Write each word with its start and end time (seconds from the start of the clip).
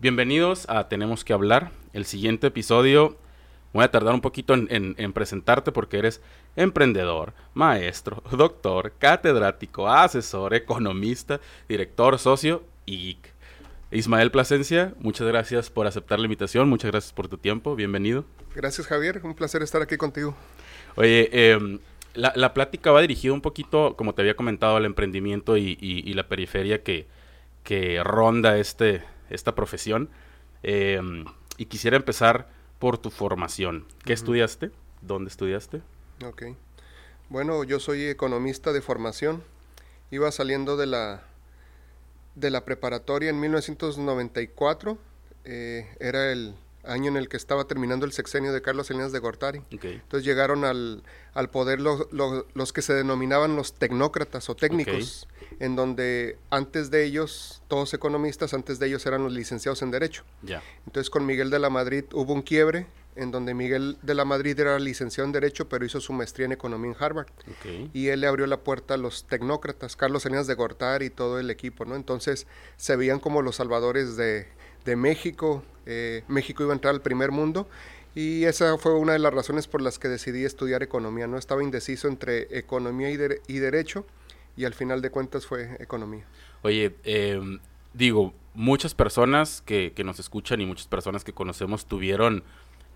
Bienvenidos 0.00 0.64
a 0.68 0.86
Tenemos 0.88 1.24
que 1.24 1.32
hablar. 1.32 1.72
El 1.92 2.04
siguiente 2.04 2.46
episodio 2.46 3.16
voy 3.72 3.82
a 3.82 3.90
tardar 3.90 4.14
un 4.14 4.20
poquito 4.20 4.54
en, 4.54 5.12
presentarte 5.12 5.72
porque 5.72 5.98
eres 5.98 6.22
emprendedor, 6.54 7.32
maestro, 7.52 8.22
doctor, 8.30 8.92
catedrático, 9.00 9.88
asesor, 9.88 10.54
economista, 10.54 11.40
director, 11.68 12.16
socio 12.20 12.62
y 12.86 12.98
geek. 12.98 13.34
Ismael 13.90 14.30
Plasencia, 14.30 14.94
muchas 15.00 15.26
gracias 15.26 15.68
por 15.68 15.88
aceptar 15.88 16.20
la 16.20 16.26
invitación, 16.26 16.68
muchas 16.68 16.92
gracias 16.92 17.12
por 17.12 17.26
tu 17.26 17.36
tiempo, 17.36 17.74
bienvenido. 17.74 18.24
Gracias 18.54 18.86
Javier, 18.86 19.20
un 19.24 19.34
placer 19.34 19.64
estar 19.64 19.82
aquí 19.82 19.96
contigo. 19.96 20.36
Oye, 20.94 21.28
em, 21.32 21.80
la, 22.14 22.54
plática 22.54 22.92
va 22.92 23.00
dirigida 23.00 23.32
un 23.32 23.40
poquito, 23.40 23.96
como 23.96 24.14
te 24.14 24.22
había 24.22 24.36
comentado, 24.36 24.76
al 24.76 24.84
emprendimiento 24.84 25.56
y, 25.56 25.74
la 26.14 26.28
periferia 26.28 26.84
que, 26.84 27.08
que 27.64 28.00
ronda 28.04 28.58
este, 28.58 29.02
esta 29.30 29.54
profesión. 29.54 30.10
Em, 30.62 31.24
y 31.56 31.66
quisiera 31.66 31.96
empezar 31.96 32.48
por 32.78 32.98
tu 32.98 33.10
formación. 33.10 33.86
¿Qué 34.04 34.12
estudiaste? 34.12 34.70
¿Dónde 35.02 35.30
estudiaste? 35.30 35.82
Ok. 36.24 36.44
Bueno, 37.28 37.64
yo 37.64 37.80
soy 37.80 38.04
economista 38.06 38.72
de 38.72 38.80
formación. 38.80 39.42
Iba 40.10 40.30
saliendo 40.32 40.76
de 40.76 40.86
la, 40.86 41.22
de 42.34 42.50
la 42.50 42.64
preparatoria 42.64 43.30
en 43.30 43.40
1994. 43.40 44.98
Eh, 45.44 45.86
era 46.00 46.32
el 46.32 46.54
año 46.88 47.08
en 47.08 47.16
el 47.16 47.28
que 47.28 47.36
estaba 47.36 47.64
terminando 47.64 48.06
el 48.06 48.12
sexenio 48.12 48.52
de 48.52 48.62
Carlos 48.62 48.88
Salinas 48.88 49.12
de 49.12 49.18
Gortari. 49.18 49.62
Entonces 49.70 50.24
llegaron 50.24 50.64
al, 50.64 51.02
al 51.34 51.50
poder 51.50 51.80
los 51.80 52.72
que 52.72 52.82
se 52.82 52.94
denominaban 52.94 53.56
los 53.56 53.74
tecnócratas 53.74 54.48
o 54.48 54.56
técnicos, 54.56 55.28
en 55.60 55.76
donde 55.76 56.38
antes 56.50 56.90
de 56.90 57.04
ellos, 57.04 57.62
todos 57.68 57.94
economistas, 57.94 58.54
antes 58.54 58.78
de 58.78 58.86
ellos 58.88 59.06
eran 59.06 59.22
los 59.22 59.32
licenciados 59.32 59.82
en 59.82 59.90
Derecho. 59.90 60.24
Entonces 60.86 61.10
con 61.10 61.26
Miguel 61.26 61.50
de 61.50 61.58
la 61.58 61.70
Madrid 61.70 62.04
hubo 62.12 62.32
un 62.32 62.42
quiebre, 62.42 62.86
en 63.16 63.32
donde 63.32 63.52
Miguel 63.52 63.98
de 64.02 64.14
la 64.14 64.24
Madrid 64.24 64.58
era 64.58 64.78
licenciado 64.78 65.26
en 65.26 65.32
Derecho, 65.32 65.68
pero 65.68 65.84
hizo 65.84 66.00
su 66.00 66.12
maestría 66.12 66.46
en 66.46 66.52
Economía 66.52 66.92
en 66.92 66.96
Harvard. 67.02 67.26
Y 67.92 68.08
él 68.08 68.20
le 68.20 68.28
abrió 68.28 68.46
la 68.46 68.60
puerta 68.60 68.94
a 68.94 68.96
los 68.96 69.24
tecnócratas, 69.24 69.96
Carlos 69.96 70.22
Salinas 70.22 70.46
de 70.46 70.54
Gortari 70.54 71.06
y 71.06 71.10
todo 71.10 71.40
el 71.40 71.50
equipo, 71.50 71.84
¿no? 71.84 71.96
Entonces 71.96 72.46
se 72.76 72.94
veían 72.94 73.18
como 73.18 73.42
los 73.42 73.56
salvadores 73.56 74.16
de, 74.16 74.46
de 74.88 74.96
México, 74.96 75.62
eh, 75.84 76.24
México 76.28 76.62
iba 76.62 76.72
a 76.72 76.76
entrar 76.76 76.94
al 76.94 77.02
primer 77.02 77.30
mundo 77.30 77.68
y 78.14 78.44
esa 78.44 78.78
fue 78.78 78.94
una 78.94 79.12
de 79.12 79.18
las 79.18 79.34
razones 79.34 79.68
por 79.68 79.82
las 79.82 79.98
que 79.98 80.08
decidí 80.08 80.44
estudiar 80.44 80.82
economía. 80.82 81.26
No 81.26 81.36
estaba 81.36 81.62
indeciso 81.62 82.08
entre 82.08 82.58
economía 82.58 83.10
y, 83.10 83.58
derecho 83.58 84.06
y 84.56 84.64
al 84.64 84.72
final 84.72 85.02
de 85.02 85.10
cuentas 85.10 85.46
fue 85.46 85.76
economía. 85.78 86.24
Oye, 86.62 86.96
em, 87.04 87.58
digo, 87.92 88.32
muchas 88.54 88.94
personas 88.94 89.60
que, 89.60 89.92
nos 90.04 90.18
escuchan 90.18 90.60
y 90.62 90.66
muchas 90.66 90.88
personas 90.88 91.22
que 91.22 91.34
conocemos 91.34 91.84
tuvieron 91.84 92.42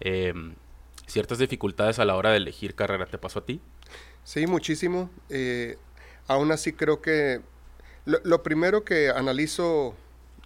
em, 0.01 0.55
ciertas 1.07 1.39
dificultades 1.39 1.99
a 1.99 2.07
la 2.07 2.17
hora 2.17 2.31
de 2.31 2.39
elegir 2.39 2.75
carrera. 2.75 3.05
¿Te 3.05 3.19
pasó 3.19 3.41
a 3.41 3.45
ti? 3.45 3.61
Sí, 4.25 4.47
muchísimo. 4.47 5.11
Eh, 5.29 5.77
aún 6.27 6.53
así 6.53 6.73
creo 6.73 7.03
que 7.03 7.43
lo 8.07 8.43
primero 8.43 8.83
que 8.83 9.11
analizo 9.11 9.95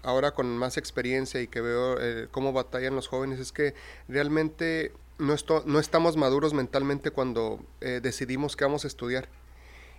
ahora 0.07 0.33
con 0.33 0.57
más 0.57 0.77
experiencia 0.77 1.43
y 1.43 1.49
que 1.49 1.61
veo 1.61 2.01
eh, 2.01 2.29
cómo 2.31 2.53
batallan 2.53 2.95
los 2.95 3.09
jóvenes 3.09 3.41
es 3.41 3.51
que 3.51 3.75
realmente 4.07 4.93
no, 5.19 5.35
no 5.65 5.81
estamos 5.81 6.17
maduros 6.17 6.55
mentalmente 6.55 7.11
cuando 7.11 7.59
eh, 7.81 7.99
decidimos 8.01 8.55
que 8.55 8.65
vamos 8.65 8.85
a 8.85 8.87
estudiar. 8.89 9.29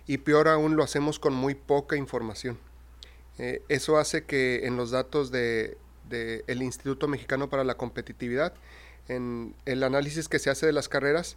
Y 0.06 0.18
peor 0.18 0.48
aún 0.48 0.76
lo 0.76 0.82
hacemos 0.82 1.18
con 1.18 1.34
muy 1.34 1.54
poca 1.54 1.96
información. 1.96 2.58
Eh, 3.36 3.62
eso 3.68 3.98
hace 3.98 4.24
que 4.24 4.66
en 4.66 4.78
los 4.78 4.90
datos 4.90 5.30
del 5.30 5.76
de, 6.08 6.42
el 6.46 6.62
Instituto 6.62 7.06
Mexicano 7.06 7.50
para 7.50 7.62
la 7.62 7.76
Competitividad, 7.76 8.54
en 9.08 9.54
el 9.66 9.82
análisis 9.82 10.28
que 10.28 10.38
se 10.38 10.48
hace 10.48 10.64
de 10.64 10.72
las 10.72 10.88
carreras, 10.88 11.36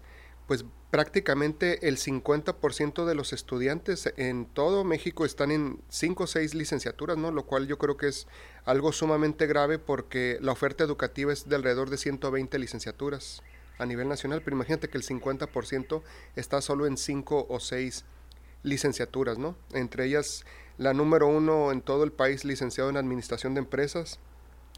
pues 0.52 0.66
prácticamente 0.90 1.88
el 1.88 1.96
50% 1.96 3.06
de 3.06 3.16
los 3.16 3.32
estudiantes 3.32 4.12
en 4.18 4.46
todo 4.46 4.84
México 4.84 5.24
están 5.24 5.50
en 5.50 5.80
5 5.88 6.26
o 6.26 6.28
6 6.28 6.56
licenciaturas, 6.56 7.18
¿no? 7.18 7.32
Lo 7.32 7.46
cual 7.46 7.68
yo 7.68 7.78
creo 7.78 7.96
que 7.96 8.10
es 8.10 8.28
algo 8.66 8.92
sumamente 8.92 9.48
grave 9.48 9.80
porque 9.80 10.40
la 10.42 10.52
oferta 10.52 10.84
educativa 10.84 11.32
es 11.32 11.48
de 11.48 11.56
alrededor 11.56 11.90
de 11.90 11.96
120 11.96 12.60
licenciaturas 12.60 13.42
a 13.80 13.86
nivel 13.86 14.10
nacional, 14.10 14.42
pero 14.44 14.58
imagínate 14.58 14.90
que 14.90 14.98
el 14.98 15.06
50% 15.06 16.02
está 16.36 16.60
solo 16.60 16.86
en 16.86 16.98
5 16.98 17.46
o 17.48 17.60
6 17.62 18.04
licenciaturas, 18.64 19.38
¿no? 19.38 19.56
Entre 19.72 20.04
ellas 20.04 20.44
la 20.78 20.94
número 20.94 21.28
uno 21.28 21.72
en 21.72 21.80
todo 21.80 22.04
el 22.04 22.12
país 22.12 22.44
licenciado 22.44 22.90
en 22.90 22.98
Administración 22.98 23.54
de 23.54 23.62
Empresas, 23.62 24.20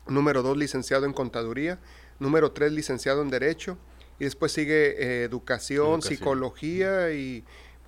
número 0.06 0.44
dos 0.44 0.56
licenciado 0.56 1.08
en 1.08 1.14
Contaduría, 1.14 1.80
número 2.20 2.52
tres 2.52 2.72
licenciado 2.74 3.24
en 3.24 3.32
Derecho, 3.32 3.80
y 4.20 4.26
después 4.26 4.52
sigue 4.52 4.96
eh, 4.98 5.24
educación, 5.24 6.02
psicología 6.02 7.12
y 7.12 7.44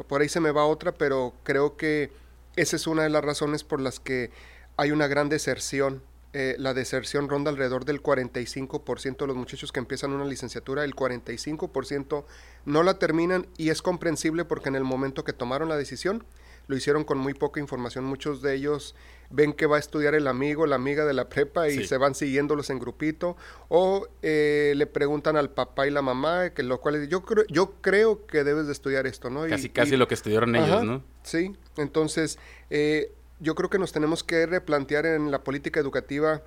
por 0.07 0.21
ahí 0.21 0.29
se 0.29 0.39
me 0.39 0.51
va 0.51 0.65
otra, 0.65 0.93
pero 0.93 1.33
creo 1.43 1.77
que 1.77 2.11
esa 2.55 2.75
es 2.75 2.87
una 2.87 3.03
de 3.03 3.09
las 3.09 3.23
razones 3.23 3.63
por 3.63 3.79
las 3.79 3.99
que 3.99 4.31
hay 4.77 4.91
una 4.91 5.07
gran 5.07 5.29
deserción. 5.29 6.01
Eh, 6.37 6.57
la 6.59 6.73
deserción 6.73 7.29
ronda 7.29 7.49
alrededor 7.49 7.85
del 7.85 8.03
45% 8.03 9.19
de 9.19 9.27
los 9.27 9.37
muchachos 9.37 9.71
que 9.71 9.79
empiezan 9.79 10.11
una 10.11 10.25
licenciatura, 10.25 10.83
el 10.83 10.93
45% 10.93 12.25
no 12.65 12.83
la 12.83 12.99
terminan 12.99 13.47
y 13.57 13.69
es 13.69 13.81
comprensible 13.81 14.43
porque 14.43 14.67
en 14.67 14.75
el 14.75 14.83
momento 14.83 15.23
que 15.23 15.31
tomaron 15.31 15.69
la 15.69 15.77
decisión 15.77 16.25
lo 16.67 16.75
hicieron 16.75 17.05
con 17.05 17.19
muy 17.19 17.35
poca 17.35 17.61
información. 17.61 18.03
Muchos 18.03 18.41
de 18.41 18.53
ellos 18.53 18.95
ven 19.29 19.53
que 19.53 19.65
va 19.65 19.77
a 19.77 19.79
estudiar 19.79 20.13
el 20.13 20.27
amigo, 20.27 20.67
la 20.67 20.75
amiga 20.75 21.05
de 21.05 21.13
la 21.13 21.29
prepa 21.29 21.69
y 21.69 21.87
se 21.87 21.97
van 21.97 22.15
siguiéndolos 22.15 22.69
en 22.69 22.79
grupito. 22.79 23.37
O 23.69 24.05
eh, 24.21 24.73
le 24.75 24.87
preguntan 24.87 25.37
al 25.37 25.51
papá 25.51 25.87
y 25.87 25.91
la 25.91 26.01
mamá, 26.01 26.49
que 26.49 26.63
lo 26.63 26.81
cual 26.81 27.07
yo 27.07 27.23
creo, 27.23 27.45
yo 27.47 27.75
creo 27.79 28.25
que 28.25 28.43
debes 28.43 28.65
de 28.65 28.73
estudiar 28.73 29.07
esto, 29.07 29.29
¿no? 29.29 29.47
Casi, 29.47 29.69
casi 29.69 29.95
lo 29.95 30.09
que 30.09 30.15
estudiaron 30.15 30.53
ellos, 30.53 30.83
¿no? 30.83 31.01
Sí, 31.23 31.55
entonces 31.77 32.39
eh, 32.69 33.13
yo 33.39 33.55
creo 33.55 33.69
que 33.69 33.79
nos 33.79 33.91
tenemos 33.91 34.23
que 34.23 34.45
replantear 34.45 35.05
en 35.05 35.31
la 35.31 35.43
política 35.43 35.79
educativa 35.79 36.41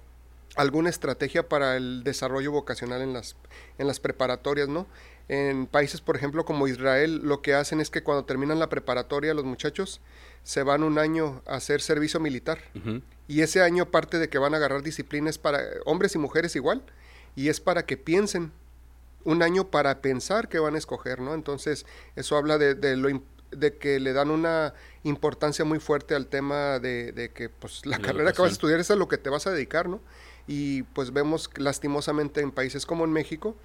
alguna 0.56 0.90
estrategia 0.90 1.48
para 1.48 1.76
el 1.76 2.02
desarrollo 2.04 2.52
vocacional 2.52 3.02
en 3.02 3.12
las, 3.12 3.36
en 3.78 3.86
las 3.86 4.00
preparatorias, 4.00 4.68
¿no? 4.68 4.86
En 5.28 5.66
países, 5.66 6.00
por 6.00 6.16
ejemplo, 6.16 6.46
como 6.46 6.68
Israel, 6.68 7.20
lo 7.22 7.42
que 7.42 7.54
hacen 7.54 7.80
es 7.80 7.90
que 7.90 8.02
cuando 8.02 8.24
terminan 8.24 8.58
la 8.58 8.70
preparatoria 8.70 9.34
los 9.34 9.44
muchachos 9.44 10.00
se 10.42 10.62
van 10.62 10.82
un 10.82 10.98
año 10.98 11.42
a 11.46 11.56
hacer 11.56 11.82
servicio 11.82 12.18
militar. 12.18 12.58
Y 13.26 13.42
ese 13.42 13.60
año 13.60 13.90
parte 13.90 14.18
de 14.18 14.30
que 14.30 14.38
van 14.38 14.54
a 14.54 14.56
agarrar 14.56 14.82
disciplinas 14.82 15.36
para 15.36 15.60
hombres 15.84 16.14
y 16.14 16.18
mujeres 16.18 16.56
igual, 16.56 16.82
y 17.36 17.50
es 17.50 17.60
para 17.60 17.84
que 17.84 17.98
piensen, 17.98 18.52
un 19.24 19.42
año 19.42 19.70
para 19.70 20.00
pensar 20.00 20.48
que 20.48 20.58
van 20.58 20.74
a 20.74 20.78
escoger, 20.78 21.20
¿no? 21.20 21.34
Entonces, 21.34 21.84
eso 22.16 22.38
habla 22.38 22.56
de, 22.56 22.74
de 22.74 22.96
lo 22.96 23.08
de 23.50 23.76
que 23.76 24.00
le 24.00 24.12
dan 24.12 24.30
una 24.30 24.74
importancia 25.08 25.64
muy 25.64 25.80
fuerte 25.80 26.14
al 26.14 26.26
tema 26.26 26.78
de, 26.78 27.12
de 27.12 27.30
que 27.30 27.48
pues 27.48 27.84
la, 27.86 27.98
carrera 27.98 28.32
que 28.32 28.42
vas 28.42 28.50
a 28.50 28.52
estudiar 28.52 28.80
es 28.80 28.90
a 28.90 28.96
lo 28.96 29.08
que 29.08 29.18
te 29.18 29.30
vas 29.30 29.46
a 29.46 29.52
dedicar, 29.52 29.88
¿no? 29.88 30.00
Y 30.46 30.82
pues 30.82 31.12
vemos 31.12 31.50
lastimosamente 31.56 32.40
en 32.40 32.50
países 32.50 32.86
como 32.86 33.04
en 33.04 33.12
México, 33.12 33.56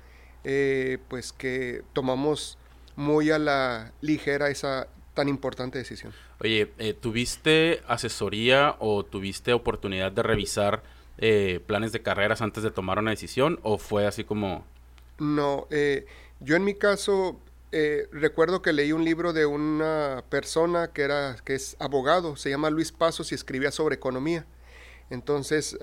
eh, 0.43 0.97
pues 1.07 1.31
que 1.31 1.83
tomamos 1.93 2.57
muy 2.95 3.31
a 3.31 3.39
la 3.39 3.93
ligera 4.01 4.49
esa 4.49 4.87
tan 5.13 5.29
importante 5.29 5.77
decisión. 5.77 6.13
Oye, 6.41 6.71
eh, 6.79 6.93
¿tuviste 6.93 7.81
asesoría 7.87 8.75
o 8.79 9.03
tuviste 9.03 9.53
oportunidad 9.53 10.11
de 10.11 10.23
revisar 10.23 10.83
eh, 11.17 11.61
planes 11.65 11.91
de 11.91 12.01
carreras 12.01 12.41
antes 12.41 12.63
de 12.63 12.71
tomar 12.71 12.99
una 12.99 13.11
decisión 13.11 13.59
o 13.63 13.77
fue 13.77 14.05
así 14.07 14.23
como... 14.23 14.65
No, 15.19 15.67
yo 16.39 16.55
en 16.55 16.63
mi 16.65 16.73
caso 16.73 17.39
recuerdo 18.11 18.61
que 18.61 18.73
leí 18.73 18.91
un 18.91 19.03
libro 19.03 19.33
de 19.33 19.45
una 19.45 20.23
persona 20.29 20.91
que, 20.93 21.01
era, 21.01 21.37
que 21.43 21.55
es 21.55 21.75
abogado, 21.79 22.35
se 22.35 22.49
llama 22.49 22.69
Luis 22.69 22.91
Pasos 22.91 23.31
y 23.31 23.35
escribía 23.35 23.71
sobre 23.71 23.95
economía. 23.95 24.45
Entonces, 25.09 25.77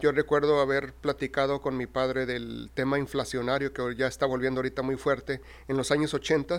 yo 0.00 0.12
recuerdo 0.12 0.60
haber 0.60 0.92
platicado 0.92 1.60
con 1.62 1.76
mi 1.76 1.86
padre 1.86 2.26
del 2.26 2.70
tema 2.74 2.98
inflacionario 2.98 3.72
que 3.72 3.94
ya 3.96 4.06
está 4.06 4.26
volviendo 4.26 4.58
ahorita 4.58 4.82
muy 4.82 4.96
fuerte 4.96 5.40
en 5.66 5.76
los 5.76 5.90
años 5.90 6.12
80 6.12 6.58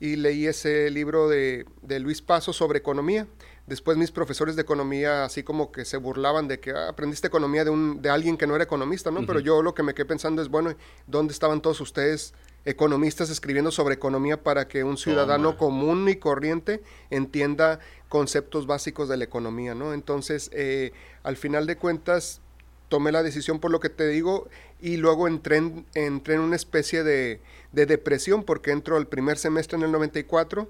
y 0.00 0.16
leí 0.16 0.46
ese 0.46 0.90
libro 0.90 1.28
de, 1.28 1.66
Luis 2.00 2.22
Paso 2.22 2.52
sobre 2.52 2.78
economía. 2.78 3.26
Después 3.66 3.96
mis 3.96 4.10
profesores 4.10 4.56
de 4.56 4.62
economía 4.62 5.24
así 5.24 5.42
como 5.42 5.70
que 5.70 5.84
se 5.84 5.98
burlaban 5.98 6.48
de 6.48 6.58
que 6.58 6.70
ah, 6.70 6.88
aprendiste 6.88 7.26
economía 7.26 7.64
de, 7.64 7.70
un, 7.70 8.00
de 8.00 8.08
alguien 8.08 8.36
que 8.36 8.46
no 8.46 8.54
era 8.54 8.64
economista, 8.64 9.10
¿no? 9.10 9.26
Pero 9.26 9.40
yo 9.40 9.62
lo 9.62 9.74
que 9.74 9.82
me 9.82 9.94
quedé 9.94 10.06
pensando 10.06 10.40
es, 10.40 10.48
bueno, 10.48 10.74
¿dónde 11.06 11.32
estaban 11.32 11.60
todos 11.60 11.80
ustedes 11.80 12.32
economistas 12.64 13.30
escribiendo 13.30 13.70
sobre 13.70 13.94
economía 13.94 14.42
para 14.42 14.68
que 14.68 14.84
un 14.84 14.96
ciudadano 14.96 15.56
común 15.56 16.08
y 16.08 16.16
corriente 16.16 16.82
entienda 17.10 17.80
conceptos 18.08 18.66
básicos 18.66 19.08
de 19.08 19.16
la 19.16 19.24
economía, 19.24 19.74
¿no? 19.74 19.94
Entonces, 19.94 20.50
eh, 20.52 20.92
al 21.22 21.36
final 21.36 21.66
de 21.66 21.76
cuentas, 21.76 22.40
tomé 22.88 23.12
la 23.12 23.22
decisión 23.22 23.58
por 23.60 23.70
lo 23.70 23.80
que 23.80 23.90
te 23.90 24.08
digo 24.08 24.48
y 24.80 24.96
luego 24.96 25.28
entré 25.28 25.58
en, 25.58 25.86
entré 25.94 26.34
en 26.34 26.40
una 26.40 26.56
especie 26.56 27.02
de, 27.04 27.40
depresión 27.72 28.44
porque 28.44 28.70
entro 28.70 28.96
el 28.96 29.06
primer 29.06 29.38
semestre 29.38 29.76
en 29.76 29.84
el 29.84 29.92
94, 29.92 30.68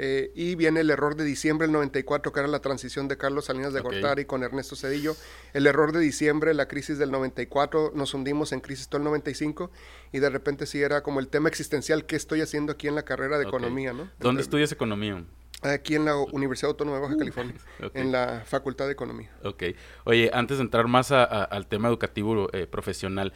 Eh, 0.00 0.30
y 0.36 0.54
viene 0.54 0.78
el 0.80 0.90
error 0.90 1.16
de 1.16 1.24
diciembre 1.24 1.66
del 1.66 1.72
94, 1.72 2.30
que 2.32 2.38
era 2.38 2.48
la 2.48 2.60
transición 2.60 3.08
de 3.08 3.16
Carlos 3.16 3.46
Salinas 3.46 3.72
de 3.72 3.80
Gortari 3.80 4.26
con 4.26 4.44
Ernesto 4.44 4.76
Cedillo. 4.76 5.16
El 5.54 5.66
error 5.66 5.90
de 5.90 5.98
diciembre, 5.98 6.54
la 6.54 6.68
crisis 6.68 6.98
del 6.98 7.10
94, 7.10 7.90
nos 7.96 8.14
hundimos 8.14 8.52
en 8.52 8.60
crisis 8.60 8.86
todo 8.86 8.98
el 8.98 9.04
95 9.04 9.72
y 10.12 10.20
de 10.20 10.30
repente 10.30 10.66
sí 10.66 10.80
era 10.80 11.02
como 11.02 11.18
el 11.18 11.26
tema 11.26 11.48
existencial, 11.48 12.06
¿qué 12.06 12.14
estoy 12.14 12.42
haciendo 12.42 12.70
aquí 12.70 12.86
en 12.86 12.94
la 12.94 13.02
carrera 13.02 13.38
de 13.38 13.44
economía? 13.44 13.92
¿no? 13.92 14.08
¿Dónde 14.20 14.42
estudias 14.42 14.70
economía? 14.70 15.24
Aquí 15.62 15.96
en 15.96 16.04
la 16.04 16.16
Universidad 16.16 16.70
Autónoma 16.70 16.98
de 16.98 17.02
Baja 17.02 17.14
uh, 17.16 17.18
California, 17.18 17.54
en 17.92 18.12
la 18.12 18.44
Facultad 18.46 18.86
de 18.86 18.92
Economía. 18.92 19.32
Ok. 19.42 19.64
Oye, 20.04 20.30
antes 20.32 20.58
de 20.58 20.62
entrar 20.62 20.86
más 20.86 21.10
al 21.10 21.66
tema 21.66 21.88
educativo 21.88 22.48
eh, 22.52 22.68
profesional, 22.68 23.32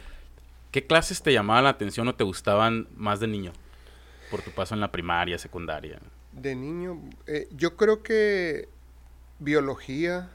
¿qué 0.71 0.87
clases 0.87 1.21
te 1.21 1.33
llamaban 1.33 1.65
la 1.65 1.71
atención 1.71 2.07
o 2.07 2.15
te 2.15 2.23
gustaban 2.23 2.87
más 2.95 3.19
de 3.19 3.27
niño? 3.27 3.51
Por 4.31 4.41
tu 4.41 4.51
paso 4.51 4.73
en 4.73 4.79
la 4.79 4.93
primaria, 4.93 5.37
secundaria. 5.37 5.99
De 6.33 6.55
niño, 6.55 6.99
eh, 7.27 7.47
yo 7.51 7.75
creo 7.75 8.01
que 8.03 8.67
biología, 9.39 10.29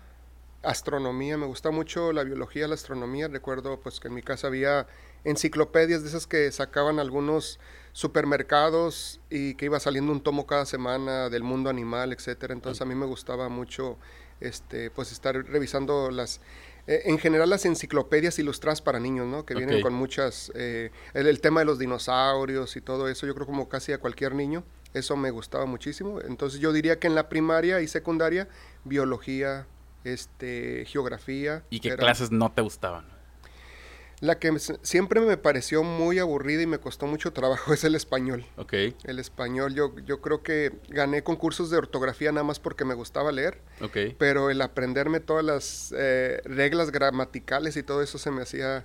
astronomía, 0.62 1.36
me 1.36 1.46
gusta 1.46 1.70
mucho 1.70 2.12
la 2.12 2.24
biología, 2.24 2.68
la 2.68 2.74
astronomía. 2.74 3.28
Recuerdo 3.28 3.80
pues 3.80 4.00
que 4.00 4.08
en 4.08 4.14
mi 4.14 4.22
casa 4.22 4.46
había 4.46 4.86
enciclopedias 5.24 6.02
de 6.02 6.08
esas 6.08 6.26
que 6.26 6.50
sacaban 6.52 6.98
algunos 6.98 7.58
supermercados 7.92 9.20
y 9.30 9.54
que 9.54 9.66
iba 9.66 9.80
saliendo 9.80 10.12
un 10.12 10.20
tomo 10.20 10.46
cada 10.46 10.66
semana 10.66 11.28
del 11.30 11.42
mundo 11.42 11.70
animal, 11.70 12.12
etcétera. 12.12 12.54
Entonces 12.54 12.80
a 12.80 12.84
mí 12.84 12.94
me 12.94 13.06
gustaba 13.06 13.48
mucho 13.48 13.96
este 14.40 14.90
pues 14.90 15.10
estar 15.10 15.34
revisando 15.34 16.10
las 16.10 16.40
eh, 16.88 17.02
en 17.04 17.18
general 17.18 17.50
las 17.50 17.66
enciclopedias 17.66 18.38
ilustradas 18.38 18.80
para 18.80 18.98
niños, 18.98 19.26
¿no? 19.26 19.44
Que 19.44 19.54
vienen 19.54 19.82
con 19.82 19.92
muchas 19.92 20.50
eh, 20.54 20.90
el, 21.12 21.26
el, 21.26 21.40
tema 21.42 21.60
de 21.60 21.66
los 21.66 21.78
dinosaurios 21.78 22.76
y 22.76 22.80
todo 22.80 23.08
eso, 23.08 23.26
yo 23.26 23.34
creo 23.34 23.46
como 23.46 23.68
casi 23.68 23.92
a 23.92 23.98
cualquier 23.98 24.34
niño. 24.34 24.64
Eso 24.94 25.14
me 25.14 25.30
gustaba 25.30 25.66
muchísimo. 25.66 26.18
Entonces 26.22 26.60
yo 26.60 26.72
diría 26.72 26.98
que 26.98 27.06
en 27.06 27.14
la 27.14 27.28
primaria 27.28 27.82
y 27.82 27.88
secundaria, 27.88 28.48
biología, 28.84 29.66
este, 30.04 30.86
geografía. 30.86 31.62
¿Y 31.68 31.80
qué 31.80 31.94
clases 31.94 32.30
no 32.30 32.50
te 32.52 32.62
gustaban? 32.62 33.17
La 34.20 34.38
que 34.38 34.52
siempre 34.82 35.20
me 35.20 35.36
pareció 35.36 35.82
muy 35.84 36.18
aburrida 36.18 36.62
y 36.62 36.66
me 36.66 36.78
costó 36.78 37.06
mucho 37.06 37.32
trabajo 37.32 37.72
es 37.74 37.84
el 37.84 37.94
español. 37.94 38.44
Ok. 38.56 38.72
El 39.04 39.18
español, 39.18 39.74
yo, 39.74 39.94
yo 40.04 40.20
creo 40.20 40.42
que 40.42 40.72
gané 40.88 41.22
concursos 41.22 41.70
de 41.70 41.76
ortografía 41.76 42.32
nada 42.32 42.44
más 42.44 42.58
porque 42.58 42.84
me 42.84 42.94
gustaba 42.94 43.30
leer. 43.32 43.60
Ok. 43.80 43.96
Pero 44.18 44.50
el 44.50 44.60
aprenderme 44.60 45.20
todas 45.20 45.44
las 45.44 45.94
eh, 45.96 46.40
reglas 46.44 46.90
gramaticales 46.90 47.76
y 47.76 47.82
todo 47.82 48.02
eso 48.02 48.18
se 48.18 48.30
me 48.30 48.42
hacía 48.42 48.84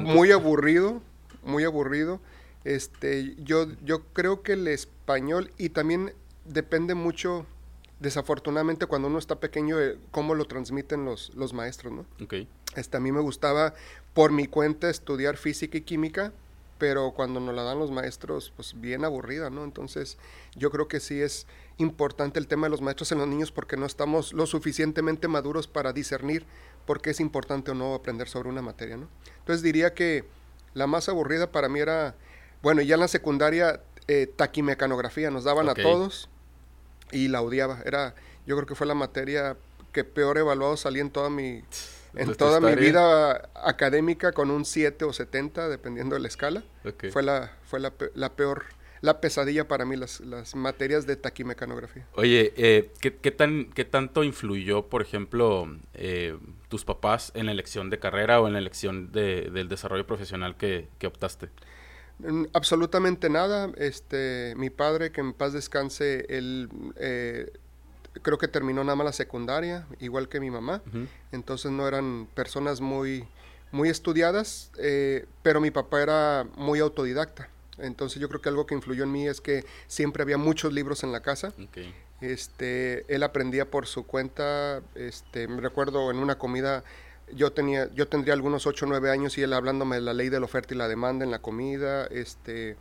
muy 0.00 0.30
aburrido, 0.30 1.02
muy 1.42 1.64
aburrido. 1.64 2.20
Este, 2.64 3.34
yo, 3.38 3.66
yo 3.84 4.04
creo 4.12 4.42
que 4.42 4.52
el 4.52 4.68
español, 4.68 5.50
y 5.58 5.70
también 5.70 6.12
depende 6.44 6.94
mucho, 6.94 7.46
desafortunadamente, 8.02 8.86
cuando 8.86 9.08
uno 9.08 9.18
está 9.18 9.40
pequeño, 9.40 9.76
cómo 10.10 10.34
lo 10.34 10.44
transmiten 10.44 11.04
los, 11.04 11.32
los 11.34 11.54
maestros, 11.54 11.92
¿no? 11.92 12.06
Okay. 12.22 12.48
Este, 12.76 12.96
a 12.96 13.00
mí 13.00 13.12
me 13.12 13.20
gustaba, 13.20 13.74
por 14.12 14.32
mi 14.32 14.46
cuenta, 14.46 14.90
estudiar 14.90 15.36
física 15.36 15.78
y 15.78 15.82
química, 15.82 16.32
pero 16.78 17.12
cuando 17.12 17.38
nos 17.38 17.54
la 17.54 17.62
dan 17.62 17.78
los 17.78 17.92
maestros, 17.92 18.52
pues 18.56 18.78
bien 18.80 19.04
aburrida, 19.04 19.50
¿no? 19.50 19.62
Entonces, 19.62 20.18
yo 20.56 20.70
creo 20.72 20.88
que 20.88 20.98
sí 20.98 21.20
es 21.20 21.46
importante 21.78 22.40
el 22.40 22.48
tema 22.48 22.66
de 22.66 22.70
los 22.70 22.80
maestros 22.80 23.12
en 23.12 23.18
los 23.18 23.28
niños 23.28 23.52
porque 23.52 23.76
no 23.76 23.86
estamos 23.86 24.32
lo 24.32 24.46
suficientemente 24.46 25.28
maduros 25.28 25.68
para 25.68 25.92
discernir 25.92 26.44
por 26.84 27.00
qué 27.00 27.10
es 27.10 27.20
importante 27.20 27.70
o 27.70 27.74
no 27.74 27.94
aprender 27.94 28.28
sobre 28.28 28.48
una 28.48 28.62
materia, 28.62 28.96
¿no? 28.96 29.08
Entonces, 29.38 29.62
diría 29.62 29.94
que 29.94 30.24
la 30.74 30.88
más 30.88 31.08
aburrida 31.08 31.52
para 31.52 31.68
mí 31.68 31.78
era 31.78 32.16
bueno, 32.62 32.80
ya 32.80 32.94
en 32.94 33.00
la 33.00 33.08
secundaria, 33.08 33.82
eh, 34.06 34.32
taquimecanografía 34.34 35.30
nos 35.30 35.44
daban 35.44 35.68
a 35.68 35.74
todos 35.74 36.28
y 37.12 37.28
la 37.28 37.42
odiaba. 37.42 37.80
Era, 37.84 38.14
yo 38.46 38.56
creo 38.56 38.66
que 38.66 38.74
fue 38.74 38.86
la 38.86 38.94
materia 38.94 39.56
que 39.92 40.04
peor 40.04 40.38
evaluado 40.38 40.76
salí 40.76 41.00
en 41.00 41.10
toda 41.10 41.30
mi, 41.30 41.62
en 42.14 42.34
toda 42.34 42.60
mi 42.60 42.74
vida 42.74 43.50
académica 43.54 44.32
con 44.32 44.50
un 44.50 44.64
7 44.64 45.04
o 45.04 45.12
70, 45.12 45.68
dependiendo 45.68 46.14
de 46.14 46.20
la 46.20 46.28
escala. 46.28 46.64
Fue, 47.12 47.22
la, 47.22 47.52
fue 47.66 47.80
la, 47.80 47.90
peor, 48.34 48.64
la 49.00 49.20
pesadilla 49.20 49.68
para 49.68 49.84
mí, 49.84 49.96
las, 49.96 50.20
las 50.20 50.54
materias 50.54 51.06
de 51.06 51.16
taquimecanografía. 51.16 52.06
Oye, 52.14 52.52
eh, 52.56 52.90
¿qué, 53.00 53.14
¿qué, 53.16 53.30
tan, 53.30 53.66
¿qué 53.66 53.84
tanto 53.84 54.24
influyó, 54.24 54.88
por 54.88 55.02
ejemplo, 55.02 55.68
eh, 55.94 56.38
tus 56.68 56.84
papás 56.84 57.32
en 57.34 57.46
la 57.46 57.52
elección 57.52 57.90
de 57.90 57.98
carrera 57.98 58.40
o 58.40 58.46
en 58.46 58.54
la 58.54 58.58
elección 58.58 59.12
de, 59.12 59.50
del 59.50 59.68
desarrollo 59.68 60.06
profesional 60.06 60.56
que, 60.56 60.88
que 60.98 61.06
optaste? 61.06 61.50
Absolutamente 62.52 63.28
nada. 63.28 63.70
Este, 63.76 64.54
mi 64.56 64.70
padre, 64.70 65.12
que 65.12 65.20
en 65.20 65.32
paz 65.32 65.52
descanse, 65.52 66.26
él 66.28 66.68
eh, 66.96 67.52
creo 68.22 68.38
que 68.38 68.48
terminó 68.48 68.84
nada 68.84 68.96
más 68.96 69.04
la 69.06 69.12
secundaria, 69.12 69.86
igual 70.00 70.28
que 70.28 70.40
mi 70.40 70.50
mamá. 70.50 70.82
Entonces 71.32 71.70
no 71.70 71.86
eran 71.88 72.28
personas 72.34 72.80
muy, 72.80 73.26
muy 73.70 73.88
estudiadas, 73.88 74.70
eh, 74.78 75.26
pero 75.42 75.60
mi 75.60 75.70
papá 75.70 76.02
era 76.02 76.46
muy 76.56 76.80
autodidacta. 76.80 77.48
Entonces 77.78 78.20
yo 78.20 78.28
creo 78.28 78.40
que 78.40 78.48
algo 78.48 78.66
que 78.66 78.74
influyó 78.74 79.04
en 79.04 79.12
mí 79.12 79.26
es 79.26 79.40
que 79.40 79.64
siempre 79.86 80.22
había 80.22 80.38
muchos 80.38 80.72
libros 80.72 81.02
en 81.04 81.12
la 81.12 81.20
casa. 81.20 81.52
Este, 82.20 83.04
él 83.12 83.22
aprendía 83.22 83.70
por 83.70 83.86
su 83.86 84.06
cuenta. 84.06 84.82
Este, 84.94 85.48
me 85.48 85.60
recuerdo 85.60 86.10
en 86.10 86.18
una 86.18 86.38
comida 86.38 86.84
yo 87.34 87.52
tenía 87.52 87.92
yo 87.94 88.08
tendría 88.08 88.34
algunos 88.34 88.66
8 88.66 88.86
o 88.86 88.88
9 88.88 89.10
años 89.10 89.36
y 89.38 89.42
él 89.42 89.52
hablándome 89.52 89.96
de 89.96 90.02
la 90.02 90.14
ley 90.14 90.28
de 90.28 90.40
la 90.40 90.46
oferta 90.46 90.74
y 90.74 90.76
la 90.76 90.88
demanda 90.88 91.24
en 91.24 91.30
la 91.30 91.40
comida 91.40 92.06
este 92.06 92.76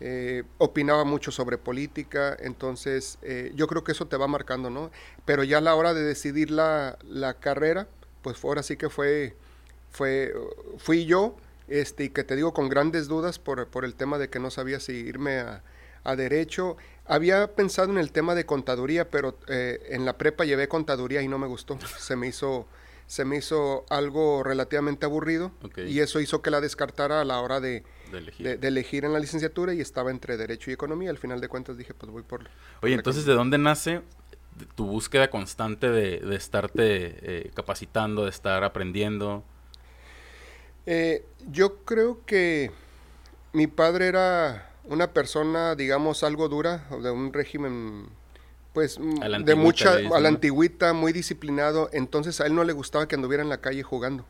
eh, 0.00 0.42
opinaba 0.58 1.04
mucho 1.04 1.30
sobre 1.30 1.58
política 1.58 2.36
entonces 2.38 3.18
eh, 3.22 3.52
yo 3.54 3.66
creo 3.66 3.84
que 3.84 3.92
eso 3.92 4.06
te 4.06 4.16
va 4.16 4.26
marcando 4.26 4.70
no 4.70 4.90
pero 5.24 5.44
ya 5.44 5.58
a 5.58 5.60
la 5.60 5.74
hora 5.74 5.94
de 5.94 6.02
decidir 6.02 6.50
la, 6.50 6.98
la 7.02 7.34
carrera 7.34 7.86
pues 8.22 8.42
ahora 8.44 8.62
sí 8.62 8.76
que 8.76 8.90
fue 8.90 9.36
fue 9.90 10.34
fui 10.78 11.06
yo 11.06 11.36
este 11.68 12.04
y 12.04 12.08
que 12.10 12.24
te 12.24 12.36
digo 12.36 12.52
con 12.52 12.68
grandes 12.68 13.08
dudas 13.08 13.38
por, 13.38 13.68
por 13.68 13.84
el 13.84 13.94
tema 13.94 14.18
de 14.18 14.28
que 14.28 14.38
no 14.38 14.50
sabía 14.50 14.80
si 14.80 14.92
irme 14.92 15.38
a, 15.38 15.62
a 16.04 16.16
derecho. 16.16 16.76
Había 17.06 17.54
pensado 17.54 17.90
en 17.90 17.98
el 17.98 18.12
tema 18.12 18.34
de 18.34 18.46
contaduría 18.46 19.10
pero 19.10 19.36
eh, 19.48 19.84
en 19.90 20.04
la 20.04 20.16
prepa 20.16 20.44
llevé 20.44 20.68
contaduría 20.68 21.22
y 21.22 21.28
no 21.28 21.38
me 21.38 21.46
gustó. 21.46 21.78
Se 21.98 22.16
me 22.16 22.28
hizo 22.28 22.66
se 23.06 23.24
me 23.24 23.36
hizo 23.36 23.84
algo 23.90 24.42
relativamente 24.42 25.06
aburrido 25.06 25.52
y 25.76 26.00
eso 26.00 26.20
hizo 26.20 26.42
que 26.42 26.50
la 26.50 26.60
descartara 26.60 27.20
a 27.20 27.24
la 27.24 27.40
hora 27.40 27.60
de, 27.60 27.84
elegir. 28.62 29.04
en 29.04 29.12
la 29.12 29.18
licenciatura 29.18 29.74
y 29.74 29.80
estaba 29.80 30.10
entre 30.10 30.36
Derecho 30.36 30.70
y 30.70 30.74
Economía. 30.74 31.10
Al 31.10 31.18
final 31.18 31.40
de 31.40 31.48
cuentas 31.48 31.76
dije, 31.76 31.94
pues 31.94 32.10
voy 32.10 32.22
por... 32.22 32.48
Oye, 32.82 32.94
entonces, 32.94 33.24
¿de 33.26 33.34
dónde 33.34 33.58
nace 33.58 34.02
tu 34.74 34.86
búsqueda 34.86 35.30
constante 35.30 35.90
de, 35.90 36.34
estarte 36.34 36.82
eh, 37.46 37.50
capacitando, 37.54 38.24
de 38.24 38.30
estar 38.30 38.64
aprendiendo? 38.64 39.44
Eh, 40.86 41.24
yo 41.50 41.84
creo 41.84 42.24
que 42.24 42.70
mi 43.52 43.66
padre 43.66 44.08
era 44.08 44.70
una 44.84 45.12
persona, 45.12 45.74
digamos, 45.74 46.22
algo 46.22 46.48
dura, 46.48 46.86
de 47.02 47.10
un 47.10 47.32
régimen 47.32 48.08
pues 48.74 48.98
de 48.98 49.54
mucha, 49.54 49.92
a 49.94 50.20
la 50.20 50.28
antigüita, 50.28 50.92
muy 50.92 51.12
disciplinado, 51.12 51.88
entonces 51.92 52.40
a 52.40 52.46
él 52.46 52.56
no 52.56 52.64
le 52.64 52.72
gustaba 52.72 53.06
que 53.06 53.14
anduviera 53.14 53.42
en 53.42 53.48
la 53.48 53.60
calle 53.60 53.84
jugando. 53.84 54.26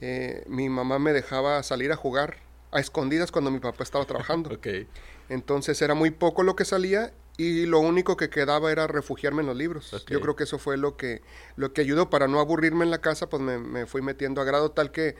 Eh, 0.00 0.42
mi 0.48 0.68
mamá 0.70 0.98
me 0.98 1.12
dejaba 1.12 1.62
salir 1.62 1.92
a 1.92 1.96
jugar 1.96 2.38
a 2.72 2.80
escondidas 2.80 3.30
cuando 3.30 3.50
mi 3.50 3.60
papá 3.60 3.84
estaba 3.84 4.06
trabajando. 4.06 4.58
Entonces 5.28 5.80
era 5.82 5.94
muy 5.94 6.10
poco 6.10 6.42
lo 6.42 6.56
que 6.56 6.64
salía 6.64 7.12
y 7.36 7.66
lo 7.66 7.78
único 7.78 8.16
que 8.16 8.30
quedaba 8.30 8.72
era 8.72 8.86
refugiarme 8.86 9.42
en 9.42 9.48
los 9.48 9.56
libros. 9.56 10.04
Yo 10.08 10.20
creo 10.20 10.34
que 10.34 10.44
eso 10.44 10.58
fue 10.58 10.76
lo 10.76 10.96
que, 10.96 11.22
lo 11.56 11.72
que 11.72 11.82
ayudó 11.82 12.10
para 12.10 12.28
no 12.28 12.40
aburrirme 12.40 12.84
en 12.84 12.90
la 12.90 13.00
casa, 13.00 13.28
pues 13.28 13.42
me, 13.42 13.58
me 13.58 13.86
fui 13.86 14.02
metiendo 14.02 14.40
a 14.40 14.44
grado 14.44 14.70
tal 14.70 14.90
que 14.90 15.14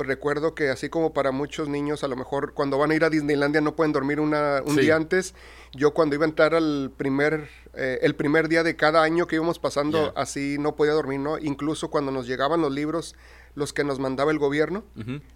pues 0.00 0.08
recuerdo 0.08 0.54
que 0.54 0.70
así 0.70 0.88
como 0.88 1.12
para 1.12 1.30
muchos 1.30 1.68
niños, 1.68 2.04
a 2.04 2.08
lo 2.08 2.16
mejor 2.16 2.54
cuando 2.54 2.78
van 2.78 2.90
a 2.90 2.94
ir 2.94 3.04
a 3.04 3.10
Disneylandia 3.10 3.60
no 3.60 3.76
pueden 3.76 3.92
dormir 3.92 4.18
una, 4.18 4.62
un 4.64 4.76
día 4.76 4.96
antes, 4.96 5.34
yo 5.72 5.92
cuando 5.92 6.14
iba 6.14 6.24
a 6.24 6.28
entrar 6.28 6.54
al 6.54 6.90
primer, 6.96 7.50
eh, 7.74 7.98
el 8.00 8.14
primer 8.14 8.48
día 8.48 8.62
de 8.62 8.76
cada 8.76 9.02
año 9.02 9.26
que 9.26 9.36
íbamos 9.36 9.58
pasando, 9.58 10.14
así 10.16 10.56
no 10.58 10.74
podía 10.74 10.94
dormir, 10.94 11.20
¿no? 11.20 11.36
Incluso 11.36 11.90
cuando 11.90 12.12
nos 12.12 12.26
llegaban 12.26 12.62
los 12.62 12.72
libros, 12.72 13.14
los 13.54 13.74
que 13.74 13.84
nos 13.84 13.98
mandaba 13.98 14.30
el 14.30 14.38
gobierno, 14.38 14.84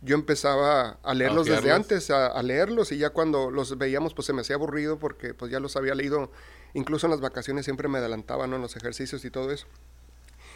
yo 0.01 0.15
empezaba 0.15 0.99
a 1.03 1.13
leerlos 1.13 1.47
desde 1.47 1.71
antes, 1.71 2.11
a, 2.11 2.43
leerlos, 2.43 2.91
y 2.91 2.97
ya 2.97 3.11
cuando 3.11 3.51
los 3.51 3.77
veíamos, 3.77 4.15
pues 4.15 4.25
se 4.25 4.33
me 4.33 4.41
hacía 4.41 4.57
aburrido 4.57 4.99
porque 4.99 5.35
pues 5.35 5.53
ya 5.53 5.61
los 5.61 5.77
había 5.77 5.95
leído, 5.95 6.31
incluso 6.73 7.07
en 7.07 7.11
las 7.11 7.21
vacaciones 7.21 7.67
siempre 7.67 7.87
me 7.89 7.99
adelantaba, 7.99 8.47
¿no? 8.47 8.57
En 8.57 8.63
los 8.63 8.77
ejercicios 8.77 9.27
y 9.27 9.31
todo 9.31 9.51
eso. 9.51 9.67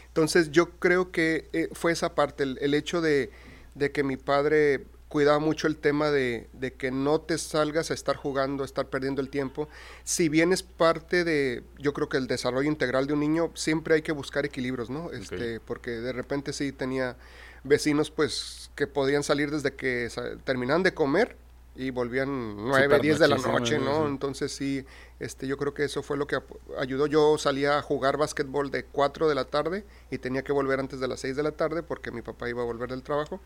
Entonces 0.07 0.51
yo 0.51 0.71
creo 0.79 1.13
que 1.13 1.51
eh, 1.53 1.69
fue 1.73 1.93
esa 1.93 2.15
parte, 2.15 2.45
el 2.45 2.73
hecho 2.73 3.03
de 3.03 3.31
de 3.79 3.93
que 3.93 4.03
mi 4.03 4.17
padre 4.17 4.85
cuidaba 5.09 5.39
mucho 5.39 5.67
el 5.67 5.77
tema 5.77 6.11
de, 6.11 6.49
que 6.77 6.91
no 6.91 7.21
te 7.21 7.39
salgas 7.39 7.91
a 7.91 7.95
estar 7.95 8.17
jugando, 8.17 8.63
a 8.63 8.67
estar 8.67 8.89
perdiendo 8.89 9.21
el 9.21 9.31
tiempo. 9.31 9.69
Si 10.05 10.29
bien 10.29 10.53
es 10.53 10.63
parte 10.63 11.25
de, 11.25 11.63
yo 11.79 11.93
creo 11.95 12.09
que 12.09 12.19
el 12.19 12.27
desarrollo 12.27 12.69
integral 12.69 13.07
de 13.07 13.15
un 13.15 13.21
niño, 13.21 13.51
siempre 13.55 13.95
hay 13.95 14.03
que 14.03 14.13
buscar 14.13 14.45
equilibrios, 14.45 14.91
¿no? 14.91 15.11
Este, 15.13 15.61
Porque 15.61 15.93
de 15.93 16.13
repente 16.13 16.53
sí 16.53 16.73
tenía 16.73 17.17
vecinos 17.65 18.11
pues 18.11 18.71
que 18.77 18.87
podían 18.87 19.23
salir 19.23 19.51
desde 19.51 19.75
que 19.75 20.09
terminaban 20.45 20.83
de 20.83 20.95
comer 20.95 21.37
y 21.75 21.91
volvían 21.91 22.57
9, 22.57 22.99
10 23.01 23.19
de 23.19 23.29
la 23.29 23.37
noche, 23.37 23.79
¿no? 23.79 24.09
Entonces 24.09 24.53
sí, 24.53 24.85
este, 25.21 25.47
yo 25.47 25.57
creo 25.57 25.75
que 25.75 25.85
eso 25.85 26.03
fue 26.03 26.17
lo 26.17 26.27
que 26.27 26.39
ayudó. 26.77 27.07
Yo 27.07 27.39
salía 27.39 27.79
a 27.79 27.83
jugar 27.83 28.17
básquetbol 28.17 28.71
de 28.71 28.85
4 28.85 29.29
de 29.29 29.35
la 29.35 29.45
tarde 29.45 29.85
y 30.11 30.19
tenía 30.19 30.43
que 30.43 30.53
volver 30.53 30.81
antes 30.81 30.99
de 30.99 31.09
las 31.09 31.21
6 31.21 31.37
de 31.37 31.43
la 31.45 31.53
tarde 31.53 31.83
porque 31.83 32.11
mi 32.11 32.21
papá 32.21 32.49
iba 32.49 32.63
a 32.63 32.65
volver 32.65 32.91
del 32.91 33.03
trabajo. 33.03 33.41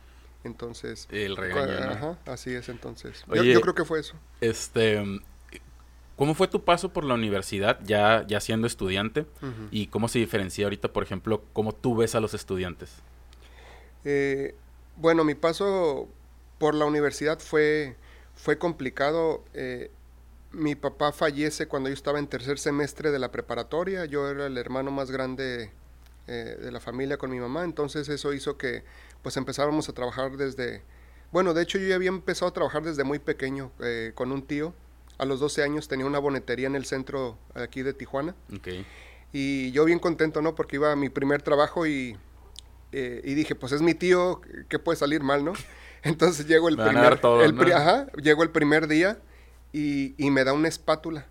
Entonces... 0.44 1.08
El 1.10 1.36
regaño, 1.36 1.90
Ajá, 1.90 2.18
así 2.26 2.52
es 2.52 2.68
entonces. 2.68 3.24
yo, 3.28 3.60
creo 3.60 3.74
que 3.74 3.84
fue 3.84 4.00
eso. 4.00 4.14
Este... 4.40 5.02
¿Cómo 6.16 6.34
fue 6.34 6.46
tu 6.46 6.62
paso 6.62 6.92
por 6.92 7.04
la 7.04 7.14
universidad 7.14 7.80
ya, 7.84 8.24
ya 8.26 8.38
siendo 8.40 8.66
estudiante? 8.66 9.26
¿Y 9.70 9.86
cómo 9.88 10.08
se 10.08 10.18
diferencia 10.18 10.64
ahorita, 10.66 10.92
por 10.92 11.02
ejemplo, 11.02 11.42
cómo 11.52 11.72
tú 11.72 11.96
ves 11.96 12.14
a 12.14 12.20
los 12.20 12.34
estudiantes? 12.34 12.92
Eh, 14.04 14.54
bueno, 14.96 15.24
mi 15.24 15.34
paso 15.34 16.08
por 16.58 16.74
la 16.74 16.84
universidad 16.84 17.40
fue 17.40 17.96
fue 18.34 18.58
complicado. 18.58 19.44
Eh, 19.54 19.90
mi 20.52 20.74
papá 20.74 21.12
fallece 21.12 21.66
cuando 21.66 21.88
yo 21.88 21.94
estaba 21.94 22.18
en 22.18 22.26
tercer 22.26 22.58
semestre 22.58 23.10
de 23.10 23.18
la 23.18 23.30
preparatoria. 23.30 24.04
Yo 24.04 24.28
era 24.28 24.46
el 24.46 24.58
hermano 24.58 24.90
más 24.90 25.10
grande 25.10 25.70
eh, 26.26 26.56
de 26.60 26.72
la 26.72 26.80
familia 26.80 27.16
con 27.16 27.30
mi 27.30 27.40
mamá. 27.40 27.64
Entonces 27.64 28.08
eso 28.08 28.32
hizo 28.32 28.58
que 28.58 28.84
pues 29.22 29.36
empezáramos 29.36 29.88
a 29.88 29.92
trabajar 29.92 30.36
desde... 30.36 30.82
Bueno, 31.30 31.54
de 31.54 31.62
hecho 31.62 31.78
yo 31.78 31.88
ya 31.88 31.94
había 31.94 32.10
empezado 32.10 32.50
a 32.50 32.52
trabajar 32.52 32.82
desde 32.82 33.04
muy 33.04 33.18
pequeño 33.18 33.72
eh, 33.80 34.12
con 34.14 34.32
un 34.32 34.42
tío. 34.42 34.74
A 35.18 35.24
los 35.24 35.40
12 35.40 35.62
años 35.62 35.88
tenía 35.88 36.04
una 36.04 36.18
bonetería 36.18 36.66
en 36.66 36.74
el 36.74 36.84
centro 36.84 37.38
aquí 37.54 37.82
de 37.82 37.94
Tijuana. 37.94 38.34
Y 39.32 39.70
yo 39.72 39.84
bien 39.84 39.98
contento, 39.98 40.42
¿no? 40.42 40.54
Porque 40.54 40.76
iba 40.76 40.92
a 40.92 40.96
mi 40.96 41.08
primer 41.08 41.40
trabajo 41.42 41.86
y, 41.86 42.18
y 42.92 43.34
dije, 43.34 43.54
pues 43.54 43.72
es 43.72 43.80
mi 43.80 43.94
tío, 43.94 44.42
¿qué 44.68 44.78
puede 44.78 44.98
salir 44.98 45.22
mal, 45.22 45.44
no? 45.44 45.54
Entonces 46.02 46.46
llego 46.46 46.68
el 46.68 46.76
primer, 46.76 47.20
el, 47.22 47.72
ajá, 47.72 48.06
llego 48.20 48.42
el 48.42 48.50
primer 48.50 48.88
día 48.88 49.18
y, 49.72 50.14
y, 50.22 50.30
me 50.30 50.44
da 50.44 50.52
una 50.52 50.68
espátula 50.68 51.28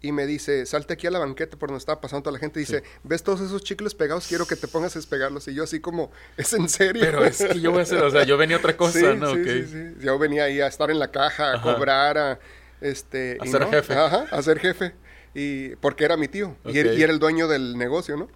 y 0.00 0.12
me 0.12 0.26
dice, 0.26 0.64
salte 0.64 0.94
aquí 0.94 1.06
a 1.06 1.10
la 1.10 1.18
banqueta 1.18 1.56
por 1.56 1.70
donde 1.70 1.78
estaba 1.78 2.00
pasando 2.00 2.22
toda 2.22 2.34
la 2.34 2.38
gente. 2.38 2.60
Dice, 2.60 2.84
¿ves 3.02 3.22
todos 3.22 3.40
esos 3.40 3.64
chicles 3.64 3.94
pegados? 3.94 4.26
Quiero 4.28 4.46
que 4.46 4.54
te 4.54 4.68
pongas 4.68 4.94
a 4.94 4.98
despegarlos. 4.98 5.48
Y 5.48 5.54
yo 5.54 5.64
así 5.64 5.80
como, 5.80 6.12
¿es 6.36 6.52
en 6.52 6.68
serio? 6.68 7.02
Pero 7.04 7.24
es 7.24 7.38
que 7.38 7.60
yo 7.60 7.72
voy 7.72 7.80
a 7.80 7.82
hacer, 7.82 8.02
o 8.02 8.10
sea, 8.10 8.22
yo 8.22 8.36
venía 8.36 8.56
a 8.56 8.58
otra 8.60 8.76
cosa, 8.76 9.14
¿no? 9.14 9.34
Sí, 9.34 9.44
sí, 9.44 9.64
sí. 9.66 9.94
Yo 10.00 10.18
venía 10.18 10.44
ahí 10.44 10.60
a 10.60 10.68
estar 10.68 10.90
en 10.90 11.00
la 11.00 11.10
caja, 11.10 11.54
a 11.54 11.62
cobrar, 11.62 12.16
a, 12.16 12.38
este... 12.80 13.38
A 13.40 13.46
ser 13.46 13.66
jefe. 13.66 13.94
Ajá, 13.94 14.26
a 14.30 14.42
ser 14.42 14.60
jefe. 14.60 14.94
Y 15.34 15.76
porque 15.76 16.04
era 16.04 16.16
mi 16.16 16.28
tío. 16.28 16.56
Y, 16.64 16.76
y, 16.76 17.02
era 17.02 17.12
el 17.12 17.18
dueño 17.18 17.48
del 17.48 17.76
negocio, 17.76 18.16
¿no? 18.16 18.28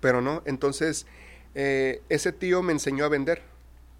Pero 0.00 0.20
no, 0.20 0.42
entonces, 0.46 1.06
eh, 1.54 2.00
ese 2.08 2.32
tío 2.32 2.62
me 2.62 2.72
enseñó 2.72 3.04
a 3.04 3.08
vender 3.08 3.42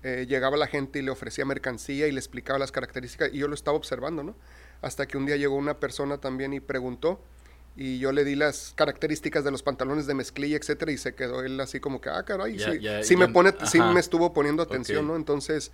eh, 0.08 0.24
llegaba 0.28 0.56
la 0.56 0.68
gente 0.68 1.00
y 1.00 1.02
le 1.02 1.10
ofrecía 1.10 1.44
mercancía 1.44 2.06
y 2.06 2.12
le 2.12 2.20
explicaba 2.20 2.60
las 2.60 2.70
características 2.70 3.30
y 3.32 3.38
yo 3.38 3.48
lo 3.48 3.54
estaba 3.54 3.76
observando, 3.76 4.22
¿no? 4.22 4.36
Hasta 4.82 5.06
que 5.06 5.16
un 5.16 5.26
día 5.26 5.36
llegó 5.36 5.56
una 5.56 5.78
persona 5.78 6.18
también 6.18 6.52
y 6.52 6.60
preguntó 6.60 7.20
y 7.76 7.98
yo 7.98 8.10
le 8.10 8.24
di 8.24 8.34
las 8.34 8.72
características 8.74 9.44
de 9.44 9.50
los 9.50 9.62
pantalones 9.62 10.06
de 10.06 10.14
mezclilla, 10.14 10.56
etcétera, 10.56 10.92
y 10.92 10.98
se 10.98 11.14
quedó 11.14 11.42
él 11.42 11.60
así 11.60 11.78
como 11.78 12.00
que, 12.00 12.08
ah, 12.08 12.22
caray, 12.24 12.58
sí, 13.02 13.16
me 13.16 13.28
pone, 13.28 13.52
sí 13.66 13.78
me 13.78 14.00
estuvo 14.00 14.32
poniendo 14.32 14.62
atención, 14.62 15.06
¿no? 15.06 15.14
Entonces, 15.14 15.72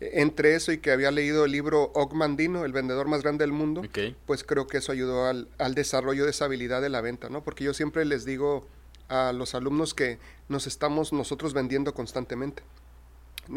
e, 0.00 0.22
entre 0.22 0.54
eso 0.54 0.70
y 0.70 0.78
que 0.78 0.92
había 0.92 1.10
leído 1.10 1.44
el 1.44 1.50
libro 1.50 1.90
Ogmandino, 1.94 2.64
el 2.64 2.72
vendedor 2.72 3.08
más 3.08 3.22
grande 3.22 3.42
del 3.42 3.52
mundo, 3.52 3.82
pues 4.26 4.44
creo 4.44 4.68
que 4.68 4.78
eso 4.78 4.92
ayudó 4.92 5.26
al, 5.26 5.48
al, 5.58 5.74
desarrollo 5.74 6.24
de 6.24 6.30
esa 6.30 6.44
habilidad 6.44 6.80
de 6.82 6.88
la 6.88 7.00
venta, 7.00 7.28
¿no? 7.28 7.42
Porque 7.42 7.64
yo 7.64 7.74
siempre 7.74 8.04
les 8.04 8.24
digo 8.24 8.64
a 9.08 9.32
los 9.32 9.56
alumnos 9.56 9.92
que 9.92 10.18
nos 10.48 10.68
estamos 10.68 11.12
nosotros 11.12 11.52
vendiendo 11.52 11.94
constantemente 11.94 12.62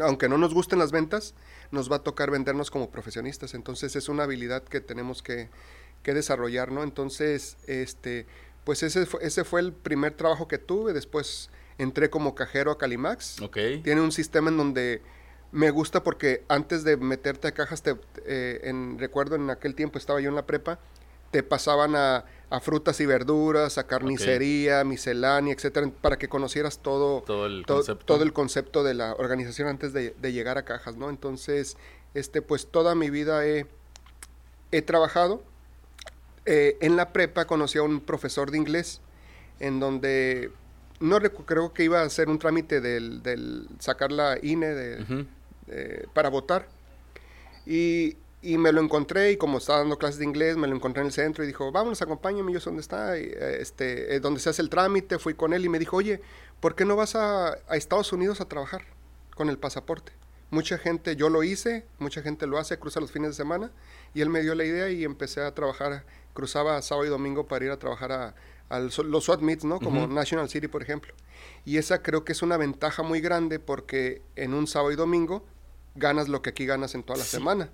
aunque 0.00 0.28
no 0.28 0.38
nos 0.38 0.54
gusten 0.54 0.78
las 0.78 0.92
ventas, 0.92 1.34
nos 1.70 1.90
va 1.90 1.96
a 1.96 2.02
tocar 2.02 2.30
vendernos 2.30 2.70
como 2.70 2.90
profesionistas. 2.90 3.54
Entonces 3.54 3.96
es 3.96 4.08
una 4.08 4.24
habilidad 4.24 4.62
que 4.62 4.80
tenemos 4.80 5.22
que, 5.22 5.48
desarrollar, 6.02 6.70
¿no? 6.70 6.82
Entonces, 6.82 7.56
este, 7.66 8.26
pues 8.64 8.82
ese 8.82 9.06
fue, 9.06 9.24
ese 9.24 9.44
fue 9.44 9.60
el 9.60 9.72
primer 9.72 10.14
trabajo 10.14 10.48
que 10.48 10.58
tuve. 10.58 10.92
Después 10.92 11.50
entré 11.78 12.10
como 12.10 12.34
cajero 12.34 12.70
a 12.70 12.78
Calimax. 12.78 13.40
Tiene 13.82 14.00
un 14.00 14.12
sistema 14.12 14.50
en 14.50 14.58
donde 14.58 15.02
me 15.50 15.70
gusta 15.70 16.02
porque 16.02 16.44
antes 16.48 16.84
de 16.84 16.96
meterte 16.96 17.48
a 17.48 17.52
cajas, 17.52 17.82
te, 17.82 17.96
eh, 18.26 18.60
en, 18.64 18.98
recuerdo 18.98 19.36
en 19.36 19.50
aquel 19.50 19.74
tiempo 19.74 19.98
estaba 19.98 20.20
yo 20.20 20.28
en 20.28 20.34
la 20.34 20.46
prepa, 20.46 20.80
te 21.34 21.42
pasaban 21.42 21.96
a, 21.96 22.24
frutas 22.60 23.00
y 23.00 23.06
verduras, 23.06 23.76
a 23.76 23.88
carnicería, 23.88 24.84
miscelánea, 24.84 25.52
etcétera, 25.52 25.90
para 26.00 26.16
que 26.16 26.28
conocieras 26.28 26.78
todo, 26.78 27.22
todo, 27.22 27.46
el, 27.46 27.66
concepto. 27.66 28.06
todo 28.06 28.22
el 28.22 28.32
concepto 28.32 28.84
de 28.84 28.94
la 28.94 29.14
organización 29.14 29.66
antes 29.66 29.92
de, 29.92 30.14
llegar 30.30 30.58
a 30.58 30.64
cajas, 30.64 30.96
¿no? 30.96 31.10
Entonces, 31.10 31.76
este, 32.14 32.40
pues 32.40 32.68
toda 32.68 32.94
mi 32.94 33.10
vida 33.10 33.44
he, 33.44 33.66
trabajado. 34.82 35.42
Eh, 36.46 36.76
en 36.80 36.94
la 36.94 37.12
prepa 37.12 37.46
conocí 37.46 37.78
a 37.78 37.82
un 37.82 37.98
profesor 37.98 38.52
de 38.52 38.58
inglés, 38.58 39.00
en 39.58 39.80
donde 39.80 40.52
no 41.00 41.18
creo 41.18 41.72
que 41.72 41.82
iba 41.82 42.02
a 42.02 42.04
hacer 42.04 42.28
un 42.28 42.38
trámite 42.38 42.80
del, 42.80 43.66
sacar 43.80 44.12
la 44.12 44.38
INE 44.40 44.68
de, 44.68 46.06
para 46.12 46.28
votar. 46.28 46.68
Y 47.66 48.18
y 48.44 48.58
me 48.58 48.72
lo 48.72 48.82
encontré 48.82 49.32
y 49.32 49.36
como 49.38 49.56
estaba 49.56 49.78
dando 49.78 49.96
clases 49.96 50.18
de 50.18 50.26
inglés, 50.26 50.58
me 50.58 50.68
lo 50.68 50.76
encontré 50.76 51.00
en 51.00 51.06
el 51.06 51.12
centro 51.12 51.42
y 51.42 51.46
dijo, 51.46 51.72
vámonos, 51.72 52.02
acompáñame, 52.02 52.52
yo 52.52 52.60
sé 52.60 52.66
dónde 52.66 52.82
está, 52.82 53.16
eh, 53.16 53.58
este, 53.60 54.14
eh, 54.14 54.20
donde 54.20 54.38
se 54.38 54.50
hace 54.50 54.60
el 54.60 54.68
trámite, 54.68 55.18
fui 55.18 55.32
con 55.32 55.54
él 55.54 55.64
y 55.64 55.70
me 55.70 55.78
dijo, 55.78 55.96
oye, 55.96 56.20
¿por 56.60 56.74
qué 56.74 56.84
no 56.84 56.94
vas 56.94 57.16
a, 57.16 57.54
Estados 57.70 58.12
Unidos 58.12 58.42
a 58.42 58.44
trabajar 58.44 58.82
con 59.34 59.48
el 59.48 59.56
pasaporte? 59.56 60.12
Mucha 60.50 60.76
gente, 60.76 61.16
yo 61.16 61.30
lo 61.30 61.42
hice, 61.42 61.86
mucha 61.98 62.20
gente 62.20 62.46
lo 62.46 62.58
hace, 62.58 62.78
cruza 62.78 63.00
los 63.00 63.10
fines 63.10 63.30
de 63.30 63.34
semana 63.34 63.72
y 64.12 64.20
él 64.20 64.28
me 64.28 64.42
dio 64.42 64.54
la 64.54 64.64
idea 64.64 64.90
y 64.90 65.04
empecé 65.04 65.40
a 65.40 65.54
trabajar, 65.54 66.04
cruzaba 66.34 66.80
sábado 66.82 67.06
y 67.06 67.08
domingo 67.08 67.48
para 67.48 67.64
ir 67.64 67.70
a 67.70 67.78
trabajar 67.78 68.12
a, 68.12 68.34
los 68.78 69.24
SWAT 69.24 69.40
meets, 69.40 69.64
¿no? 69.64 69.78
Como 69.78 70.06
National 70.06 70.48
City, 70.48 70.68
por 70.68 70.82
ejemplo. 70.82 71.14
Y 71.64 71.78
esa 71.78 72.02
creo 72.02 72.24
que 72.24 72.32
es 72.32 72.42
una 72.42 72.56
ventaja 72.56 73.02
muy 73.02 73.20
grande 73.20 73.60
porque 73.60 74.20
en 74.34 74.52
un 74.52 74.66
sábado 74.66 74.90
y 74.90 74.96
domingo 74.96 75.44
ganas 75.94 76.28
lo 76.28 76.42
que 76.42 76.50
aquí 76.50 76.66
ganas 76.66 76.94
en 76.94 77.04
toda 77.04 77.18
la 77.18 77.24
semana. 77.24 77.70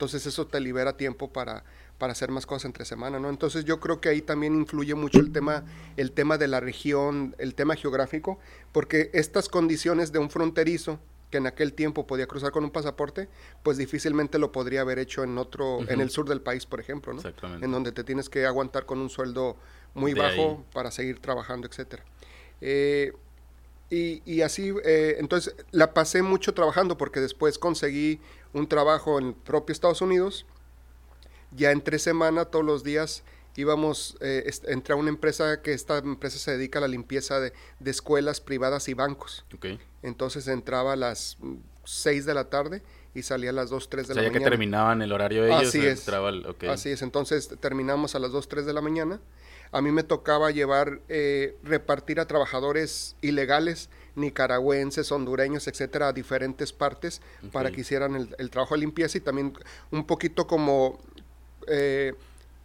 Entonces 0.00 0.24
eso 0.24 0.46
te 0.46 0.58
libera 0.60 0.96
tiempo 0.96 1.30
para, 1.30 1.62
para 1.98 2.12
hacer 2.12 2.30
más 2.30 2.46
cosas 2.46 2.64
entre 2.64 2.86
semana, 2.86 3.18
¿no? 3.18 3.28
Entonces 3.28 3.66
yo 3.66 3.80
creo 3.80 4.00
que 4.00 4.08
ahí 4.08 4.22
también 4.22 4.54
influye 4.54 4.94
mucho 4.94 5.20
el 5.20 5.30
tema, 5.30 5.62
el 5.98 6.12
tema 6.12 6.38
de 6.38 6.48
la 6.48 6.58
región, 6.58 7.36
el 7.36 7.54
tema 7.54 7.76
geográfico, 7.76 8.38
porque 8.72 9.10
estas 9.12 9.50
condiciones 9.50 10.10
de 10.10 10.18
un 10.18 10.30
fronterizo 10.30 10.98
que 11.30 11.36
en 11.36 11.46
aquel 11.46 11.74
tiempo 11.74 12.06
podía 12.06 12.26
cruzar 12.26 12.50
con 12.50 12.64
un 12.64 12.70
pasaporte, 12.70 13.28
pues 13.62 13.76
difícilmente 13.76 14.38
lo 14.38 14.52
podría 14.52 14.80
haber 14.80 14.98
hecho 14.98 15.22
en 15.22 15.36
otro, 15.36 15.80
en 15.86 16.00
el 16.00 16.08
sur 16.08 16.26
del 16.26 16.40
país, 16.40 16.64
por 16.64 16.80
ejemplo, 16.80 17.12
¿no? 17.12 17.18
Exactamente. 17.18 17.66
En 17.66 17.70
donde 17.70 17.92
te 17.92 18.02
tienes 18.02 18.30
que 18.30 18.46
aguantar 18.46 18.86
con 18.86 19.00
un 19.00 19.10
sueldo 19.10 19.58
muy 19.92 20.14
bajo 20.14 20.64
para 20.72 20.90
seguir 20.90 21.18
trabajando, 21.18 21.68
etcétera. 21.68 22.04
Eh, 22.62 23.12
y, 23.90 24.22
y, 24.24 24.42
así, 24.42 24.72
eh, 24.84 25.16
entonces 25.18 25.54
la 25.72 25.92
pasé 25.92 26.22
mucho 26.22 26.54
trabajando 26.54 26.96
porque 26.96 27.18
después 27.18 27.58
conseguí 27.58 28.20
un 28.52 28.68
trabajo 28.68 29.18
en 29.18 29.34
propio 29.34 29.72
Estados 29.72 30.00
Unidos. 30.00 30.46
Ya 31.50 31.72
en 31.72 31.82
tres 31.82 32.02
semanas, 32.02 32.52
todos 32.52 32.64
los 32.64 32.84
días, 32.84 33.24
íbamos, 33.56 34.16
eh, 34.20 34.48
entré 34.68 34.94
a 34.94 34.96
una 34.96 35.08
empresa 35.08 35.60
que 35.60 35.72
esta 35.72 35.98
empresa 35.98 36.38
se 36.38 36.52
dedica 36.52 36.78
a 36.78 36.82
la 36.82 36.88
limpieza 36.88 37.40
de, 37.40 37.52
escuelas 37.84 38.40
privadas 38.40 38.88
y 38.88 38.94
bancos. 38.94 39.44
Entonces 40.02 40.46
entraba 40.46 40.92
a 40.92 40.96
las 40.96 41.36
6 41.84 42.24
de 42.26 42.34
la 42.34 42.48
tarde 42.48 42.82
y 43.12 43.22
salía 43.22 43.50
a 43.50 43.52
las 43.52 43.70
2, 43.70 43.90
3 43.90 44.06
de 44.06 44.14
la 44.14 44.22
mañana. 44.22 44.38
que 44.38 44.44
terminaban 44.44 45.02
el 45.02 45.10
horario 45.10 45.42
de 45.42 45.48
ellos. 45.48 45.68
Así 45.68 45.84
es. 45.84 46.08
Así 46.68 46.90
es. 46.90 47.02
Entonces 47.02 47.48
terminamos 47.58 48.14
a 48.14 48.20
las 48.20 48.30
2, 48.30 48.48
3 48.48 48.66
de 48.66 48.72
la 48.72 48.80
mañana 48.80 49.20
a 49.72 49.80
mí 49.80 49.92
me 49.92 50.02
tocaba 50.02 50.50
llevar, 50.50 51.00
eh, 51.08 51.56
repartir 51.62 52.18
a 52.20 52.26
trabajadores 52.26 53.16
ilegales, 53.20 53.88
nicaragüenses, 54.16 55.12
hondureños, 55.12 55.68
etcétera, 55.68 56.08
a 56.08 56.12
diferentes 56.12 56.72
partes 56.72 57.22
para 57.52 57.70
que 57.70 57.82
hicieran 57.82 58.28
el, 58.36 58.50
trabajo 58.50 58.74
de 58.74 58.80
limpieza 58.80 59.18
y 59.18 59.20
también 59.20 59.52
un 59.92 60.06
poquito 60.06 60.46
como, 60.46 60.98
eh, 61.68 62.14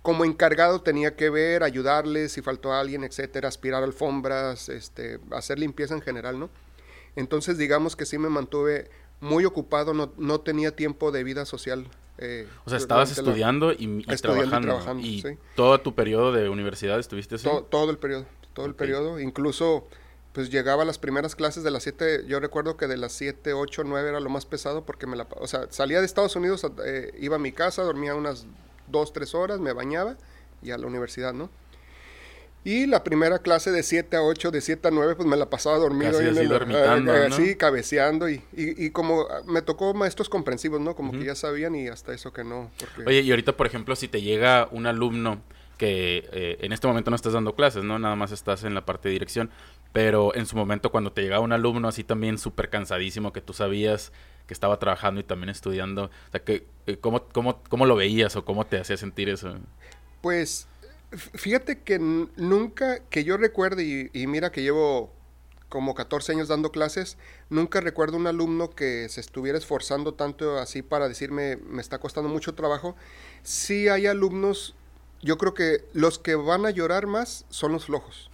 como 0.01 0.25
encargado 0.25 0.81
tenía 0.81 1.15
que 1.15 1.29
ver, 1.29 1.63
ayudarles 1.63 2.31
si 2.31 2.41
faltó 2.41 2.73
alguien, 2.73 3.03
etcétera, 3.03 3.47
aspirar 3.47 3.83
alfombras, 3.83 4.69
este, 4.69 5.19
hacer 5.31 5.59
limpieza 5.59 5.93
en 5.93 6.01
general, 6.01 6.39
¿no? 6.39 6.49
Entonces 7.15 7.57
digamos 7.57 7.95
que 7.95 8.05
sí 8.05 8.17
me 8.17 8.29
mantuve 8.29 8.89
muy 9.19 9.45
ocupado, 9.45 9.93
no, 9.93 10.11
no 10.17 10.41
tenía 10.41 10.75
tiempo 10.75 11.11
de 11.11 11.23
vida 11.23 11.45
social 11.45 11.87
eh, 12.17 12.47
o 12.63 12.69
sea, 12.69 12.77
estabas 12.77 13.11
estudiando 13.11 13.73
y, 13.73 14.03
trabajando. 14.21 14.79
Y, 14.99 15.37
todo 15.55 15.79
tu 15.81 15.95
periodo 15.95 16.31
de 16.31 16.49
universidad 16.49 16.99
estuviste 16.99 17.35
así? 17.35 17.49
Todo, 17.69 17.89
el 17.89 17.97
periodo, 17.97 18.25
todo 18.53 18.65
el 18.65 18.75
periodo. 18.75 19.19
Incluso, 19.19 19.87
pues 20.31 20.49
llegaba 20.49 20.83
a 20.83 20.85
las 20.85 20.97
primeras 20.97 21.35
clases 21.35 21.63
de 21.63 21.71
las 21.71 21.83
7, 21.83 22.25
yo 22.27 22.39
recuerdo 22.39 22.77
que 22.77 22.87
de 22.87 22.97
las 22.97 23.11
7, 23.13 23.53
8, 23.53 23.83
9 23.85 24.09
era 24.09 24.19
lo 24.19 24.29
más 24.29 24.45
pesado 24.45 24.85
porque 24.85 25.07
me 25.07 25.17
la... 25.17 25.27
O 25.37 25.47
sea, 25.47 25.67
salía 25.69 25.99
de 25.99 26.05
Estados 26.05 26.35
Unidos, 26.35 26.65
eh, 26.85 27.13
iba 27.19 27.35
a 27.35 27.39
mi 27.39 27.51
casa, 27.51 27.83
dormía 27.83 28.15
unas 28.15 28.45
2, 28.87 29.13
3 29.13 29.35
horas, 29.35 29.59
me 29.59 29.73
bañaba 29.73 30.15
y 30.61 30.71
a 30.71 30.77
la 30.77 30.87
universidad, 30.87 31.33
¿no? 31.33 31.49
Y 32.65 32.87
la 32.87 33.03
primera 33.03 33.37
clase 33.37 33.71
de 33.71 33.83
7 33.83 34.17
a 34.17 34.23
8, 34.23 34.49
de 34.49 34.59
7 34.59 34.87
a 34.87 34.91
9, 34.91 35.15
pues 35.15 35.27
me 35.27 35.37
la 35.37 35.51
pasaba 35.51 35.77
dormido. 35.77 36.13
Casi 36.13 36.25
así 36.25 36.47
dormitando, 36.47 37.13
eh, 37.13 37.25
eh, 37.27 37.29
¿no? 37.29 37.35
Sí, 37.35 37.55
cabeceando. 37.55 38.27
Y, 38.27 38.41
y, 38.53 38.85
y 38.85 38.89
como 38.89 39.21
ah, 39.21 39.43
me 39.45 39.61
tocó 39.61 39.93
maestros 39.93 40.29
comprensivos, 40.29 40.81
¿no? 40.81 40.95
Como 40.95 41.11
que 41.11 41.23
ya 41.23 41.35
sabían 41.35 41.75
y 41.75 41.87
hasta 41.89 42.11
eso 42.11 42.33
que 42.33 42.43
no. 42.43 42.71
Porque... 42.79 43.03
Oye, 43.07 43.21
y 43.21 43.29
ahorita, 43.29 43.55
por 43.55 43.67
ejemplo, 43.67 43.95
si 43.95 44.07
te 44.07 44.23
llega 44.23 44.67
un 44.71 44.87
alumno 44.87 45.43
que 45.77 46.27
eh, 46.31 46.57
en 46.61 46.71
este 46.71 46.87
momento 46.87 47.11
no 47.11 47.15
estás 47.15 47.33
dando 47.33 47.53
clases, 47.53 47.83
¿no? 47.83 47.99
Nada 47.99 48.15
más 48.15 48.31
estás 48.31 48.63
en 48.63 48.73
la 48.73 48.83
parte 48.83 49.09
de 49.09 49.13
dirección, 49.13 49.51
pero 49.93 50.33
en 50.33 50.47
su 50.47 50.55
momento 50.55 50.91
cuando 50.91 51.11
te 51.11 51.21
llegaba 51.21 51.43
un 51.43 51.51
alumno 51.51 51.87
así 51.87 52.03
también 52.03 52.39
súper 52.39 52.71
cansadísimo 52.71 53.31
que 53.31 53.41
tú 53.41 53.53
sabías 53.53 54.11
que 54.47 54.53
estaba 54.53 54.79
trabajando 54.79 55.21
y 55.21 55.23
también 55.23 55.49
estudiando, 55.49 56.05
o 56.05 56.31
sea, 56.31 56.43
que, 56.43 56.65
eh, 56.87 56.97
¿cómo, 56.97 57.25
cómo, 57.25 57.61
¿cómo 57.69 57.85
lo 57.85 57.95
veías 57.95 58.35
o 58.35 58.45
cómo 58.45 58.65
te 58.65 58.79
hacía 58.79 58.97
sentir 58.97 59.29
eso? 59.29 59.55
Pues 60.21 60.67
fíjate 61.17 61.79
que 61.81 61.99
nunca, 61.99 62.99
que 63.09 63.23
yo 63.23 63.37
recuerde, 63.37 63.83
y, 63.83 64.09
y 64.13 64.27
mira 64.27 64.51
que 64.51 64.61
llevo 64.61 65.13
como 65.69 65.95
14 65.95 66.31
años 66.31 66.47
dando 66.47 66.71
clases, 66.71 67.17
nunca 67.49 67.81
recuerdo 67.81 68.17
un 68.17 68.27
alumno 68.27 68.69
que 68.69 69.09
se 69.09 69.19
estuviera 69.19 69.57
esforzando 69.57 70.13
tanto 70.13 70.57
así 70.59 70.81
para 70.81 71.07
decirme 71.09 71.57
me 71.57 71.81
está 71.81 71.97
costando 71.99 72.29
mucho 72.29 72.53
trabajo. 72.53 72.95
Sí 73.43 73.89
hay 73.89 74.05
alumnos, 74.07 74.75
yo 75.21 75.37
creo 75.37 75.53
que 75.53 75.83
los 75.93 76.19
que 76.19 76.35
van 76.35 76.65
a 76.65 76.69
llorar 76.69 77.07
más 77.07 77.45
son 77.49 77.71
los 77.73 77.85
flojos. 77.85 78.29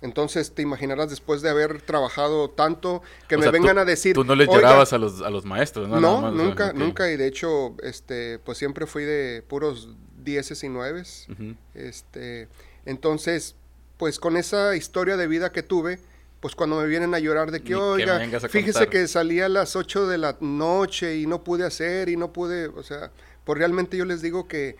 Entonces 0.00 0.54
te 0.54 0.62
imaginarás 0.62 1.10
después 1.10 1.42
de 1.42 1.50
haber 1.50 1.82
trabajado 1.82 2.48
tanto 2.50 3.02
que 3.26 3.34
O 3.34 3.38
me 3.38 3.44
sea, 3.44 3.50
tú- 3.52 3.58
vengan 3.58 3.78
a 3.78 3.84
decir... 3.84 4.14
Tú 4.14 4.22
no 4.22 4.36
les 4.36 4.48
"Oiga, 4.48 4.60
llorabas 4.60 4.92
a 4.92 4.98
los, 4.98 5.20
a 5.22 5.28
los 5.30 5.44
maestros, 5.44 5.88
¿no? 5.88 6.00
no, 6.00 6.20
más, 6.22 6.32
o 6.32 6.36
sea, 6.36 6.44
nunca, 6.44 6.66
ok. 6.68 6.74
nunca. 6.74 7.10
Y 7.10 7.16
de 7.16 7.26
hecho, 7.26 7.74
este, 7.82 8.38
pues 8.38 8.56
siempre 8.58 8.86
fui 8.86 9.02
de 9.04 9.42
puros 9.46 9.88
dieces 10.28 10.62
y 10.64 10.68
nueves. 10.68 11.26
Este, 11.74 12.48
entonces, 12.84 13.54
pues 13.96 14.18
con 14.18 14.36
esa 14.36 14.76
historia 14.76 15.16
de 15.16 15.26
vida 15.26 15.52
que 15.52 15.62
tuve, 15.62 15.98
pues 16.40 16.54
cuando 16.54 16.80
me 16.80 16.86
vienen 16.86 17.14
a 17.14 17.18
llorar 17.18 17.50
de 17.50 17.62
que, 17.62 17.74
Ni 17.74 17.80
oiga, 17.80 18.18
fíjese 18.48 18.72
contar". 18.72 18.88
que 18.90 19.08
salí 19.08 19.40
a 19.40 19.48
las 19.48 19.74
8 19.74 20.06
de 20.06 20.18
la 20.18 20.36
noche 20.40 21.16
y 21.16 21.26
no 21.26 21.42
pude 21.42 21.64
hacer 21.64 22.08
y 22.08 22.16
no 22.16 22.32
pude, 22.32 22.66
o 22.68 22.82
sea, 22.82 23.10
pues 23.44 23.58
realmente 23.58 23.96
yo 23.96 24.04
les 24.04 24.22
digo 24.22 24.46
que, 24.46 24.76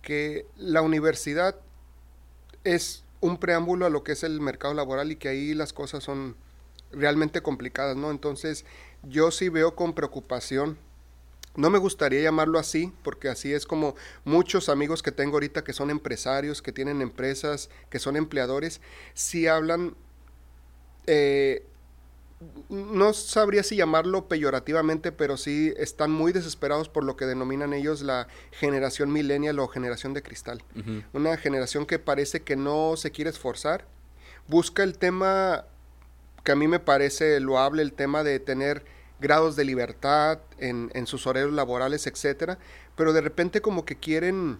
que 0.00 0.46
la 0.56 0.80
universidad 0.82 1.56
es 2.64 3.04
un 3.20 3.38
preámbulo 3.38 3.86
a 3.86 3.90
lo 3.90 4.02
que 4.02 4.12
es 4.12 4.22
el 4.22 4.40
mercado 4.40 4.74
laboral 4.74 5.12
y 5.12 5.16
que 5.16 5.28
ahí 5.28 5.54
las 5.54 5.72
cosas 5.72 6.02
son 6.02 6.34
realmente 6.92 7.42
complicadas, 7.42 7.96
¿no? 7.96 8.10
Entonces, 8.10 8.64
yo 9.02 9.30
sí 9.30 9.48
veo 9.48 9.74
con 9.74 9.94
preocupación 9.94 10.78
no 11.54 11.70
me 11.70 11.78
gustaría 11.78 12.22
llamarlo 12.22 12.58
así, 12.58 12.92
porque 13.02 13.28
así 13.28 13.52
es 13.52 13.66
como 13.66 13.94
muchos 14.24 14.68
amigos 14.68 15.02
que 15.02 15.12
tengo 15.12 15.34
ahorita 15.34 15.64
que 15.64 15.72
son 15.72 15.90
empresarios, 15.90 16.62
que 16.62 16.72
tienen 16.72 17.02
empresas, 17.02 17.68
que 17.90 17.98
son 17.98 18.16
empleadores, 18.16 18.80
sí 19.14 19.46
hablan, 19.46 19.94
eh, 21.06 21.66
no 22.68 23.12
sabría 23.12 23.62
si 23.62 23.76
llamarlo 23.76 24.28
peyorativamente, 24.28 25.12
pero 25.12 25.36
sí 25.36 25.72
están 25.76 26.10
muy 26.10 26.32
desesperados 26.32 26.88
por 26.88 27.04
lo 27.04 27.16
que 27.16 27.26
denominan 27.26 27.72
ellos 27.72 28.02
la 28.02 28.28
generación 28.50 29.12
millennial 29.12 29.58
o 29.58 29.68
generación 29.68 30.14
de 30.14 30.22
cristal. 30.22 30.62
Una 31.12 31.36
generación 31.36 31.86
que 31.86 31.98
parece 31.98 32.42
que 32.42 32.56
no 32.56 32.96
se 32.96 33.12
quiere 33.12 33.30
esforzar, 33.30 33.86
busca 34.48 34.82
el 34.82 34.98
tema 34.98 35.66
que 36.42 36.52
a 36.52 36.56
mí 36.56 36.66
me 36.66 36.80
parece 36.80 37.38
loable, 37.38 37.82
el 37.82 37.92
tema 37.92 38.24
de 38.24 38.40
tener 38.40 38.84
grados 39.22 39.56
de 39.56 39.64
libertad 39.64 40.40
en, 40.58 40.90
en 40.94 41.06
sus 41.06 41.26
horarios 41.26 41.52
laborales, 41.52 42.06
etcétera, 42.06 42.58
pero 42.96 43.14
de 43.14 43.22
repente 43.22 43.62
como 43.62 43.84
que 43.86 43.96
quieren 43.96 44.58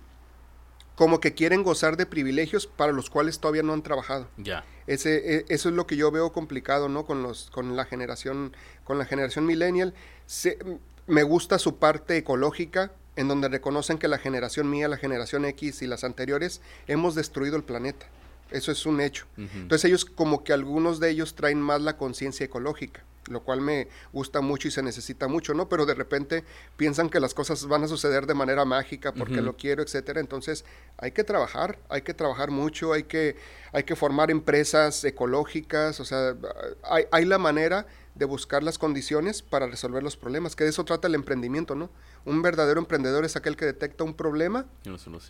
como 0.95 1.21
que 1.21 1.33
quieren 1.35 1.63
gozar 1.63 1.97
de 1.97 2.05
privilegios 2.07 2.67
para 2.67 2.93
los 2.93 3.09
cuales 3.11 3.39
todavía 3.41 3.63
no 3.63 3.73
han 3.73 3.83
trabajado. 3.83 4.29
Ya. 4.37 4.65
Ese, 4.87 5.37
e- 5.39 5.45
eso 5.49 5.71
es 5.71 5.75
lo 5.75 5.87
que 5.87 5.97
yo 5.97 6.11
veo 6.11 6.33
complicado, 6.33 6.89
¿no? 6.91 7.07
Con 7.07 7.23
los, 7.23 7.51
con 7.51 7.77
la 7.77 7.87
generación, 7.87 8.55
con 8.85 8.99
la 8.99 9.07
generación 9.07 9.47
millennial. 9.47 9.95
Se- 10.27 10.59
me 11.07 11.23
gusta 11.23 11.59
su 11.59 11.79
parte 11.79 12.19
ecológica, 12.19 12.93
en 13.17 13.27
donde 13.27 13.49
reconocen 13.49 13.99
que 13.99 14.07
la 14.07 14.19
generación 14.19 14.69
mía, 14.69 14.87
la 14.87 14.99
generación 14.99 15.45
X 15.47 15.81
y 15.83 15.87
las 15.87 16.05
anteriores 16.05 16.61
hemos 16.87 17.15
destruido 17.15 17.57
el 17.57 17.65
planeta. 17.65 18.07
Eso 18.51 18.71
es 18.71 18.85
un 18.85 19.01
hecho. 19.01 19.25
Entonces 19.39 19.87
ellos, 19.87 20.05
como 20.05 20.45
que 20.45 20.53
algunos 20.53 21.01
de 21.01 21.09
ellos 21.09 21.35
traen 21.35 21.61
más 21.61 21.81
la 21.81 21.97
conciencia 21.97 22.45
ecológica, 22.45 23.03
lo 23.29 23.43
cual 23.43 23.61
me 23.61 23.89
gusta 24.13 24.41
mucho 24.41 24.69
y 24.69 24.71
se 24.71 24.83
necesita 24.83 25.29
mucho, 25.29 25.55
¿no? 25.55 25.69
Pero 25.69 25.87
de 25.87 25.95
repente 25.95 26.45
piensan 26.77 27.09
que 27.09 27.21
las 27.21 27.35
cosas 27.35 27.67
van 27.67 27.85
a 27.85 27.89
suceder 27.89 28.27
de 28.27 28.35
manera 28.35 28.65
mágica 28.65 29.13
porque 29.13 29.41
lo 29.41 29.57
quiero, 29.57 29.83
etcétera. 29.83 30.21
Entonces 30.21 30.65
hay 30.99 31.13
que 31.13 31.25
trabajar, 31.25 31.79
hay 31.89 32.03
que 32.03 32.15
trabajar 32.15 32.51
mucho, 32.51 32.93
hay 32.93 33.05
que, 33.05 33.37
hay 33.73 33.85
que 33.85 33.97
formar 33.97 34.31
empresas 34.31 35.05
ecológicas, 35.05 36.01
o 36.01 36.05
sea, 36.05 36.35
hay, 36.83 37.05
hay 37.11 37.25
la 37.25 37.39
manera 37.39 37.87
de 38.15 38.25
buscar 38.25 38.63
las 38.63 38.79
condiciones 38.79 39.43
para 39.43 39.67
resolver 39.67 40.03
los 40.03 40.17
problemas, 40.17 40.55
que 40.55 40.65
de 40.65 40.71
eso 40.71 40.85
trata 40.85 41.09
el 41.09 41.15
emprendimiento, 41.15 41.75
¿no? 41.75 41.91
Un 42.25 42.43
verdadero 42.43 42.79
emprendedor 42.79 43.25
es 43.25 43.37
aquel 43.37 43.57
que 43.57 43.65
detecta 43.65 44.05
un 44.05 44.15
problema 44.15 44.67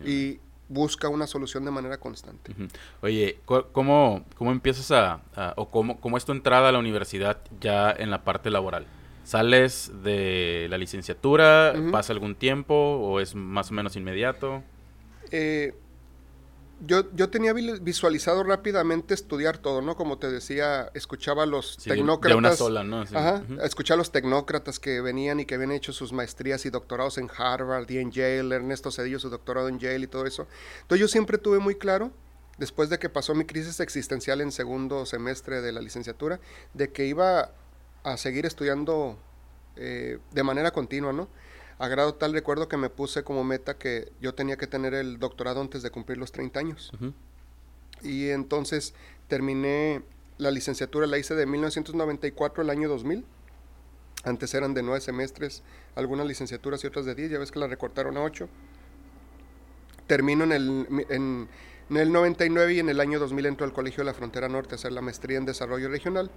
y 0.04 0.40
busca 0.72 1.08
una 1.08 1.26
solución 1.26 1.64
de 1.64 1.70
manera 1.70 1.98
constante. 1.98 2.54
Oye, 3.00 3.38
¿cómo, 3.44 4.24
cómo 4.36 4.52
empiezas 4.52 4.90
a, 4.90 5.20
a- 5.36 5.54
o 5.56 5.68
cómo, 5.70 6.00
cómo 6.00 6.16
es 6.16 6.24
tu 6.24 6.32
entrada 6.32 6.68
a 6.68 6.72
la 6.72 6.78
universidad 6.78 7.38
ya 7.60 7.90
en 7.90 8.10
la 8.10 8.24
parte 8.24 8.50
laboral? 8.50 8.86
¿Sales 9.24 9.92
de 10.02 10.66
la 10.70 10.78
licenciatura? 10.78 11.74
¿Pasa 11.92 12.12
algún 12.12 12.34
tiempo 12.34 12.74
o 12.74 13.20
es 13.20 13.34
más 13.34 13.70
o 13.70 13.74
menos 13.74 13.94
inmediato? 13.96 14.62
Eh, 15.30 15.74
yo, 16.84 17.10
yo 17.14 17.30
tenía 17.30 17.52
vi- 17.52 17.78
visualizado 17.80 18.42
rápidamente 18.44 19.14
estudiar 19.14 19.58
todo, 19.58 19.82
¿no? 19.82 19.96
Como 19.96 20.18
te 20.18 20.30
decía, 20.30 20.90
escuchaba 20.94 21.44
a 21.44 21.46
los 21.46 21.76
Sí, 21.80 21.88
tecnócratas. 21.90 22.32
De 22.34 22.38
una 22.38 22.56
sola, 22.56 22.84
¿no? 22.84 23.06
Sí. 23.06 23.14
Ajá, 23.16 23.44
escuchaba 23.62 23.96
a 23.96 23.98
los 23.98 24.12
tecnócratas 24.12 24.78
que 24.78 25.00
venían 25.00 25.40
y 25.40 25.46
que 25.46 25.54
habían 25.54 25.72
hecho 25.72 25.92
sus 25.92 26.12
maestrías 26.12 26.66
y 26.66 26.70
doctorados 26.70 27.18
en 27.18 27.30
Harvard 27.36 27.88
y 27.90 27.98
en 27.98 28.10
Yale, 28.10 28.54
Ernesto 28.54 28.90
Cedillo 28.90 29.18
su 29.18 29.30
doctorado 29.30 29.68
en 29.68 29.78
Yale 29.78 30.00
y 30.00 30.06
todo 30.06 30.26
eso. 30.26 30.46
Entonces 30.82 31.00
yo 31.00 31.08
siempre 31.08 31.38
tuve 31.38 31.58
muy 31.58 31.76
claro, 31.76 32.10
después 32.58 32.90
de 32.90 32.98
que 32.98 33.08
pasó 33.08 33.34
mi 33.34 33.44
crisis 33.44 33.80
existencial 33.80 34.40
en 34.40 34.52
segundo 34.52 35.06
semestre 35.06 35.60
de 35.62 35.72
la 35.72 35.80
licenciatura, 35.80 36.40
de 36.74 36.90
que 36.92 37.06
iba 37.06 37.52
a 38.04 38.16
seguir 38.16 38.44
estudiando 38.46 39.16
eh, 39.76 40.18
de 40.32 40.42
manera 40.42 40.70
continua, 40.72 41.12
¿no? 41.12 41.28
A 41.82 41.88
grado 41.88 42.14
tal 42.14 42.32
recuerdo 42.32 42.68
que 42.68 42.76
me 42.76 42.90
puse 42.90 43.24
como 43.24 43.42
meta 43.42 43.76
que 43.76 44.12
yo 44.20 44.36
tenía 44.36 44.56
que 44.56 44.68
tener 44.68 44.94
el 44.94 45.18
doctorado 45.18 45.60
antes 45.60 45.82
de 45.82 45.90
cumplir 45.90 46.16
los 46.16 46.30
30 46.30 46.60
años. 46.60 46.92
Ujú. 46.94 47.12
Y 48.04 48.28
entonces 48.28 48.94
terminé 49.26 50.00
la 50.38 50.52
licenciatura, 50.52 51.08
la 51.08 51.18
hice 51.18 51.34
de 51.34 51.44
1994 51.44 52.62
al 52.62 52.70
año 52.70 52.88
2000. 52.88 53.24
Antes 54.22 54.54
eran 54.54 54.74
de 54.74 54.84
nueve 54.84 55.00
semestres, 55.00 55.64
algunas 55.96 56.24
licenciaturas 56.24 56.84
y 56.84 56.86
otras 56.86 57.04
de 57.04 57.16
10, 57.16 57.32
ya 57.32 57.38
ves 57.40 57.50
que 57.50 57.58
la 57.58 57.66
recortaron 57.66 58.16
a 58.16 58.22
8. 58.22 58.48
Termino 60.06 60.44
en 60.44 60.52
el, 60.52 61.04
en, 61.08 61.48
en 61.90 61.96
el 61.96 62.12
99 62.12 62.74
y 62.74 62.78
en 62.78 62.90
el 62.90 63.00
año 63.00 63.18
2000 63.18 63.46
entro 63.46 63.66
al 63.66 63.72
Colegio 63.72 64.02
de 64.02 64.04
la 64.04 64.14
Frontera 64.14 64.48
Norte 64.48 64.74
a 64.74 64.76
hacer 64.76 64.92
la 64.92 65.00
maestría 65.00 65.36
en 65.36 65.46
Desarrollo 65.46 65.88
Regional. 65.88 66.30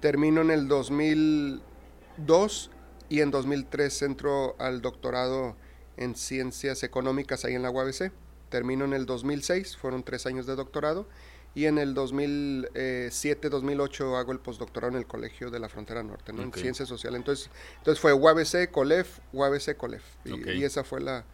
Termino 0.00 0.40
en 0.40 0.50
el 0.50 0.66
2002 0.66 2.72
y 3.08 3.20
en 3.20 3.30
2003 3.30 4.02
entro 4.02 4.56
al 4.58 4.82
doctorado 4.82 5.56
en 5.96 6.14
Ciencias 6.14 6.82
Económicas 6.82 7.44
ahí 7.44 7.54
en 7.54 7.62
la 7.62 7.70
UABC. 7.70 8.12
Termino 8.50 8.84
en 8.84 8.94
el 8.94 9.06
2006, 9.06 9.76
fueron 9.76 10.02
tres 10.02 10.26
años 10.26 10.46
de 10.46 10.56
doctorado. 10.56 11.06
Y 11.54 11.66
en 11.66 11.78
el 11.78 11.94
2007-2008 11.94 14.18
hago 14.18 14.32
el 14.32 14.38
postdoctorado 14.38 14.92
en 14.92 14.98
el 14.98 15.06
Colegio 15.06 15.50
de 15.50 15.58
la 15.58 15.68
Frontera 15.68 16.02
Norte, 16.02 16.32
¿no? 16.32 16.42
En 16.42 16.50
Ciencias 16.52 16.88
Sociales. 16.88 17.18
Entonces, 17.18 17.50
entonces 17.78 18.00
fue 18.00 18.12
UABC, 18.12 18.70
COLEF, 18.70 19.18
UABC, 19.32 19.76
COLEF. 19.76 20.04
Y, 20.24 20.62
esa 20.62 20.84
fue 20.84 21.00
la, 21.00 21.24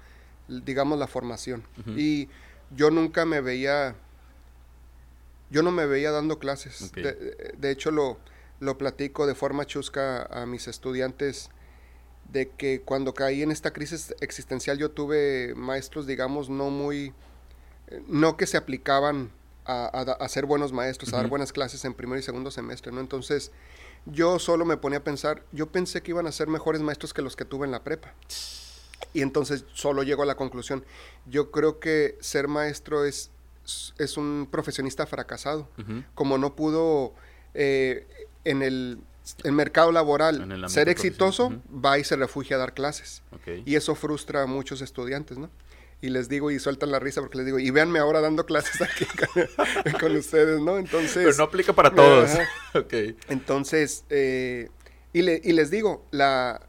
digamos, 0.49 0.99
la 0.99 1.09
formación. 1.09 1.63
Y 1.97 2.31
yo 2.75 2.91
nunca 2.91 3.27
me 3.27 3.43
veía, 3.43 3.97
yo 5.51 5.63
no 5.63 5.73
me 5.73 5.85
veía 5.87 6.11
dando 6.11 6.39
clases. 6.39 6.91
De, 6.93 7.53
de 7.59 7.71
hecho, 7.71 7.91
lo, 7.91 8.17
lo 8.61 8.79
platico 8.79 9.27
de 9.27 9.35
forma 9.35 9.67
chusca 9.67 10.23
a 10.23 10.47
mis 10.47 10.69
estudiantes 10.69 11.51
de 12.31 12.51
que 12.51 12.81
cuando 12.81 13.15
caí 13.15 13.43
en 13.43 13.51
esta 13.51 13.73
crisis 13.73 14.15
existencial 14.21 14.79
yo 14.79 14.91
tuve 14.91 15.55
maestros, 15.57 16.07
digamos, 16.07 16.49
no 16.49 16.71
muy, 16.71 17.13
eh, 17.89 18.03
no 18.09 18.37
que 18.37 18.47
se 18.47 18.57
aplicaban 18.57 19.31
a, 19.67 19.87
a 19.87 20.29
ser 20.29 20.45
buenos 20.47 20.73
maestros, 20.73 21.15
a 21.15 21.19
dar 21.19 21.29
buenas 21.29 21.53
clases 21.53 21.85
en 21.85 21.95
primero 21.95 22.19
y 22.19 22.23
segundo 22.23 22.51
semestre, 22.51 22.93
¿no? 22.93 23.01
Entonces, 23.01 23.51
yo 24.07 24.39
solo 24.39 24.65
me 24.65 24.77
ponía 24.77 24.99
a 24.99 25.05
pensar, 25.05 25.45
yo 25.53 25.69
pensé 25.69 26.03
que 26.03 26.11
iban 26.11 26.27
a 26.27 26.33
ser 26.33 26.49
mejores 26.49 26.83
maestros 26.83 27.15
que 27.15 27.23
los 27.23 27.37
que 27.37 27.45
tuve 27.45 27.65
en 27.65 27.73
la 27.73 27.83
prepa. 27.83 28.13
Y 29.13 29.23
entonces 29.23 29.65
solo 29.73 30.03
llego 30.03 30.23
a 30.23 30.27
la 30.27 30.35
conclusión, 30.37 30.85
yo 31.27 31.51
creo 31.51 31.79
que 31.79 32.19
ser 32.21 32.49
maestro 32.49 33.05
es, 33.05 33.31
es 33.99 34.17
un 34.17 34.49
profesionista 34.51 35.07
fracasado 35.07 35.69
como 36.15 36.37
no 36.37 36.55
pudo 36.57 37.15
eh, 37.55 38.07
en 38.45 38.63
el, 38.63 38.99
el 39.43 39.53
mercado 39.53 39.93
laboral 39.93 40.51
el 40.51 40.69
ser 40.69 40.89
exitoso, 40.89 41.63
va 41.73 41.99
y 41.99 42.05
se 42.05 42.17
refugia 42.17 42.57
a 42.57 42.59
dar 42.59 42.75
clases. 42.75 43.23
Y 43.65 43.77
eso 43.77 43.95
frustra 43.95 44.43
a 44.43 44.47
muchos 44.47 44.81
estudiantes, 44.81 45.39
¿no? 45.39 45.51
y 46.05 46.11
les 46.11 46.29
digo, 46.29 46.51
y 46.51 46.59
sueltan 46.59 46.91
la 46.91 46.99
risa 46.99 47.23
porque 47.23 47.39
les 47.39 47.47
digo, 47.47 47.59
y 47.59 47.71
véanme 47.71 47.99
ahora 47.99 48.21
dando 48.21 48.45
clases 48.45 48.83
aquí 48.83 49.07
con, 49.99 50.17
ustedes, 50.17 50.61
¿no? 50.61 50.77
Entonces... 50.77 51.25
Pero 51.25 51.35
no 51.35 51.45
aplica 51.45 51.73
para 51.73 51.95
todos. 51.95 52.31
Entonces, 53.29 54.05
eh, 54.11 54.69
y, 55.15 55.21
y, 55.21 55.53
les 55.55 55.71
digo, 55.71 56.05
la, 56.11 56.61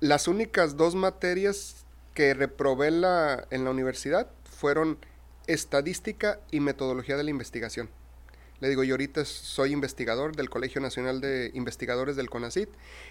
las 0.00 0.28
únicas 0.28 0.78
dos 0.78 0.94
materias 0.94 1.84
que 2.14 2.32
reprobé 2.32 2.90
la, 2.90 3.46
en 3.50 3.64
la 3.64 3.70
universidad 3.70 4.30
fueron 4.44 4.98
estadística 5.46 6.40
y 6.50 6.60
metodología 6.60 7.18
de 7.18 7.24
la 7.24 7.30
investigación. 7.30 7.90
Le 8.60 8.68
digo, 8.68 8.84
yo 8.84 8.94
ahorita 8.94 9.24
soy 9.24 9.72
investigador 9.72 10.36
del 10.36 10.50
Colegio 10.50 10.80
Nacional 10.80 11.20
de 11.20 11.50
Investigadores 11.54 12.16
del 12.16 12.28
CONACIT 12.28 12.68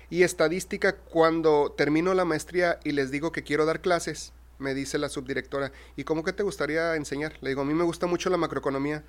y 0.09 0.23
estadística 0.23 0.95
cuando 0.95 1.73
termino 1.75 2.13
la 2.13 2.23
maestría 2.23 2.79
y 2.83 2.91
les 2.91 3.09
digo 3.09 3.31
que 3.31 3.43
quiero 3.43 3.65
dar 3.65 3.81
clases, 3.81 4.31
me 4.59 4.73
dice 4.73 4.99
la 4.99 5.09
subdirectora, 5.09 5.71
¿y 5.95 6.03
cómo 6.03 6.23
que 6.23 6.33
te 6.33 6.43
gustaría 6.43 6.95
enseñar? 6.95 7.33
Le 7.41 7.49
digo, 7.49 7.61
a 7.61 7.65
mí 7.65 7.73
me 7.73 7.83
gusta 7.83 8.05
mucho 8.05 8.29
la 8.29 8.37
macroeconomía. 8.37 9.03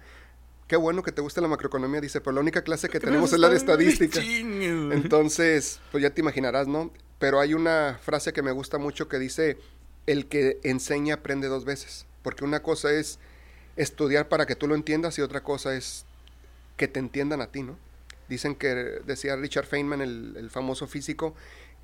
Qué 0.67 0.77
bueno 0.77 1.03
que 1.03 1.13
te 1.13 1.21
guste 1.21 1.41
la 1.41 1.49
macroeconomía, 1.49 2.01
dice, 2.01 2.21
pero 2.21 2.33
la 2.33 2.41
única 2.41 2.63
clase 2.63 2.89
que 2.89 3.01
tenemos 3.01 3.33
es 3.33 3.41
la 3.41 3.49
de 3.49 3.57
estadística. 3.57 4.21
Entonces, 4.23 5.81
pues 5.91 6.03
ya 6.03 6.11
te 6.11 6.21
imaginarás, 6.21 6.69
¿no? 6.69 6.93
Pero 7.19 7.41
hay 7.41 7.55
una 7.55 7.99
frase 8.01 8.33
que 8.33 8.43
me 8.43 8.53
gusta 8.53 8.79
mucho 8.79 9.09
que 9.09 9.19
dice, 9.19 9.59
el 10.07 10.27
que 10.27 10.59
enseña 10.63 11.15
aprende 11.15 11.49
dos 11.49 11.65
veces, 11.65 12.07
porque 12.23 12.45
una 12.45 12.63
cosa 12.63 12.93
es 12.93 13.19
estudiar 13.77 14.29
para 14.29 14.47
que 14.47 14.55
tú 14.55 14.69
lo 14.69 14.75
entiendas 14.75 15.19
y 15.19 15.23
otra 15.23 15.43
cosa 15.43 15.75
es 15.75 16.07
que 16.81 16.89
te 16.89 16.99
entiendan 16.99 17.43
a 17.43 17.53
ti, 17.53 17.63
¿no? 17.63 17.77
Dicen 18.31 18.55
que, 18.55 18.69
decía 19.05 19.37
Richard 19.37 19.67
Feynman, 19.67 20.01
el, 20.01 20.49
famoso 20.49 20.87
físico, 20.87 21.35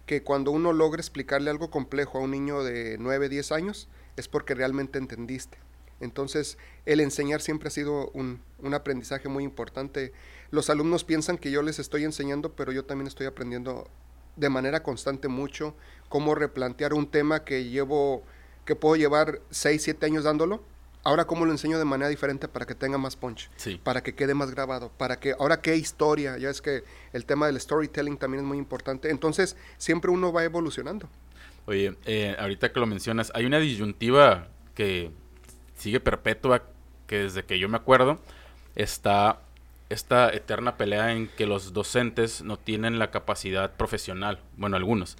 que 0.06 0.22
cuando 0.22 0.52
uno 0.52 0.72
logra 0.72 1.02
explicarle 1.02 1.50
algo 1.50 1.70
complejo 1.70 2.16
a 2.16 2.22
un 2.22 2.30
niño 2.30 2.64
de 2.64 2.96
9, 2.98 3.28
10 3.28 3.52
años, 3.52 3.90
es 4.16 4.26
porque 4.26 4.54
realmente 4.54 4.98
entendiste. 4.98 5.58
Entonces, 6.00 6.56
el 6.86 7.00
enseñar 7.00 7.42
siempre 7.42 7.68
ha 7.68 7.70
sido 7.70 8.08
un, 8.14 8.40
un, 8.60 8.72
aprendizaje 8.72 9.28
muy 9.28 9.44
importante. 9.44 10.14
Los 10.50 10.70
alumnos 10.70 11.04
piensan 11.04 11.36
que 11.36 11.50
yo 11.50 11.60
les 11.60 11.78
estoy 11.78 12.04
enseñando, 12.04 12.56
pero 12.56 12.72
yo 12.72 12.86
también 12.86 13.06
estoy 13.06 13.26
aprendiendo 13.26 13.90
de 14.36 14.48
manera 14.48 14.82
constante 14.82 15.28
mucho 15.28 15.76
cómo 16.08 16.34
replantear 16.34 16.94
un 16.94 17.10
tema 17.10 17.44
que 17.44 17.64
llevo, 17.64 18.22
que 18.64 18.76
puedo 18.76 18.96
llevar 18.96 19.42
6, 19.50 19.82
7 19.82 20.06
años 20.06 20.24
dándolo 20.24 20.62
ahora 21.06 21.24
cómo 21.24 21.46
lo 21.46 21.52
enseño 21.52 21.78
de 21.78 21.84
manera 21.84 22.08
diferente 22.08 22.48
para 22.48 22.66
que 22.66 22.74
tenga 22.74 22.98
más 22.98 23.14
punch, 23.14 23.48
para 23.84 24.02
que 24.02 24.16
quede 24.16 24.34
más 24.34 24.50
grabado, 24.50 24.90
para 24.98 25.20
que 25.20 25.34
ahora 25.38 25.60
qué 25.60 25.76
historia, 25.76 26.36
ya 26.36 26.50
es 26.50 26.60
que 26.60 26.82
el 27.12 27.24
tema 27.24 27.46
del 27.46 27.60
storytelling 27.60 28.16
también 28.16 28.42
es 28.42 28.48
muy 28.48 28.58
importante, 28.58 29.10
entonces 29.10 29.56
siempre 29.78 30.10
uno 30.10 30.32
va 30.32 30.42
evolucionando. 30.42 31.08
Oye, 31.66 31.96
eh, 32.06 32.34
ahorita 32.38 32.72
que 32.72 32.80
lo 32.80 32.86
mencionas, 32.86 33.30
hay 33.34 33.44
una 33.44 33.60
disyuntiva 33.60 34.48
que 34.74 35.12
sigue 35.76 36.00
perpetua, 36.00 36.64
que 37.06 37.20
desde 37.20 37.44
que 37.44 37.60
yo 37.60 37.68
me 37.68 37.76
acuerdo 37.76 38.18
está 38.74 39.40
esta 39.88 40.30
eterna 40.30 40.76
pelea 40.76 41.12
en 41.12 41.28
que 41.28 41.46
los 41.46 41.72
docentes 41.72 42.42
no 42.42 42.58
tienen 42.58 42.98
la 42.98 43.10
capacidad 43.10 43.76
profesional, 43.76 44.40
bueno, 44.56 44.76
algunos. 44.76 45.16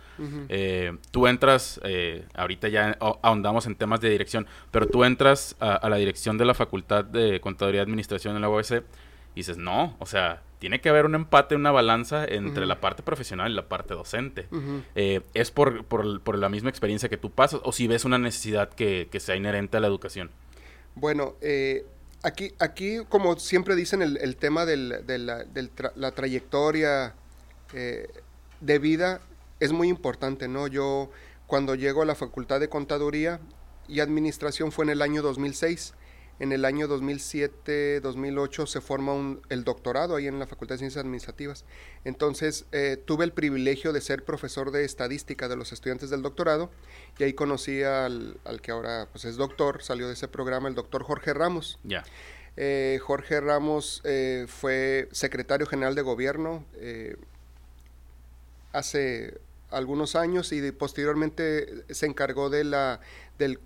Eh, 0.49 0.97
tú 1.13 1.29
entras, 1.29 1.81
eh, 1.85 2.27
ahorita 2.35 2.69
ya 2.69 2.97
ahondamos 3.01 3.67
en 3.67 3.77
temas 3.77 4.01
de 4.01 4.11
dirección, 4.11 4.47
pero 4.73 4.87
tú 4.87 5.05
entras 5.05 5.57
a, 5.61 5.89
la 5.89 5.97
dirección 5.97 6.37
de 6.37 6.45
la 6.45 6.55
Facultad 6.55 7.05
de 7.05 7.41
Contaduría 7.41 7.81
y 7.81 7.83
Administración 7.83 8.35
en 8.35 8.43
la 8.43 8.49
UABC 8.49 8.83
y 9.35 9.41
dices, 9.41 9.57
no, 9.57 9.97
o 10.01 10.07
sea, 10.07 10.43
tiene 10.59 10.81
que 10.81 10.89
haber 10.89 11.05
un 11.05 11.15
empate, 11.15 11.55
una 11.55 11.71
balanza 11.71 12.25
entre 12.25 12.67
la 12.67 12.81
parte 12.81 13.03
profesional 13.03 13.53
y 13.53 13.55
la 13.55 13.69
parte 13.69 13.95
docente. 13.95 14.49
Eh, 14.95 15.21
¿Es 15.35 15.51
por, 15.51 15.85
por, 15.85 16.21
por, 16.23 16.39
la 16.39 16.49
misma 16.49 16.71
experiencia 16.71 17.09
que 17.09 17.19
tú 17.19 17.31
pasas 17.31 17.61
o 17.63 17.71
si 17.71 17.87
ves 17.87 18.05
una 18.05 18.19
necesidad 18.19 18.71
que, 18.71 19.09
que 19.13 19.21
sea 19.21 19.37
inherente 19.37 19.77
a 19.77 19.81
la 19.81 19.87
educación? 19.87 20.31
Bueno, 20.95 21.35
eh, 21.43 21.85
Aquí, 22.23 22.53
aquí, 22.59 22.99
como 23.09 23.39
siempre 23.39 23.77
dicen, 23.77 24.03
el, 24.03 24.37
tema 24.37 24.67
de 24.67 24.77
la, 24.77 26.11
trayectoria 26.13 27.15
eh, 27.73 28.09
de 28.61 28.79
vida 28.79 29.21
es 29.61 29.73
muy 29.73 29.89
importante, 29.89 30.49
¿no? 30.49 30.67
Yo, 30.67 31.11
cuando 31.47 31.75
llego 31.75 32.03
a 32.03 32.05
la 32.05 32.15
Facultad 32.15 32.61
de 32.61 32.69
Contaduría 32.69 33.41
y 33.89 34.01
Administración 34.01 34.73
fue 34.73 34.85
en 34.85 34.91
el 34.91 35.03
año 35.03 35.23
2006 35.23 35.95
en 36.38 36.53
el 36.53 36.64
año 36.64 36.87
2007-2008 36.88 38.66
se 38.66 38.81
forma 38.81 39.38
el 39.49 39.64
doctorado 39.64 40.16
ahí 40.16 40.27
en 40.27 40.38
la 40.38 40.46
Facultad 40.46 40.75
de 40.75 40.81
Ciencias 40.81 41.03
Administrativas. 41.03 41.64
Entonces 42.05 42.66
eh, 42.72 42.99
tuve 43.03 43.25
el 43.25 43.33
privilegio 43.33 43.92
de 43.92 44.01
ser 44.01 44.25
profesor 44.25 44.70
de 44.70 44.85
estadística 44.85 45.49
de 45.49 45.57
los 45.57 45.72
estudiantes 45.72 46.11
del 46.11 46.22
doctorado 46.22 46.70
y 47.18 47.25
ahí 47.25 47.33
conocí 47.33 47.83
al, 47.83 48.38
que 48.62 48.70
ahora 48.70 49.09
pues, 49.12 49.25
es 49.25 49.37
doctor, 49.37 49.83
salió 49.83 50.07
de 50.07 50.12
ese 50.12 50.29
programa, 50.29 50.68
el 50.68 50.75
doctor 50.75 51.03
Jorge 51.03 51.33
Ramos. 51.33 51.79
Ya. 51.85 52.05
Eh, 52.59 52.99
Jorge 53.03 53.40
Ramos 53.40 54.01
eh, 54.05 54.46
fue 54.49 55.09
secretario 55.12 55.66
general 55.66 55.94
de 55.94 56.03
gobierno 56.03 56.64
hace 58.72 59.40
algunos 59.70 60.16
años 60.16 60.53
y 60.53 60.72
posteriormente 60.72 61.85
se 61.92 62.07
encargó 62.07 62.51
de 62.51 62.64
la, 62.64 63.01
del, 63.38 63.59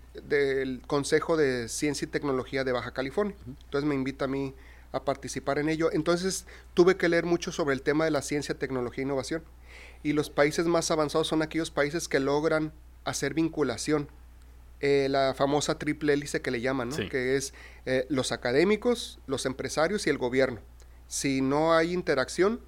Consejo 0.87 1.37
de 1.37 1.69
Ciencia 1.69 2.07
y 2.07 2.09
Tecnología 2.09 2.65
de 2.65 2.73
Baja 2.73 2.93
California. 2.93 3.37
Entonces 3.47 3.89
me 3.89 3.95
invita 3.95 4.27
a 4.27 4.29
mí 4.29 4.55
a 4.93 5.05
participar 5.05 5.59
en 5.59 5.69
ello. 5.69 5.91
Entonces 5.93 6.47
tuve 6.75 6.97
que 6.97 7.09
leer 7.09 7.25
mucho 7.25 7.53
sobre 7.53 7.75
el 7.75 7.83
tema 7.83 8.05
de 8.05 8.11
la 8.11 8.23
ciencia, 8.23 8.59
tecnología 8.59 9.03
e 9.03 9.07
innovación. 9.07 9.43
Y 10.03 10.13
los 10.13 10.31
países 10.31 10.67
más 10.67 10.91
avanzados 10.91 11.29
son 11.29 11.43
aquellos 11.43 11.71
países 11.71 12.09
que 12.09 12.21
logran 12.21 12.73
hacer 13.05 13.35
vinculación. 13.35 14.09
Eh, 14.81 15.09
la 15.11 15.35
famosa 15.35 15.79
triple 15.79 16.15
hélice 16.15 16.41
que 16.41 16.51
le 16.51 16.63
llaman, 16.63 16.89
¿no? 16.89 16.97
que 17.11 17.37
es 17.37 17.53
eh, 17.85 18.07
los 18.09 18.33
académicos, 18.33 19.19
los 19.27 19.45
empresarios 19.45 20.07
y 20.07 20.11
el 20.11 20.17
gobierno. 20.17 20.61
Si 21.07 21.43
no 21.43 21.75
hay 21.75 21.93
interacción, 21.93 22.61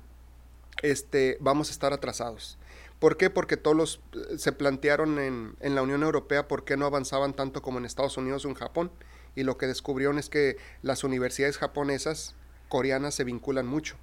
este, 0.82 1.38
vamos 1.40 1.68
a 1.68 1.72
estar 1.72 1.92
atrasados. 1.92 2.58
¿Por 3.02 3.16
qué? 3.16 3.30
Porque 3.30 3.56
todos 3.56 3.76
los, 3.76 4.00
eh, 4.12 4.38
se 4.38 4.52
plantearon 4.52 5.18
en, 5.18 5.56
en, 5.58 5.74
la 5.74 5.82
Unión 5.82 6.04
Europea 6.04 6.46
por 6.46 6.64
qué 6.64 6.76
no 6.76 6.86
avanzaban 6.86 7.34
tanto 7.34 7.60
como 7.60 7.78
en 7.78 7.84
Estados 7.84 8.16
Unidos 8.16 8.44
o 8.44 8.48
en 8.48 8.54
Japón. 8.54 8.92
Y 9.34 9.42
lo 9.42 9.58
que 9.58 9.66
descubrieron 9.66 10.20
es 10.20 10.28
que 10.28 10.56
las 10.82 11.02
universidades 11.02 11.58
japonesas, 11.58 12.36
coreanas, 12.68 13.16
se 13.16 13.24
vinculan 13.24 13.66
mucho, 13.66 13.96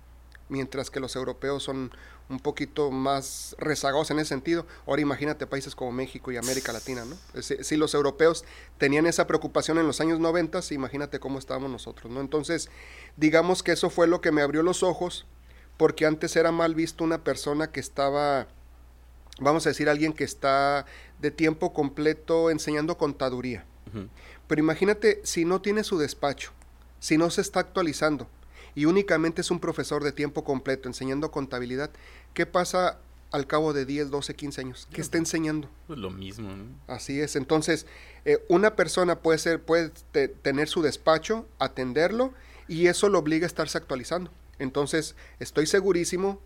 mientras 0.49 0.91
que 0.91 0.99
los 0.99 1.15
europeos 1.15 1.63
son 1.63 1.91
un 2.27 2.41
poquito 2.41 2.91
más 2.91 3.55
rezagados 3.57 4.11
en 4.11 4.19
ese 4.19 4.27
sentido. 4.27 4.67
Ahora 4.85 5.01
imagínate 5.01 5.47
países 5.47 5.75
como 5.75 5.93
México 5.93 6.33
y 6.33 6.35
América 6.35 6.73
Latina, 6.73 7.05
¿no? 7.05 7.41
Si, 7.41 7.63
si 7.63 7.77
los 7.77 7.93
europeos 7.93 8.43
tenían 8.77 9.05
esa 9.05 9.27
preocupación 9.27 9.77
en 9.77 9.87
los 9.87 10.01
años 10.01 10.19
90, 10.19 10.59
imagínate 10.71 11.21
cómo 11.21 11.39
estábamos 11.39 11.71
nosotros, 11.71 12.11
¿no? 12.11 12.19
Entonces, 12.19 12.69
digamos 13.15 13.63
que 13.63 13.71
eso 13.71 13.89
fue 13.89 14.07
lo 14.07 14.19
que 14.19 14.33
me 14.33 14.41
abrió 14.41 14.61
los 14.61 14.83
ojos, 14.83 15.25
porque 15.77 16.05
antes 16.05 16.35
era 16.35 16.51
mal 16.51 16.75
visto 16.75 17.05
una 17.05 17.23
persona 17.23 17.71
que 17.71 17.79
estaba 17.79 18.49
vamos 19.39 19.65
a 19.65 19.69
decir, 19.69 19.89
alguien 19.89 20.13
que 20.13 20.23
está 20.23 20.85
de 21.19 21.31
tiempo 21.31 21.73
completo 21.73 22.49
enseñando 22.49 22.97
contaduría. 22.97 23.65
Pero 24.47 24.59
imagínate 24.59 25.19
si 25.23 25.45
no 25.45 25.61
tiene 25.61 25.83
su 25.83 25.97
despacho, 25.97 26.51
si 26.99 27.17
no 27.17 27.29
se 27.29 27.41
está 27.41 27.59
actualizando 27.59 28.27
y 28.75 28.85
únicamente 28.85 29.41
es 29.41 29.51
un 29.51 29.59
profesor 29.59 30.03
de 30.03 30.11
tiempo 30.11 30.43
completo 30.43 30.87
enseñando 30.87 31.31
contabilidad, 31.31 31.91
¿qué 32.33 32.45
pasa 32.45 32.99
al 33.31 33.47
cabo 33.47 33.73
de 33.73 33.85
10, 33.85 34.09
12, 34.09 34.35
15 34.35 34.61
años? 34.61 34.87
¿Qué 34.91 35.01
está 35.01 35.17
enseñando? 35.17 35.69
Pues 35.87 35.99
lo 35.99 36.09
mismo, 36.09 36.49
Así 36.87 37.19
es. 37.19 37.35
Entonces, 37.35 37.85
eh, 38.25 38.43
una 38.47 38.75
persona 38.75 39.19
puede, 39.19 39.37
ser, 39.39 39.61
puede 39.61 39.89
tener 40.41 40.67
su 40.67 40.81
despacho, 40.81 41.47
atenderlo 41.59 42.33
y 42.67 42.87
eso 42.87 43.09
lo 43.09 43.19
obliga 43.19 43.45
a 43.45 43.47
estarse 43.47 43.77
actualizando. 43.77 44.31
Entonces, 44.59 45.15
estoy 45.39 45.65
segurísimo 45.65 46.39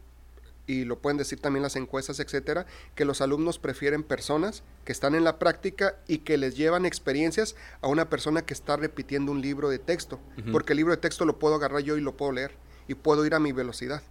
y 0.65 0.86
lo 0.86 0.99
pueden 0.99 1.17
decir 1.17 1.39
también 1.39 1.63
las 1.63 1.76
encuestas, 1.76 2.19
etcétera, 2.19 2.65
que 2.95 3.06
los 3.06 3.21
alumnos 3.21 3.60
prefieren 3.60 4.04
personas 4.04 4.63
que 4.86 4.91
están 4.91 5.15
en 5.15 5.23
la 5.23 5.39
práctica 5.39 5.97
y 6.08 6.19
que 6.19 6.38
les 6.38 6.56
llevan 6.56 6.86
experiencias 6.86 7.56
a 7.82 7.88
una 7.88 8.10
persona 8.10 8.43
que 8.43 8.54
está 8.54 8.78
repitiendo 8.78 9.32
un 9.32 9.41
libro 9.41 9.69
de 9.69 9.80
texto, 9.80 10.19
porque 10.52 10.73
el 10.73 10.78
libro 10.78 10.93
de 10.93 11.02
texto 11.02 11.26
lo 11.26 11.39
puedo 11.39 11.56
agarrar 11.56 11.82
yo 11.82 11.97
y 11.97 12.02
lo 12.02 12.15
puedo 12.15 12.32
leer 12.32 12.56
y 12.88 12.95
puedo 12.95 13.26
ir 13.26 13.36
a 13.36 13.39
mi 13.39 13.52
velocidad. 13.52 14.02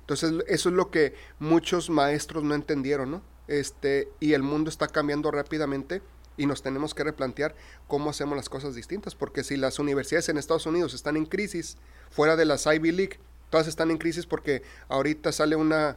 Entonces, 0.00 0.32
eso 0.48 0.68
es 0.68 0.74
lo 0.74 0.90
que 0.90 1.14
muchos 1.38 1.88
maestros 1.90 2.44
no 2.44 2.54
entendieron, 2.54 3.10
¿no? 3.10 3.22
Este, 3.46 4.08
y 4.20 4.32
el 4.32 4.42
mundo 4.42 4.70
está 4.70 4.88
cambiando 4.88 5.30
rápidamente 5.30 6.02
y 6.36 6.46
nos 6.46 6.62
tenemos 6.62 6.94
que 6.94 7.04
replantear 7.04 7.54
cómo 7.86 8.10
hacemos 8.10 8.36
las 8.36 8.48
cosas 8.48 8.74
distintas, 8.74 9.14
porque 9.14 9.44
si 9.44 9.56
las 9.56 9.78
universidades 9.78 10.28
en 10.28 10.38
Estados 10.38 10.66
Unidos 10.66 10.94
están 10.94 11.16
en 11.16 11.26
crisis, 11.26 11.78
fuera 12.10 12.36
de 12.36 12.44
las 12.44 12.66
Ivy 12.66 12.92
League, 12.92 13.18
todas 13.54 13.68
están 13.68 13.92
en 13.92 13.98
crisis 13.98 14.26
porque 14.26 14.64
ahorita 14.88 15.30
sale 15.30 15.54
una 15.54 15.94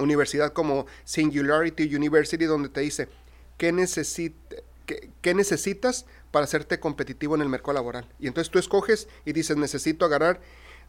universidad 0.00 0.52
como 0.52 0.86
Singularity 1.04 1.94
University 1.94 2.46
donde 2.46 2.68
te 2.68 2.80
dice, 2.80 3.06
¿qué, 3.58 3.72
qué, 5.20 5.34
necesitas 5.34 6.04
para 6.32 6.46
hacerte 6.46 6.80
competitivo 6.80 7.36
en 7.36 7.42
el 7.42 7.48
mercado 7.48 7.74
laboral? 7.74 8.08
Y 8.18 8.26
entonces 8.26 8.50
tú 8.50 8.58
escoges 8.58 9.06
y 9.24 9.32
dices, 9.32 9.56
necesito 9.56 10.04
agarrar 10.04 10.40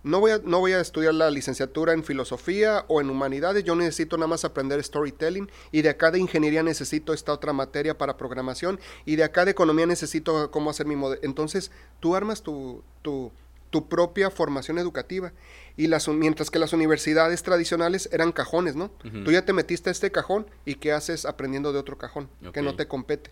no 0.02 0.20
voy, 0.20 0.32
a, 0.32 0.42
no 0.44 0.58
voy 0.58 0.72
a 0.72 0.82
estudiar 0.82 1.14
la 1.14 1.30
licenciatura 1.30 1.94
en 1.94 2.04
filosofía 2.04 2.84
o 2.88 3.00
en 3.00 3.12
humanidades, 3.12 3.64
yo 3.64 3.76
necesito 3.76 4.18
nada 4.18 4.30
más 4.30 4.44
aprender 4.44 4.84
storytelling 4.84 5.52
y 5.72 5.84
de 5.84 5.90
acá 5.90 6.10
de 6.10 6.18
ingeniería 6.18 6.64
necesito 6.64 7.14
esta 7.14 7.32
otra 7.32 7.54
materia 7.54 7.96
para 7.96 8.18
programación 8.18 8.80
y 9.06 9.18
de 9.18 9.24
acá 9.24 9.46
de 9.46 9.52
economía 9.52 9.86
necesito 9.86 10.50
cómo 10.50 10.72
hacer 10.72 10.88
mi 10.88 10.96
modelo. 10.96 11.22
Entonces 11.24 11.70
tú 12.00 12.16
armas 12.16 12.42
tu, 12.42 12.84
tu, 13.04 13.32
tu 13.72 13.90
propia 13.90 14.30
formación 14.30 14.78
educativa 14.78 15.34
y 15.78 15.88
las, 15.88 16.08
mientras 16.08 16.52
que 16.52 16.60
las 16.60 16.74
universidades 16.74 17.42
tradicionales 17.42 18.10
eran 18.12 18.32
cajones, 18.32 18.76
¿no? 18.76 18.90
Tú 18.90 19.32
ya 19.32 19.46
te 19.46 19.54
metiste 19.54 19.90
a 19.90 19.92
este 19.92 20.12
cajón 20.12 20.46
y 20.66 20.76
¿qué 20.76 20.92
haces 20.92 21.26
aprendiendo 21.26 21.74
de 21.74 21.80
otro 21.80 21.98
cajón 21.98 22.30
que 22.54 22.62
no 22.62 22.76
te 22.76 22.88
compete? 22.88 23.32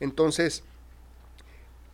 Entonces, 0.00 0.64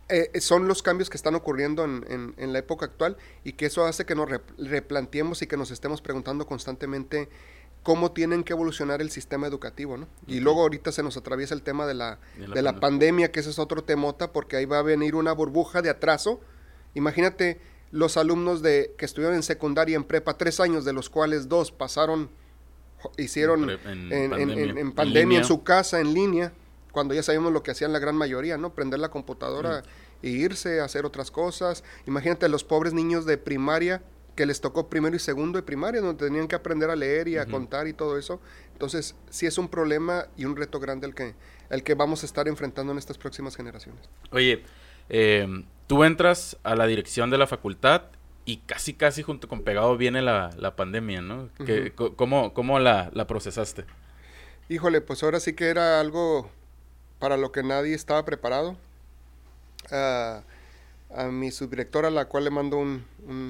eh, 0.09 0.41
son 0.41 0.67
los 0.67 0.83
cambios 0.83 1.09
que 1.09 1.15
están 1.15 1.35
ocurriendo 1.35 1.85
en, 1.85 2.33
en, 2.35 2.51
la 2.51 2.59
época 2.59 2.85
actual 2.85 3.15
y 3.45 3.53
que 3.53 3.67
eso 3.67 3.85
hace 3.85 4.05
que 4.05 4.15
nos 4.15 4.29
replanteemos 4.57 5.41
y 5.41 5.47
que 5.47 5.55
nos 5.55 5.71
estemos 5.71 6.01
preguntando 6.01 6.45
constantemente 6.45 7.29
cómo 7.83 8.11
tienen 8.11 8.43
que 8.43 8.53
evolucionar 8.53 9.01
el 9.01 9.11
sistema 9.11 9.45
educativo, 9.47 9.97
¿no? 9.97 10.07
Y 10.25 10.39
luego 10.39 10.61
ahorita 10.61 10.91
se 10.91 11.03
nos 11.03 11.15
atraviesa 11.17 11.53
el 11.53 11.61
tema 11.61 11.85
de 11.85 11.93
la, 11.93 12.19
de 12.37 12.61
la, 12.61 12.79
pandemia, 12.79 13.31
que 13.31 13.41
ese 13.41 13.49
es 13.49 13.59
otro 13.59 13.83
temota, 13.83 14.31
porque 14.31 14.57
ahí 14.57 14.65
va 14.65 14.79
a 14.79 14.81
venir 14.81 15.15
una 15.15 15.33
burbuja 15.33 15.81
de 15.81 15.89
atraso. 15.89 16.39
Imagínate 16.95 17.59
los 17.93 18.17
alumnos 18.17 18.63
de 18.63 18.95
que 18.97 19.05
estuvieron 19.05 19.35
en 19.35 19.43
secundaria, 19.43 19.95
en 19.95 20.03
prepa, 20.03 20.35
tres 20.35 20.59
años, 20.59 20.83
de 20.83 20.93
los 20.93 21.11
cuales 21.11 21.47
dos 21.47 21.71
pasaron, 21.71 22.31
hicieron 23.17 23.69
en, 23.69 24.91
pandemia, 24.93 25.37
en 25.37 25.45
su 25.45 25.63
casa, 25.63 25.99
en 25.99 26.11
línea, 26.11 26.51
cuando 26.91 27.13
ya 27.13 27.21
sabemos 27.21 27.53
lo 27.53 27.61
que 27.61 27.69
hacían 27.69 27.93
la 27.93 27.99
gran 27.99 28.15
mayoría, 28.15 28.57
¿no? 28.57 28.73
Prender 28.73 28.99
la 28.99 29.09
computadora 29.09 29.83
e 30.23 30.29
irse 30.29 30.81
a 30.81 30.85
hacer 30.85 31.05
otras 31.05 31.29
cosas. 31.29 31.83
Imagínate 32.07 32.49
los 32.49 32.63
pobres 32.63 32.93
niños 32.93 33.27
de 33.27 33.37
primaria 33.37 34.01
que 34.35 34.47
les 34.47 34.59
tocó 34.59 34.89
primero 34.89 35.15
y 35.15 35.19
segundo 35.19 35.59
de 35.59 35.63
primaria, 35.63 36.01
donde 36.01 36.25
tenían 36.25 36.47
que 36.47 36.55
aprender 36.55 36.89
a 36.89 36.95
leer 36.95 37.27
y 37.27 37.37
a 37.37 37.45
contar 37.45 37.87
y 37.87 37.93
todo 37.93 38.17
eso. 38.17 38.41
Entonces, 38.71 39.13
sí 39.29 39.45
es 39.45 39.59
un 39.59 39.69
problema 39.69 40.25
y 40.35 40.45
un 40.45 40.55
reto 40.55 40.79
grande 40.79 41.05
el 41.05 41.13
que, 41.13 41.35
el 41.69 41.83
que 41.83 41.93
vamos 41.93 42.23
a 42.23 42.25
estar 42.25 42.47
enfrentando 42.47 42.91
en 42.91 42.97
estas 42.97 43.19
próximas 43.19 43.55
generaciones. 43.55 44.09
Oye, 44.31 44.63
em, 45.09 45.63
tú 45.87 46.03
entras 46.03 46.57
a 46.63 46.75
la 46.75 46.85
dirección 46.87 47.29
de 47.29 47.37
la 47.37 47.47
facultad 47.47 48.03
y 48.45 48.57
casi, 48.57 48.93
casi 48.93 49.23
junto 49.23 49.47
con 49.47 49.63
pegado 49.63 49.95
viene 49.97 50.21
la, 50.21 50.73
pandemia, 50.75 51.21
¿no? 51.21 51.49
¿Cómo, 52.15 52.53
cómo 52.53 52.79
la, 52.79 53.09
la 53.13 53.27
procesaste? 53.27 53.85
Híjole, 54.69 55.01
pues 55.01 55.23
ahora 55.23 55.39
sí 55.39 55.53
que 55.53 55.67
era 55.67 55.99
algo 55.99 56.49
para 57.19 57.37
lo 57.37 57.51
que 57.51 57.63
nadie 57.63 57.93
estaba 57.93 58.25
preparado. 58.25 58.75
a 59.91 60.43
mi 61.29 61.51
subdirectora, 61.51 62.07
a 62.07 62.11
la 62.11 62.25
cual 62.25 62.45
le 62.45 62.49
mando 62.49 62.77
un, 62.77 63.05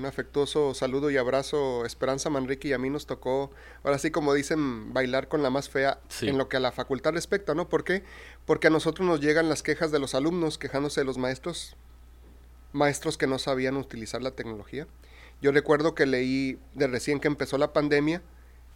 afectuoso 0.06 0.74
saludo 0.74 1.10
y 1.10 1.18
abrazo, 1.18 1.86
Esperanza 1.86 2.30
Manrique, 2.30 2.68
y 2.68 2.74
a 2.74 2.78
mí 2.78 2.90
nos 2.90 3.08
tocó, 3.08 3.52
ahora 3.84 3.98
sí 3.98 4.12
como 4.12 4.34
dicen, 4.34 4.94
bailar 4.94 5.28
con 5.28 5.42
la 5.42 5.50
más 5.50 5.70
fea 5.70 5.98
en 6.22 6.38
lo 6.38 6.50
que 6.50 6.58
a 6.58 6.60
la 6.60 6.72
facultad 6.72 7.14
respecta, 7.14 7.56
¿no? 7.56 7.70
¿Por 7.70 7.84
qué? 7.84 8.04
Porque 8.46 8.68
a 8.68 8.70
nosotros 8.70 9.08
nos 9.08 9.22
llegan 9.22 9.50
las 9.50 9.64
quejas 9.64 9.92
de 9.92 10.00
los 10.00 10.14
alumnos 10.14 10.58
quejándose 10.58 11.02
de 11.02 11.06
los 11.06 11.18
maestros, 11.18 11.76
maestros 12.74 13.18
que 13.18 13.28
no 13.28 13.40
sabían 13.40 13.78
utilizar 13.78 14.22
la 14.22 14.32
tecnología. 14.32 14.88
Yo 15.42 15.52
recuerdo 15.52 15.96
que 15.96 16.06
leí 16.06 16.60
de 16.74 16.88
recién 16.88 17.20
que 17.20 17.28
empezó 17.28 17.58
la 17.58 17.74
pandemia, 17.74 18.22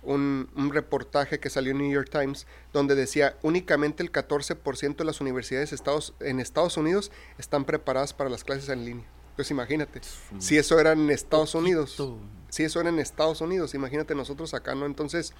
un, 0.03 0.47
reportaje 0.71 1.39
que 1.39 1.49
salió 1.49 1.71
en 1.71 1.79
New 1.79 1.91
York 1.91 2.09
Times 2.09 2.47
donde 2.71 2.95
decía 2.95 3.37
únicamente 3.41 4.03
el 4.03 4.11
14% 4.11 4.95
de 4.95 5.05
las 5.05 5.21
universidades 5.21 5.73
estados, 5.73 6.13
en 6.19 6.39
Estados 6.39 6.77
Unidos 6.77 7.11
están 7.37 7.65
preparadas 7.65 8.13
para 8.13 8.29
las 8.29 8.43
clases 8.43 8.69
en 8.69 8.85
línea. 8.85 9.05
Pues 9.35 9.51
imagínate, 9.51 10.01
si 10.39 10.57
eso 10.57 10.79
era 10.79 10.93
en 10.93 11.11
Estados 11.11 11.53
Unidos, 11.53 12.01
si 12.49 12.63
eso 12.63 12.79
era 12.79 12.89
en 12.89 12.99
Estados 12.99 13.41
Unidos, 13.41 13.75
imagínate 13.75 14.15
nosotros 14.15 14.53
acá, 14.55 14.73
¿no? 14.73 14.87
Entonces, 14.87 15.33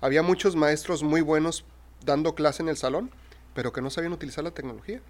había 0.00 0.22
muchos 0.22 0.56
maestros 0.56 1.02
muy 1.02 1.20
buenos 1.20 1.66
dando 2.02 2.34
clase 2.34 2.62
en 2.62 2.70
el 2.70 2.78
salón, 2.78 3.10
pero 3.54 3.72
que 3.72 3.82
no 3.82 3.90
sabían 3.90 4.12
utilizar 4.12 4.42
la 4.42 4.52
tecnología. 4.52 5.02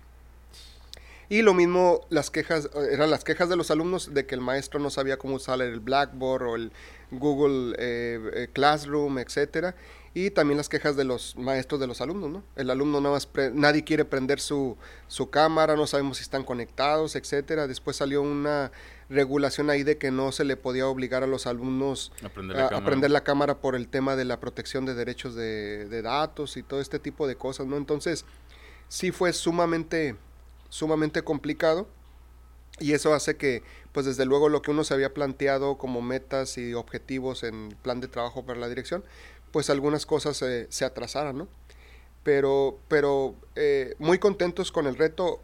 Y 1.32 1.40
lo 1.40 1.54
mismo 1.54 2.02
las 2.10 2.30
quejas, 2.30 2.68
eran 2.90 3.10
las 3.10 3.24
quejas 3.24 3.48
de 3.48 3.56
los 3.56 3.70
alumnos 3.70 4.12
de 4.12 4.26
que 4.26 4.34
el 4.34 4.42
maestro 4.42 4.78
no 4.78 4.90
sabía 4.90 5.16
cómo 5.16 5.36
usar 5.36 5.62
el 5.62 5.80
Blackboard 5.80 6.42
o 6.42 6.56
el 6.56 6.72
Google 7.10 7.74
eh, 7.78 8.20
eh, 8.34 8.48
Classroom, 8.52 9.18
etcétera. 9.18 9.74
Y 10.12 10.28
también 10.28 10.58
las 10.58 10.68
quejas 10.68 10.94
de 10.94 11.04
los 11.04 11.34
maestros 11.38 11.80
de 11.80 11.86
los 11.86 12.02
alumnos, 12.02 12.28
¿no? 12.28 12.42
El 12.54 12.68
alumno 12.68 13.00
nada 13.00 13.14
más, 13.14 13.30
nadie 13.54 13.82
quiere 13.82 14.04
prender 14.04 14.40
su, 14.40 14.76
su 15.08 15.30
cámara, 15.30 15.74
no 15.74 15.86
sabemos 15.86 16.18
si 16.18 16.22
están 16.22 16.44
conectados, 16.44 17.16
etcétera. 17.16 17.66
Después 17.66 17.96
salió 17.96 18.20
una 18.20 18.70
regulación 19.08 19.70
ahí 19.70 19.84
de 19.84 19.96
que 19.96 20.10
no 20.10 20.32
se 20.32 20.44
le 20.44 20.58
podía 20.58 20.86
obligar 20.86 21.22
a 21.22 21.26
los 21.26 21.46
alumnos 21.46 22.12
a 22.22 22.28
prender 22.84 23.10
la, 23.10 23.24
cámara 23.24 23.54
por 23.54 23.74
el 23.74 23.88
tema 23.88 24.16
de 24.16 24.26
la 24.26 24.38
protección 24.38 24.84
de 24.84 24.92
derechos 24.92 25.34
de, 25.34 25.88
de 25.88 26.02
datos 26.02 26.58
y 26.58 26.62
todo 26.62 26.82
este 26.82 26.98
tipo 26.98 27.26
de 27.26 27.36
cosas, 27.36 27.66
¿no? 27.66 27.78
Entonces, 27.78 28.26
sí 28.88 29.12
fue 29.12 29.32
sumamente 29.32 30.14
sumamente 30.72 31.22
complicado 31.22 31.86
y 32.78 32.94
eso 32.94 33.12
hace 33.12 33.36
que, 33.36 33.62
pues 33.92 34.06
desde 34.06 34.24
luego 34.24 34.48
lo 34.48 34.62
que 34.62 34.70
uno 34.70 34.84
se 34.84 34.94
había 34.94 35.12
planteado 35.12 35.76
como 35.76 36.00
metas 36.00 36.56
y 36.56 36.72
objetivos 36.72 37.42
en 37.42 37.76
plan 37.82 38.00
de 38.00 38.08
trabajo 38.08 38.46
para 38.46 38.58
la 38.58 38.70
dirección, 38.70 39.04
pues 39.50 39.68
algunas 39.68 40.06
cosas 40.06 40.42
se 40.68 40.84
atrasaran, 40.86 41.36
¿no? 41.36 41.48
Pero, 42.22 42.78
pero 42.88 43.34
eh, 43.54 43.96
muy 43.98 44.18
contentos 44.18 44.72
con 44.72 44.86
el 44.86 44.96
reto. 44.96 45.40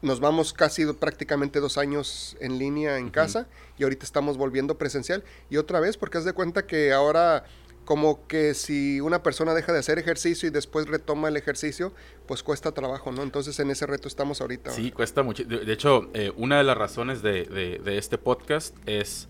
Nos 0.00 0.20
vamos 0.20 0.54
casi 0.54 0.86
prácticamente 0.86 1.60
dos 1.60 1.76
años 1.76 2.38
en 2.40 2.58
línea 2.58 2.96
en 2.96 3.10
casa 3.10 3.48
y 3.76 3.82
ahorita 3.82 4.06
estamos 4.06 4.38
volviendo 4.38 4.78
presencial. 4.78 5.22
Y 5.50 5.58
otra 5.58 5.80
vez, 5.80 5.98
porque 5.98 6.16
haz 6.16 6.24
de 6.24 6.32
cuenta 6.32 6.66
que 6.66 6.94
ahora 6.94 7.44
como 7.86 8.26
que 8.26 8.52
si 8.52 9.00
una 9.00 9.22
persona 9.22 9.54
deja 9.54 9.72
de 9.72 9.78
hacer 9.78 9.98
ejercicio 9.98 10.48
y 10.48 10.50
después 10.50 10.88
retoma 10.88 11.28
el 11.28 11.36
ejercicio, 11.36 11.94
pues 12.26 12.42
cuesta 12.42 12.72
trabajo, 12.72 13.12
¿no? 13.12 13.22
Entonces 13.22 13.58
en 13.60 13.70
ese 13.70 13.86
reto 13.86 14.08
estamos 14.08 14.40
ahorita. 14.40 14.72
Sí, 14.72 14.90
cuesta 14.90 15.22
mucho. 15.22 15.44
De, 15.44 15.72
hecho, 15.72 16.10
eh, 16.12 16.32
una 16.36 16.58
de 16.58 16.64
las 16.64 16.76
razones 16.76 17.22
de, 17.22 17.80
este 17.86 18.18
podcast 18.18 18.76
es 18.86 19.28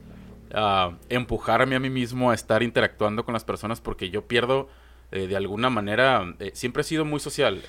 uh, 0.55 0.95
empujarme 1.11 1.77
a 1.77 1.81
mí 1.81 1.91
mismo 1.91 2.31
a 2.31 2.35
estar 2.35 2.63
interactuando 2.63 3.27
con 3.27 3.35
las 3.35 3.45
personas 3.45 3.83
porque 3.83 4.09
yo 4.09 4.27
pierdo 4.27 4.69
eh, 5.13 5.27
de 5.27 5.37
alguna 5.37 5.69
manera, 5.69 6.35
eh, 6.39 6.51
siempre 6.55 6.81
he 6.81 6.85
sido 6.85 7.05
muy 7.05 7.21
social. 7.21 7.63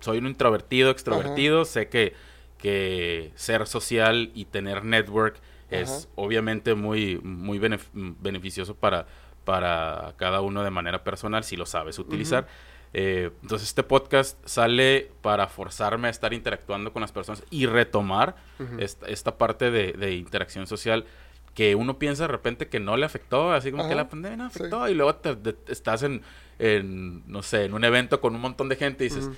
soy 0.00 0.18
un 0.18 0.26
introvertido, 0.26 0.90
extrovertido, 0.90 1.64
sé 1.64 1.88
que, 1.88 2.12
que 2.58 3.32
ser 3.36 3.66
social 3.66 4.30
y 4.34 4.44
tener 4.44 4.84
network 4.84 5.40
es 5.70 6.08
obviamente 6.14 6.74
muy, 6.74 7.18
muy 7.22 7.58
beneficioso 7.58 8.74
para 8.74 9.06
para 9.48 10.12
cada 10.18 10.42
uno 10.42 10.62
de 10.62 10.68
manera 10.68 11.02
personal 11.02 11.42
si 11.42 11.56
lo 11.56 11.64
sabes 11.64 11.98
utilizar. 11.98 12.46
Eh, 12.92 13.30
entonces 13.40 13.68
este 13.68 13.82
podcast 13.82 14.38
sale 14.46 15.10
para 15.22 15.46
forzarme 15.46 16.08
a 16.08 16.10
estar 16.10 16.34
interactuando 16.34 16.92
con 16.92 17.00
las 17.00 17.12
personas 17.12 17.42
y 17.48 17.64
retomar 17.64 18.36
esta, 18.78 19.38
parte 19.38 19.70
de, 19.70 20.12
interacción 20.12 20.66
social 20.66 21.06
que 21.54 21.76
uno 21.76 21.98
piensa 21.98 22.24
de 22.24 22.28
repente 22.28 22.68
que 22.68 22.78
no 22.78 22.98
le 22.98 23.06
afectó, 23.06 23.54
así 23.54 23.70
como 23.70 23.88
que 23.88 23.94
la 23.94 24.10
pandemia 24.10 24.36
no 24.36 24.44
afectó 24.44 24.86
y 24.86 24.92
luego 24.92 25.14
te, 25.14 25.56
estás 25.68 26.02
en, 26.02 26.20
en, 26.58 27.26
no 27.26 27.42
sé, 27.42 27.64
en 27.64 27.72
un 27.72 27.84
evento 27.84 28.20
con 28.20 28.34
un 28.34 28.42
montón 28.42 28.68
de 28.68 28.76
gente 28.76 29.06
y 29.06 29.08
dices 29.08 29.30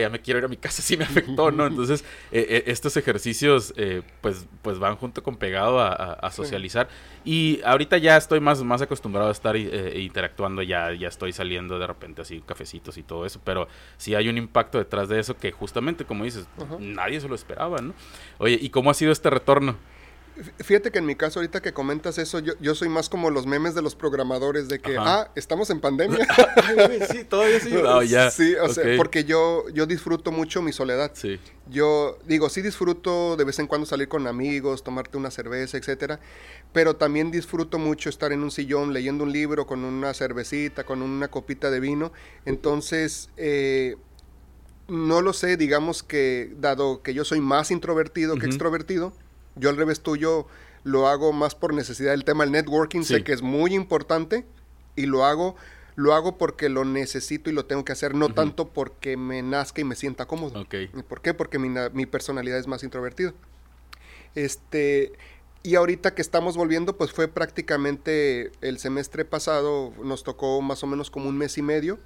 ya 0.00 0.10
me 0.10 0.20
quiero 0.20 0.38
ir 0.38 0.44
a 0.44 0.48
mi 0.48 0.56
casa, 0.56 0.82
sí 0.82 0.96
me 0.96 1.04
afectó, 1.04 1.50
¿no? 1.50 1.66
Entonces, 1.66 2.04
eh, 2.32 2.46
eh, 2.48 2.64
estos 2.66 2.96
ejercicios, 2.96 3.72
eh, 3.76 4.02
pues, 4.20 4.46
pues 4.62 4.78
van 4.78 4.96
junto 4.96 5.22
con 5.22 5.36
pegado 5.36 5.80
a, 5.80 6.30
socializar. 6.30 6.88
Y 7.24 7.60
ahorita 7.64 7.96
ya 7.98 8.16
estoy 8.16 8.40
más, 8.40 8.62
más 8.62 8.82
acostumbrado 8.82 9.28
a 9.28 9.32
estar 9.32 9.56
interactuando, 9.56 10.62
ya, 10.62 10.92
ya 10.92 11.08
estoy 11.08 11.32
saliendo 11.32 11.78
de 11.78 11.86
repente 11.86 12.22
así, 12.22 12.40
cafecitos 12.40 12.96
y 12.98 13.02
todo 13.02 13.24
eso, 13.24 13.40
pero 13.44 13.68
sí 13.96 14.14
hay 14.14 14.28
un 14.28 14.36
impacto 14.36 14.78
detrás 14.78 15.08
de 15.08 15.20
eso 15.20 15.36
que 15.36 15.52
justamente, 15.52 16.04
como 16.04 16.24
dices, 16.24 16.48
nadie 16.80 17.20
se 17.20 17.28
lo 17.28 17.34
esperaba, 17.34 17.78
¿no? 17.78 17.94
Oye, 18.38 18.58
¿y 18.60 18.70
cómo 18.70 18.90
ha 18.90 18.94
sido 18.94 19.12
este 19.12 19.30
retorno? 19.30 19.76
Fíjate 20.58 20.90
que 20.90 20.98
en 20.98 21.06
mi 21.06 21.14
caso, 21.14 21.38
ahorita 21.38 21.62
que 21.62 21.72
comentas 21.72 22.18
eso, 22.18 22.40
yo, 22.40 22.54
yo 22.60 22.74
soy 22.74 22.88
más 22.88 23.08
como 23.08 23.30
los 23.30 23.46
memes 23.46 23.74
de 23.74 23.82
los 23.82 23.94
programadores 23.94 24.68
de 24.68 24.80
que, 24.80 24.96
ah, 24.98 25.30
estamos 25.36 25.70
en 25.70 25.80
pandemia. 25.80 26.26
sí, 27.10 27.24
todavía 27.24 27.60
sí. 27.60 27.74
Oh, 27.76 28.30
sí, 28.30 28.54
o 28.56 28.68
sea, 28.68 28.96
porque 28.96 29.24
yo, 29.24 29.68
yo 29.72 29.86
disfruto 29.86 30.32
mucho 30.32 30.60
mi 30.60 30.72
soledad. 30.72 31.12
Sí. 31.14 31.38
Yo 31.70 32.18
digo, 32.26 32.50
sí 32.50 32.62
disfruto 32.62 33.36
de 33.36 33.44
vez 33.44 33.58
en 33.60 33.68
cuando 33.68 33.86
salir 33.86 34.08
con 34.08 34.26
amigos, 34.26 34.82
tomarte 34.82 35.16
una 35.16 35.30
cerveza, 35.30 35.76
etcétera, 35.76 36.18
pero 36.72 36.96
también 36.96 37.30
disfruto 37.30 37.78
mucho 37.78 38.08
estar 38.08 38.32
en 38.32 38.42
un 38.42 38.50
sillón 38.50 38.92
leyendo 38.92 39.22
un 39.22 39.32
libro 39.32 39.66
con 39.66 39.84
una 39.84 40.14
cervecita, 40.14 40.84
con 40.84 41.00
una 41.00 41.28
copita 41.28 41.70
de 41.70 41.78
vino. 41.78 42.12
Entonces, 42.44 43.30
eh, 43.36 43.96
no 44.88 45.22
lo 45.22 45.32
sé, 45.32 45.56
digamos 45.56 46.02
que, 46.02 46.52
dado 46.58 47.02
que 47.02 47.14
yo 47.14 47.24
soy 47.24 47.40
más 47.40 47.70
introvertido 47.70 48.36
que 48.36 48.46
extrovertido, 48.46 49.14
yo 49.56 49.70
al 49.70 49.76
revés 49.76 50.00
tuyo 50.00 50.46
lo 50.82 51.08
hago 51.08 51.32
más 51.32 51.54
por 51.54 51.72
necesidad 51.74 52.10
del 52.10 52.24
tema 52.24 52.44
del 52.44 52.52
networking, 52.52 53.02
sé 53.02 53.24
que 53.24 53.32
es 53.32 53.42
muy 53.42 53.74
importante 53.74 54.44
y 54.96 55.06
lo 55.06 55.24
hago 55.24 55.56
lo 55.96 56.12
hago 56.14 56.38
porque 56.38 56.68
lo 56.68 56.84
necesito 56.84 57.50
y 57.50 57.52
lo 57.52 57.66
tengo 57.66 57.84
que 57.84 57.92
hacer, 57.92 58.14
no 58.14 58.28
tanto 58.28 58.68
porque 58.68 59.16
me 59.16 59.42
nazca 59.42 59.80
y 59.80 59.84
me 59.84 59.94
sienta 59.94 60.26
cómodo. 60.26 60.66
¿Por 61.08 61.20
qué? 61.20 61.34
Porque 61.34 61.58
mi, 61.58 61.68
mi 61.92 62.06
personalidad 62.06 62.58
es 62.58 62.66
más 62.66 62.82
introvertida. 62.82 63.32
Este, 64.34 65.12
y 65.62 65.76
ahorita 65.76 66.14
que 66.14 66.22
estamos 66.22 66.56
volviendo, 66.56 66.96
pues 66.96 67.12
fue 67.12 67.28
prácticamente 67.28 68.50
el 68.60 68.78
semestre 68.78 69.24
pasado, 69.24 69.92
nos 70.02 70.24
tocó 70.24 70.60
más 70.62 70.82
o 70.82 70.86
menos 70.86 71.10
como 71.10 71.28
un 71.28 71.38
mes 71.38 71.58
y 71.58 71.62
medio. 71.62 72.00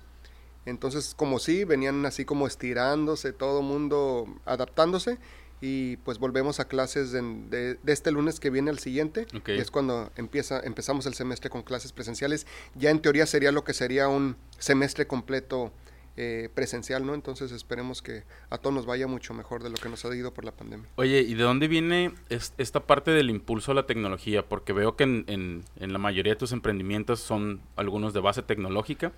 Entonces, 0.67 1.15
como 1.17 1.39
sí, 1.39 1.65
venían 1.65 2.05
así 2.05 2.27
como 2.27 2.47
estirándose, 2.47 3.33
todo 3.33 3.63
mundo 3.63 4.27
adaptándose 4.45 5.19
y 5.61 5.97
pues 5.99 6.19
volvemos 6.19 6.61
a 6.61 6.69
clases 6.69 7.13
de, 7.13 7.79
este 7.87 8.13
lunes 8.13 8.39
que 8.39 8.51
viene 8.51 8.71
al 8.71 8.79
siguiente, 8.79 9.27
que 9.45 9.59
es 9.59 9.71
cuando 9.71 10.13
empieza, 10.17 10.61
empezamos 10.61 11.07
el 11.07 11.15
semestre 11.15 11.51
con 11.51 11.63
clases 11.63 11.93
presenciales. 11.93 12.47
Ya 12.75 12.91
en 12.91 13.01
teoría 13.01 13.27
sería 13.27 13.51
lo 13.51 13.65
que 13.65 13.75
sería 13.75 14.09
un 14.09 14.37
semestre 14.59 15.07
completo 15.07 15.73
eh, 16.21 16.49
presencial, 16.53 17.07
¿no? 17.07 17.15
Entonces 17.15 17.53
esperemos 17.53 18.03
que 18.03 18.25
a 18.51 18.59
todos 18.59 18.75
nos 18.75 18.87
vaya 18.87 19.07
mucho 19.07 19.35
mejor 19.35 19.63
de 19.63 19.71
lo 19.71 19.77
que 19.77 19.89
nos 19.89 20.05
ha 20.05 20.15
ido 20.15 20.35
por 20.35 20.45
la 20.45 20.53
pandemia. 20.53 20.89
Oye, 20.97 21.21
¿y 21.21 21.35
de 21.35 21.43
dónde 21.45 21.69
viene 21.69 22.13
esta 22.29 22.87
parte 22.87 23.13
del 23.13 23.31
impulso 23.31 23.71
a 23.73 23.75
la 23.75 23.87
tecnología? 23.87 24.49
Porque 24.49 24.73
veo 24.73 24.97
que 24.97 25.05
en, 25.05 25.65
la 25.77 25.99
mayoría 25.99 26.33
de 26.33 26.37
tus 26.37 26.53
emprendimientos 26.53 27.21
son 27.21 27.61
algunos 27.77 28.15
de 28.15 28.21
base 28.21 28.43
tecnológica. 28.43 29.13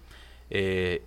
Eh, 0.51 1.03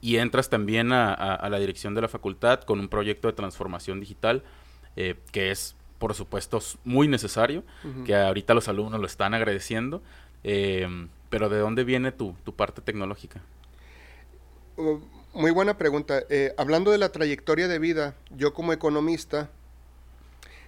y 0.00 0.18
entras 0.18 0.48
también 0.48 0.92
a 0.92 1.48
la 1.50 1.58
dirección 1.58 1.94
de 1.94 2.02
la 2.02 2.08
facultad 2.08 2.60
con 2.60 2.78
un 2.78 2.88
proyecto 2.88 3.26
de 3.26 3.32
transformación 3.32 4.00
digital. 4.00 4.44
Eh, 5.00 5.14
que 5.30 5.52
es, 5.52 5.76
por 6.00 6.12
supuesto, 6.12 6.58
muy 6.82 7.06
necesario, 7.06 7.62
que 8.04 8.16
ahorita 8.16 8.52
los 8.52 8.66
alumnos 8.66 8.98
lo 8.98 9.06
están 9.06 9.32
agradeciendo. 9.32 10.02
Eh, 10.42 10.88
pero 11.30 11.48
¿de 11.48 11.58
dónde 11.60 11.84
viene 11.84 12.10
tu, 12.10 12.34
tu 12.44 12.52
parte 12.52 12.82
tecnológica? 12.82 13.40
Uh, 14.76 14.98
muy 15.34 15.52
buena 15.52 15.78
pregunta. 15.78 16.24
Eh, 16.30 16.52
hablando 16.56 16.90
de 16.90 16.98
la 16.98 17.12
trayectoria 17.12 17.68
de 17.68 17.78
vida, 17.78 18.16
yo 18.30 18.52
como 18.54 18.72
economista, 18.72 19.48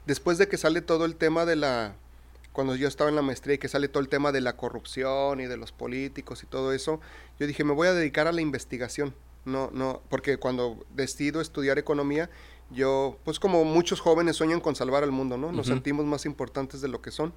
después 0.07 0.39
de 0.39 0.47
que 0.47 0.59
sale 0.59 0.81
todo 0.81 1.07
el 1.07 1.17
tema 1.17 1.45
de 1.45 1.57
la, 1.57 1.97
cuando 2.53 2.77
yo 2.77 2.87
estaba 2.87 3.11
en 3.11 3.17
la 3.17 3.23
maestría 3.23 3.57
y 3.57 3.59
que 3.59 3.67
sale 3.67 3.89
todo 3.89 4.01
el 4.01 4.09
tema 4.09 4.31
de 4.31 4.43
la 4.43 4.57
corrupción 4.57 5.41
y 5.41 5.47
de 5.47 5.57
los 5.57 5.73
políticos 5.73 6.45
y 6.45 6.47
todo 6.47 6.73
eso, 6.73 7.01
yo 7.41 7.49
dije, 7.49 7.65
me 7.65 7.73
voy 7.73 7.89
a 7.89 7.95
dedicar 7.95 8.29
a 8.29 8.33
la 8.33 8.43
investigación. 8.43 9.13
No, 9.45 9.71
no, 9.73 10.03
porque 10.09 10.37
cuando 10.37 10.85
decido 10.95 11.41
estudiar 11.41 11.79
economía, 11.79 12.31
yo, 12.71 13.19
pues 13.25 13.41
como 13.41 13.65
muchos 13.65 14.01
jóvenes 14.01 14.37
sueñan 14.37 14.61
con 14.61 14.77
salvar 14.77 15.03
al 15.03 15.11
mundo, 15.11 15.37
¿no? 15.37 15.51
Nos 15.51 15.67
sentimos 15.67 16.07
más 16.07 16.25
importantes 16.25 16.81
de 16.81 16.89
lo 16.89 17.03
que 17.03 17.11
son, 17.11 17.33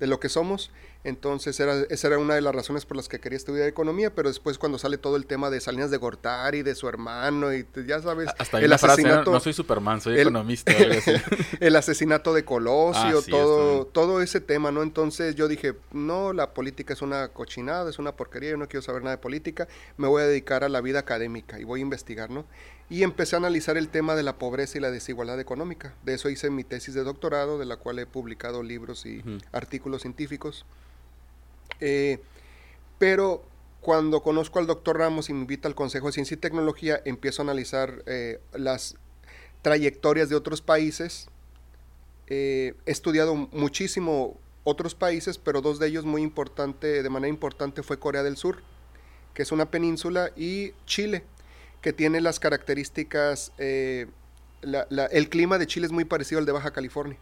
de 0.00 0.06
lo 0.06 0.18
que 0.18 0.30
somos. 0.30 0.70
Entonces, 1.04 1.60
era, 1.60 1.82
esa 1.90 2.08
era 2.08 2.18
una 2.18 2.34
de 2.34 2.40
las 2.40 2.54
razones 2.54 2.86
por 2.86 2.96
las 2.96 3.08
que 3.08 3.20
quería 3.20 3.36
estudiar 3.36 3.68
economía, 3.68 4.14
pero 4.14 4.28
después 4.28 4.58
cuando 4.58 4.78
sale 4.78 4.96
todo 4.96 5.16
el 5.16 5.26
tema 5.26 5.50
de 5.50 5.60
Salinas 5.60 5.90
de 5.90 5.98
Gortari, 5.98 6.62
de 6.62 6.74
su 6.74 6.88
hermano, 6.88 7.52
y 7.52 7.66
ya 7.86 8.00
sabes, 8.00 8.28
Hasta 8.38 8.60
el 8.60 8.72
asesinato... 8.72 9.30
no, 9.30 9.40
soy 9.40 9.52
Superman, 9.52 10.00
soy 10.00 10.18
economista. 10.18 10.72
el 11.60 11.76
asesinato 11.76 12.32
de 12.32 12.44
Colosio, 12.44 13.18
ah, 13.18 13.30
todo, 13.30 13.84
todo 13.84 14.22
ese 14.22 14.40
tema, 14.40 14.72
¿no? 14.72 14.82
Entonces 14.82 15.34
yo 15.34 15.48
dije, 15.48 15.74
no, 15.92 16.32
la 16.32 16.54
política 16.54 16.94
es 16.94 17.02
una 17.02 17.28
cochinada, 17.28 17.90
es 17.90 17.98
una 17.98 18.16
porquería, 18.16 18.50
yo 18.50 18.56
no 18.56 18.68
quiero 18.68 18.82
saber 18.82 19.02
nada 19.02 19.16
de 19.16 19.22
política, 19.22 19.68
me 19.98 20.08
voy 20.08 20.22
a 20.22 20.26
dedicar 20.26 20.64
a 20.64 20.68
la 20.68 20.80
vida 20.80 21.00
académica 21.00 21.60
y 21.60 21.64
voy 21.64 21.80
a 21.80 21.82
investigar, 21.82 22.30
¿no? 22.30 22.46
Y 22.90 23.02
empecé 23.02 23.36
a 23.36 23.38
analizar 23.38 23.76
el 23.76 23.88
tema 23.88 24.14
de 24.14 24.22
la 24.22 24.38
pobreza 24.38 24.78
y 24.78 24.80
la 24.80 24.90
desigualdad 24.90 25.38
económica. 25.40 25.94
De 26.04 26.14
eso 26.14 26.30
hice 26.30 26.48
mi 26.48 26.64
tesis 26.64 26.94
de 26.94 27.04
doctorado, 27.04 27.58
de 27.58 27.66
la 27.66 27.76
cual 27.76 27.98
he 27.98 28.06
publicado 28.06 28.62
libros 28.62 29.04
y 29.04 29.22
artículos 29.52 30.02
científicos. 30.02 30.64
Eh, 31.80 32.18
pero 32.98 33.44
cuando 33.80 34.22
conozco 34.22 34.58
al 34.58 34.66
doctor 34.66 34.98
Ramos 34.98 35.28
y 35.28 35.34
me 35.34 35.40
invita 35.40 35.68
al 35.68 35.74
Consejo 35.74 36.06
de 36.06 36.12
Ciencia 36.12 36.34
y 36.34 36.38
Tecnología, 36.38 37.00
empiezo 37.04 37.42
a 37.42 37.44
analizar 37.44 38.02
eh, 38.06 38.40
las 38.54 38.96
trayectorias 39.60 40.30
de 40.30 40.36
otros 40.36 40.62
países. 40.62 41.28
Eh, 42.26 42.74
he 42.86 42.90
estudiado 42.90 43.34
muchísimo 43.34 44.38
otros 44.64 44.94
países, 44.94 45.36
pero 45.36 45.60
dos 45.60 45.78
de 45.78 45.88
ellos 45.88 46.06
muy 46.06 46.22
importante, 46.22 47.02
de 47.02 47.10
manera 47.10 47.28
importante 47.28 47.82
fue 47.82 47.98
Corea 47.98 48.22
del 48.22 48.38
Sur, 48.38 48.62
que 49.34 49.42
es 49.42 49.52
una 49.52 49.70
península, 49.70 50.30
y 50.36 50.72
Chile 50.86 51.22
que 51.80 51.92
tiene 51.92 52.20
las 52.20 52.40
características, 52.40 53.52
eh, 53.58 54.06
el 54.62 55.28
clima 55.28 55.58
de 55.58 55.66
Chile 55.66 55.86
es 55.86 55.92
muy 55.92 56.04
parecido 56.04 56.40
al 56.40 56.46
de 56.46 56.52
Baja 56.52 56.72
California. 56.72 57.18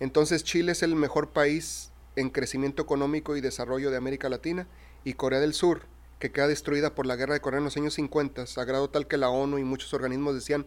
Entonces 0.00 0.44
Chile 0.44 0.72
es 0.72 0.82
el 0.82 0.94
mejor 0.94 1.30
país 1.30 1.90
en 2.16 2.30
crecimiento 2.30 2.82
económico 2.82 3.36
y 3.36 3.40
desarrollo 3.40 3.90
de 3.90 3.96
América 3.96 4.28
Latina 4.28 4.66
y 5.04 5.14
Corea 5.14 5.40
del 5.40 5.54
Sur, 5.54 5.82
que 6.18 6.32
queda 6.32 6.48
destruida 6.48 6.94
por 6.94 7.06
la 7.06 7.16
guerra 7.16 7.34
de 7.34 7.40
Corea 7.40 7.58
en 7.58 7.64
los 7.64 7.76
años 7.76 7.94
50, 7.94 8.44
a 8.56 8.64
grado 8.64 8.90
tal 8.90 9.06
que 9.06 9.16
la 9.16 9.30
ONU 9.30 9.58
y 9.58 9.64
muchos 9.64 9.94
organismos 9.94 10.34
decían, 10.34 10.66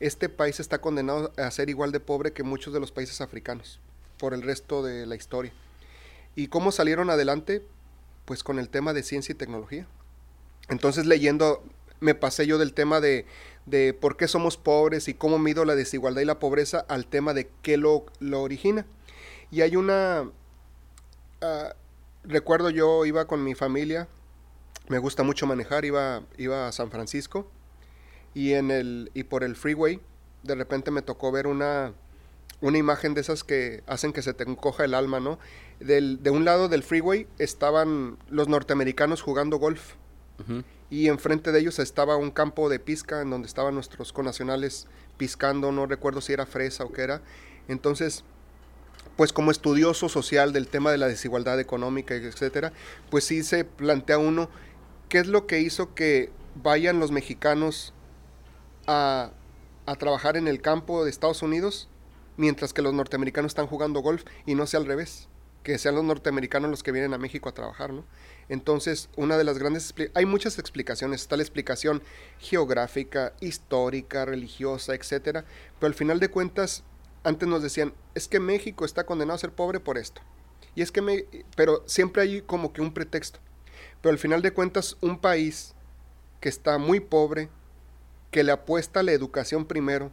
este 0.00 0.28
país 0.28 0.60
está 0.60 0.80
condenado 0.80 1.32
a 1.36 1.50
ser 1.50 1.68
igual 1.68 1.92
de 1.92 2.00
pobre 2.00 2.32
que 2.32 2.42
muchos 2.42 2.72
de 2.72 2.80
los 2.80 2.92
países 2.92 3.20
africanos 3.20 3.80
por 4.18 4.34
el 4.34 4.42
resto 4.42 4.82
de 4.82 5.06
la 5.06 5.16
historia. 5.16 5.52
¿Y 6.34 6.48
cómo 6.48 6.72
salieron 6.72 7.10
adelante? 7.10 7.62
Pues 8.24 8.42
con 8.42 8.58
el 8.58 8.68
tema 8.68 8.92
de 8.92 9.02
ciencia 9.02 9.32
y 9.32 9.36
tecnología. 9.36 9.86
Entonces 10.68 11.06
leyendo 11.06 11.62
me 12.02 12.14
pasé 12.14 12.46
yo 12.46 12.58
del 12.58 12.74
tema 12.74 13.00
de, 13.00 13.24
de 13.64 13.94
por 13.94 14.16
qué 14.16 14.28
somos 14.28 14.56
pobres 14.56 15.08
y 15.08 15.14
cómo 15.14 15.38
mido 15.38 15.64
la 15.64 15.74
desigualdad 15.74 16.20
y 16.20 16.26
la 16.26 16.38
pobreza 16.38 16.84
al 16.88 17.06
tema 17.06 17.32
de 17.32 17.48
qué 17.62 17.76
lo, 17.76 18.06
lo 18.20 18.42
origina. 18.42 18.84
Y 19.50 19.62
hay 19.62 19.76
una... 19.76 20.28
Ah, 21.40 21.74
recuerdo 22.24 22.70
yo 22.70 23.04
iba 23.04 23.26
con 23.26 23.42
mi 23.42 23.54
familia, 23.54 24.08
me 24.88 24.98
gusta 24.98 25.22
mucho 25.22 25.46
manejar, 25.46 25.84
iba, 25.84 26.22
iba 26.38 26.68
a 26.68 26.72
San 26.72 26.90
Francisco 26.90 27.50
y, 28.34 28.52
en 28.52 28.70
el, 28.70 29.10
y 29.14 29.24
por 29.24 29.44
el 29.44 29.56
freeway 29.56 30.00
de 30.42 30.54
repente 30.54 30.90
me 30.90 31.02
tocó 31.02 31.32
ver 31.32 31.46
una, 31.46 31.92
una 32.60 32.78
imagen 32.78 33.14
de 33.14 33.20
esas 33.20 33.44
que 33.44 33.82
hacen 33.86 34.12
que 34.12 34.22
se 34.22 34.34
te 34.34 34.44
encoja 34.44 34.84
el 34.84 34.94
alma, 34.94 35.20
¿no? 35.20 35.38
Del, 35.80 36.22
de 36.22 36.30
un 36.30 36.44
lado 36.44 36.68
del 36.68 36.82
freeway 36.82 37.26
estaban 37.38 38.18
los 38.28 38.48
norteamericanos 38.48 39.22
jugando 39.22 39.58
golf 39.58 39.94
y 40.92 41.08
enfrente 41.08 41.52
de 41.52 41.58
ellos 41.58 41.78
estaba 41.78 42.18
un 42.18 42.30
campo 42.30 42.68
de 42.68 42.78
pizca 42.78 43.22
en 43.22 43.30
donde 43.30 43.48
estaban 43.48 43.74
nuestros 43.74 44.12
conacionales 44.12 44.88
piscando, 45.16 45.72
no 45.72 45.86
recuerdo 45.86 46.20
si 46.20 46.34
era 46.34 46.44
fresa 46.44 46.84
o 46.84 46.92
qué 46.92 47.00
era. 47.00 47.22
Entonces, 47.66 48.24
pues 49.16 49.32
como 49.32 49.50
estudioso 49.50 50.10
social 50.10 50.52
del 50.52 50.68
tema 50.68 50.92
de 50.92 50.98
la 50.98 51.08
desigualdad 51.08 51.58
económica, 51.58 52.14
etcétera, 52.14 52.74
pues 53.08 53.24
sí 53.24 53.42
se 53.42 53.64
plantea 53.64 54.18
uno 54.18 54.50
qué 55.08 55.20
es 55.20 55.28
lo 55.28 55.46
que 55.46 55.60
hizo 55.60 55.94
que 55.94 56.30
vayan 56.62 57.00
los 57.00 57.10
mexicanos 57.10 57.94
a, 58.86 59.30
a 59.86 59.94
trabajar 59.94 60.36
en 60.36 60.46
el 60.46 60.60
campo 60.60 61.04
de 61.04 61.10
Estados 61.10 61.40
Unidos 61.40 61.88
mientras 62.36 62.74
que 62.74 62.82
los 62.82 62.92
norteamericanos 62.92 63.52
están 63.52 63.66
jugando 63.66 64.00
golf 64.00 64.24
y 64.44 64.54
no 64.54 64.66
sea 64.66 64.80
al 64.80 64.86
revés, 64.86 65.30
que 65.62 65.78
sean 65.78 65.94
los 65.94 66.04
norteamericanos 66.04 66.68
los 66.68 66.82
que 66.82 66.92
vienen 66.92 67.14
a 67.14 67.18
México 67.18 67.48
a 67.48 67.52
trabajar, 67.52 67.94
¿no? 67.94 68.04
Entonces, 68.52 69.08
una 69.16 69.38
de 69.38 69.44
las 69.44 69.58
grandes... 69.58 69.94
Hay 70.12 70.26
muchas 70.26 70.58
explicaciones. 70.58 71.22
Está 71.22 71.38
la 71.38 71.42
explicación 71.42 72.02
geográfica, 72.38 73.32
histórica, 73.40 74.26
religiosa, 74.26 74.94
etcétera. 74.94 75.46
Pero 75.80 75.86
al 75.86 75.94
final 75.94 76.20
de 76.20 76.28
cuentas, 76.28 76.84
antes 77.24 77.48
nos 77.48 77.62
decían, 77.62 77.94
es 78.14 78.28
que 78.28 78.40
México 78.40 78.84
está 78.84 79.06
condenado 79.06 79.36
a 79.36 79.38
ser 79.38 79.52
pobre 79.52 79.80
por 79.80 79.96
esto. 79.96 80.20
Y 80.74 80.82
es 80.82 80.92
que 80.92 81.00
me... 81.00 81.24
Pero 81.56 81.82
siempre 81.86 82.20
hay 82.20 82.42
como 82.42 82.74
que 82.74 82.82
un 82.82 82.92
pretexto. 82.92 83.38
Pero 84.02 84.12
al 84.12 84.18
final 84.18 84.42
de 84.42 84.52
cuentas, 84.52 84.98
un 85.00 85.18
país 85.18 85.72
que 86.38 86.50
está 86.50 86.76
muy 86.76 87.00
pobre, 87.00 87.48
que 88.30 88.44
le 88.44 88.52
apuesta 88.52 89.00
a 89.00 89.02
la 89.02 89.12
educación 89.12 89.64
primero 89.64 90.12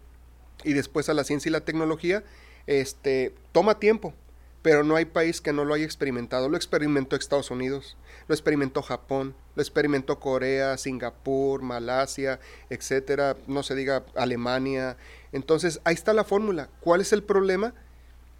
y 0.63 0.71
después 0.71 1.09
a 1.09 1.13
la 1.13 1.25
ciencia 1.25 1.49
y 1.49 1.51
la 1.51 1.65
tecnología, 1.65 2.23
este, 2.67 3.35
toma 3.51 3.79
tiempo 3.79 4.13
pero 4.61 4.83
no 4.83 4.95
hay 4.95 5.05
país 5.05 5.41
que 5.41 5.53
no 5.53 5.65
lo 5.65 5.73
haya 5.73 5.85
experimentado. 5.85 6.49
Lo 6.49 6.57
experimentó 6.57 7.15
Estados 7.15 7.51
Unidos, 7.51 7.97
lo 8.29 8.35
experimentó 8.35 8.83
Japón, 8.83 9.33
lo 9.55 9.61
experimentó 9.63 10.19
Corea, 10.19 10.77
Singapur, 10.77 11.63
Malasia, 11.63 12.39
etcétera, 12.69 13.35
no 13.47 13.63
se 13.63 13.73
diga 13.73 14.05
Alemania. 14.15 14.97
Entonces, 15.31 15.81
ahí 15.83 15.95
está 15.95 16.13
la 16.13 16.23
fórmula. 16.23 16.69
¿Cuál 16.79 17.01
es 17.01 17.11
el 17.11 17.23
problema? 17.23 17.73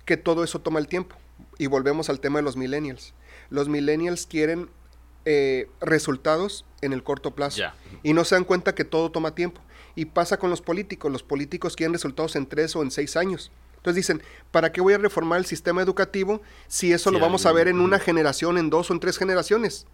Que 0.06 0.16
todo 0.16 0.44
eso 0.44 0.60
toma 0.60 0.78
el 0.78 0.88
tiempo. 0.88 1.16
Y 1.58 1.66
volvemos 1.66 2.08
al 2.12 2.20
tema 2.20 2.38
de 2.38 2.44
los 2.44 2.56
millennials. 2.56 3.16
Los 3.50 3.68
millennials 3.68 4.28
quieren 4.28 4.70
eh, 5.26 5.68
resultados 5.82 6.66
en 6.82 6.94
el 6.94 7.02
corto 7.02 7.32
plazo 7.32 7.64
y 8.04 8.14
no 8.14 8.26
se 8.26 8.36
dan 8.36 8.44
cuenta 8.44 8.76
que 8.76 8.86
todo 8.86 9.10
toma 9.10 9.34
tiempo. 9.34 9.60
Y 9.96 10.06
pasa 10.06 10.38
con 10.38 10.52
los 10.52 10.62
políticos. 10.62 11.12
Los 11.12 11.24
políticos 11.24 11.76
quieren 11.76 11.94
resultados 11.94 12.36
en 12.36 12.46
tres 12.46 12.76
o 12.76 12.84
en 12.84 12.92
seis 12.92 13.18
años 13.18 13.52
entonces 13.80 13.96
dicen, 13.96 14.22
¿para 14.52 14.74
qué 14.74 14.82
voy 14.82 14.94
a 14.94 14.98
reformar 14.98 15.40
el 15.40 15.46
sistema 15.46 15.82
educativo 15.82 16.42
si 16.68 16.92
eso 16.92 17.12
lo 17.12 17.20
vamos 17.20 17.46
a 17.46 17.54
ver 17.54 17.70
en 17.70 17.80
una 17.80 17.98
generación, 17.98 18.58
en 18.58 18.70
dos 18.70 18.90
o 18.90 18.94
en 18.94 19.00
tres 19.00 19.18
generaciones? 19.18 19.88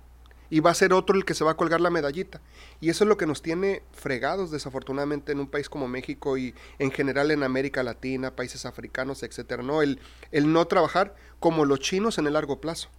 Y 0.49 0.59
va 0.59 0.71
a 0.71 0.75
ser 0.75 0.91
otro 0.91 1.15
el 1.15 1.23
que 1.23 1.35
se 1.35 1.43
va 1.43 1.51
a 1.51 1.57
colgar 1.57 1.81
la 1.81 1.91
medallita. 1.91 2.41
Y 2.81 2.89
eso 2.89 3.03
es 3.03 3.07
lo 3.07 3.17
que 3.17 3.27
nos 3.27 3.41
tiene 3.41 3.83
fregados, 3.91 4.49
desafortunadamente, 4.49 5.31
en 5.31 5.39
un 5.39 5.47
país 5.47 5.69
como 5.69 5.87
México 5.87 6.37
y 6.37 6.55
en 6.79 6.91
general 6.91 7.29
en 7.29 7.43
América 7.43 7.83
Latina, 7.83 8.35
países 8.35 8.65
africanos, 8.65 9.21
etcétera. 9.21 9.61
¿no? 9.61 9.81
El, 9.81 9.99
el 10.31 10.51
no 10.51 10.65
trabajar 10.65 11.15
como 11.39 11.65
los 11.65 11.79
chinos 11.79 12.17
en 12.17 12.27
el 12.27 12.33
largo 12.33 12.59
plazo. 12.59 12.89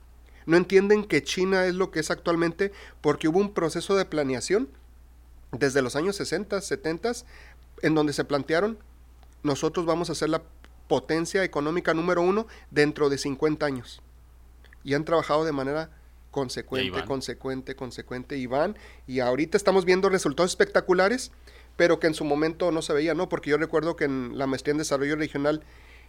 No 0.44 0.56
entienden 0.56 1.04
que 1.04 1.24
China 1.24 1.66
es 1.66 1.74
lo 1.74 1.90
que 1.90 1.98
es 1.98 2.12
actualmente 2.12 2.72
porque 3.00 3.26
hubo 3.26 3.40
un 3.40 3.52
proceso 3.52 3.96
de 3.96 4.04
planeación 4.04 4.68
desde 5.52 5.82
los 5.82 5.96
años 5.96 6.16
60, 6.16 6.60
70, 6.60 7.12
en 7.82 7.94
donde 7.94 8.12
se 8.12 8.24
plantearon, 8.24 8.78
nosotros 9.42 9.86
vamos 9.86 10.10
a 10.10 10.14
ser 10.14 10.28
la 10.28 10.42
potencia 10.88 11.44
económica 11.44 11.94
número 11.94 12.22
uno 12.22 12.46
dentro 12.70 13.08
de 13.08 13.18
50 13.18 13.64
años. 13.66 14.02
Y 14.84 14.94
han 14.94 15.04
trabajado 15.04 15.44
de 15.44 15.52
manera 15.52 15.90
consecuente, 16.36 17.02
consecuente, 17.06 17.74
consecuente, 17.74 18.36
y 18.36 18.46
van. 18.46 18.76
Y 19.06 19.20
ahorita 19.20 19.56
estamos 19.56 19.86
viendo 19.86 20.10
resultados 20.10 20.50
espectaculares, 20.52 21.32
pero 21.76 21.98
que 21.98 22.06
en 22.06 22.14
su 22.14 22.24
momento 22.24 22.70
no 22.72 22.82
se 22.82 22.92
veía, 22.92 23.14
¿no? 23.14 23.28
Porque 23.30 23.48
yo 23.48 23.56
recuerdo 23.56 23.96
que 23.96 24.04
en 24.04 24.36
la 24.36 24.46
maestría 24.46 24.72
en 24.72 24.78
desarrollo 24.78 25.16
regional, 25.16 25.62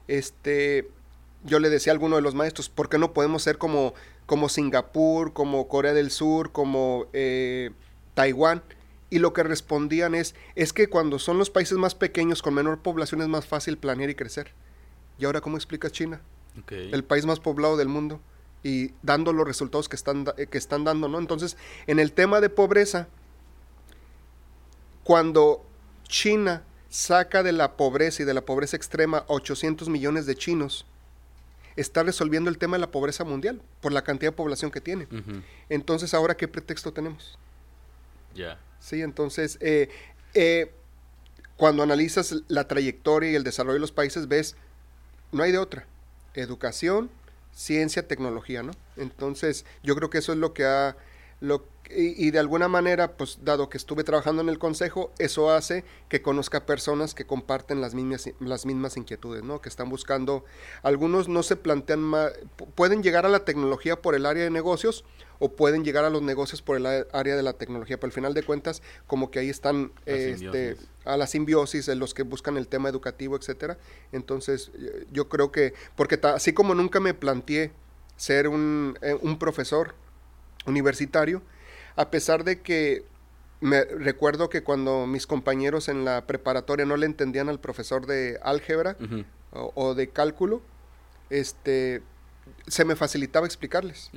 este, 0.09 0.89
yo 1.45 1.59
le 1.59 1.69
decía 1.69 1.91
a 1.91 1.95
alguno 1.95 2.17
de 2.17 2.21
los 2.21 2.35
maestros, 2.35 2.67
¿por 2.67 2.89
qué 2.89 2.97
no 2.97 3.13
podemos 3.13 3.41
ser 3.41 3.57
como, 3.57 3.93
como 4.25 4.49
Singapur, 4.49 5.31
como 5.31 5.69
Corea 5.69 5.93
del 5.93 6.11
Sur, 6.11 6.51
como 6.51 7.07
eh, 7.13 7.71
Taiwán? 8.13 8.63
Y 9.09 9.19
lo 9.19 9.31
que 9.31 9.43
respondían 9.43 10.13
es, 10.13 10.35
es 10.55 10.73
que 10.73 10.87
cuando 10.89 11.19
son 11.19 11.37
los 11.37 11.49
países 11.49 11.77
más 11.77 11.95
pequeños, 11.95 12.41
con 12.41 12.53
menor 12.53 12.79
población, 12.79 13.21
es 13.21 13.29
más 13.29 13.45
fácil 13.45 13.77
planear 13.77 14.09
y 14.09 14.15
crecer. 14.15 14.51
¿Y 15.17 15.25
ahora 15.25 15.41
cómo 15.41 15.57
explicas 15.57 15.91
China? 15.91 16.21
El 16.69 17.03
país 17.03 17.25
más 17.25 17.39
poblado 17.39 17.77
del 17.77 17.87
mundo 17.87 18.19
y 18.63 18.91
dando 19.03 19.31
los 19.31 19.47
resultados 19.47 19.87
que 19.87 19.95
están, 19.95 20.25
que 20.25 20.57
están 20.57 20.83
dando, 20.83 21.07
¿no? 21.07 21.19
Entonces, 21.19 21.55
en 21.85 21.99
el 21.99 22.11
tema 22.11 22.41
de 22.41 22.49
pobreza, 22.49 23.07
cuando 25.03 25.65
China 26.07 26.63
saca 26.89 27.43
de 27.43 27.51
la 27.51 27.77
pobreza 27.77 28.23
y 28.23 28.25
de 28.25 28.33
la 28.33 28.41
pobreza 28.41 28.75
extrema 28.75 29.23
800 29.27 29.87
millones 29.89 30.25
de 30.25 30.35
chinos, 30.35 30.85
está 31.75 32.03
resolviendo 32.03 32.49
el 32.49 32.57
tema 32.57 32.77
de 32.77 32.81
la 32.81 32.91
pobreza 32.91 33.23
mundial 33.23 33.61
por 33.81 33.91
la 33.91 34.03
cantidad 34.03 34.31
de 34.31 34.35
población 34.35 34.71
que 34.71 34.81
tiene. 34.81 35.07
Entonces, 35.69 36.13
¿ahora 36.13 36.35
qué 36.35 36.47
pretexto 36.47 36.91
tenemos? 36.91 37.37
Ya. 38.33 38.59
Sí, 38.79 39.01
entonces, 39.01 39.57
eh, 39.61 39.89
eh, 40.33 40.71
cuando 41.55 41.83
analizas 41.83 42.35
la 42.47 42.67
trayectoria 42.67 43.31
y 43.31 43.35
el 43.35 43.43
desarrollo 43.43 43.75
de 43.75 43.79
los 43.79 43.91
países, 43.91 44.27
ves, 44.27 44.55
no 45.31 45.43
hay 45.43 45.51
de 45.51 45.57
otra. 45.57 45.85
Educación, 46.33 47.09
ciencia, 47.53 48.07
tecnología, 48.07 48.63
¿no? 48.63 48.71
Entonces, 48.95 49.65
yo 49.83 49.95
creo 49.95 50.09
que 50.09 50.19
eso 50.19 50.31
es 50.31 50.37
lo 50.37 50.53
que 50.53 50.65
ha, 50.65 50.95
lo, 51.41 51.65
y, 51.89 52.31
de 52.31 52.39
alguna 52.39 52.67
manera, 52.67 53.13
pues 53.13 53.39
dado 53.43 53.69
que 53.69 53.77
estuve 53.77 54.03
trabajando 54.03 54.41
en 54.41 54.49
el 54.49 54.59
consejo, 54.59 55.11
eso 55.19 55.51
hace 55.51 55.85
que 56.09 56.21
conozca 56.21 56.65
personas 56.65 57.13
que 57.13 57.25
comparten 57.25 57.81
las 57.81 57.93
mismas, 57.93 58.29
las 58.39 58.65
mismas 58.65 58.97
inquietudes, 58.97 59.43
¿no? 59.43 59.61
Que 59.61 59.69
están 59.69 59.89
buscando, 59.89 60.43
algunos 60.83 61.29
no 61.29 61.43
se 61.43 61.55
plantean 61.55 61.99
más, 61.99 62.33
pueden 62.75 63.03
llegar 63.03 63.25
a 63.25 63.29
la 63.29 63.45
tecnología 63.45 64.01
por 64.01 64.15
el 64.15 64.25
área 64.25 64.43
de 64.43 64.49
negocios 64.49 65.05
o 65.39 65.49
pueden 65.49 65.83
llegar 65.83 66.05
a 66.05 66.09
los 66.09 66.21
negocios 66.21 66.61
por 66.61 66.77
el 66.77 66.85
área 66.85 67.35
de 67.35 67.43
la 67.43 67.53
tecnología, 67.53 67.97
pero 67.97 68.07
al 68.07 68.13
final 68.13 68.33
de 68.33 68.43
cuentas, 68.43 68.81
como 69.05 69.31
que 69.31 69.39
ahí 69.39 69.49
están 69.49 69.91
este, 70.05 70.77
a 71.05 71.17
la 71.17 71.27
simbiosis, 71.27 71.87
los 71.89 72.13
que 72.13 72.23
buscan 72.23 72.57
el 72.57 72.67
tema 72.67 72.89
educativo, 72.89 73.35
etcétera. 73.35 73.77
Entonces, 74.11 74.71
yo 75.11 75.29
creo 75.29 75.51
que, 75.51 75.73
porque 75.95 76.19
así 76.23 76.53
como 76.53 76.75
nunca 76.75 76.99
me 76.99 77.13
planteé 77.13 77.71
ser 78.15 78.47
un, 78.47 78.97
eh, 79.01 79.17
un 79.21 79.37
profesor 79.37 79.93
universitario, 80.65 81.41
a 81.95 82.09
pesar 82.09 82.43
de 82.43 82.61
que 82.61 83.05
me 83.59 83.83
recuerdo 83.83 84.49
que 84.49 84.61
cuando 84.63 85.07
mis 85.07 85.25
compañeros 85.25 85.89
en 85.89 86.05
la 86.05 86.25
preparatoria 86.27 86.85
no 86.85 86.97
le 86.97 87.05
entendían 87.05 87.49
al 87.49 87.59
profesor 87.59 88.05
de 88.05 88.39
álgebra 88.43 88.95
o, 89.51 89.95
de 89.95 90.09
cálculo, 90.09 90.61
este, 91.29 92.03
se 92.67 92.85
me 92.85 92.95
facilitaba 92.95 93.47
explicarles 93.47 94.11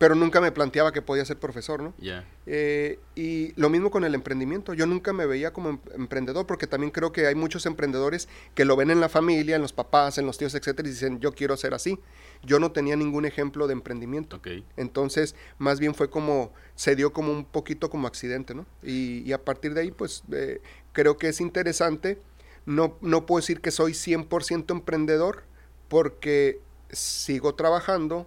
pero 0.00 0.14
nunca 0.14 0.40
me 0.40 0.50
planteaba 0.50 0.92
que 0.92 1.02
podía 1.02 1.26
ser 1.26 1.38
profesor, 1.38 1.82
¿no? 1.82 1.92
Ya. 1.98 2.24
Eh, 2.46 2.98
y 3.14 3.52
lo 3.60 3.68
mismo 3.68 3.90
con 3.90 4.02
el 4.02 4.14
emprendimiento. 4.14 4.72
Yo 4.72 4.86
nunca 4.86 5.12
me 5.12 5.26
veía 5.26 5.52
como 5.52 5.68
em, 5.68 5.78
emprendedor 5.94 6.46
porque 6.46 6.66
también 6.66 6.90
creo 6.90 7.12
que 7.12 7.26
hay 7.26 7.34
muchos 7.34 7.66
emprendedores 7.66 8.26
que 8.54 8.64
lo 8.64 8.76
ven 8.76 8.90
en 8.90 8.98
la 8.98 9.10
familia, 9.10 9.56
en 9.56 9.60
los 9.60 9.74
papás, 9.74 10.16
en 10.16 10.24
los 10.24 10.38
tíos, 10.38 10.54
etcétera, 10.54 10.88
y 10.88 10.92
dicen, 10.92 11.20
yo 11.20 11.34
quiero 11.34 11.54
ser 11.58 11.74
así. 11.74 11.98
Yo 12.42 12.58
no 12.58 12.72
tenía 12.72 12.96
ningún 12.96 13.26
ejemplo 13.26 13.66
de 13.66 13.74
emprendimiento. 13.74 14.36
Okay. 14.36 14.64
Entonces, 14.78 15.36
más 15.58 15.80
bien 15.80 15.94
fue 15.94 16.08
como, 16.08 16.50
se 16.76 16.96
dio 16.96 17.12
como 17.12 17.30
un 17.30 17.44
poquito 17.44 17.90
como 17.90 18.06
accidente, 18.06 18.54
¿no? 18.54 18.64
Y, 18.82 19.30
a 19.32 19.44
partir 19.44 19.74
de 19.74 19.82
ahí, 19.82 19.90
pues, 19.90 20.22
eh, 20.32 20.62
creo 20.92 21.18
que 21.18 21.28
es 21.28 21.42
interesante. 21.42 22.18
No, 22.64 22.96
no 23.02 23.26
puedo 23.26 23.42
decir 23.42 23.60
que 23.60 23.70
soy 23.70 23.92
100% 23.92 24.70
emprendedor 24.70 25.42
porque 25.88 26.58
sigo 26.90 27.54
trabajando, 27.54 28.26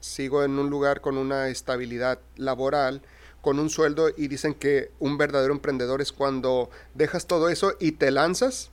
sigo 0.00 0.44
en 0.44 0.58
un 0.58 0.70
lugar 0.70 1.00
con 1.00 1.18
una 1.18 1.48
estabilidad 1.48 2.20
laboral, 2.36 3.02
con 3.40 3.58
un 3.58 3.70
sueldo 3.70 4.08
y 4.16 4.28
dicen 4.28 4.54
que 4.54 4.90
un 4.98 5.18
verdadero 5.18 5.52
emprendedor 5.52 6.00
es 6.00 6.12
cuando 6.12 6.70
dejas 6.94 7.26
todo 7.26 7.48
eso 7.48 7.74
y 7.78 7.92
te 7.92 8.10
lanzas 8.10 8.70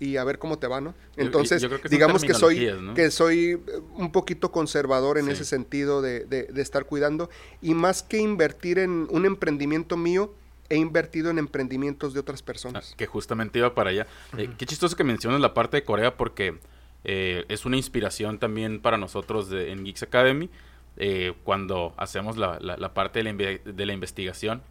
y 0.00 0.16
a 0.16 0.24
ver 0.24 0.38
cómo 0.38 0.58
te 0.58 0.66
va, 0.66 0.80
¿no? 0.80 0.94
Entonces, 1.16 1.64
digamos 1.90 2.24
que 2.24 2.32
soy, 2.32 2.70
que 2.94 3.10
soy 3.10 3.60
un 3.94 4.10
poquito 4.10 4.50
conservador 4.50 5.18
en 5.18 5.28
ese 5.28 5.44
sentido 5.44 6.00
de, 6.00 6.24
de, 6.24 6.62
estar 6.62 6.86
cuidando 6.86 7.28
y 7.60 7.74
más 7.74 8.02
que 8.02 8.18
invertir 8.18 8.78
en 8.78 9.06
un 9.10 9.26
emprendimiento 9.26 9.98
mío, 9.98 10.34
he 10.70 10.76
invertido 10.76 11.30
en 11.30 11.38
emprendimientos 11.38 12.14
de 12.14 12.20
otras 12.20 12.42
personas. 12.42 12.90
Ah, 12.92 12.94
que 12.96 13.06
justamente 13.06 13.58
iba 13.58 13.74
para 13.74 13.90
allá. 13.90 14.06
Eh, 14.38 14.48
qué 14.56 14.64
chistoso 14.64 14.96
que 14.96 15.04
mencionas 15.04 15.40
la 15.40 15.52
parte 15.52 15.76
de 15.76 15.84
Corea 15.84 16.16
porque 16.16 16.58
eh, 17.04 17.44
es 17.48 17.64
una 17.64 17.76
inspiración 17.76 18.38
también 18.38 18.80
para 18.80 18.98
nosotros 18.98 19.48
de, 19.48 19.72
en 19.72 19.84
Geeks 19.84 20.02
Academy. 20.02 20.50
Eh, 20.96 21.32
cuando 21.44 21.94
hacemos 21.96 22.36
la, 22.36 22.58
la, 22.60 22.94
parte 22.94 23.22
de 23.22 23.32
la, 23.32 23.60
de 23.64 23.86
la, 23.86 23.92
investigación, 23.92 24.62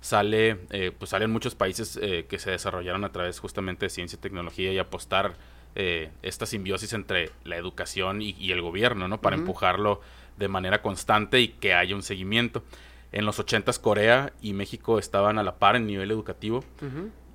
sale, 0.00 0.60
eh, 0.70 0.92
pues 0.96 1.10
salen 1.10 1.30
muchos 1.30 1.54
países 1.54 1.98
que 2.28 2.38
se 2.38 2.50
desarrollaron 2.50 3.04
a 3.04 3.12
través 3.12 3.38
justamente 3.38 3.86
de 3.86 3.90
ciencia 3.90 4.16
y 4.16 4.20
tecnología 4.20 4.72
y 4.72 4.78
apostar 4.78 5.34
esta 5.74 6.46
simbiosis 6.46 6.92
entre 6.92 7.32
la 7.42 7.56
educación 7.56 8.22
y, 8.22 8.52
el 8.52 8.62
gobierno, 8.62 9.08
¿no? 9.08 9.20
Para 9.20 9.34
empujarlo 9.34 10.00
de 10.36 10.46
manera 10.46 10.80
constante 10.80 11.40
y 11.40 11.48
que 11.48 11.74
haya 11.74 11.96
un 11.96 12.04
seguimiento. 12.04 12.62
En 13.10 13.26
los 13.26 13.40
80 13.40 13.72
Corea 13.80 14.32
y 14.40 14.52
México 14.52 15.00
estaban 15.00 15.38
a 15.38 15.42
la 15.42 15.56
par 15.56 15.74
en 15.74 15.86
nivel 15.86 16.12
educativo 16.12 16.64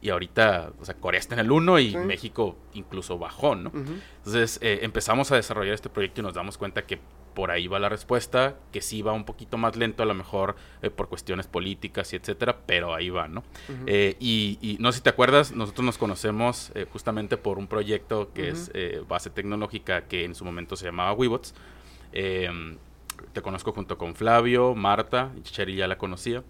y 0.02 0.10
ahorita, 0.10 0.72
o 0.80 0.86
sea, 0.86 0.96
Corea 0.96 1.20
está 1.20 1.36
en 1.36 1.42
el 1.42 1.52
1 1.52 1.80
y 1.80 1.98
México 1.98 2.58
incluso 2.74 3.18
bajó, 3.18 3.56
¿no? 3.56 3.72
Entonces 4.18 4.60
eh, 4.62 4.80
empezamos 4.84 5.32
a 5.32 5.36
desarrollar 5.36 5.74
este 5.74 5.90
proyecto 5.90 6.22
y 6.22 6.24
nos 6.24 6.34
damos 6.34 6.58
cuenta 6.58 6.84
que 6.86 7.00
por 7.34 7.52
ahí 7.52 7.68
va 7.68 7.80
la 7.80 7.90
respuesta, 7.90 8.58
que 8.72 8.82
sí 8.82 9.02
va 9.02 9.14
un 9.14 9.24
poquito 9.24 9.58
más 9.58 9.76
lento 9.76 10.04
a 10.04 10.06
lo 10.06 10.14
mejor 10.14 10.56
eh, 10.82 10.90
por 10.90 11.10
cuestiones 11.10 11.48
políticas 11.48 12.12
y 12.14 12.16
etcétera, 12.16 12.60
pero 12.66 12.94
ahí 12.94 13.10
va, 13.10 13.28
¿no? 13.28 13.44
Eh, 13.86 14.16
y, 14.20 14.78
no 14.80 14.92
sé 14.92 14.98
si 14.98 15.04
te 15.04 15.10
acuerdas, 15.10 15.52
nosotros 15.52 15.86
nos 15.86 15.98
conocemos 15.98 16.72
justamente 16.92 17.38
por 17.38 17.58
un 17.58 17.68
proyecto 17.68 18.32
que 18.34 18.50
es 18.50 18.72
base 19.08 19.30
tecnológica 19.30 20.08
que 20.08 20.24
en 20.24 20.34
su 20.36 20.46
momento 20.46 20.76
se 20.76 20.86
llamaba 20.86 21.14
Webots. 21.14 21.54
Em, 22.12 22.78
te 23.34 23.42
conozco 23.42 23.74
junto 23.74 23.98
con 23.98 24.16
Flavio, 24.16 24.76
Marta, 24.76 25.32
y 25.38 25.42
Cheri 25.42 25.76
ya 25.76 25.88
la 25.88 25.98
conocía 25.98 26.44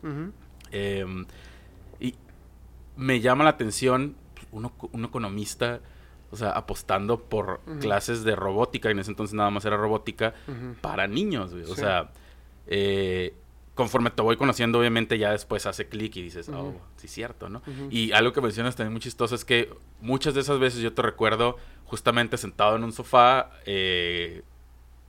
me 2.99 3.21
llama 3.21 3.45
la 3.45 3.51
atención 3.51 4.15
un, 4.51 4.71
un 4.91 5.05
economista, 5.05 5.79
o 6.31 6.35
sea, 6.35 6.51
apostando 6.51 7.19
por 7.19 7.61
clases 7.79 8.23
de 8.23 8.35
robótica, 8.35 8.89
y 8.89 8.91
en 8.91 8.99
ese 8.99 9.11
entonces 9.11 9.33
nada 9.33 9.49
más 9.49 9.65
era 9.65 9.77
robótica, 9.77 10.33
para 10.81 11.07
niños, 11.07 11.53
O 11.53 11.75
sea, 11.75 12.11
eh, 12.67 13.33
conforme 13.73 14.09
te 14.09 14.21
voy 14.21 14.35
conociendo, 14.35 14.79
obviamente 14.79 15.17
ya 15.17 15.31
después 15.31 15.65
hace 15.65 15.87
clic 15.87 16.17
y 16.17 16.21
dices, 16.21 16.49
oh, 16.49 16.73
sí, 16.97 17.07
cierto, 17.07 17.47
¿no? 17.49 17.61
Y 17.89 18.11
algo 18.11 18.33
que 18.33 18.41
mencionas 18.41 18.75
también 18.75 18.91
muy 18.91 19.01
chistoso 19.01 19.33
es 19.33 19.45
que 19.45 19.73
muchas 20.01 20.33
de 20.33 20.41
esas 20.41 20.59
veces 20.59 20.81
yo 20.81 20.93
te 20.93 21.01
recuerdo 21.01 21.57
justamente 21.85 22.37
sentado 22.37 22.75
en 22.75 22.83
un 22.83 22.91
sofá, 22.91 23.51
eh, 23.65 24.43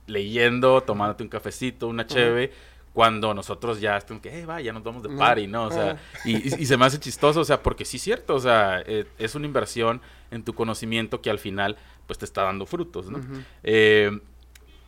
leyendo, 0.07 0.81
tomándote 0.81 1.23
un 1.23 1.29
cafecito, 1.29 1.87
una 1.87 2.07
cheve 2.07 2.51
cuando 2.93 3.33
nosotros 3.33 3.79
ya 3.79 3.97
estamos 3.97 4.21
que, 4.21 4.45
va, 4.45 4.61
ya 4.61 4.73
nos 4.73 4.83
vamos 4.83 5.03
de 5.03 5.09
party, 5.09 5.47
¿no? 5.47 5.65
O 5.65 5.71
sea, 5.71 5.97
y, 6.25 6.65
se 6.65 6.77
me 6.77 6.85
hace 6.85 6.99
chistoso, 6.99 7.39
o 7.39 7.45
sea, 7.45 7.63
porque 7.63 7.85
sí 7.85 7.97
es 7.97 8.03
cierto, 8.03 8.35
o 8.35 8.39
sea, 8.39 8.83
eh, 8.85 9.05
es 9.17 9.35
una 9.35 9.45
inversión 9.45 10.01
en 10.29 10.43
tu 10.43 10.53
conocimiento 10.53 11.21
que 11.21 11.29
al 11.29 11.39
final, 11.39 11.77
pues, 12.07 12.19
te 12.19 12.25
está 12.25 12.43
dando 12.43 12.65
frutos, 12.65 13.09
¿no? 13.09 13.21
Eh, 13.63 14.19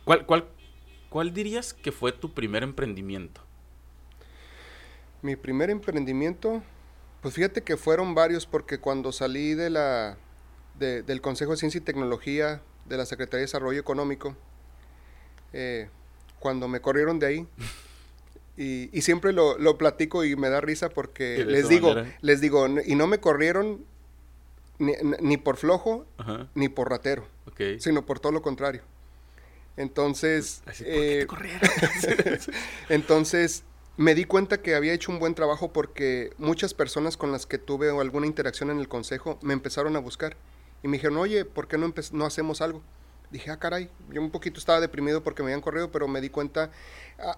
¿cuál, 0.04 0.26
cuál, 0.26 0.44
¿Cuál 1.14 1.32
dirías 1.32 1.72
que 1.72 1.92
fue 1.92 2.10
tu 2.10 2.34
primer 2.34 2.64
emprendimiento? 2.64 3.40
Mi 5.22 5.36
primer 5.36 5.70
emprendimiento, 5.70 6.60
pues 7.22 7.34
fíjate 7.34 7.62
que 7.62 7.76
fueron 7.76 8.16
varios, 8.16 8.46
porque 8.46 8.80
cuando 8.80 9.12
salí 9.12 9.54
de 9.54 9.70
la, 9.70 10.16
del 10.76 11.20
Consejo 11.20 11.52
de 11.52 11.58
Ciencia 11.58 11.78
y 11.78 11.82
Tecnología 11.82 12.62
de 12.86 12.96
la 12.96 13.06
Secretaría 13.06 13.38
de 13.38 13.44
Desarrollo 13.44 13.78
Económico, 13.78 14.36
eh, 15.52 15.88
cuando 16.40 16.66
me 16.66 16.80
corrieron 16.80 17.20
de 17.20 17.26
ahí, 17.28 17.46
Y, 18.56 19.00
siempre 19.02 19.32
lo, 19.32 19.58
lo, 19.58 19.78
platico 19.78 20.24
y 20.24 20.36
me 20.36 20.48
da 20.48 20.60
risa 20.60 20.88
porque 20.88 21.44
les 21.44 21.68
digo, 21.68 21.94
les 22.20 22.40
digo, 22.40 22.68
y 22.86 22.94
no 22.94 23.08
me 23.08 23.18
corrieron 23.18 23.84
ni, 24.78 24.92
ni 25.20 25.36
por 25.36 25.56
flojo 25.56 26.06
ni 26.54 26.68
por 26.68 26.90
ratero, 26.90 27.26
sino 27.78 28.06
por 28.06 28.20
todo 28.20 28.32
lo 28.32 28.42
contrario. 28.42 28.82
Entonces, 29.76 30.62
eh, 30.80 31.26
entonces 32.88 33.64
me 33.96 34.14
di 34.14 34.24
cuenta 34.24 34.62
que 34.62 34.74
había 34.74 34.92
hecho 34.92 35.10
un 35.10 35.18
buen 35.18 35.34
trabajo 35.34 35.72
porque 35.72 36.30
muchas 36.38 36.74
personas 36.74 37.16
con 37.16 37.32
las 37.32 37.46
que 37.46 37.58
tuve 37.58 37.90
alguna 37.90 38.26
interacción 38.26 38.70
en 38.70 38.78
el 38.78 38.88
consejo 38.88 39.38
me 39.42 39.52
empezaron 39.52 39.96
a 39.96 39.98
buscar 39.98 40.36
Y 40.82 40.88
me 40.88 40.98
dijeron, 40.98 41.16
oye, 41.18 41.44
¿por 41.44 41.66
qué 41.66 41.78
no, 41.78 41.92
no 42.12 42.24
hacemos 42.24 42.60
algo? 42.60 42.82
Dije, 43.30 43.50
ah, 43.50 43.58
caray, 43.58 43.90
yo 44.10 44.20
un 44.20 44.30
poquito 44.30 44.58
estaba 44.60 44.80
deprimido 44.80 45.22
porque 45.22 45.42
me 45.42 45.48
habían 45.48 45.60
corrido, 45.60 45.90
pero 45.90 46.06
me 46.06 46.20
di 46.20 46.30
cuenta, 46.30 46.70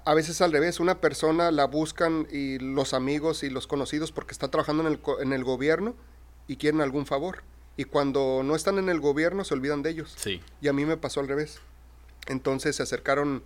a, 0.05 0.15
veces 0.15 0.41
al 0.43 0.53
revés, 0.53 0.79
una 0.79 1.01
persona 1.01 1.51
la 1.51 1.67
buscan 1.67 2.27
y 2.31 2.59
los 2.59 2.93
amigos 2.93 3.43
y 3.43 3.51
los 3.51 3.67
conocidos 3.67 4.13
porque 4.13 4.33
está 4.33 4.49
trabajando 4.49 4.87
en 4.87 4.93
el, 4.93 5.01
en 5.21 5.33
el 5.33 5.45
gobierno 5.45 5.95
y 6.49 6.57
quieren 6.57 6.81
algún 6.81 7.07
favor. 7.07 7.43
Y 7.77 7.85
cuando 7.85 8.43
no 8.45 8.55
están 8.55 8.79
en 8.79 8.89
el 8.89 9.01
gobierno 9.01 9.45
se 9.45 9.55
olvidan 9.55 9.83
de 9.83 9.91
ellos. 9.91 10.15
Sí. 10.17 10.41
Y 10.61 10.69
a 10.69 10.73
mí 10.73 10.85
me 10.85 10.97
pasó 10.97 11.21
al 11.21 11.29
revés. 11.29 11.61
Entonces 12.27 12.77
se 12.77 12.83
acercaron, 12.83 13.43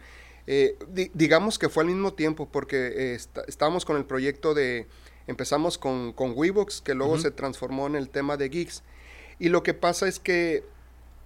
eh, 0.46 0.76
digamos 1.14 1.58
que 1.58 1.68
fue 1.68 1.82
al 1.82 1.88
mismo 1.88 2.14
tiempo, 2.14 2.48
porque 2.50 2.92
eh, 2.94 3.18
estábamos 3.46 3.84
con 3.84 3.96
el 3.96 4.04
proyecto 4.04 4.54
de, 4.54 4.86
empezamos 5.26 5.78
con, 5.78 6.12
con 6.12 6.34
que 6.34 6.94
luego 6.94 7.18
se 7.18 7.30
transformó 7.30 7.86
en 7.86 7.96
el 7.96 8.08
tema 8.08 8.36
de 8.36 8.48
Geeks. 8.48 8.82
Y 9.38 9.48
lo 9.48 9.62
que 9.62 9.74
pasa 9.74 10.06
es 10.06 10.18
que 10.18 10.64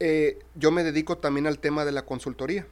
eh, 0.00 0.38
yo 0.54 0.70
me 0.70 0.84
dedico 0.84 1.18
también 1.18 1.46
al 1.46 1.58
tema 1.58 1.84
de 1.84 1.92
la 1.92 2.04
consultoría. 2.04 2.66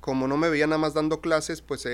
Como 0.00 0.28
no 0.28 0.36
me 0.36 0.48
veía 0.48 0.66
nada 0.66 0.78
más 0.78 0.94
dando 0.94 1.20
clases, 1.20 1.62
pues 1.62 1.88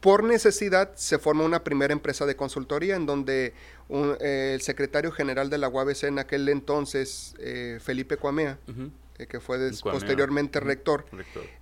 por 0.00 0.24
necesidad 0.24 0.94
se 0.94 1.18
forma 1.18 1.44
una 1.44 1.64
primera 1.64 1.92
empresa 1.92 2.26
de 2.26 2.36
consultoría 2.36 2.96
en 2.96 3.06
donde 3.06 3.52
el 3.88 4.60
secretario 4.60 5.12
general 5.12 5.50
de 5.50 5.58
la 5.58 5.68
UABC 5.68 6.04
en 6.04 6.18
aquel 6.18 6.48
entonces, 6.48 7.34
Felipe 7.80 8.16
Cuamea, 8.16 8.58
eh, 9.18 9.26
que 9.26 9.40
fue 9.40 9.58
posteriormente 9.82 10.60
rector, 10.60 11.04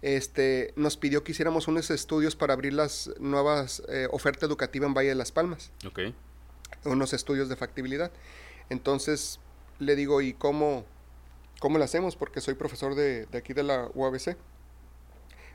este 0.02 0.74
nos 0.76 0.98
pidió 0.98 1.24
que 1.24 1.32
hiciéramos 1.32 1.68
unos 1.68 1.90
estudios 1.90 2.36
para 2.36 2.52
abrir 2.52 2.74
las 2.74 3.10
nuevas 3.18 3.82
eh, 3.88 4.08
oferta 4.10 4.44
educativa 4.44 4.86
en 4.86 4.92
Valle 4.92 5.08
de 5.08 5.14
las 5.14 5.32
Palmas. 5.32 5.72
Unos 6.84 7.14
estudios 7.14 7.48
de 7.48 7.56
factibilidad. 7.56 8.12
Entonces 8.68 9.40
le 9.78 9.96
digo, 9.96 10.20
¿y 10.20 10.34
cómo, 10.34 10.84
cómo 11.66 11.78
lo 11.78 11.84
hacemos? 11.84 12.14
Porque 12.14 12.40
soy 12.40 12.54
profesor 12.54 12.94
de, 12.94 13.26
de 13.26 13.38
aquí 13.38 13.52
de 13.52 13.64
la 13.64 13.90
UABC. 13.92 14.36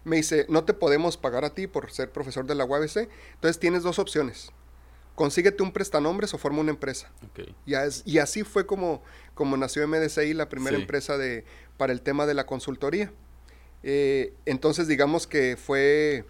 Me 0.04 0.18
dice, 0.18 0.46
no 0.50 0.66
te 0.66 0.74
podemos 0.74 1.16
pagar 1.16 1.46
a 1.46 1.54
ti 1.54 1.68
por 1.68 1.90
ser 1.90 2.12
profesor 2.12 2.46
de 2.46 2.56
la 2.56 2.66
UABC. 2.66 3.08
Entonces 3.36 3.60
tienes 3.60 3.82
dos 3.82 3.98
opciones 3.98 4.52
consíguete 5.16 5.62
un 5.62 5.72
prestanombres 5.72 6.34
o 6.34 6.38
forma 6.38 6.62
una 6.62 6.72
empresa. 6.72 7.12
Y, 7.66 7.76
y, 8.06 8.18
así 8.18 8.44
fue 8.44 8.66
como, 8.66 9.04
como 9.36 9.56
nació 9.56 9.88
MDCI, 9.88 10.34
la 10.34 10.50
primera 10.50 10.78
empresa 10.78 11.16
de, 11.18 11.46
para 11.78 11.94
el 11.94 12.02
tema 12.02 12.26
de 12.26 12.34
la 12.34 12.48
consultoría. 12.48 13.12
Eh, 13.84 14.34
entonces 14.46 14.88
digamos 14.88 15.28
que 15.28 15.58
fue, 15.58 16.26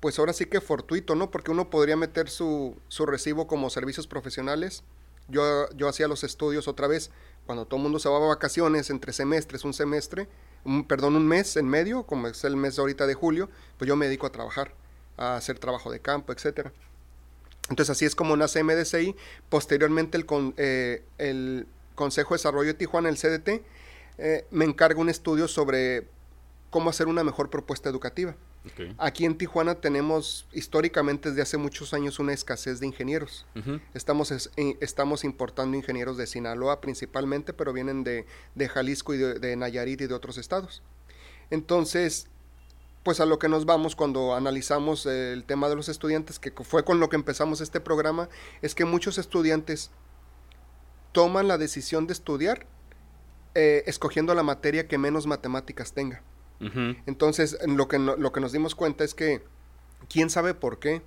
pues 0.00 0.18
ahora 0.18 0.32
sí 0.32 0.46
que 0.46 0.60
fortuito, 0.60 1.14
¿no? 1.14 1.30
Porque 1.30 1.52
uno 1.52 1.70
podría 1.70 1.96
meter 1.96 2.28
su, 2.28 2.76
su 2.88 3.06
recibo 3.06 3.46
como 3.46 3.70
servicios 3.70 4.08
profesionales. 4.08 4.82
Yo, 5.28 5.68
yo 5.76 5.88
hacía 5.88 6.08
los 6.08 6.24
estudios 6.24 6.68
otra 6.68 6.88
vez, 6.88 7.10
cuando 7.48 7.64
todo 7.64 7.78
el 7.78 7.84
mundo 7.84 7.98
se 7.98 8.10
va 8.10 8.18
a 8.18 8.20
vacaciones 8.20 8.90
entre 8.90 9.10
semestres, 9.10 9.64
un 9.64 9.72
semestre, 9.72 10.28
un, 10.66 10.86
perdón, 10.86 11.16
un 11.16 11.26
mes 11.26 11.56
en 11.56 11.66
medio, 11.66 12.02
como 12.02 12.28
es 12.28 12.44
el 12.44 12.56
mes 12.56 12.78
ahorita 12.78 13.06
de 13.06 13.14
julio, 13.14 13.48
pues 13.78 13.88
yo 13.88 13.96
me 13.96 14.04
dedico 14.04 14.26
a 14.26 14.32
trabajar, 14.32 14.74
a 15.16 15.36
hacer 15.36 15.58
trabajo 15.58 15.90
de 15.90 15.98
campo, 15.98 16.34
etcétera. 16.34 16.74
Entonces 17.70 17.88
así 17.88 18.04
es 18.04 18.14
como 18.14 18.36
nace 18.36 18.62
MDCI. 18.62 19.16
Posteriormente 19.48 20.18
el, 20.18 20.26
eh, 20.58 21.02
el 21.16 21.66
Consejo 21.94 22.34
de 22.34 22.38
Desarrollo 22.38 22.66
de 22.66 22.74
Tijuana, 22.74 23.08
el 23.08 23.16
CDT, 23.16 23.64
eh, 24.18 24.46
me 24.50 24.66
encarga 24.66 25.00
un 25.00 25.08
estudio 25.08 25.48
sobre 25.48 26.06
cómo 26.68 26.90
hacer 26.90 27.06
una 27.06 27.24
mejor 27.24 27.48
propuesta 27.48 27.88
educativa. 27.88 28.36
Aquí 28.98 29.24
en 29.24 29.38
Tijuana 29.38 29.76
tenemos 29.76 30.46
históricamente 30.52 31.30
desde 31.30 31.42
hace 31.42 31.56
muchos 31.56 31.94
años 31.94 32.18
una 32.18 32.32
escasez 32.32 32.80
de 32.80 32.86
ingenieros. 32.86 33.46
estamos, 33.94 34.50
estamos 34.56 35.24
importando 35.24 35.76
ingenieros 35.76 36.16
de 36.16 36.26
Sinaloa 36.26 36.80
principalmente, 36.80 37.52
pero 37.52 37.72
vienen 37.72 38.04
de, 38.04 38.26
Jalisco 38.68 39.14
y 39.14 39.18
de, 39.18 39.34
de 39.38 39.56
Nayarit 39.56 40.00
y 40.02 40.06
de 40.06 40.14
otros 40.14 40.38
estados. 40.38 40.82
Entonces, 41.50 42.28
pues 43.02 43.20
a 43.20 43.26
lo 43.26 43.38
que 43.38 43.48
nos 43.48 43.64
vamos 43.64 43.96
cuando 43.96 44.34
analizamos 44.34 45.06
el 45.06 45.44
tema 45.44 45.68
de 45.68 45.76
los 45.76 45.88
estudiantes, 45.88 46.38
que 46.38 46.52
fue 46.52 46.84
con 46.84 47.00
lo 47.00 47.08
que 47.08 47.16
empezamos 47.16 47.60
este 47.60 47.80
programa, 47.80 48.28
es 48.60 48.74
que 48.74 48.84
muchos 48.84 49.18
estudiantes 49.18 49.90
toman 51.12 51.48
la 51.48 51.58
decisión 51.58 52.06
de 52.06 52.12
estudiar 52.12 52.66
eh, 53.54 53.82
escogiendo 53.86 54.34
la 54.34 54.42
materia 54.42 54.86
que 54.86 54.98
menos 54.98 55.26
matemáticas 55.26 55.92
tenga. 55.92 56.22
Entonces, 56.60 57.58
lo 57.66 57.88
que, 57.88 57.98
lo 57.98 58.32
que 58.32 58.40
nos 58.40 58.52
dimos 58.52 58.74
cuenta 58.74 59.04
es 59.04 59.14
que, 59.14 59.42
¿quién 60.08 60.30
sabe 60.30 60.54
por 60.54 60.78
qué? 60.78 61.02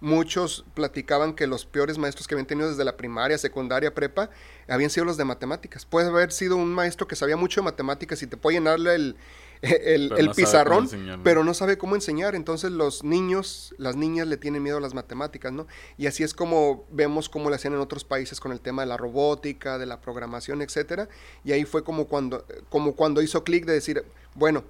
Muchos 0.00 0.64
platicaban 0.74 1.34
que 1.34 1.46
los 1.48 1.66
peores 1.66 1.98
maestros 1.98 2.28
que 2.28 2.34
habían 2.34 2.46
tenido 2.46 2.68
desde 2.68 2.84
la 2.84 2.96
primaria, 2.96 3.36
secundaria, 3.36 3.94
prepa, 3.94 4.30
habían 4.68 4.90
sido 4.90 5.04
los 5.04 5.16
de 5.16 5.24
matemáticas. 5.24 5.84
Puede 5.84 6.08
haber 6.08 6.30
sido 6.30 6.56
un 6.56 6.72
maestro 6.72 7.08
que 7.08 7.16
sabía 7.16 7.36
mucho 7.36 7.60
de 7.60 7.64
matemáticas 7.64 8.22
y 8.22 8.28
te 8.28 8.36
puede 8.36 8.58
llenarle 8.58 8.94
el, 8.94 9.16
el, 9.62 10.30
pizarrón, 10.36 10.88
pero 11.24 11.42
no 11.42 11.52
sabe 11.52 11.78
cómo 11.78 11.94
enseñar. 11.96 12.34
Entonces 12.34 12.70
los 12.70 13.02
niños, 13.02 13.74
las 13.78 13.96
niñas 13.96 14.28
le 14.28 14.36
tienen 14.36 14.62
miedo 14.62 14.78
a 14.78 14.80
las 14.80 14.94
matemáticas, 14.94 15.52
¿no? 15.52 15.66
Y 15.96 16.06
así 16.06 16.22
es 16.22 16.32
como 16.32 16.86
vemos 16.90 17.28
cómo 17.28 17.50
le 17.50 17.56
hacían 17.56 17.74
en 17.74 17.80
otros 17.80 18.04
países 18.04 18.38
con 18.40 18.52
el 18.52 18.60
tema 18.60 18.82
de 18.82 18.88
la 18.88 18.96
robótica, 18.96 19.78
de 19.78 19.86
la 19.86 20.00
programación, 20.00 20.62
etcétera. 20.62 21.08
Y 21.44 21.52
ahí 21.52 21.64
fue 21.64 21.82
como 21.82 22.06
cuando, 22.06 22.46
como 22.68 22.94
cuando 22.94 23.20
hizo 23.20 23.42
clic 23.42 23.64
de 23.64 23.72
decir, 23.72 24.04
bueno, 24.34 24.62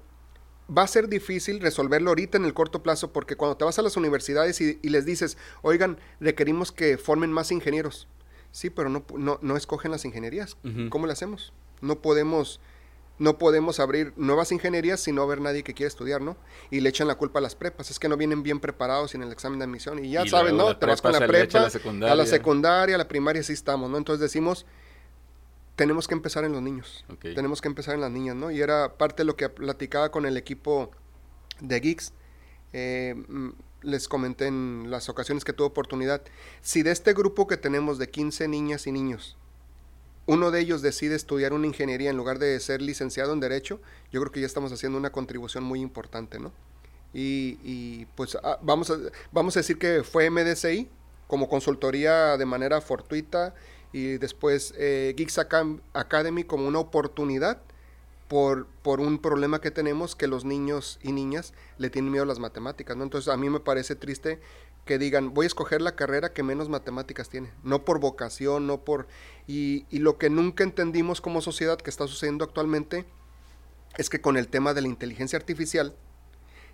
va 0.77 0.83
a 0.83 0.87
ser 0.87 1.09
difícil 1.09 1.61
resolverlo 1.61 2.11
ahorita 2.11 2.37
en 2.39 2.45
el 2.45 2.55
corto 2.55 2.83
plazo 2.83 3.13
porque 3.13 3.37
cuando 3.37 3.57
te 3.57 3.65
vas 3.65 3.79
a 3.79 3.83
las 3.83 3.97
universidades 3.97 4.61
y, 4.61 4.79
les 4.83 5.05
dices, 5.05 5.37
oigan, 5.63 5.99
requerimos 6.21 6.73
que 6.73 6.99
formen 6.99 7.33
más 7.33 7.51
ingenieros. 7.53 8.09
Sí, 8.51 8.71
pero 8.71 8.89
no, 8.89 9.05
no, 9.41 9.57
escogen 9.57 9.91
las 9.91 10.05
ingenierías. 10.05 10.57
¿Cómo 10.91 11.07
le 11.07 11.13
hacemos? 11.13 11.53
No 11.81 12.01
podemos 12.01 12.61
no 13.19 13.37
podemos 13.37 13.81
abrir 13.81 14.13
nuevas 14.17 14.53
ingenierías 14.53 15.01
si 15.01 15.11
no 15.11 15.23
haber 15.23 15.41
nadie 15.41 15.65
que 15.65 15.75
quiera 15.75 15.89
estudiar, 15.89 16.21
¿no? 16.21 16.37
Y 16.71 16.81
le 16.81 16.89
echan 16.89 17.09
la 17.09 17.17
culpa 17.17 17.41
a 17.41 17.43
las 17.43 17.57
prepas, 17.57 17.91
es 17.91 17.99
que 17.99 18.09
no 18.09 18.17
vienen 18.17 18.45
bien 18.45 18.61
preparados 18.61 19.15
en 19.15 19.23
el 19.23 19.33
examen 19.33 19.59
de 19.59 19.65
admisión 19.65 20.05
y 20.05 20.11
ya 20.11 20.25
sabes, 20.27 20.53
¿no? 20.53 20.77
Te 20.77 20.87
vas 20.87 21.03
con 21.03 21.13
la 21.13 21.27
prepa, 21.27 21.59
a 21.59 21.63
la, 21.63 21.71
secundaria. 21.71 22.13
a 22.13 22.17
la 22.17 22.27
secundaria, 22.27 22.95
a 22.95 22.99
la 22.99 23.09
primaria 23.09 23.43
sí 23.43 23.53
estamos, 23.53 23.91
¿no? 23.91 23.99
Entonces 23.99 24.21
decimos, 24.21 24.67
tenemos 25.79 26.09
que 26.09 26.15
empezar 26.15 26.45
en 26.45 26.51
los 26.51 26.61
niños, 26.61 27.05
tenemos 27.21 27.61
que 27.61 27.69
empezar 27.69 27.95
en 27.95 28.01
las 28.01 28.11
niñas, 28.11 28.35
¿no? 28.35 28.51
Y 28.51 28.61
era 28.61 28.99
parte 28.99 29.23
de 29.23 29.27
lo 29.27 29.37
que 29.37 29.49
platicaba 29.49 30.11
con 30.11 30.27
el 30.27 30.37
equipo 30.37 30.91
de 31.61 31.79
Geeks, 31.79 32.13
eh, 32.73 33.15
mm, 33.15 33.51
les 33.83 34.09
comenté 34.09 34.49
en 34.49 34.87
las 34.91 35.09
ocasiones 35.09 35.45
que 35.45 35.53
tuve 35.53 35.69
oportunidad, 35.69 36.21
si 36.63 36.83
de 36.83 36.91
este 36.91 37.13
grupo 37.13 37.47
que 37.47 37.57
tenemos 37.57 37.97
de 37.99 38.11
15 38.11 38.49
niñas 38.49 38.89
y 38.89 38.93
niños, 38.93 39.37
uno 40.27 40.51
de 40.51 40.59
ellos 40.59 40.83
decide 40.83 41.15
estudiar 41.15 41.53
una 41.53 41.69
ingeniería 41.69 42.11
en 42.11 42.17
lugar 42.17 42.41
de 42.41 42.59
ser 42.59 42.83
licenciado 42.83 43.33
en 43.33 43.39
Derecho, 43.39 43.81
yo 44.11 44.21
creo 44.21 44.33
que 44.33 44.41
ya 44.41 44.47
estamos 44.47 44.73
haciendo 44.73 44.99
una 44.99 45.13
contribución 45.13 45.63
muy 45.63 45.81
importante, 45.81 46.41
¿no? 46.41 46.53
Y, 47.15 48.05
pues 48.17 48.37
ah, 48.43 48.59
vamos, 48.63 48.91
a, 48.91 48.97
vamos 49.31 49.57
a 49.57 49.61
decir 49.61 49.79
que 49.79 50.03
fue 50.03 50.29
MDCI 50.29 50.89
como 51.29 51.49
consultoría 51.49 52.37
de 52.37 52.47
manera 52.47 52.81
fortuita 52.81 53.55
y 53.93 54.19
después 54.19 54.75
eh, 54.77 55.15
Geeks 55.17 55.39
Academy 55.39 56.45
como 56.45 56.67
una 56.67 56.79
oportunidad 56.79 57.63
por, 58.29 58.67
por 58.83 59.01
un 59.01 59.19
problema 59.19 59.61
que 59.61 59.71
tenemos 59.71 60.15
que 60.15 60.27
los 60.27 60.45
niños 60.45 60.99
y 61.03 61.13
niñas 61.13 61.55
le 61.79 61.89
tienen 61.89 62.13
miedo 62.13 62.25
a 62.25 62.27
las 62.27 62.39
matemáticas, 62.39 62.97
¿no? 62.97 63.05
Entonces 63.05 63.33
a 63.33 63.37
mí 63.37 63.49
me 63.49 63.61
parece 63.61 63.97
triste 63.97 64.39
que 64.89 64.99
digan, 64.99 65.35
voy 65.35 65.45
a 65.45 65.49
escoger 65.49 65.83
la 65.83 65.97
carrera 65.97 66.33
que 66.33 66.43
menos 66.43 66.71
matemáticas 66.71 67.29
tiene, 67.29 67.53
no 67.63 67.85
por 67.85 68.01
vocación, 68.01 68.67
no 68.67 68.85
por... 68.85 69.07
Y, 69.47 69.85
lo 69.91 70.17
que 70.17 70.31
nunca 70.31 70.65
entendimos 70.65 71.21
como 71.21 71.43
sociedad 71.43 71.79
que 71.79 71.91
está 71.91 72.07
sucediendo 72.07 72.45
actualmente 72.45 73.05
es 73.99 74.09
que 74.09 74.21
con 74.21 74.37
el 74.39 74.49
tema 74.49 74.73
de 74.73 74.81
la 74.81 74.89
inteligencia 74.89 75.39
artificial 75.39 75.95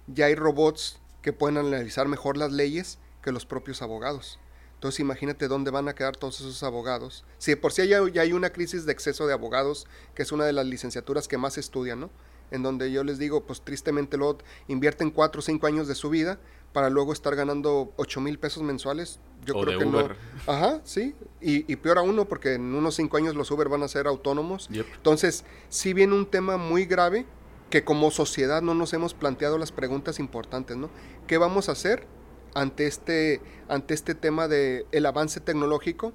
ya 0.06 0.26
hay 0.26 0.36
robots 0.36 1.00
que 1.22 1.32
pueden 1.32 1.58
analizar 1.58 2.06
mejor 2.06 2.36
las 2.36 2.52
leyes 2.52 2.98
que 3.20 3.32
los 3.32 3.46
propios 3.46 3.82
abogados. 3.82 4.38
Entonces 4.84 5.00
imagínate 5.00 5.48
dónde 5.48 5.70
van 5.70 5.88
a 5.88 5.94
quedar 5.94 6.14
todos 6.14 6.40
esos 6.40 6.62
abogados. 6.62 7.24
Si 7.38 7.56
por 7.56 7.72
sí 7.72 7.88
ya, 7.88 8.06
ya 8.12 8.20
hay 8.20 8.34
una 8.34 8.50
crisis 8.50 8.84
de 8.84 8.92
exceso 8.92 9.26
de 9.26 9.32
abogados, 9.32 9.86
que 10.14 10.22
es 10.22 10.30
una 10.30 10.44
de 10.44 10.52
las 10.52 10.66
licenciaturas 10.66 11.26
que 11.26 11.38
más 11.38 11.56
estudian, 11.56 12.00
¿no? 12.00 12.10
En 12.50 12.62
donde 12.62 12.92
yo 12.92 13.02
les 13.02 13.18
digo, 13.18 13.46
pues 13.46 13.62
tristemente 13.62 14.18
luego 14.18 14.40
invierten 14.68 15.10
cuatro 15.10 15.38
o 15.38 15.42
cinco 15.42 15.66
años 15.66 15.88
de 15.88 15.94
su 15.94 16.10
vida 16.10 16.38
para 16.74 16.90
luego 16.90 17.14
estar 17.14 17.34
ganando 17.34 17.94
8 17.96 18.20
mil 18.20 18.38
pesos 18.38 18.62
mensuales. 18.62 19.20
Yo 19.46 19.54
creo 19.62 19.78
que 19.78 19.86
no. 19.86 20.06
Ajá, 20.46 20.82
sí. 20.84 21.14
Y, 21.40 21.72
y, 21.72 21.76
peor 21.76 21.96
aún, 21.96 22.22
porque 22.28 22.52
en 22.52 22.74
unos 22.74 22.96
5 22.96 23.16
años 23.16 23.34
los 23.34 23.50
Uber 23.50 23.70
van 23.70 23.84
a 23.84 23.88
ser 23.88 24.06
autónomos. 24.06 24.68
Entonces, 24.70 25.46
sí 25.70 25.94
viene 25.94 26.12
un 26.12 26.26
tema 26.26 26.58
muy 26.58 26.84
grave 26.84 27.24
que 27.70 27.84
como 27.84 28.10
sociedad 28.10 28.60
no 28.60 28.74
nos 28.74 28.92
hemos 28.92 29.14
planteado 29.14 29.56
las 29.56 29.72
preguntas 29.72 30.18
importantes, 30.18 30.76
¿no? 30.76 30.90
¿Qué 31.26 31.38
vamos 31.38 31.70
a 31.70 31.72
hacer 31.72 32.06
ante 32.54 32.86
este, 32.86 33.40
ante 33.68 33.94
este 33.94 34.14
tema 34.14 34.48
del 34.48 34.86
el 34.92 35.06
avance 35.06 35.40
tecnológico 35.40 36.12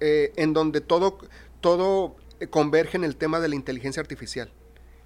eh, 0.00 0.32
en 0.36 0.52
donde 0.52 0.80
todo, 0.80 1.18
todo 1.60 2.16
converge 2.50 2.96
en 2.96 3.04
el 3.04 3.16
tema 3.16 3.40
de 3.40 3.48
la 3.48 3.54
inteligencia 3.54 4.00
artificial, 4.00 4.52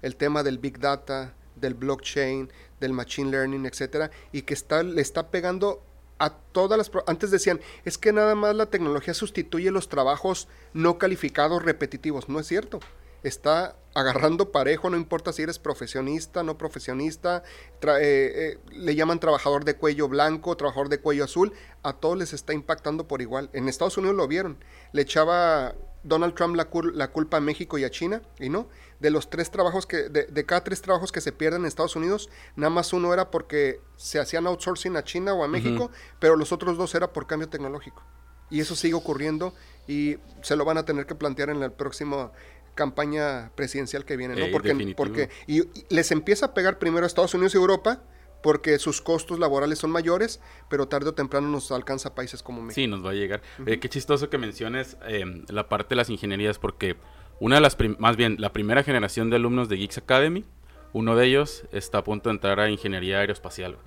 el 0.01 0.15
tema 0.15 0.43
del 0.43 0.57
big 0.57 0.79
data, 0.79 1.33
del 1.55 1.73
blockchain, 1.73 2.51
del 2.79 2.93
machine 2.93 3.31
learning, 3.31 3.65
etcétera, 3.65 4.11
y 4.31 4.43
que 4.43 4.53
está, 4.53 4.83
le 4.83 5.01
está 5.01 5.29
pegando 5.29 5.83
a 6.17 6.31
todas 6.31 6.77
las... 6.77 6.91
Antes 7.07 7.31
decían, 7.31 7.59
es 7.85 7.97
que 7.97 8.11
nada 8.11 8.35
más 8.35 8.55
la 8.55 8.67
tecnología 8.67 9.13
sustituye 9.13 9.71
los 9.71 9.89
trabajos 9.89 10.47
no 10.73 10.97
calificados 10.97 11.63
repetitivos. 11.63 12.29
No 12.29 12.39
es 12.39 12.47
cierto. 12.47 12.79
Está 13.23 13.75
agarrando 13.93 14.51
parejo, 14.51 14.89
no 14.89 14.97
importa 14.97 15.33
si 15.33 15.41
eres 15.41 15.59
profesionista, 15.59 16.43
no 16.43 16.57
profesionista, 16.57 17.43
eh, 17.81 17.97
eh, 18.01 18.59
le 18.71 18.95
llaman 18.95 19.19
trabajador 19.19 19.65
de 19.65 19.75
cuello 19.75 20.07
blanco, 20.07 20.55
trabajador 20.55 20.89
de 20.89 20.99
cuello 20.99 21.23
azul, 21.23 21.53
a 21.83 21.93
todos 21.93 22.17
les 22.17 22.33
está 22.33 22.53
impactando 22.53 23.07
por 23.07 23.21
igual. 23.21 23.49
En 23.53 23.67
Estados 23.67 23.97
Unidos 23.97 24.15
lo 24.15 24.27
vieron, 24.27 24.63
le 24.93 25.01
echaba 25.01 25.75
Donald 26.03 26.33
Trump 26.33 26.55
la, 26.55 26.69
la 26.93 27.11
culpa 27.11 27.37
a 27.37 27.41
México 27.41 27.77
y 27.77 27.83
a 27.83 27.89
China, 27.89 28.21
y 28.39 28.49
no, 28.49 28.67
de 28.99 29.09
los 29.09 29.29
tres 29.29 29.51
trabajos 29.51 29.85
que, 29.85 30.09
de, 30.09 30.25
de, 30.25 30.45
cada 30.45 30.63
tres 30.63 30.81
trabajos 30.81 31.11
que 31.11 31.21
se 31.21 31.31
pierden 31.31 31.61
en 31.61 31.67
Estados 31.67 31.95
Unidos, 31.95 32.29
nada 32.55 32.69
más 32.69 32.93
uno 32.93 33.13
era 33.13 33.31
porque 33.31 33.81
se 33.95 34.19
hacían 34.19 34.47
outsourcing 34.47 34.95
a 34.97 35.03
China 35.03 35.33
o 35.33 35.43
a 35.43 35.47
México, 35.47 35.89
pero 36.19 36.35
los 36.35 36.51
otros 36.51 36.77
dos 36.77 36.93
era 36.95 37.11
por 37.11 37.27
cambio 37.27 37.49
tecnológico. 37.49 38.03
Y 38.51 38.61
eso 38.61 38.75
sigue 38.75 38.95
ocurriendo 38.95 39.53
y 39.87 40.17
se 40.41 40.55
lo 40.55 40.65
van 40.65 40.77
a 40.77 40.85
tener 40.85 41.05
que 41.05 41.15
plantear 41.15 41.51
en 41.51 41.61
el 41.61 41.71
próximo 41.71 42.31
campaña 42.79 43.51
presidencial 43.55 44.05
que 44.05 44.15
viene, 44.15 44.35
¿no? 44.37 44.45
porque, 44.53 44.93
porque 44.95 45.29
y, 45.47 45.63
les 45.89 46.11
empieza 46.11 46.45
a 46.45 46.53
pegar 46.53 46.79
primero 46.79 47.03
a 47.03 47.07
Estados 47.07 47.33
Unidos 47.33 47.53
y 47.53 47.57
Europa, 47.57 48.01
porque 48.41 48.79
sus 48.79 49.01
costos 49.01 49.37
laborales 49.37 49.79
son 49.79 49.91
mayores, 49.91 50.39
pero 50.69 50.87
tarde 50.87 51.09
o 51.09 51.13
temprano 51.13 51.49
nos 51.49 51.73
alcanza 51.73 52.09
a 52.09 52.15
países 52.15 52.41
como 52.41 52.61
México. 52.61 52.75
Sí, 52.75 52.87
nos 52.87 53.05
va 53.05 53.09
a 53.09 53.13
llegar. 53.13 53.41
Eh, 53.65 53.79
qué 53.79 53.89
chistoso 53.89 54.29
que 54.29 54.37
menciones 54.37 54.95
eh, 55.05 55.25
la 55.49 55.67
parte 55.67 55.89
de 55.89 55.97
las 55.97 56.09
ingenierías, 56.09 56.57
porque 56.57 56.95
una 57.41 57.55
de 57.55 57.61
las, 57.61 57.75
más 57.97 58.15
bien, 58.15 58.37
la 58.39 58.53
primera 58.53 58.81
generación 58.81 59.29
de 59.29 59.35
alumnos 59.35 59.67
de 59.67 59.75
Geeks 59.75 59.97
Academy, 59.97 60.45
uno 60.93 61.17
de 61.17 61.25
ellos 61.25 61.65
está 61.73 61.97
a 61.97 62.03
punto 62.05 62.29
de 62.29 62.35
entrar 62.35 62.61
a 62.61 62.69
ingeniería 62.69 63.19
aeroespacial. 63.19 63.77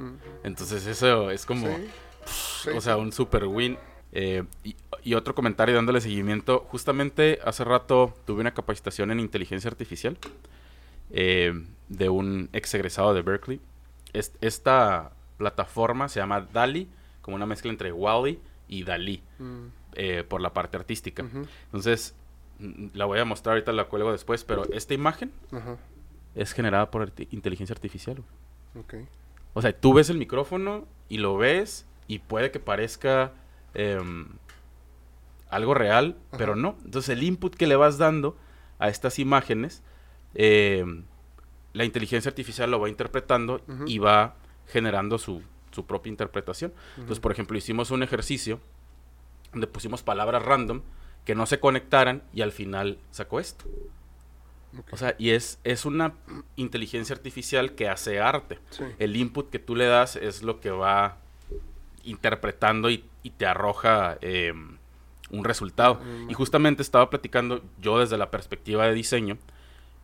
Entonces 0.45 0.87
eso 0.87 1.31
es 1.31 1.47
como, 1.47 1.67
o 2.77 2.81
sea, 2.83 2.99
un 2.99 3.11
super 3.11 3.47
win. 3.47 3.79
Eh, 4.13 4.45
y, 4.63 5.15
otro 5.15 5.35
comentario 5.35 5.75
dándole 5.75 6.01
seguimiento. 6.01 6.67
Justamente 6.69 7.39
hace 7.45 7.65
rato 7.65 8.15
tuve 8.25 8.41
una 8.41 8.55
capacitación 8.55 9.11
en 9.11 9.21
inteligencia 9.21 9.69
artificial 9.69 10.17
eh, 11.11 11.65
de 11.89 12.09
un 12.09 12.49
ex 12.53 12.73
egresado 12.75 13.15
de 13.15 13.23
Berkeley. 13.23 13.61
esta 14.13 15.13
plataforma 15.39 16.09
se 16.09 16.21
llama 16.21 16.41
DALI, 16.41 16.89
como 17.21 17.37
una 17.37 17.47
mezcla 17.47 17.71
entre 17.71 17.91
Wally 17.91 18.39
y 18.69 18.85
DALI, 18.85 19.23
mm. 19.39 19.67
eh, 19.95 20.25
por 20.29 20.41
la 20.41 20.53
parte 20.53 20.77
artística. 20.77 21.25
Entonces, 21.65 22.15
la 22.95 23.07
voy 23.07 23.19
a 23.19 23.25
mostrar 23.25 23.55
ahorita, 23.55 23.73
la 23.73 23.87
cuelgo 23.87 24.13
después, 24.13 24.45
pero 24.45 24.65
esta 24.73 24.95
imagen 24.95 25.33
es 26.35 26.53
generada 26.53 26.91
por 26.91 27.13
inteligencia 27.31 27.75
artificial. 27.75 28.23
O 29.55 29.63
sea, 29.63 29.73
tú 29.73 29.95
ves 29.95 30.11
el 30.11 30.19
micrófono 30.19 30.87
y 31.09 31.19
lo 31.19 31.37
ves 31.37 31.87
y 32.07 32.21
puede 32.21 32.51
que 32.51 32.61
parezca 32.61 33.33
Em, 33.75 34.27
algo 35.51 35.75
real, 35.75 36.17
pero 36.39 36.57
no. 36.57 36.77
Entonces 36.85 37.11
el 37.11 37.23
input 37.23 37.55
que 37.55 37.67
le 37.67 37.77
vas 37.77 37.99
dando 37.99 38.37
a 38.79 38.89
estas 38.89 39.19
imágenes, 39.19 39.83
em, 40.35 41.05
la 41.75 41.85
inteligencia 41.85 42.31
artificial 42.31 42.71
lo 42.71 42.81
va 42.81 42.89
interpretando 42.89 43.61
y 43.87 43.99
va 43.99 44.37
generando 44.67 45.19
su, 45.19 45.43
su 45.71 45.87
propia 45.87 46.11
interpretación. 46.11 46.73
Entonces, 46.97 47.21
por 47.21 47.33
ejemplo, 47.33 47.57
hicimos 47.59 47.91
un 47.91 48.03
ejercicio 48.03 48.61
donde 49.53 49.67
pusimos 49.67 50.03
palabras 50.03 50.43
random 50.43 50.83
que 51.25 51.35
no 51.35 51.47
se 51.47 51.61
conectaran 51.61 52.23
y 52.33 52.43
al 52.43 52.53
final 52.53 52.99
sacó 53.11 53.39
esto. 53.41 53.65
O 54.91 54.97
sea, 54.97 55.15
y 55.19 55.31
es, 55.31 55.59
es 55.65 55.85
una 55.85 56.15
inteligencia 56.57 57.15
artificial 57.15 57.75
que 57.75 57.89
hace 57.89 58.21
arte. 58.21 58.59
El 58.99 59.17
input 59.17 59.51
que 59.51 59.59
tú 59.59 59.77
le 59.77 59.85
das 59.85 60.17
es 60.17 60.43
lo 60.43 60.61
que 60.61 60.71
va 60.71 61.19
interpretando 62.05 62.91
y, 62.91 63.05
te 63.31 63.47
arroja 63.47 64.19
em, 64.21 64.79
un 65.31 65.45
resultado. 65.45 65.97
Mm. 65.97 66.31
Y 66.31 66.35
justamente 66.35 66.83
estaba 66.83 67.11
platicando 67.11 67.63
yo 67.81 67.99
desde 67.99 68.19
la 68.19 68.31
perspectiva 68.31 68.87
de 68.87 68.95
diseño, 68.95 69.39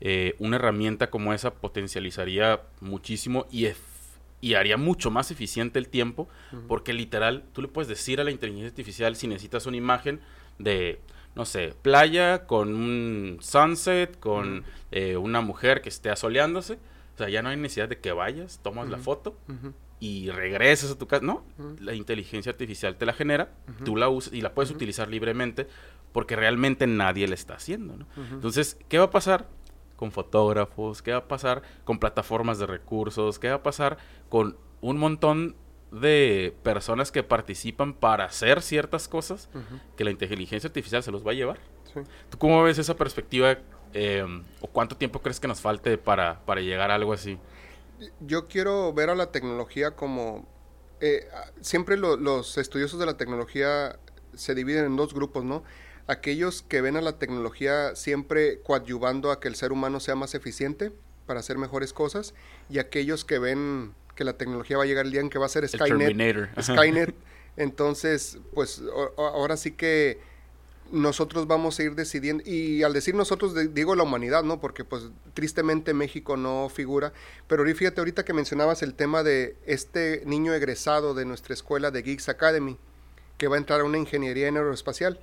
eh, 0.00 0.34
una 0.38 0.56
herramienta 0.56 1.10
como 1.10 1.32
esa 1.32 1.54
potencializaría 1.54 2.62
muchísimo 2.80 3.46
y, 3.50 3.66
y 4.40 4.54
haría 4.54 4.76
mucho 4.76 5.10
más 5.10 5.30
eficiente 5.30 5.78
el 5.78 5.88
tiempo, 5.88 6.28
porque 6.68 6.92
literal, 6.92 7.44
tú 7.52 7.62
le 7.62 7.68
puedes 7.68 7.88
decir 7.88 8.20
a 8.20 8.24
la 8.24 8.30
inteligencia 8.30 8.68
artificial 8.68 9.16
si 9.16 9.26
necesitas 9.26 9.66
una 9.66 9.76
imagen 9.76 10.20
de, 10.58 11.00
no 11.34 11.44
sé, 11.44 11.74
playa 11.82 12.46
con 12.46 12.74
un 12.74 13.38
sunset, 13.40 14.18
con 14.20 14.64
eh, 14.92 15.16
una 15.16 15.40
mujer 15.40 15.82
que 15.82 15.88
esté 15.88 16.10
asoleándose. 16.10 16.74
O 17.14 17.18
sea, 17.18 17.28
ya 17.28 17.42
no 17.42 17.48
hay 17.48 17.56
necesidad 17.56 17.88
de 17.88 17.98
que 17.98 18.12
vayas, 18.12 18.60
tomas 18.62 18.88
la 18.88 18.98
foto 18.98 19.36
y 20.00 20.30
regresas 20.30 20.90
a 20.90 20.98
tu 20.98 21.06
casa. 21.06 21.24
No, 21.24 21.44
la 21.80 21.94
inteligencia 21.94 22.50
artificial 22.52 22.96
te 22.96 23.06
la 23.06 23.12
genera, 23.12 23.50
tú 23.84 23.96
la 23.96 24.08
usas 24.08 24.32
y 24.32 24.40
la 24.40 24.54
puedes 24.54 24.70
utilizar 24.70 25.08
libremente 25.08 25.66
porque 26.12 26.36
realmente 26.36 26.86
nadie 26.86 27.28
la 27.28 27.34
está 27.34 27.54
haciendo. 27.54 27.96
¿no? 27.96 28.06
Entonces, 28.32 28.78
¿qué 28.88 28.98
va 28.98 29.06
a 29.06 29.10
pasar 29.10 29.48
con 29.96 30.12
fotógrafos? 30.12 31.02
¿Qué 31.02 31.12
va 31.12 31.18
a 31.18 31.28
pasar 31.28 31.62
con 31.84 31.98
plataformas 31.98 32.58
de 32.58 32.66
recursos? 32.66 33.38
¿Qué 33.38 33.48
va 33.48 33.56
a 33.56 33.62
pasar 33.62 33.98
con 34.28 34.56
un 34.80 34.98
montón 34.98 35.56
de 35.90 36.54
personas 36.62 37.10
que 37.10 37.22
participan 37.22 37.94
para 37.94 38.24
hacer 38.24 38.62
ciertas 38.62 39.08
cosas 39.08 39.48
que 39.96 40.04
la 40.04 40.10
inteligencia 40.10 40.68
artificial 40.68 41.02
se 41.02 41.10
los 41.10 41.26
va 41.26 41.32
a 41.32 41.34
llevar? 41.34 41.58
¿Tú 42.30 42.38
cómo 42.38 42.62
ves 42.62 42.78
esa 42.78 42.96
perspectiva 42.96 43.58
eh, 43.94 44.24
o 44.60 44.66
cuánto 44.68 44.96
tiempo 44.96 45.20
crees 45.20 45.40
que 45.40 45.48
nos 45.48 45.60
falte 45.60 45.98
para, 45.98 46.40
para 46.44 46.60
llegar 46.60 46.90
a 46.90 46.94
algo 46.94 47.12
así? 47.12 47.38
Yo 48.20 48.48
quiero 48.48 48.92
ver 48.92 49.10
a 49.10 49.14
la 49.14 49.30
tecnología 49.32 49.92
como... 49.92 50.46
Eh, 51.00 51.28
siempre 51.60 51.96
los 51.96 52.58
estudiosos 52.58 52.98
de 52.98 53.06
la 53.06 53.16
tecnología 53.16 53.98
se 54.34 54.54
dividen 54.54 54.84
en 54.84 54.96
dos 54.96 55.14
grupos, 55.14 55.44
¿no? 55.44 55.62
Aquellos 56.08 56.62
que 56.62 56.80
ven 56.80 56.96
a 56.96 57.00
la 57.00 57.18
tecnología 57.18 57.94
siempre 57.94 58.60
coadyuvando 58.62 59.30
a 59.30 59.40
que 59.40 59.48
el 59.48 59.54
ser 59.54 59.72
humano 59.72 60.00
sea 60.00 60.16
más 60.16 60.34
eficiente 60.34 60.90
para 61.26 61.40
hacer 61.40 61.58
mejores 61.58 61.92
cosas 61.92 62.34
y 62.70 62.78
aquellos 62.78 63.24
que 63.24 63.38
ven 63.38 63.94
que 64.16 64.24
la 64.24 64.32
tecnología 64.32 64.76
va 64.76 64.84
a 64.84 64.86
llegar 64.86 65.06
el 65.06 65.12
día 65.12 65.20
en 65.20 65.30
que 65.30 65.38
va 65.38 65.46
a 65.46 65.50
ser 65.50 65.68
Skynet. 65.68 66.50
Skynet. 66.60 67.14
Entonces, 67.56 68.38
pues 68.54 68.82
ahora 69.16 69.56
sí 69.56 69.72
que 69.72 70.18
nosotros 70.90 71.46
vamos 71.46 71.78
a 71.78 71.82
ir 71.82 71.94
decidiendo, 71.94 72.42
y 72.46 72.82
al 72.82 72.92
decir 72.92 73.14
nosotros 73.14 73.54
digo 73.74 73.94
la 73.94 74.02
humanidad, 74.02 74.42
¿no? 74.42 74.60
Porque 74.60 74.84
pues 74.84 75.04
tristemente 75.34 75.94
México 75.94 76.36
no 76.36 76.68
figura, 76.68 77.12
pero 77.46 77.64
fíjate 77.74 78.00
ahorita 78.00 78.24
que 78.24 78.32
mencionabas 78.32 78.82
el 78.82 78.94
tema 78.94 79.22
de 79.22 79.56
este 79.66 80.22
niño 80.26 80.54
egresado 80.54 81.14
de 81.14 81.24
nuestra 81.24 81.54
escuela 81.54 81.90
de 81.90 82.02
Geeks 82.02 82.28
Academy, 82.28 82.78
que 83.36 83.48
va 83.48 83.56
a 83.56 83.58
entrar 83.58 83.80
a 83.80 83.84
una 83.84 83.98
ingeniería 83.98 84.48
en 84.48 84.56
aeroespacial. 84.56 85.20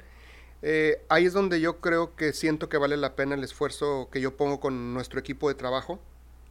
Eh, 0.62 1.02
ahí 1.10 1.26
es 1.26 1.34
donde 1.34 1.62
yo 1.62 1.80
creo 1.80 2.16
que 2.16 2.34
siento 2.34 2.70
que 2.70 2.78
vale 2.78 2.98
la 2.98 3.16
pena 3.16 3.36
el 3.36 3.44
esfuerzo 3.44 4.10
que 4.12 4.22
yo 4.22 4.36
pongo 4.36 4.60
con 4.60 4.94
nuestro 4.94 5.20
equipo 5.20 5.50
de 5.50 5.56
trabajo. 5.56 6.00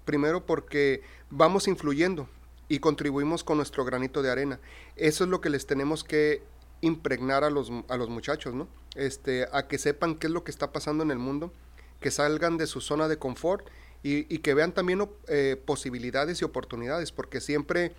Primero 0.04 0.44
porque 0.44 1.02
vamos 1.30 1.66
influyendo 1.66 2.28
y 2.68 2.78
contribuimos 2.78 3.44
con 3.44 3.56
nuestro 3.56 3.84
granito 3.84 4.22
de 4.22 4.30
arena. 4.30 4.60
Eso 4.96 5.24
es 5.24 5.30
lo 5.30 5.40
que 5.40 5.50
les 5.50 5.66
tenemos 5.66 6.04
que 6.04 6.42
impregnar 6.84 7.44
a 7.44 7.50
los, 7.50 7.70
a 7.88 7.96
los 7.96 8.08
muchachos, 8.08 8.54
¿no? 8.54 8.68
Este, 8.94 9.46
a 9.52 9.66
que 9.66 9.78
sepan 9.78 10.16
qué 10.16 10.28
es 10.28 10.32
lo 10.32 10.44
que 10.44 10.50
está 10.50 10.72
pasando 10.72 11.02
en 11.02 11.10
el 11.10 11.18
mundo, 11.18 11.52
que 12.00 12.10
salgan 12.10 12.56
de 12.58 12.66
su 12.66 12.80
zona 12.80 13.08
de 13.08 13.18
confort 13.18 13.66
y, 14.02 14.38
que 14.38 14.52
vean 14.52 14.72
también 14.72 15.08
eh, 15.28 15.56
posibilidades 15.64 16.42
y 16.42 16.44
oportunidades, 16.44 17.10
porque 17.10 17.40
siempre 17.40 17.94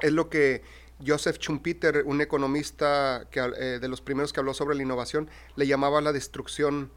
es 0.00 0.12
lo 0.12 0.30
que 0.30 0.62
Joseph 1.04 1.38
Schumpeter, 1.38 2.04
un 2.06 2.20
economista 2.20 3.26
que, 3.30 3.40
eh, 3.40 3.78
de 3.80 3.88
los 3.88 4.00
primeros 4.00 4.32
que 4.32 4.38
habló 4.38 4.54
sobre 4.54 4.76
la 4.76 4.82
innovación, 4.82 5.28
le 5.56 5.66
llamaba 5.66 6.00
la 6.00 6.12
destrucción 6.12 6.92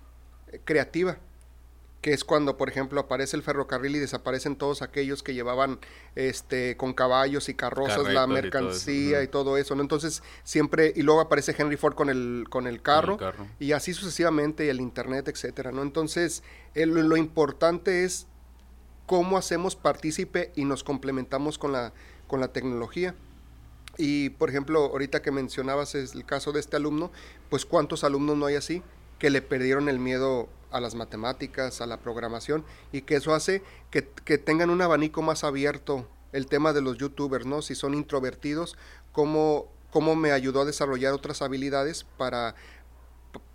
eh, 0.52 0.62
creativa 0.64 1.18
que 2.02 2.14
es 2.14 2.24
cuando, 2.24 2.56
por 2.58 2.70
ejemplo, 2.70 3.02
aparece 3.02 3.36
el 3.36 3.44
ferrocarril 3.44 3.96
y 3.98 4.00
desaparecen 4.00 4.56
todos 4.56 4.82
aquellos 4.82 5.22
que 5.22 5.34
llevaban 5.34 5.80
este 6.16 6.78
con 6.78 6.94
caballos 6.94 7.50
y 7.50 7.56
carrozas 7.56 8.12
la 8.14 8.26
mercancía 8.26 9.22
y 9.22 9.28
todo, 9.28 9.58
eso, 9.58 9.76
¿no? 9.76 9.82
Entonces, 9.82 10.24
siempre 10.44 10.94
y 10.96 11.02
luego 11.02 11.20
aparece 11.20 11.54
Henry 11.58 11.76
Ford 11.76 11.96
con 11.96 12.10
el 12.10 12.46
con 12.50 12.68
el 12.68 12.82
carro, 12.82 13.18
y 13.60 13.74
así 13.74 13.94
sucesivamente 13.94 14.66
y 14.66 14.70
el 14.70 14.80
internet, 14.80 15.28
etcétera, 15.28 15.72
¿no? 15.72 15.82
Entonces, 15.82 16.44
lo 16.74 17.18
importante 17.18 18.06
es 18.06 18.28
cómo 19.06 19.38
hacemos 19.38 19.76
partícipe 19.76 20.52
y 20.56 20.66
nos 20.66 20.84
complementamos 20.84 21.58
con 21.58 21.74
la 21.74 21.94
con 22.28 22.40
la 22.40 22.54
tecnología. 22.54 23.16
Y 23.98 24.30
por 24.30 24.50
ejemplo, 24.50 24.86
ahorita 24.86 25.22
que 25.22 25.32
mencionabas 25.32 25.94
el 25.96 26.26
caso 26.26 26.54
de 26.54 26.62
este 26.62 26.78
alumno, 26.78 27.12
pues 27.50 27.66
cuántos 27.66 28.06
alumnos 28.06 28.38
no 28.38 28.46
hay 28.46 28.56
así 28.56 28.82
que 29.18 29.30
le 29.30 29.42
perdieron 29.42 29.90
el 29.90 30.00
miedo 30.00 30.48
a 30.72 30.80
las 30.80 30.96
matemáticas, 30.96 31.82
a 31.82 31.86
la 31.86 31.98
programación, 31.98 32.64
y 32.92 33.02
que 33.02 33.16
eso 33.16 33.34
hace 33.34 33.62
que, 33.92 34.02
tengan 34.38 34.70
un 34.70 34.82
abanico 34.82 35.22
más 35.22 35.44
abierto 35.44 36.08
el 36.32 36.48
tema 36.48 36.74
de 36.74 36.82
los 36.82 36.98
youtubers, 36.98 37.46
¿no? 37.46 37.62
Si 37.62 37.76
son 37.76 37.94
introvertidos, 37.94 38.78
cómo, 39.12 39.68
cómo 39.92 40.16
me 40.16 40.32
ayudó 40.32 40.62
a 40.62 40.66
desarrollar 40.66 41.14
otras 41.14 41.42
habilidades 41.42 42.06
para, 42.18 42.56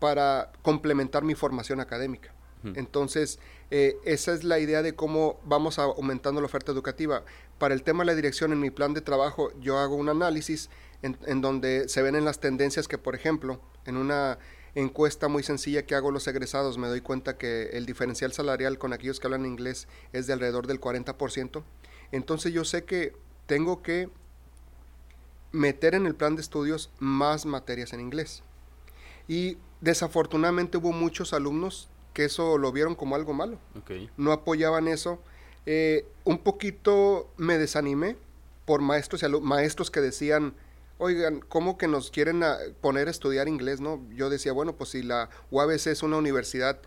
para 0.00 0.52
complementar 0.62 1.22
mi 1.22 1.34
formación 1.34 1.80
académica. 1.80 2.32
Entonces, 2.76 3.38
eh, 3.70 3.98
esa 4.04 4.32
es 4.32 4.42
la 4.42 4.58
idea 4.58 4.82
de 4.82 4.94
cómo 4.94 5.38
vamos 5.44 5.78
aumentando 5.78 6.40
la 6.40 6.46
oferta 6.46 6.72
educativa. 6.72 7.22
Para 7.58 7.74
el 7.74 7.82
tema 7.82 8.04
de 8.04 8.06
la 8.06 8.14
dirección, 8.14 8.52
en 8.52 8.60
mi 8.60 8.70
plan 8.70 8.94
de 8.94 9.02
trabajo, 9.02 9.50
yo 9.60 9.78
hago 9.78 9.96
un 9.96 10.08
análisis 10.08 10.70
en, 11.02 11.40
donde 11.42 11.88
se 11.88 12.00
ven 12.00 12.14
en 12.14 12.24
las 12.24 12.40
tendencias 12.40 12.88
que, 12.88 12.96
por 12.96 13.14
ejemplo, 13.14 13.60
en 13.84 13.98
una 13.98 14.38
encuesta 14.74 15.28
muy 15.28 15.42
sencilla 15.42 15.86
que 15.86 15.94
hago 15.94 16.10
los 16.10 16.26
egresados, 16.26 16.78
me 16.78 16.88
doy 16.88 17.00
cuenta 17.00 17.38
que 17.38 17.70
el 17.72 17.86
diferencial 17.86 18.32
salarial 18.32 18.78
con 18.78 18.92
aquellos 18.92 19.20
que 19.20 19.26
hablan 19.26 19.46
inglés 19.46 19.88
es 20.12 20.26
de 20.26 20.32
alrededor 20.32 20.66
del 20.66 20.80
40%. 20.80 21.62
Entonces 22.12 22.52
yo 22.52 22.64
sé 22.64 22.84
que 22.84 23.12
tengo 23.46 23.82
que 23.82 24.08
meter 25.52 25.94
en 25.94 26.06
el 26.06 26.14
plan 26.14 26.34
de 26.34 26.42
estudios 26.42 26.90
más 26.98 27.46
materias 27.46 27.92
en 27.92 28.00
inglés. 28.00 28.42
Y 29.28 29.56
desafortunadamente 29.80 30.78
hubo 30.78 30.92
muchos 30.92 31.32
alumnos 31.32 31.88
que 32.12 32.24
eso 32.24 32.58
lo 32.58 32.72
vieron 32.72 32.94
como 32.94 33.14
algo 33.16 33.32
malo. 33.32 33.58
No 34.16 34.32
apoyaban 34.32 34.88
eso. 34.88 35.20
Eh, 35.66 36.06
un 36.24 36.38
poquito 36.38 37.30
me 37.36 37.58
desanimé 37.58 38.16
por 38.64 38.80
maestros 38.80 39.22
y 39.22 39.28
maestros 39.40 39.90
que 39.90 40.00
decían, 40.00 40.54
oigan, 41.04 41.40
¿cómo 41.40 41.78
que 41.78 41.86
nos 41.86 42.10
quieren 42.10 42.42
poner 42.80 43.08
a 43.08 43.10
estudiar 43.10 43.46
inglés? 43.48 43.80
no 43.80 44.00
Yo 44.14 44.30
decía, 44.30 44.52
bueno, 44.52 44.74
pues 44.74 44.90
si 44.90 45.02
la 45.02 45.30
UABC 45.50 45.88
es 45.88 46.02
una 46.02 46.16
universidad 46.16 46.80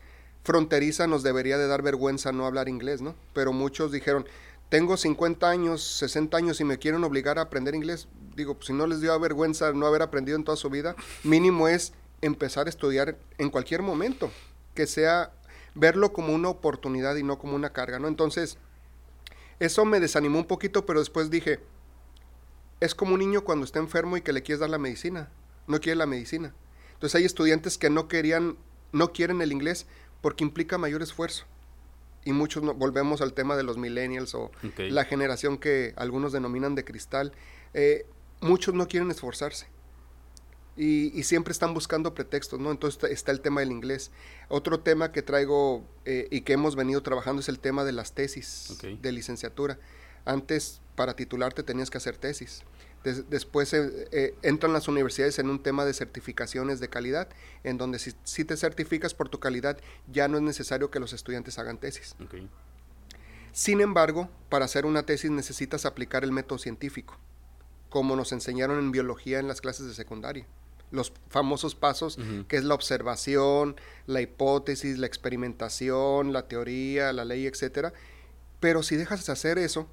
fronteriza, 0.44 1.08
nos 1.08 1.24
debería 1.24 1.58
de 1.58 1.68
dar 1.68 1.82
vergüenza 1.82 2.32
no 2.32 2.46
hablar 2.46 2.70
inglés, 2.70 3.02
¿no? 3.02 3.16
Pero 3.34 3.54
muchos 3.54 3.92
dijeron, 3.92 4.26
tengo 4.70 4.98
50 4.98 5.50
años, 5.50 5.84
60 6.00 6.36
años 6.38 6.60
y 6.60 6.64
me 6.64 6.78
quieren 6.78 7.04
obligar 7.04 7.40
a 7.40 7.44
aprender 7.44 7.76
inglés. 7.76 8.08
Digo, 8.36 8.56
pues 8.56 8.68
si 8.68 8.74
no 8.74 8.88
les 8.88 9.02
dio 9.02 9.18
vergüenza 9.20 9.72
no 9.74 9.86
haber 9.88 10.02
aprendido 10.02 10.38
en 10.38 10.44
toda 10.44 10.58
su 10.58 10.70
vida, 10.70 10.96
mínimo 11.24 11.68
es 11.68 11.94
empezar 12.22 12.68
a 12.68 12.70
estudiar 12.70 13.18
en 13.38 13.50
cualquier 13.50 13.82
momento, 13.82 14.32
que 14.74 14.88
sea 14.88 15.32
verlo 15.76 16.12
como 16.12 16.34
una 16.34 16.50
oportunidad 16.50 17.16
y 17.16 17.24
no 17.24 17.38
como 17.38 17.56
una 17.56 17.72
carga, 17.72 18.00
¿no? 18.00 18.08
Entonces, 18.08 18.58
eso 19.60 19.86
me 19.86 20.00
desanimó 20.00 20.40
un 20.40 20.48
poquito, 20.48 20.86
pero 20.86 21.00
después 21.00 21.30
dije, 21.30 21.60
es 22.80 22.96
como 22.96 23.14
un 23.14 23.20
niño 23.20 23.44
cuando 23.44 23.66
está 23.66 23.80
enfermo 23.80 24.18
y 24.18 24.22
que 24.22 24.34
le 24.34 24.44
quieres 24.44 24.60
dar 24.60 24.70
la 24.70 24.78
medicina, 24.78 25.30
no 25.68 25.80
quiere 25.80 25.96
la 25.96 26.06
medicina. 26.06 26.54
Entonces 26.94 27.16
hay 27.16 27.26
estudiantes 27.26 27.78
que 27.78 27.90
no 27.90 28.08
querían, 28.08 28.58
no 28.92 29.14
quieren 29.14 29.42
el 29.42 29.52
inglés 29.52 29.88
porque 30.22 30.44
implica 30.44 30.78
mayor 30.78 31.02
esfuerzo. 31.02 31.46
Y 32.26 32.34
muchos 32.34 32.64
volvemos 32.78 33.22
al 33.22 33.34
tema 33.34 33.56
de 33.56 33.64
los 33.64 33.78
millennials 33.78 34.36
o 34.36 34.52
la 34.78 35.06
generación 35.06 35.58
que 35.58 35.94
algunos 35.96 36.34
denominan 36.34 36.76
de 36.76 36.84
cristal. 36.84 37.32
Eh, 37.74 38.06
muchos 38.42 38.74
no 38.74 38.88
quieren 38.88 39.10
esforzarse 39.12 39.68
y, 40.78 41.24
siempre 41.24 41.52
están 41.52 41.74
buscando 41.74 42.14
pretextos, 42.14 42.60
¿no? 42.60 42.72
Entonces 42.72 43.12
está, 43.12 43.32
el 43.32 43.42
tema 43.42 43.62
del 43.62 43.72
inglés. 43.72 44.12
Otro 44.48 44.80
tema 44.80 45.12
que 45.12 45.24
traigo 45.24 45.84
eh, 46.06 46.28
y 46.30 46.42
que 46.42 46.54
hemos 46.54 46.76
venido 46.76 47.02
trabajando 47.02 47.42
es 47.42 47.50
el 47.50 47.60
tema 47.60 47.84
de 47.84 47.92
las 47.92 48.14
tesis 48.14 48.78
de 49.02 49.12
licenciatura. 49.12 49.80
Antes, 50.28 50.82
para 50.96 51.16
titularte, 51.16 51.64
tenías 51.64 51.90
que 51.90 51.98
hacer 51.98 52.18
tesis. 52.18 52.64
después 53.30 53.72
eh, 53.72 54.10
eh, 54.12 54.36
entran 54.42 54.74
las 54.74 54.90
universidades 54.90 55.40
en 55.40 55.50
un 55.50 55.64
tema 55.64 55.86
de 55.86 55.94
certificaciones 55.94 56.82
de 56.82 56.90
calidad, 56.90 57.30
en 57.64 57.78
donde 57.78 57.98
si, 57.98 58.44
te 58.44 58.58
certificas 58.58 59.14
por 59.14 59.30
tu 59.30 59.40
calidad, 59.40 59.78
ya 60.12 60.28
no 60.28 60.38
es 60.38 60.44
necesario 60.44 60.92
que 60.92 61.00
los 61.00 61.14
estudiantes 61.14 61.58
hagan 61.60 61.78
tesis. 61.78 62.16
Sin 63.54 63.80
embargo, 63.80 64.30
para 64.50 64.66
hacer 64.66 64.86
una 64.86 65.04
tesis 65.04 65.32
necesitas 65.32 65.86
aplicar 65.86 66.26
el 66.26 66.34
método 66.34 66.60
científico, 66.60 67.18
como 67.90 68.18
nos 68.18 68.34
enseñaron 68.34 68.78
en 68.78 68.92
biología 68.92 69.40
en 69.40 69.48
las 69.48 69.62
clases 69.62 69.88
de 69.88 69.94
secundaria 69.94 70.46
los 70.90 71.12
famosos 71.30 71.76
pasos, 71.76 72.18
que 72.48 72.56
es 72.56 72.64
la 72.64 72.74
observación, 72.74 73.76
la 74.06 74.22
hipótesis, 74.22 74.98
la 74.98 75.06
experimentación, 75.06 76.32
la 76.32 76.48
teoría, 76.48 77.12
la 77.12 77.26
ley, 77.26 77.46
etcétera. 77.46 77.92
Pero 78.62 78.84
si 78.84 78.96
dejas 78.96 79.26
de 79.26 79.34
hacer 79.34 79.58
eso, 79.58 79.90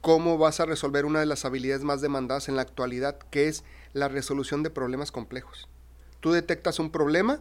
¿cómo 0.00 0.38
vas 0.38 0.60
a 0.60 0.66
resolver 0.66 1.04
una 1.04 1.20
de 1.20 1.26
las 1.26 1.44
habilidades 1.44 1.84
más 1.84 2.00
demandadas 2.00 2.48
en 2.48 2.56
la 2.56 2.62
actualidad, 2.62 3.18
que 3.30 3.48
es 3.48 3.64
la 3.92 4.08
resolución 4.08 4.62
de 4.62 4.70
problemas 4.70 5.12
complejos? 5.12 5.68
Tú 6.20 6.32
detectas 6.32 6.78
un 6.78 6.90
problema 6.90 7.40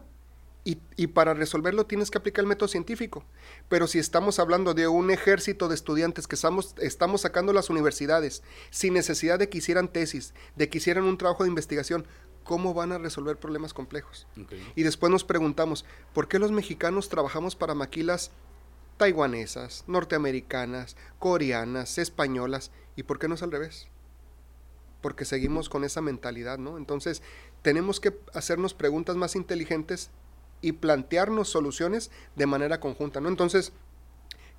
y, 0.98 1.08
para 1.08 1.34
resolverlo 1.34 1.86
tienes 1.86 2.12
que 2.12 2.18
aplicar 2.18 2.44
el 2.44 2.50
método 2.50 2.68
científico. 2.68 3.24
Pero 3.70 3.88
si 3.88 4.00
estamos 4.00 4.38
hablando 4.38 4.74
de 4.74 4.90
un 4.90 5.12
ejército 5.12 5.70
de 5.70 5.76
estudiantes 5.76 6.28
que 6.28 6.36
estamos, 6.36 6.76
estamos 6.80 7.22
sacando 7.22 7.54
las 7.54 7.70
universidades 7.70 8.44
sin 8.70 8.94
necesidad 8.94 9.40
de 9.40 9.48
que 9.48 9.60
hicieran 9.60 9.88
tesis, 9.88 10.34
de 10.58 10.68
que 10.68 10.80
hicieran 10.80 11.06
un 11.06 11.18
trabajo 11.18 11.44
de 11.44 11.50
investigación, 11.50 12.06
cómo 12.44 12.74
van 12.74 12.92
a 12.92 12.98
resolver 12.98 13.38
problemas 13.38 13.74
complejos. 13.74 14.28
Y 14.76 14.84
después 14.84 15.10
nos 15.10 15.24
preguntamos, 15.24 15.86
¿por 16.14 16.28
qué 16.28 16.38
los 16.38 16.52
mexicanos 16.52 17.08
trabajamos 17.08 17.56
para 17.56 17.74
maquilas 17.74 18.32
taiwanesas, 18.98 19.84
norteamericanas, 19.88 20.98
coreanas, 21.20 21.98
españolas? 21.98 22.72
¿Y 22.96 23.04
por 23.04 23.20
qué 23.20 23.28
no 23.28 23.36
es 23.36 23.44
al 23.44 23.52
revés? 23.52 23.88
Porque 25.02 25.26
seguimos 25.26 25.70
con 25.70 25.84
esa 25.84 26.02
mentalidad, 26.02 26.58
¿no? 26.58 26.78
Entonces, 26.78 27.22
tenemos 27.62 28.00
que 28.00 28.18
hacernos 28.34 28.74
preguntas 28.74 29.16
más 29.16 29.36
inteligentes 29.36 30.10
y 30.62 30.74
plantearnos 30.74 31.50
soluciones 31.50 32.12
de 32.36 32.48
manera 32.48 32.80
conjunta, 32.80 33.22
¿no? 33.22 33.30
Entonces, 33.30 33.74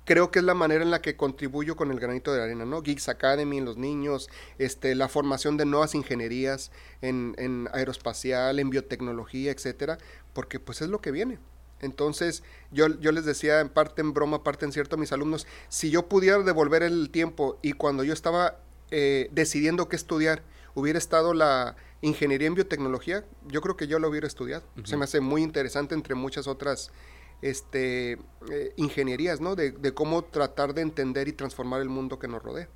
creo 0.05 0.31
que 0.31 0.39
es 0.39 0.45
la 0.45 0.53
manera 0.53 0.83
en 0.83 0.91
la 0.91 1.01
que 1.01 1.15
contribuyo 1.15 1.75
con 1.75 1.91
el 1.91 1.99
granito 1.99 2.33
de 2.33 2.41
arena, 2.41 2.65
¿no? 2.65 2.81
Geeks 2.81 3.09
Academy 3.09 3.61
los 3.61 3.77
niños, 3.77 4.29
este, 4.57 4.95
la 4.95 5.07
formación 5.07 5.57
de 5.57 5.65
nuevas 5.65 5.93
ingenierías 5.93 6.71
en, 7.01 7.35
en 7.37 7.69
aeroespacial, 7.73 8.59
en 8.59 8.69
biotecnología, 8.69 9.51
etcétera, 9.51 9.97
porque 10.33 10.59
pues 10.59 10.81
es 10.81 10.89
lo 10.89 10.99
que 11.01 11.11
viene. 11.11 11.39
Entonces, 11.81 12.43
yo, 12.71 12.87
yo 12.99 13.11
les 13.11 13.25
decía 13.25 13.61
en 13.61 13.69
parte 13.69 14.01
en 14.01 14.13
broma, 14.13 14.43
parte 14.43 14.65
en 14.65 14.71
cierto 14.71 14.95
a 14.95 14.99
mis 14.99 15.11
alumnos, 15.11 15.47
si 15.69 15.89
yo 15.89 16.07
pudiera 16.07 16.39
devolver 16.39 16.83
el 16.83 17.09
tiempo 17.09 17.57
y 17.61 17.73
cuando 17.73 18.03
yo 18.03 18.13
estaba 18.13 18.59
eh, 18.91 19.29
decidiendo 19.31 19.87
qué 19.87 19.95
estudiar, 19.95 20.43
hubiera 20.75 20.97
estado 20.97 21.33
la 21.33 21.75
ingeniería 22.01 22.47
en 22.47 22.55
biotecnología, 22.55 23.25
yo 23.47 23.61
creo 23.61 23.77
que 23.77 23.87
yo 23.87 23.99
lo 23.99 24.09
hubiera 24.09 24.27
estudiado. 24.27 24.63
Se 24.83 24.97
me 24.97 25.03
hace 25.03 25.19
muy 25.19 25.43
interesante 25.43 25.95
entre 25.95 26.15
muchas 26.15 26.47
otras 26.47 26.91
este, 27.41 28.13
eh, 28.51 28.73
ingenierías, 28.77 29.41
¿no? 29.41 29.55
De, 29.55 29.93
cómo 29.93 30.23
tratar 30.23 30.73
de 30.73 30.81
entender 30.81 31.27
y 31.27 31.33
transformar 31.33 31.81
el 31.81 31.89
mundo 31.89 32.19
que 32.19 32.27
nos 32.27 32.41
rodea. 32.43 32.67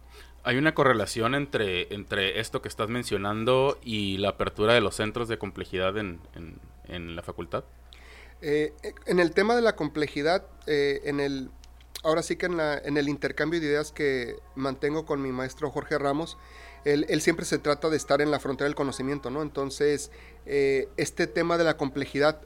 ¿Hay 0.44 0.58
una 0.58 0.74
correlación 0.74 1.36
entre, 1.36 1.94
entre 1.94 2.40
esto 2.40 2.62
que 2.62 2.68
estás 2.68 2.90
mencionando 2.90 3.78
y 3.82 4.18
la 4.18 4.30
apertura 4.30 4.74
de 4.74 4.82
los 4.82 4.96
centros 4.96 5.30
de 5.30 5.38
complejidad 5.38 5.98
en, 5.98 6.20
en, 6.86 7.16
la 7.16 7.22
facultad? 7.22 7.64
Eh, 8.46 8.74
en 9.06 9.22
el 9.22 9.32
tema 9.32 9.56
de 9.56 9.62
la 9.62 9.78
complejidad, 9.78 10.46
eh, 10.68 11.00
en 11.06 11.22
el, 11.22 11.50
ahora 12.04 12.22
sí 12.22 12.36
que 12.36 12.48
en, 12.48 12.58
la, 12.58 12.74
el 12.74 13.08
intercambio 13.08 13.62
de 13.62 13.68
ideas 13.68 13.94
que 13.94 14.36
mantengo 14.56 15.06
con 15.06 15.22
mi 15.22 15.32
maestro 15.32 15.72
Jorge 15.72 15.98
Ramos, 15.98 16.38
él, 16.84 17.22
siempre 17.22 17.46
se 17.46 17.58
trata 17.58 17.90
de 17.90 17.96
estar 17.96 18.22
en 18.22 18.32
la 18.32 18.42
frontera 18.42 18.66
del 18.66 18.76
conocimiento, 18.76 19.30
¿no? 19.30 19.42
Entonces, 19.42 20.12
eh, 20.46 20.90
este 20.98 21.26
tema 21.26 21.58
de 21.58 21.64
la 21.64 21.78
complejidad 21.78 22.42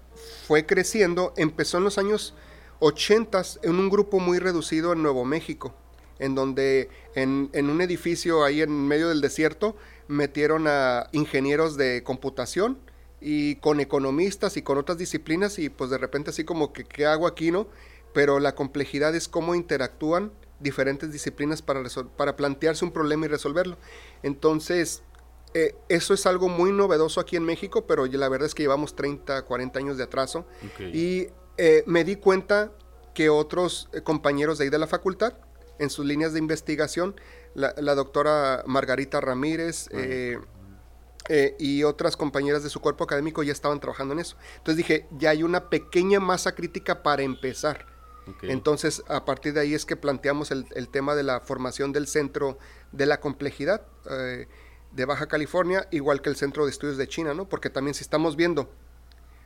fue 0.46 0.68
creciendo, 0.68 1.34
empezó 1.36 1.80
en 1.80 1.86
los 1.86 1.98
años 1.98 2.36
80 2.78 3.42
en 3.64 3.80
un 3.80 3.90
grupo 3.90 4.20
muy 4.20 4.38
reducido 4.38 4.94
en 4.94 5.02
Nuevo 5.02 5.26
México, 5.26 5.74
en 6.20 6.36
donde 6.36 6.92
en, 7.16 7.50
en 7.54 7.72
un 7.72 7.82
edificio 7.82 8.44
ahí 8.44 8.62
en 8.62 8.88
medio 8.88 9.10
del 9.10 9.22
desierto 9.22 9.76
metieron 10.08 10.68
a 10.68 11.10
ingenieros 11.12 11.76
de 11.76 12.04
computación 12.04 12.78
y 13.20 13.56
con 13.56 13.80
economistas 13.80 14.58
y 14.58 14.62
con 14.62 14.78
otras 14.78 14.98
disciplinas 14.98 15.60
y 15.60 15.70
pues 15.70 15.90
de 15.90 15.98
repente 15.98 16.30
así 16.30 16.44
como 16.44 16.74
que 16.74 16.84
qué 16.84 17.06
hago 17.06 17.28
aquí, 17.28 17.52
¿no? 17.52 17.68
Pero 18.14 18.40
la 18.40 18.56
complejidad 18.56 19.16
es 19.16 19.28
cómo 19.28 19.56
interactúan 19.56 20.32
diferentes 20.60 21.12
disciplinas 21.12 21.62
para, 21.62 21.84
para 22.16 22.36
plantearse 22.36 22.86
un 22.86 22.92
problema 22.92 23.26
y 23.26 23.30
resolverlo. 23.30 23.78
Entonces, 24.24 25.04
eh, 25.54 25.76
eso 25.90 26.14
es 26.14 26.26
algo 26.26 26.50
muy 26.50 26.72
novedoso 26.72 27.20
aquí 27.20 27.36
en 27.36 27.44
México, 27.44 27.86
pero 27.86 28.06
la 28.06 28.30
verdad 28.30 28.48
es 28.48 28.56
que 28.56 28.64
llevamos 28.64 28.96
30, 28.96 29.44
40 29.44 29.80
años 29.80 29.98
de 29.98 30.04
atraso. 30.04 30.46
Y 30.94 31.28
eh, 31.58 31.84
me 31.86 32.04
di 32.04 32.16
cuenta 32.16 32.72
que 33.14 33.30
otros 33.30 33.90
eh, 33.94 34.02
compañeros 34.02 34.58
de 34.58 34.66
ahí 34.66 34.70
de 34.70 34.78
la 34.78 34.88
facultad, 34.88 35.34
en 35.80 35.90
sus 35.90 36.06
líneas 36.06 36.34
de 36.34 36.40
investigación, 36.40 37.16
la, 37.54 37.74
doctora 37.96 38.64
Margarita 38.68 39.20
Ramírez 39.20 39.90
y 41.60 41.84
otras 41.84 42.16
compañeras 42.16 42.64
de 42.64 42.70
su 42.70 42.80
cuerpo 42.80 43.04
académico 43.04 43.44
ya 43.44 43.52
estaban 43.52 43.80
trabajando 43.80 44.14
en 44.14 44.20
eso. 44.20 44.38
Entonces 44.58 44.78
dije, 44.78 45.08
ya 45.12 45.32
hay 45.32 45.44
una 45.44 45.70
pequeña 45.70 46.20
masa 46.20 46.56
crítica 46.56 47.04
para 47.04 47.24
empezar 47.24 47.98
entonces, 48.42 49.04
a 49.08 49.26
partir 49.26 49.54
de 49.54 49.62
ahí 49.62 49.74
es 49.74 49.86
que 49.86 49.96
planteamos 49.96 50.52
el, 50.52 50.90
tema 50.90 51.16
de 51.16 51.24
la 51.24 51.40
formación 51.40 51.94
del 51.94 52.08
centro 52.08 52.58
de 52.92 53.06
la 53.06 53.20
complejidad 53.20 53.84
eh, 54.10 54.48
de 54.92 55.06
Baja 55.06 55.28
California, 55.28 55.88
igual 55.92 56.22
que 56.22 56.30
el 56.30 56.36
centro 56.36 56.66
de 56.66 56.72
estudios 56.72 56.98
de 56.98 57.08
China, 57.08 57.34
¿no? 57.34 57.48
Porque 57.48 57.70
también 57.70 57.94
si 57.94 58.04
estamos 58.04 58.36
viendo, 58.36 58.70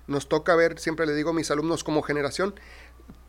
nos 0.08 0.28
toca 0.28 0.56
ver, 0.56 0.80
siempre 0.80 1.06
le 1.06 1.14
digo 1.14 1.30
a 1.30 1.34
mis 1.34 1.52
alumnos 1.52 1.84
como 1.84 2.02
generación, 2.02 2.56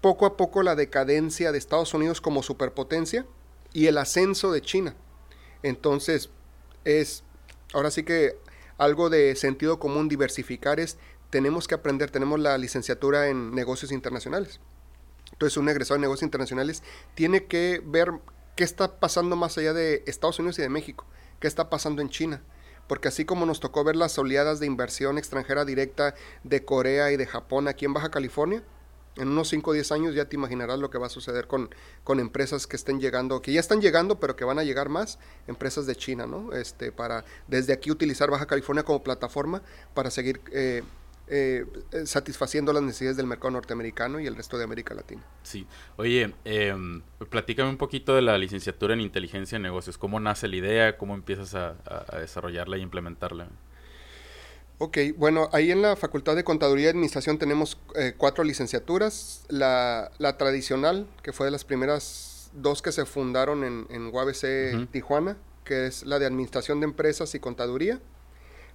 poco 0.01 0.27
a 0.27 0.37
poco 0.37 0.63
la 0.63 0.75
decadencia 0.75 1.53
de 1.53 1.59
Estados 1.59 1.93
Unidos 1.93 2.21
como 2.21 2.43
superpotencia 2.43 3.27
y 3.73 3.87
el 3.87 3.99
ascenso 3.99 4.53
de 4.53 4.63
China. 4.63 4.95
Entonces, 5.63 6.31
es, 6.85 7.25
ahora 7.75 7.91
sí 7.91 8.05
que 8.05 8.39
algo 8.83 9.11
de 9.11 9.35
sentido 9.37 9.78
común 9.78 10.09
diversificar 10.09 10.80
es, 10.80 10.99
tenemos 11.30 11.68
que 11.68 11.74
aprender, 11.74 12.11
tenemos 12.11 12.41
la 12.41 12.59
licenciatura 12.59 13.28
en 13.28 13.55
negocios 13.55 13.93
internacionales 13.93 14.61
entonces 15.33 15.57
un 15.57 15.68
egresado 15.68 15.99
de 15.99 16.03
negocios 16.03 16.24
internacionales 16.24 16.83
tiene 17.14 17.47
que 17.47 17.83
ver 17.85 18.12
qué 18.55 18.64
está 18.64 19.01
pasando 19.01 19.35
más 19.35 19.59
allá 19.59 19.72
de 19.72 20.05
Estados 20.07 20.39
Unidos 20.39 20.59
y 20.59 20.62
de 20.62 20.68
México, 20.68 21.07
qué 21.41 21.49
está 21.49 21.70
pasando 21.70 22.03
en 22.03 22.11
China. 22.11 22.43
porque 22.89 23.09
así 23.09 23.24
como 23.24 23.47
nos 23.47 23.61
tocó 23.61 23.85
ver 23.85 23.97
las 23.97 24.18
oleadas 24.18 24.61
de 24.61 24.66
inversión 24.66 25.16
extranjera 25.16 25.64
directa 25.64 26.14
de 26.43 26.64
Corea 26.64 27.11
y 27.11 27.16
de 27.16 27.26
Japón 27.26 27.68
aquí 27.68 27.87
en 27.87 27.95
Baja 27.95 28.11
California, 28.11 28.62
en 29.17 29.29
unos 29.29 29.49
5 29.49 29.71
o 29.71 29.75
10 29.75 29.93
años 29.93 30.15
ya 30.15 30.25
te 30.27 30.37
imaginarás 30.37 30.79
lo 30.79 30.91
que 30.91 30.99
va 30.99 31.07
a 31.07 31.11
suceder 31.11 31.47
con, 31.47 31.75
con 32.05 32.21
empresas 32.21 32.67
que 32.67 32.77
estén 32.77 33.01
llegando, 33.01 33.43
que 33.43 33.53
ya 33.53 33.61
están 33.61 33.81
llegando, 33.81 34.19
pero 34.19 34.37
que 34.37 34.45
van 34.45 34.59
a 34.59 34.65
llegar 34.65 34.89
más, 34.89 35.19
empresas 35.47 35.87
de 35.87 35.97
China, 35.97 36.27
¿no? 36.27 36.53
Este, 36.53 36.93
para 36.93 37.25
desde 37.47 37.73
aquí 37.73 37.91
utilizar 37.91 38.31
Baja 38.31 38.47
California 38.47 38.85
como 38.85 39.03
plataforma 39.03 39.63
para 39.95 40.11
seguir 40.11 40.41
eh, 40.53 40.83
eh, 41.29 41.65
satisfaciendo 42.05 42.73
las 42.73 42.83
necesidades 42.83 43.17
del 43.17 43.27
mercado 43.27 43.53
norteamericano 43.53 44.19
y 44.21 44.27
el 44.27 44.35
resto 44.35 44.59
de 44.59 44.65
América 44.65 44.95
Latina. 44.95 45.23
Sí. 45.43 45.67
Oye, 45.97 46.35
eh, 46.45 46.75
platícame 47.31 47.71
un 47.71 47.79
poquito 47.79 48.15
de 48.15 48.23
la 48.23 48.37
licenciatura 48.39 48.95
en 48.95 49.01
inteligencia 49.01 49.57
de 49.59 49.63
negocios. 49.63 49.99
¿Cómo 49.99 50.21
nace 50.21 50.49
la 50.49 50.57
idea? 50.57 50.97
¿Cómo 50.99 51.15
empiezas 51.15 51.55
a, 51.55 51.77
a 51.87 52.19
desarrollarla 52.19 52.77
e 52.77 52.81
implementarla? 52.81 53.49
Ok, 54.85 54.99
bueno, 55.16 55.49
ahí 55.53 55.70
en 55.70 55.80
la 55.80 55.95
Facultad 55.95 56.35
de 56.35 56.43
Contaduría 56.43 56.87
y 56.87 56.89
Administración 56.89 57.39
tenemos 57.39 57.78
eh, 57.95 58.14
cuatro 58.18 58.43
licenciaturas. 58.43 59.45
La, 59.47 60.11
la, 60.18 60.37
tradicional, 60.37 61.07
que 61.22 61.33
fue 61.33 61.47
de 61.47 61.53
las 61.53 61.62
primeras 61.62 62.51
dos 62.53 62.83
que 62.83 62.91
se 62.91 63.07
fundaron 63.07 63.62
en, 63.62 63.87
en 63.91 64.12
UABC 64.12 64.91
Tijuana, 64.91 65.37
que 65.64 65.87
es 65.87 66.03
la 66.03 66.18
de 66.18 66.26
Administración 66.26 66.80
de 66.80 66.87
Empresas 66.87 67.33
y 67.37 67.39
Contaduría. 67.39 68.01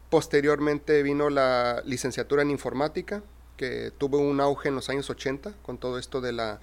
Posteriormente 0.09 1.03
vino 1.03 1.29
la 1.29 1.81
licenciatura 1.83 2.41
en 2.41 2.51
Informática, 2.51 3.21
que 3.57 3.91
tuvo 3.97 4.19
un 4.19 4.39
auge 4.39 4.69
en 4.69 4.75
los 4.75 4.87
años 4.87 5.09
80 5.09 5.55
con 5.61 5.77
todo 5.77 5.99
esto 5.99 6.21
de 6.21 6.31
la, 6.31 6.61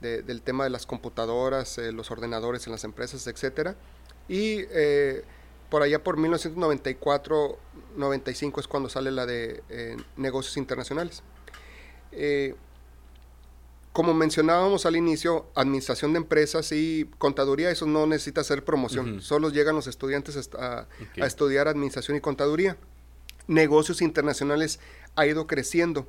de, 0.00 0.22
del 0.22 0.40
tema 0.40 0.64
de 0.64 0.70
las 0.70 0.86
computadoras, 0.86 1.76
eh, 1.76 1.92
los 1.92 2.10
ordenadores 2.10 2.66
en 2.66 2.72
las 2.72 2.84
empresas, 2.84 3.26
etcétera. 3.26 3.76
Y 4.26 4.60
eh, 4.70 5.22
por 5.68 5.82
allá 5.82 6.02
por 6.02 6.16
1994-95 6.18 8.60
es 8.60 8.68
cuando 8.68 8.88
sale 8.88 9.10
la 9.10 9.26
de 9.26 9.62
eh, 9.68 9.96
negocios 10.16 10.56
internacionales. 10.56 11.22
Eh, 12.12 12.54
como 13.92 14.14
mencionábamos 14.14 14.84
al 14.84 14.96
inicio, 14.96 15.46
administración 15.54 16.12
de 16.12 16.18
empresas 16.18 16.72
y 16.72 17.08
contaduría, 17.18 17.70
eso 17.70 17.86
no 17.86 18.06
necesita 18.06 18.42
hacer 18.42 18.62
promoción, 18.62 19.22
solo 19.22 19.48
llegan 19.48 19.74
los 19.74 19.86
estudiantes 19.86 20.50
a, 20.54 20.86
a 21.20 21.26
estudiar 21.26 21.66
administración 21.66 22.18
y 22.18 22.20
contaduría. 22.20 22.76
Negocios 23.46 24.02
internacionales 24.02 24.80
ha 25.14 25.26
ido 25.26 25.46
creciendo 25.46 26.06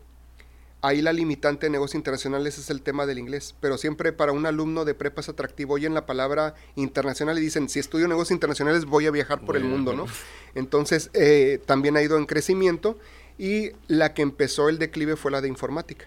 Ahí 0.82 1.01
la 1.01 1.11
limitante 1.11 1.65
de 1.65 1.71
negocios 1.71 1.95
internacionales 1.95 2.59
es 2.59 2.69
el 2.69 2.84
tema 2.84 3.07
del 3.07 3.17
inglés, 3.17 3.55
pero 3.59 3.80
siempre 3.80 4.13
para 4.13 4.32
un 4.32 4.45
alumno 4.45 4.86
de 4.86 4.93
prepa 4.93 5.21
es 5.21 5.30
atractivo. 5.30 5.73
Oyen 5.73 5.95
la 5.95 6.05
palabra 6.05 6.53
internacional 6.75 7.38
y 7.39 7.41
dicen, 7.41 7.67
si 7.67 7.80
estudio 7.80 8.07
negocios 8.07 8.36
internacionales 8.36 8.86
voy 8.86 9.07
a 9.07 9.11
viajar 9.11 9.41
por 9.43 9.57
el 9.57 9.63
mundo, 9.63 9.93
¿no? 9.93 10.05
Entonces, 10.53 11.09
eh, 11.13 11.59
también 11.65 11.97
ha 11.97 12.03
ido 12.03 12.17
en 12.17 12.28
crecimiento 12.28 12.99
y 13.39 13.71
la 13.88 14.13
que 14.13 14.21
empezó 14.21 14.69
el 14.69 14.78
declive 14.78 15.15
fue 15.15 15.32
la 15.32 15.41
de 15.41 15.47
informática. 15.47 16.05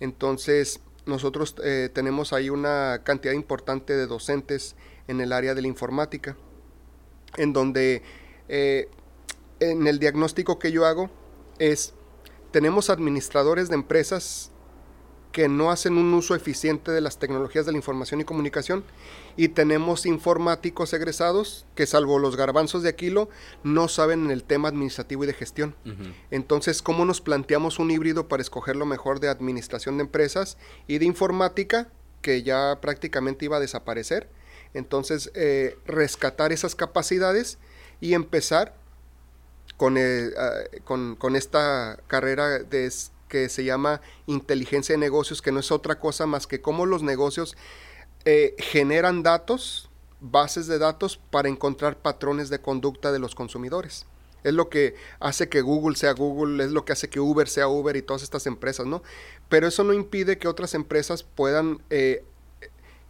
Entonces, 0.00 0.80
nosotros 1.04 1.54
eh, 1.62 1.90
tenemos 1.92 2.32
ahí 2.32 2.48
una 2.48 3.02
cantidad 3.04 3.34
importante 3.34 3.94
de 3.94 4.06
docentes 4.06 4.74
en 5.06 5.20
el 5.20 5.32
área 5.32 5.54
de 5.54 5.62
la 5.62 5.68
informática, 5.68 6.36
en 7.36 7.52
donde 7.52 8.02
eh, 8.48 8.88
en 9.60 9.86
el 9.86 9.98
diagnóstico 9.98 10.58
que 10.58 10.72
yo 10.72 10.86
hago 10.86 11.10
es 11.58 11.94
tenemos 12.50 12.90
administradores 12.90 13.68
de 13.68 13.74
empresas 13.74 14.50
que 15.32 15.48
no 15.48 15.70
hacen 15.70 15.98
un 15.98 16.14
uso 16.14 16.34
eficiente 16.34 16.90
de 16.90 17.00
las 17.00 17.18
tecnologías 17.18 17.66
de 17.66 17.72
la 17.72 17.78
información 17.78 18.20
y 18.20 18.24
comunicación 18.24 18.82
y 19.36 19.48
tenemos 19.48 20.06
informáticos 20.06 20.92
egresados 20.94 21.66
que 21.74 21.86
salvo 21.86 22.18
los 22.18 22.36
garbanzos 22.36 22.82
de 22.82 22.88
Aquilo 22.88 23.28
no 23.62 23.88
saben 23.88 24.24
en 24.24 24.30
el 24.30 24.42
tema 24.42 24.68
administrativo 24.68 25.24
y 25.24 25.26
de 25.26 25.34
gestión. 25.34 25.76
Entonces, 26.30 26.82
¿cómo 26.82 27.04
nos 27.04 27.20
planteamos 27.20 27.78
un 27.78 27.90
híbrido 27.90 28.26
para 28.26 28.42
escoger 28.42 28.76
lo 28.76 28.86
mejor 28.86 29.20
de 29.20 29.28
administración 29.28 29.98
de 29.98 30.04
empresas 30.04 30.56
y 30.86 30.98
de 30.98 31.04
informática 31.04 31.88
que 32.22 32.42
ya 32.42 32.78
prácticamente 32.80 33.44
iba 33.44 33.58
a 33.58 33.60
desaparecer? 33.60 34.30
Entonces, 34.74 35.30
eh, 35.34 35.76
rescatar 35.86 36.52
esas 36.52 36.74
capacidades 36.74 37.58
y 38.00 38.14
empezar 38.14 38.77
eh, 39.96 40.30
ah, 40.36 40.60
con, 40.84 41.16
con, 41.16 41.36
esta 41.36 41.98
carrera 42.06 42.58
de, 42.58 42.90
que 43.28 43.48
se 43.48 43.64
llama 43.64 44.00
inteligencia 44.26 44.94
de 44.94 44.98
negocios, 44.98 45.42
que 45.42 45.52
no 45.52 45.60
es 45.60 45.70
otra 45.70 46.00
cosa 46.00 46.26
más 46.26 46.46
que 46.46 46.60
cómo 46.60 46.86
los 46.86 47.02
negocios 47.02 47.56
eh, 48.24 48.54
generan 48.58 49.22
datos, 49.22 49.90
bases 50.20 50.66
de 50.66 50.78
datos, 50.78 51.20
para 51.30 51.48
encontrar 51.48 51.98
patrones 51.98 52.48
de 52.50 52.60
conducta 52.60 53.12
de 53.12 53.18
los 53.18 53.34
consumidores. 53.34 54.06
Es 54.44 54.54
lo 54.54 54.68
que 54.68 54.94
hace 55.20 55.48
que 55.48 55.60
Google 55.60 55.96
sea 55.96 56.12
Google, 56.12 56.64
es 56.64 56.70
lo 56.70 56.84
que 56.84 56.92
hace 56.92 57.08
que 57.08 57.20
Uber 57.20 57.48
sea 57.48 57.68
Uber 57.68 57.96
y 57.96 58.02
todas 58.02 58.22
estas 58.22 58.46
empresas, 58.46 58.86
¿no? 58.86 59.02
Pero 59.48 59.66
eso 59.66 59.84
no 59.84 59.92
impide 59.92 60.38
que 60.38 60.48
otras 60.48 60.74
empresas 60.74 61.22
puedan 61.22 61.82
eh, 61.90 62.24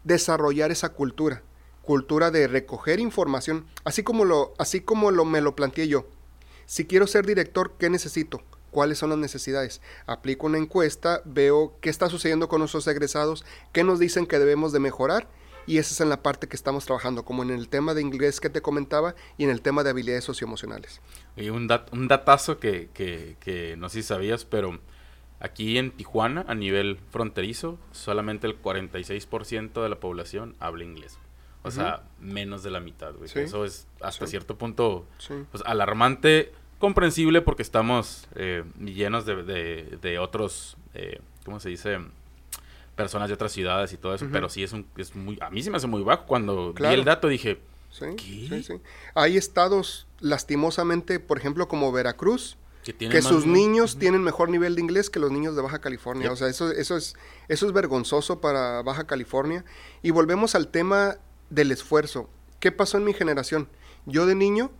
desarrollar 0.04 0.70
esa 0.70 0.90
cultura, 0.90 1.42
cultura 1.82 2.30
de 2.30 2.48
recoger 2.48 2.98
información, 2.98 3.66
así 3.84 4.02
como 4.02 4.24
lo, 4.24 4.54
así 4.58 4.80
como 4.80 5.10
lo 5.10 5.24
me 5.24 5.40
lo 5.40 5.54
planteé 5.54 5.88
yo. 5.88 6.06
Si 6.68 6.84
quiero 6.84 7.06
ser 7.06 7.24
director, 7.24 7.76
¿qué 7.78 7.88
necesito? 7.88 8.42
¿Cuáles 8.70 8.98
son 8.98 9.08
las 9.08 9.18
necesidades? 9.18 9.80
Aplico 10.04 10.46
una 10.46 10.58
encuesta, 10.58 11.22
veo 11.24 11.72
qué 11.80 11.88
está 11.88 12.10
sucediendo 12.10 12.48
con 12.48 12.58
nuestros 12.58 12.86
egresados, 12.86 13.46
qué 13.72 13.84
nos 13.84 13.98
dicen 13.98 14.26
que 14.26 14.38
debemos 14.38 14.70
de 14.72 14.78
mejorar 14.78 15.30
y 15.66 15.78
esa 15.78 15.94
es 15.94 16.00
en 16.02 16.10
la 16.10 16.22
parte 16.22 16.46
que 16.46 16.56
estamos 16.56 16.84
trabajando, 16.84 17.24
como 17.24 17.42
en 17.42 17.52
el 17.52 17.70
tema 17.70 17.94
de 17.94 18.02
inglés 18.02 18.38
que 18.38 18.50
te 18.50 18.60
comentaba 18.60 19.14
y 19.38 19.44
en 19.44 19.50
el 19.50 19.62
tema 19.62 19.82
de 19.82 19.88
habilidades 19.88 20.24
socioemocionales. 20.24 21.00
Y 21.38 21.48
un, 21.48 21.70
un 21.92 22.06
datazo 22.06 22.58
que, 22.58 22.90
que, 22.92 23.38
que 23.40 23.74
no 23.78 23.88
sé 23.88 24.02
si 24.02 24.08
sabías, 24.08 24.44
pero 24.44 24.78
aquí 25.40 25.78
en 25.78 25.90
Tijuana, 25.92 26.44
a 26.48 26.54
nivel 26.54 26.98
fronterizo, 27.10 27.78
solamente 27.92 28.46
el 28.46 28.60
46% 28.60 29.82
de 29.82 29.88
la 29.88 30.00
población 30.00 30.54
habla 30.60 30.84
inglés. 30.84 31.18
O 31.62 31.70
sea, 31.70 32.02
menos 32.20 32.62
de 32.62 32.70
la 32.70 32.80
mitad, 32.80 33.14
güey. 33.14 33.30
Eso 33.34 33.64
es 33.64 33.86
hasta 34.00 34.26
cierto 34.26 34.56
punto 34.56 35.06
pues, 35.50 35.62
alarmante, 35.66 36.52
comprensible 36.78 37.42
porque 37.42 37.62
estamos 37.62 38.26
eh, 38.36 38.64
llenos 38.80 39.26
de, 39.26 39.42
de, 40.00 40.18
otros, 40.18 40.76
eh, 40.94 41.20
¿cómo 41.44 41.61
se 41.61 41.68
dice? 41.68 41.98
Personas 42.96 43.28
de 43.28 43.34
otras 43.34 43.52
ciudades 43.52 43.92
y 43.92 43.96
todo 43.96 44.14
eso, 44.14 44.26
pero 44.32 44.48
sí 44.48 44.62
es, 44.62 44.72
un, 44.72 44.86
es 44.96 45.14
muy... 45.14 45.38
A 45.40 45.50
mí 45.50 45.62
se 45.62 45.70
me 45.70 45.76
hace 45.76 45.86
muy 45.86 46.02
bajo. 46.02 46.26
Cuando 46.26 46.72
vi 46.72 46.84
el 46.86 47.04
dato 47.04 47.28
dije, 47.28 47.59
¿qué? 47.98 48.16
Sí, 48.16 48.80
Hay 49.14 49.36
estados, 49.36 50.06
lastimosamente, 50.20 51.20
por 51.20 51.38
ejemplo, 51.38 51.68
como 51.68 51.92
Veracruz, 51.92 52.56
que, 52.82 53.22
sus 53.22 53.46
niños 53.46 53.98
tienen 53.98 54.22
mejor 54.22 54.48
nivel 54.48 54.74
de 54.74 54.80
inglés 54.80 55.11
que 55.11 55.20
los 55.20 55.30
niños 55.30 55.54
de 55.54 55.62
Baja 55.62 55.80
California. 55.80 56.32
O 56.32 56.36
sea, 56.36 56.48
eso, 56.48 56.70
eso, 56.72 56.96
es, 56.96 57.16
eso 57.48 57.66
es 57.66 57.72
vergonzoso 57.72 58.40
para 58.40 58.82
Baja 58.82 59.06
California. 59.06 59.64
Y 60.02 60.11
volvemos 60.11 60.54
al 60.54 60.68
tema 60.68 61.18
del 61.51 61.72
esfuerzo. 61.72 62.28
¿Qué 62.61 62.72
pasó 62.72 62.99
en 62.99 63.05
mi 63.05 63.14
generación? 63.14 63.68
Yo 64.07 64.26
de 64.26 64.34
niño 64.34 64.70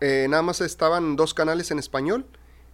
eh, 0.00 0.26
nada 0.28 0.42
más 0.42 0.60
estaban 0.60 1.16
dos 1.16 1.34
canales 1.34 1.70
en 1.70 1.78
español 1.78 2.26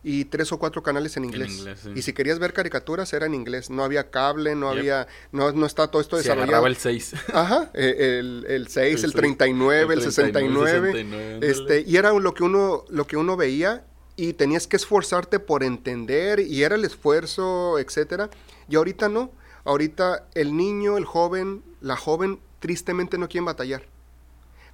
y 0.05 0.25
tres 0.25 0.51
o 0.51 0.59
cuatro 0.59 0.83
canales 0.83 1.17
en 1.17 1.25
inglés. 1.25 1.65
Y 1.95 2.03
si 2.03 2.13
querías 2.13 2.41
ver 2.41 2.53
caricaturas 2.53 3.13
era 3.13 3.27
en 3.27 3.35
inglés. 3.35 3.71
No 3.71 3.85
había 3.85 4.11
cable, 4.11 4.57
no 4.57 4.69
había, 4.69 5.07
no, 5.31 5.53
no 5.53 5.65
está 5.65 5.89
todo 5.89 6.03
esto 6.03 6.17
Se 6.17 6.25
desarrollado. 6.25 6.67
el 6.67 6.77
6. 6.77 7.15
Ajá, 7.33 7.71
eh, 7.75 8.19
el, 8.19 8.45
el 8.49 8.69
6, 8.69 9.05
el, 9.05 9.13
39, 9.13 9.95
el, 9.95 10.03
69. 10.03 11.39
este, 11.43 11.85
y 11.87 11.97
era 11.97 12.13
lo 12.13 12.35
que 12.35 12.43
uno, 12.43 12.85
lo 12.89 13.07
que 13.07 13.17
uno 13.17 13.37
veía 13.37 13.87
y 14.17 14.33
tenías 14.33 14.67
que 14.67 14.77
esforzarte 14.77 15.39
por 15.39 15.63
entender 15.63 16.41
y 16.41 16.65
era 16.65 16.75
el 16.75 16.85
esfuerzo, 16.85 17.79
etcétera. 17.79 18.29
Y 18.69 18.77
ahorita 18.77 19.09
no. 19.09 19.31
Ahorita 19.65 20.27
el 20.35 20.57
niño, 20.57 20.99
el 20.99 21.05
joven, 21.05 21.63
la 21.81 21.95
joven 21.95 22.41
tristemente 22.63 23.19
no 23.19 23.29
quieren 23.29 23.45
batallar. 23.45 23.83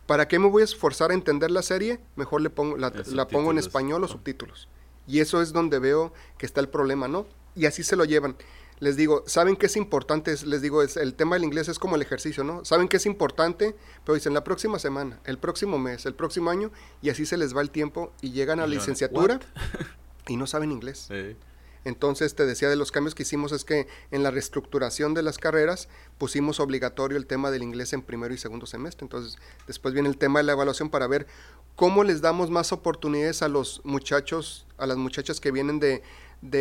¿Para 0.06 0.28
qué 0.28 0.38
me 0.38 0.46
voy 0.46 0.60
a 0.60 0.64
esforzar 0.64 1.10
a 1.10 1.14
entender 1.14 1.50
la 1.50 1.62
serie? 1.62 1.98
Mejor 2.16 2.42
le 2.42 2.50
pongo, 2.50 2.76
la, 2.76 2.92
pongo 3.28 3.50
en 3.50 3.58
español 3.58 4.04
o 4.04 4.08
subtítulos. 4.08 4.68
Y 5.06 5.20
eso 5.20 5.40
es 5.40 5.52
donde 5.52 5.78
veo 5.78 6.12
que 6.36 6.44
está 6.44 6.60
el 6.60 6.68
problema, 6.68 7.08
¿no? 7.08 7.26
Y 7.56 7.64
así 7.64 7.82
se 7.82 7.96
lo 7.96 8.04
llevan. 8.04 8.36
Les 8.78 8.96
digo, 8.96 9.24
¿saben 9.26 9.56
qué 9.56 9.66
es 9.66 9.76
importante? 9.76 10.34
Les 10.44 10.60
digo, 10.60 10.82
es, 10.82 10.98
el 10.98 11.14
tema 11.14 11.36
del 11.36 11.44
inglés 11.44 11.68
es 11.68 11.78
como 11.78 11.96
el 11.96 12.02
ejercicio, 12.02 12.44
¿no? 12.44 12.64
¿Saben 12.64 12.88
qué 12.88 12.98
es 12.98 13.06
importante? 13.06 13.74
Pero 14.04 14.14
dicen 14.14 14.34
la 14.34 14.44
próxima 14.44 14.78
semana, 14.78 15.18
el 15.24 15.38
próximo 15.38 15.78
mes, 15.78 16.04
el 16.04 16.14
próximo 16.14 16.50
año, 16.50 16.70
y 17.00 17.08
así 17.08 17.24
se 17.24 17.38
les 17.38 17.56
va 17.56 17.62
el 17.62 17.70
tiempo 17.70 18.12
y 18.20 18.32
llegan 18.32 18.60
a 18.60 18.66
la 18.66 18.68
licenciatura 18.68 19.40
y 20.28 20.36
no 20.36 20.46
saben 20.46 20.72
inglés. 20.72 21.08
Entonces, 21.84 22.34
te 22.34 22.46
decía 22.46 22.68
de 22.68 22.76
los 22.76 22.92
cambios 22.92 23.14
que 23.14 23.22
hicimos 23.22 23.52
es 23.52 23.64
que 23.64 23.86
en 24.10 24.22
la 24.22 24.30
reestructuración 24.30 25.14
de 25.14 25.22
las 25.22 25.38
carreras 25.38 25.88
pusimos 26.18 26.60
obligatorio 26.60 27.16
el 27.16 27.26
tema 27.26 27.50
del 27.50 27.62
inglés 27.62 27.92
en 27.92 28.02
primero 28.02 28.34
y 28.34 28.38
segundo 28.38 28.66
semestre. 28.66 29.04
Entonces, 29.04 29.38
después 29.66 29.94
viene 29.94 30.08
el 30.08 30.18
tema 30.18 30.40
de 30.40 30.44
la 30.44 30.52
evaluación 30.52 30.90
para 30.90 31.06
ver 31.06 31.26
cómo 31.78 32.02
les 32.02 32.20
damos 32.20 32.50
más 32.50 32.72
oportunidades 32.72 33.40
a 33.40 33.48
los 33.48 33.80
muchachos, 33.84 34.66
a 34.78 34.86
las 34.86 34.96
muchachas 34.96 35.38
que 35.38 35.52
vienen 35.52 35.78
de, 35.78 36.02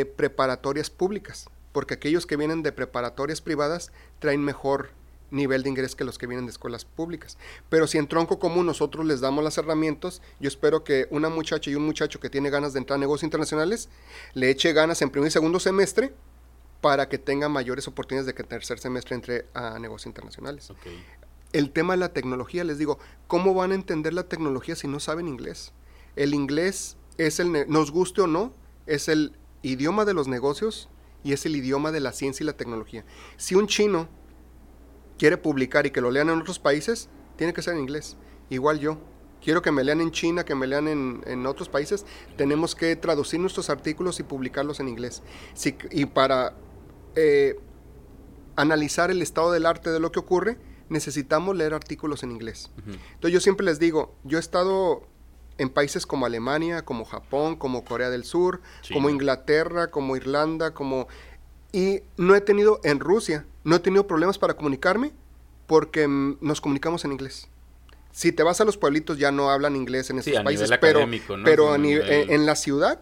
preparatorias 0.05 0.91
públicas, 0.91 1.49
porque 1.71 1.95
aquellos 1.95 2.27
que 2.27 2.37
vienen 2.37 2.61
de 2.61 2.71
preparatorias 2.71 3.41
privadas 3.41 3.91
traen 4.19 4.41
mejor 4.41 4.91
nivel 5.31 5.63
de 5.63 5.69
inglés 5.69 5.95
que 5.95 6.03
los 6.03 6.17
que 6.17 6.27
vienen 6.27 6.45
de 6.45 6.51
escuelas 6.51 6.85
públicas. 6.85 7.37
Pero 7.69 7.87
si 7.87 7.97
en 7.97 8.07
tronco 8.07 8.39
común 8.39 8.65
nosotros 8.65 9.05
les 9.05 9.19
damos 9.19 9.43
las 9.43 9.57
herramientas, 9.57 10.21
yo 10.39 10.47
espero 10.47 10.83
que 10.83 11.07
una 11.09 11.29
muchacha 11.29 11.69
y 11.69 11.75
un 11.75 11.85
muchacho 11.85 12.19
que 12.19 12.29
tiene 12.29 12.49
ganas 12.49 12.73
de 12.73 12.79
entrar 12.79 12.97
a 12.97 12.99
negocios 12.99 13.23
internacionales 13.23 13.89
le 14.33 14.49
eche 14.49 14.73
ganas 14.73 15.01
en 15.01 15.09
primer 15.09 15.29
y 15.29 15.31
segundo 15.31 15.59
semestre 15.59 16.13
para 16.81 17.09
que 17.09 17.17
tenga 17.17 17.49
mayores 17.49 17.87
oportunidades 17.87 18.27
de 18.27 18.33
que 18.33 18.43
tercer 18.43 18.79
semestre 18.79 19.15
entre 19.15 19.45
a 19.53 19.79
negocios 19.79 20.07
internacionales. 20.07 20.71
El 21.53 21.71
tema 21.71 21.93
de 21.93 21.99
la 21.99 22.09
tecnología, 22.09 22.63
les 22.63 22.77
digo, 22.77 22.99
¿cómo 23.27 23.53
van 23.53 23.71
a 23.71 23.75
entender 23.75 24.13
la 24.13 24.23
tecnología 24.23 24.75
si 24.75 24.87
no 24.87 24.99
saben 24.99 25.27
inglés? 25.27 25.71
El 26.15 26.33
inglés 26.33 26.97
es 27.17 27.39
el, 27.39 27.65
nos 27.67 27.91
guste 27.91 28.21
o 28.21 28.27
no, 28.27 28.53
es 28.85 29.07
el 29.07 29.35
idioma 29.63 30.05
de 30.05 30.13
los 30.13 30.27
negocios 30.27 30.89
y 31.23 31.33
es 31.33 31.45
el 31.45 31.55
idioma 31.55 31.91
de 31.91 31.99
la 31.99 32.11
ciencia 32.11 32.43
y 32.43 32.47
la 32.47 32.57
tecnología. 32.57 33.05
Si 33.37 33.55
un 33.55 33.67
chino 33.67 34.07
quiere 35.17 35.37
publicar 35.37 35.85
y 35.85 35.91
que 35.91 36.01
lo 36.01 36.11
lean 36.11 36.29
en 36.29 36.39
otros 36.39 36.59
países, 36.59 37.09
tiene 37.35 37.53
que 37.53 37.61
ser 37.61 37.73
en 37.73 37.81
inglés. 37.81 38.17
Igual 38.49 38.79
yo. 38.79 38.97
Quiero 39.41 39.61
que 39.61 39.71
me 39.71 39.83
lean 39.83 40.01
en 40.01 40.11
China, 40.11 40.43
que 40.43 40.55
me 40.55 40.65
lean 40.65 40.87
en, 40.87 41.45
otros 41.45 41.69
países. 41.69 42.05
Tenemos 42.37 42.75
que 42.75 42.95
traducir 42.95 43.39
nuestros 43.39 43.69
artículos 43.69 44.19
y 44.19 44.23
publicarlos 44.23 44.79
en 44.79 44.87
inglés. 44.87 45.21
y 45.91 46.05
para 46.07 46.55
eh, 47.15 47.59
analizar 48.55 49.11
el 49.11 49.21
estado 49.21 49.51
del 49.51 49.65
arte 49.65 49.91
de 49.91 49.99
lo 49.99 50.11
que 50.11 50.19
ocurre, 50.19 50.57
necesitamos 50.89 51.55
leer 51.55 51.73
artículos 51.73 52.23
en 52.23 52.31
inglés. 52.31 52.71
Entonces 52.77 53.31
yo 53.31 53.39
siempre 53.39 53.65
les 53.65 53.79
digo, 53.79 54.15
yo 54.23 54.37
he 54.37 54.39
estado 54.39 55.07
en 55.57 55.69
países 55.69 56.05
como 56.05 56.25
Alemania, 56.25 56.83
como 56.83 57.05
Japón, 57.05 57.55
como 57.55 57.83
Corea 57.83 58.09
del 58.09 58.23
Sur, 58.23 58.61
como 58.91 59.09
Inglaterra, 59.09 59.91
como 59.91 60.15
Irlanda, 60.17 60.73
como... 60.73 61.07
Y 61.77 62.01
no 62.17 62.33
he 62.33 62.41
tenido, 62.41 62.79
en 62.83 62.99
Rusia, 62.99 63.45
no 63.63 63.75
he 63.75 63.79
tenido 63.79 64.07
problemas 64.07 64.39
para 64.39 64.55
comunicarme 64.55 65.11
porque 65.67 66.07
mm, 66.07 66.39
nos 66.41 66.59
comunicamos 66.59 67.05
en 67.05 67.11
inglés. 67.11 67.49
Si 68.11 68.31
te 68.31 68.41
vas 68.41 68.59
a 68.59 68.65
los 68.65 68.77
pueblitos 68.77 69.19
ya 69.19 69.31
no 69.31 69.51
hablan 69.51 69.75
inglés 69.75 70.09
en 70.09 70.17
esos 70.17 70.41
países, 70.41 70.71
pero, 70.81 71.07
pero 71.43 71.75
en, 71.75 72.45
la 72.47 72.55
ciudad, 72.55 72.99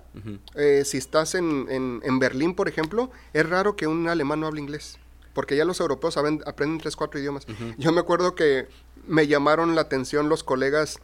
eh, 0.55 0.83
si 0.83 0.97
estás 0.97 1.35
en, 1.35 1.67
en, 1.69 2.19
Berlín, 2.19 2.53
por 2.53 2.67
ejemplo, 2.67 3.11
es 3.31 3.47
raro 3.47 3.77
que 3.77 3.87
un 3.87 4.09
alemán 4.09 4.41
no 4.41 4.47
hable 4.47 4.59
inglés, 4.59 4.97
porque 5.33 5.55
ya 5.55 5.63
los 5.63 5.79
europeos 5.79 6.17
aprenden 6.17 6.79
tres, 6.79 6.97
cuatro 6.97 7.17
idiomas. 7.17 7.47
Yo 7.77 7.93
me 7.93 8.01
acuerdo 8.01 8.35
que 8.35 8.67
me 9.07 9.25
llamaron 9.25 9.73
la 9.73 9.81
atención 9.81 10.27
los 10.27 10.43
colegas 10.43 10.99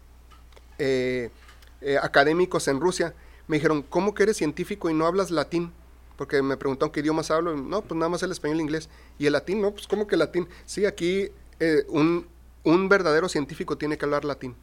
eh, 0.77 1.29
eh, 1.79 1.97
académicos 2.03 2.67
en 2.67 2.81
Rusia, 2.81 3.15
me 3.47 3.55
dijeron, 3.55 3.81
¿cómo 3.81 4.13
que 4.13 4.23
eres 4.23 4.35
científico 4.35 4.89
y 4.89 4.93
no 4.93 5.05
hablas 5.05 5.31
latín? 5.31 5.71
Porque 6.21 6.39
me 6.43 6.55
preguntaron 6.55 6.91
qué 6.91 6.99
idiomas 6.99 7.31
hablo. 7.31 7.55
No, 7.55 7.81
pues 7.81 7.97
nada 7.97 8.07
más 8.07 8.21
el 8.21 8.29
español 8.29 8.59
e 8.59 8.61
inglés. 8.61 8.89
¿Y 9.17 9.25
el 9.25 9.33
latín? 9.33 9.59
No, 9.59 9.71
pues 9.71 9.87
¿cómo 9.87 10.05
que 10.05 10.15
latín? 10.15 10.47
Sí, 10.67 10.85
aquí 10.85 11.31
eh, 11.59 11.83
un, 11.87 12.27
un, 12.63 12.89
verdadero 12.89 13.27
científico 13.27 13.75
tiene 13.75 13.97
que 13.97 14.05
hablar 14.05 14.23
latín. 14.23 14.55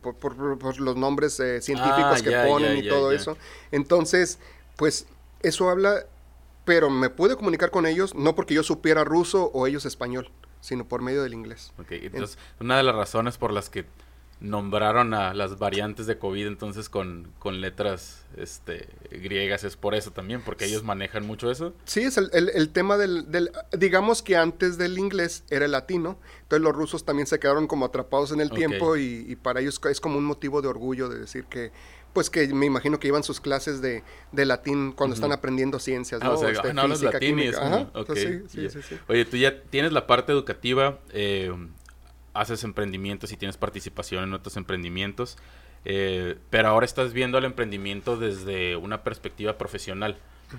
Por, 0.00 0.78
los 0.78 0.94
nombres 0.94 1.40
eh, 1.40 1.60
científicos 1.60 2.20
ah, 2.20 2.22
que 2.22 2.30
ponen 2.46 2.76
y 2.76 2.88
todo 2.88 3.10
eso. 3.10 3.36
Entonces, 3.72 4.38
pues 4.76 5.08
eso 5.42 5.70
habla, 5.70 6.06
pero 6.64 6.88
me 6.88 7.10
pude 7.10 7.34
comunicar 7.34 7.72
con 7.72 7.84
ellos 7.84 8.14
no 8.14 8.36
porque 8.36 8.54
yo 8.54 8.62
supiera 8.62 9.02
ruso 9.02 9.50
o 9.54 9.66
ellos 9.66 9.86
español, 9.86 10.30
sino 10.60 10.86
por 10.86 11.02
medio 11.02 11.24
del 11.24 11.34
inglés. 11.34 11.72
Ok, 11.80 11.90
entonces, 11.90 12.38
una 12.60 12.76
de 12.76 12.84
las 12.84 12.94
razones 12.94 13.38
por 13.38 13.52
las 13.52 13.70
que 13.70 13.86
nombraron 14.40 15.14
a 15.14 15.32
las 15.32 15.58
variantes 15.58 16.06
de 16.06 16.18
COVID 16.18 16.46
entonces 16.46 16.88
con, 16.88 17.32
con 17.38 17.60
letras 17.60 18.26
este, 18.36 18.88
griegas, 19.10 19.64
es 19.64 19.76
por 19.76 19.94
eso 19.94 20.10
también, 20.10 20.42
porque 20.42 20.66
ellos 20.66 20.82
manejan 20.84 21.26
mucho 21.26 21.50
eso. 21.50 21.72
Sí, 21.84 22.02
es 22.02 22.18
el, 22.18 22.30
el, 22.32 22.68
tema 22.68 22.98
del, 22.98 23.30
del, 23.30 23.50
digamos 23.72 24.22
que 24.22 24.36
antes 24.36 24.76
del 24.76 24.98
inglés 24.98 25.44
era 25.48 25.64
el 25.64 25.72
latino, 25.72 26.18
entonces 26.42 26.62
los 26.62 26.74
rusos 26.74 27.04
también 27.04 27.26
se 27.26 27.38
quedaron 27.38 27.66
como 27.66 27.86
atrapados 27.86 28.30
en 28.32 28.40
el 28.40 28.50
tiempo 28.50 28.96
y, 28.96 29.36
para 29.36 29.60
ellos 29.60 29.80
es 29.90 30.00
como 30.00 30.18
un 30.18 30.24
motivo 30.24 30.60
de 30.60 30.68
orgullo 30.68 31.08
de 31.08 31.18
decir 31.18 31.44
que, 31.46 31.72
pues 32.12 32.28
que 32.28 32.46
me 32.48 32.66
imagino 32.66 33.00
que 33.00 33.08
iban 33.08 33.22
sus 33.22 33.40
clases 33.40 33.80
de, 33.80 34.02
de 34.32 34.44
latín 34.44 34.92
cuando 34.92 35.14
están 35.14 35.32
aprendiendo 35.32 35.78
ciencias, 35.78 36.22
¿no? 36.22 36.32
Ah, 36.32 36.50
este, 36.50 36.74
no 36.74 36.88
física, 36.88 37.12
latín 37.12 37.38
sí, 38.14 38.68
sí, 38.68 38.82
sí, 38.82 38.98
Oye, 39.08 39.24
tú 39.24 39.36
ya 39.36 39.62
tienes 39.62 39.92
la 39.92 40.06
parte 40.06 40.32
educativa, 40.32 40.98
eh, 41.12 41.54
haces 42.40 42.64
emprendimientos 42.64 43.32
y 43.32 43.36
tienes 43.36 43.56
participación 43.56 44.24
en 44.24 44.34
otros 44.34 44.56
emprendimientos, 44.56 45.36
eh, 45.84 46.36
pero 46.50 46.68
ahora 46.68 46.86
estás 46.86 47.12
viendo 47.12 47.38
el 47.38 47.44
emprendimiento 47.44 48.16
desde 48.16 48.76
una 48.76 49.02
perspectiva 49.02 49.58
profesional. 49.58 50.18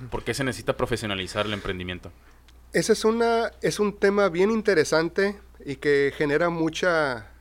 ¿Por 0.10 0.24
qué 0.24 0.34
se 0.34 0.44
necesita 0.44 0.76
profesionalizar 0.76 1.46
el 1.46 1.54
emprendimiento? 1.54 2.12
Ese 2.74 2.94
es, 2.94 3.06
una, 3.06 3.52
es 3.62 3.80
un 3.80 3.98
tema 3.98 4.30
bien 4.30 4.52
interesante 4.52 5.40
y 5.66 5.78
que 5.78 6.14
genera 6.16 6.50
mucha, 6.50 7.32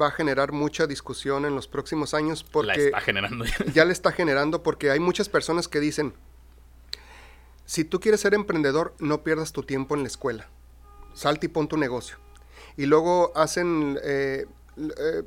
va 0.00 0.08
a 0.08 0.10
generar 0.10 0.52
mucha 0.52 0.86
discusión 0.86 1.44
en 1.44 1.54
los 1.54 1.68
próximos 1.68 2.14
años 2.14 2.42
porque... 2.44 2.68
La 2.68 2.74
está 2.74 3.00
generando. 3.00 3.44
ya 3.74 3.84
le 3.84 3.92
está 3.92 4.12
generando 4.12 4.62
porque 4.62 4.90
hay 4.90 5.00
muchas 5.00 5.28
personas 5.28 5.68
que 5.68 5.80
dicen, 5.80 6.14
si 7.64 7.84
tú 7.84 8.00
quieres 8.00 8.20
ser 8.20 8.34
emprendedor, 8.34 8.94
no 8.98 9.22
pierdas 9.22 9.52
tu 9.52 9.62
tiempo 9.62 9.94
en 9.94 10.02
la 10.02 10.08
escuela. 10.08 10.48
Salte 11.14 11.46
y 11.46 11.48
pon 11.48 11.68
tu 11.68 11.76
negocio 11.76 12.18
y 12.76 12.86
luego 12.86 13.32
hacen, 13.36 13.98
eh, 14.02 14.46
eh, 14.76 15.22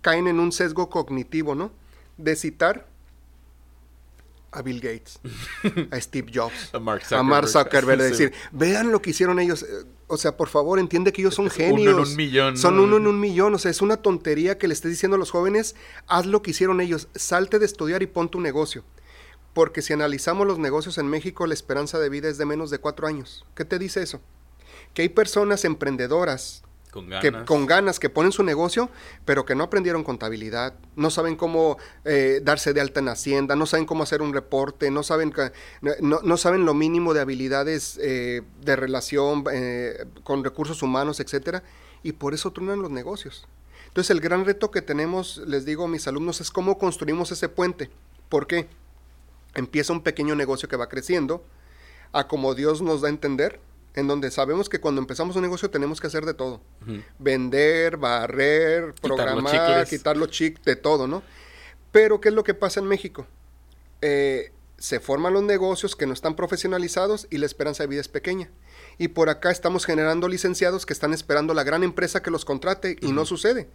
caen 0.00 0.26
en 0.28 0.40
un 0.40 0.52
sesgo 0.52 0.88
cognitivo, 0.90 1.54
¿no? 1.54 1.72
De 2.16 2.36
citar 2.36 2.86
a 4.54 4.62
Bill 4.62 4.80
Gates, 4.80 5.18
a 5.90 6.00
Steve 6.00 6.30
Jobs, 6.32 6.70
a 6.72 6.78
Mark 6.78 7.48
Zuckerberg, 7.48 8.00
a 8.00 8.04
decir, 8.04 8.32
vean 8.52 8.92
lo 8.92 9.02
que 9.02 9.10
hicieron 9.10 9.40
ellos. 9.40 9.64
Eh, 9.64 9.84
o 10.06 10.16
sea, 10.16 10.36
por 10.36 10.48
favor, 10.48 10.78
entiende 10.78 11.12
que 11.12 11.22
ellos 11.22 11.34
son 11.34 11.50
genios. 11.50 11.94
Uno 11.94 12.04
en 12.04 12.08
un 12.08 12.16
millón. 12.16 12.56
Son 12.56 12.78
uno 12.78 12.98
en 12.98 13.06
un 13.06 13.18
millón. 13.18 13.54
O 13.54 13.58
sea, 13.58 13.70
es 13.70 13.82
una 13.82 13.96
tontería 13.96 14.58
que 14.58 14.68
le 14.68 14.74
estés 14.74 14.92
diciendo 14.92 15.16
a 15.16 15.18
los 15.18 15.30
jóvenes, 15.30 15.74
haz 16.06 16.26
lo 16.26 16.42
que 16.42 16.52
hicieron 16.52 16.80
ellos, 16.80 17.08
salte 17.14 17.58
de 17.58 17.66
estudiar 17.66 18.02
y 18.02 18.06
pon 18.06 18.28
tu 18.28 18.40
negocio. 18.40 18.84
Porque 19.54 19.82
si 19.82 19.92
analizamos 19.92 20.46
los 20.46 20.58
negocios 20.58 20.98
en 20.98 21.08
México, 21.08 21.46
la 21.46 21.54
esperanza 21.54 21.98
de 21.98 22.08
vida 22.10 22.28
es 22.28 22.38
de 22.38 22.44
menos 22.44 22.70
de 22.70 22.78
cuatro 22.78 23.06
años. 23.06 23.44
¿Qué 23.54 23.64
te 23.64 23.78
dice 23.78 24.02
eso? 24.02 24.20
Que 24.92 25.02
hay 25.02 25.08
personas 25.08 25.64
emprendedoras 25.64 26.62
con 26.94 27.08
ganas. 27.08 27.22
Que, 27.22 27.44
con 27.44 27.66
ganas, 27.66 27.98
que 27.98 28.08
ponen 28.08 28.30
su 28.30 28.44
negocio, 28.44 28.88
pero 29.24 29.44
que 29.44 29.56
no 29.56 29.64
aprendieron 29.64 30.04
contabilidad, 30.04 30.74
no 30.94 31.10
saben 31.10 31.34
cómo 31.34 31.76
eh, 32.04 32.40
darse 32.40 32.72
de 32.72 32.80
alta 32.80 33.00
en 33.00 33.08
Hacienda, 33.08 33.56
no 33.56 33.66
saben 33.66 33.84
cómo 33.84 34.04
hacer 34.04 34.22
un 34.22 34.32
reporte, 34.32 34.92
no 34.92 35.02
saben, 35.02 35.34
no, 36.00 36.20
no 36.22 36.36
saben 36.36 36.64
lo 36.64 36.72
mínimo 36.72 37.12
de 37.12 37.20
habilidades 37.20 37.98
eh, 38.00 38.42
de 38.60 38.76
relación 38.76 39.44
eh, 39.52 40.06
con 40.22 40.44
recursos 40.44 40.82
humanos, 40.84 41.18
etcétera, 41.18 41.64
y 42.04 42.12
por 42.12 42.32
eso 42.32 42.52
truenan 42.52 42.80
los 42.80 42.92
negocios. 42.92 43.48
Entonces, 43.88 44.10
el 44.10 44.20
gran 44.20 44.44
reto 44.44 44.70
que 44.70 44.80
tenemos, 44.80 45.38
les 45.48 45.64
digo 45.64 45.86
a 45.86 45.88
mis 45.88 46.06
alumnos, 46.06 46.40
es 46.40 46.52
cómo 46.52 46.78
construimos 46.78 47.32
ese 47.32 47.48
puente. 47.48 47.90
¿Por 48.28 48.46
qué? 48.46 48.68
Empieza 49.56 49.92
un 49.92 50.02
pequeño 50.02 50.36
negocio 50.36 50.68
que 50.68 50.76
va 50.76 50.88
creciendo, 50.88 51.44
a 52.12 52.28
como 52.28 52.54
Dios 52.54 52.82
nos 52.82 53.00
da 53.00 53.08
a 53.08 53.10
entender, 53.10 53.58
en 53.94 54.08
donde 54.08 54.30
sabemos 54.30 54.68
que 54.68 54.80
cuando 54.80 55.00
empezamos 55.00 55.36
un 55.36 55.42
negocio 55.42 55.70
tenemos 55.70 56.00
que 56.00 56.08
hacer 56.08 56.24
de 56.24 56.34
todo. 56.34 56.60
Vender, 57.18 57.96
barrer, 57.96 58.94
programar, 59.00 59.86
quitar 59.86 60.16
los 60.16 60.30
chic, 60.30 60.62
de 60.64 60.76
todo, 60.76 61.06
¿no? 61.06 61.22
Pero, 61.92 62.20
¿qué 62.20 62.30
es 62.30 62.34
lo 62.34 62.42
que 62.42 62.54
pasa 62.54 62.80
en 62.80 62.86
México? 62.86 63.26
Eh, 64.02 64.52
se 64.78 64.98
forman 64.98 65.32
los 65.32 65.44
negocios 65.44 65.94
que 65.94 66.06
no 66.06 66.12
están 66.12 66.34
profesionalizados 66.34 67.28
y 67.30 67.38
la 67.38 67.46
esperanza 67.46 67.84
de 67.84 67.86
vida 67.86 68.00
es 68.00 68.08
pequeña. 68.08 68.50
Y 68.98 69.08
por 69.08 69.28
acá 69.28 69.52
estamos 69.52 69.86
generando 69.86 70.28
licenciados 70.28 70.86
que 70.86 70.92
están 70.92 71.12
esperando 71.12 71.54
la 71.54 71.62
gran 71.62 71.84
empresa 71.84 72.20
que 72.20 72.32
los 72.32 72.44
contrate 72.44 72.96
y 73.00 73.12
no 73.12 73.24
sucede. 73.24 73.68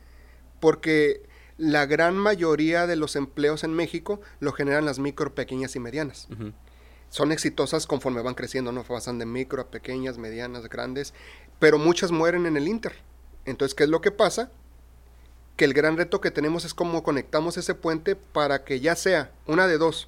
Porque 0.59 1.23
la 1.57 1.85
gran 1.85 2.17
mayoría 2.17 2.87
de 2.87 2.97
los 2.97 3.15
empleos 3.15 3.63
en 3.63 3.73
México 3.73 4.19
lo 4.41 4.51
generan 4.51 4.83
las 4.83 4.99
micro, 4.99 5.33
pequeñas 5.33 5.75
y 5.77 5.79
medianas 5.79 6.27
son 7.09 7.31
exitosas 7.31 7.87
conforme 7.87 8.21
van 8.21 8.35
creciendo, 8.35 8.71
¿no? 8.71 8.83
Pasan 8.83 9.19
de 9.19 9.25
micro 9.25 9.61
a 9.61 9.67
pequeñas, 9.67 10.17
medianas, 10.17 10.69
grandes, 10.69 11.13
pero 11.59 11.77
muchas 11.77 12.11
mueren 12.11 12.45
en 12.45 12.57
el 12.57 12.67
Inter. 12.67 12.95
Entonces, 13.45 13.75
¿qué 13.75 13.83
es 13.83 13.89
lo 13.89 14.01
que 14.01 14.11
pasa? 14.11 14.51
Que 15.57 15.65
el 15.65 15.73
gran 15.73 15.97
reto 15.97 16.21
que 16.21 16.31
tenemos 16.31 16.65
es 16.65 16.73
cómo 16.73 17.03
conectamos 17.03 17.57
ese 17.57 17.75
puente 17.75 18.15
para 18.15 18.63
que 18.63 18.79
ya 18.79 18.95
sea 18.95 19.31
una 19.47 19.67
de 19.67 19.77
dos, 19.77 20.07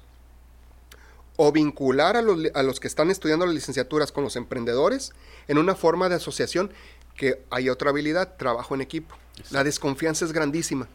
o 1.36 1.50
vincular 1.50 2.16
a 2.16 2.22
los, 2.22 2.38
a 2.54 2.62
los 2.62 2.78
que 2.78 2.86
están 2.86 3.10
estudiando 3.10 3.46
las 3.46 3.54
licenciaturas 3.54 4.12
con 4.12 4.22
los 4.22 4.36
emprendedores 4.36 5.12
en 5.48 5.58
una 5.58 5.74
forma 5.74 6.08
de 6.08 6.16
asociación 6.16 6.70
que 7.16 7.42
hay 7.50 7.68
otra 7.68 7.90
habilidad, 7.90 8.36
trabajo 8.36 8.74
en 8.74 8.80
equipo. 8.80 9.16
La 9.50 9.64
desconfianza 9.64 10.24
es 10.24 10.32
grandísima. 10.32 10.88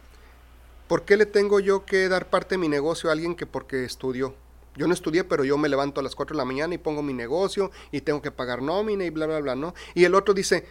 ¿Por 0.87 1.03
qué 1.03 1.17
le 1.17 1.25
tengo 1.25 1.59
yo 1.59 1.85
que 1.85 2.07
dar 2.07 2.29
parte 2.29 2.55
de 2.55 2.59
mi 2.59 2.69
negocio 2.69 3.09
a 3.09 3.13
alguien 3.13 3.35
que 3.35 3.45
porque 3.45 3.83
estudió? 3.83 4.35
Yo 4.77 4.87
no 4.87 4.93
estudié, 4.93 5.23
pero 5.23 5.43
yo 5.43 5.57
me 5.57 5.69
levanto 5.69 5.99
a 5.99 6.03
las 6.03 6.15
4 6.15 6.35
de 6.35 6.37
la 6.37 6.45
mañana 6.45 6.73
y 6.73 6.77
pongo 6.77 7.01
mi 7.01 7.13
negocio 7.13 7.71
y 7.91 8.01
tengo 8.01 8.21
que 8.21 8.31
pagar 8.31 8.61
nómina 8.61 9.03
y 9.05 9.09
bla, 9.09 9.25
bla, 9.25 9.39
bla, 9.39 9.55
¿no? 9.55 9.73
Y 9.95 10.05
el 10.05 10.15
otro 10.15 10.33
dice, 10.33 10.65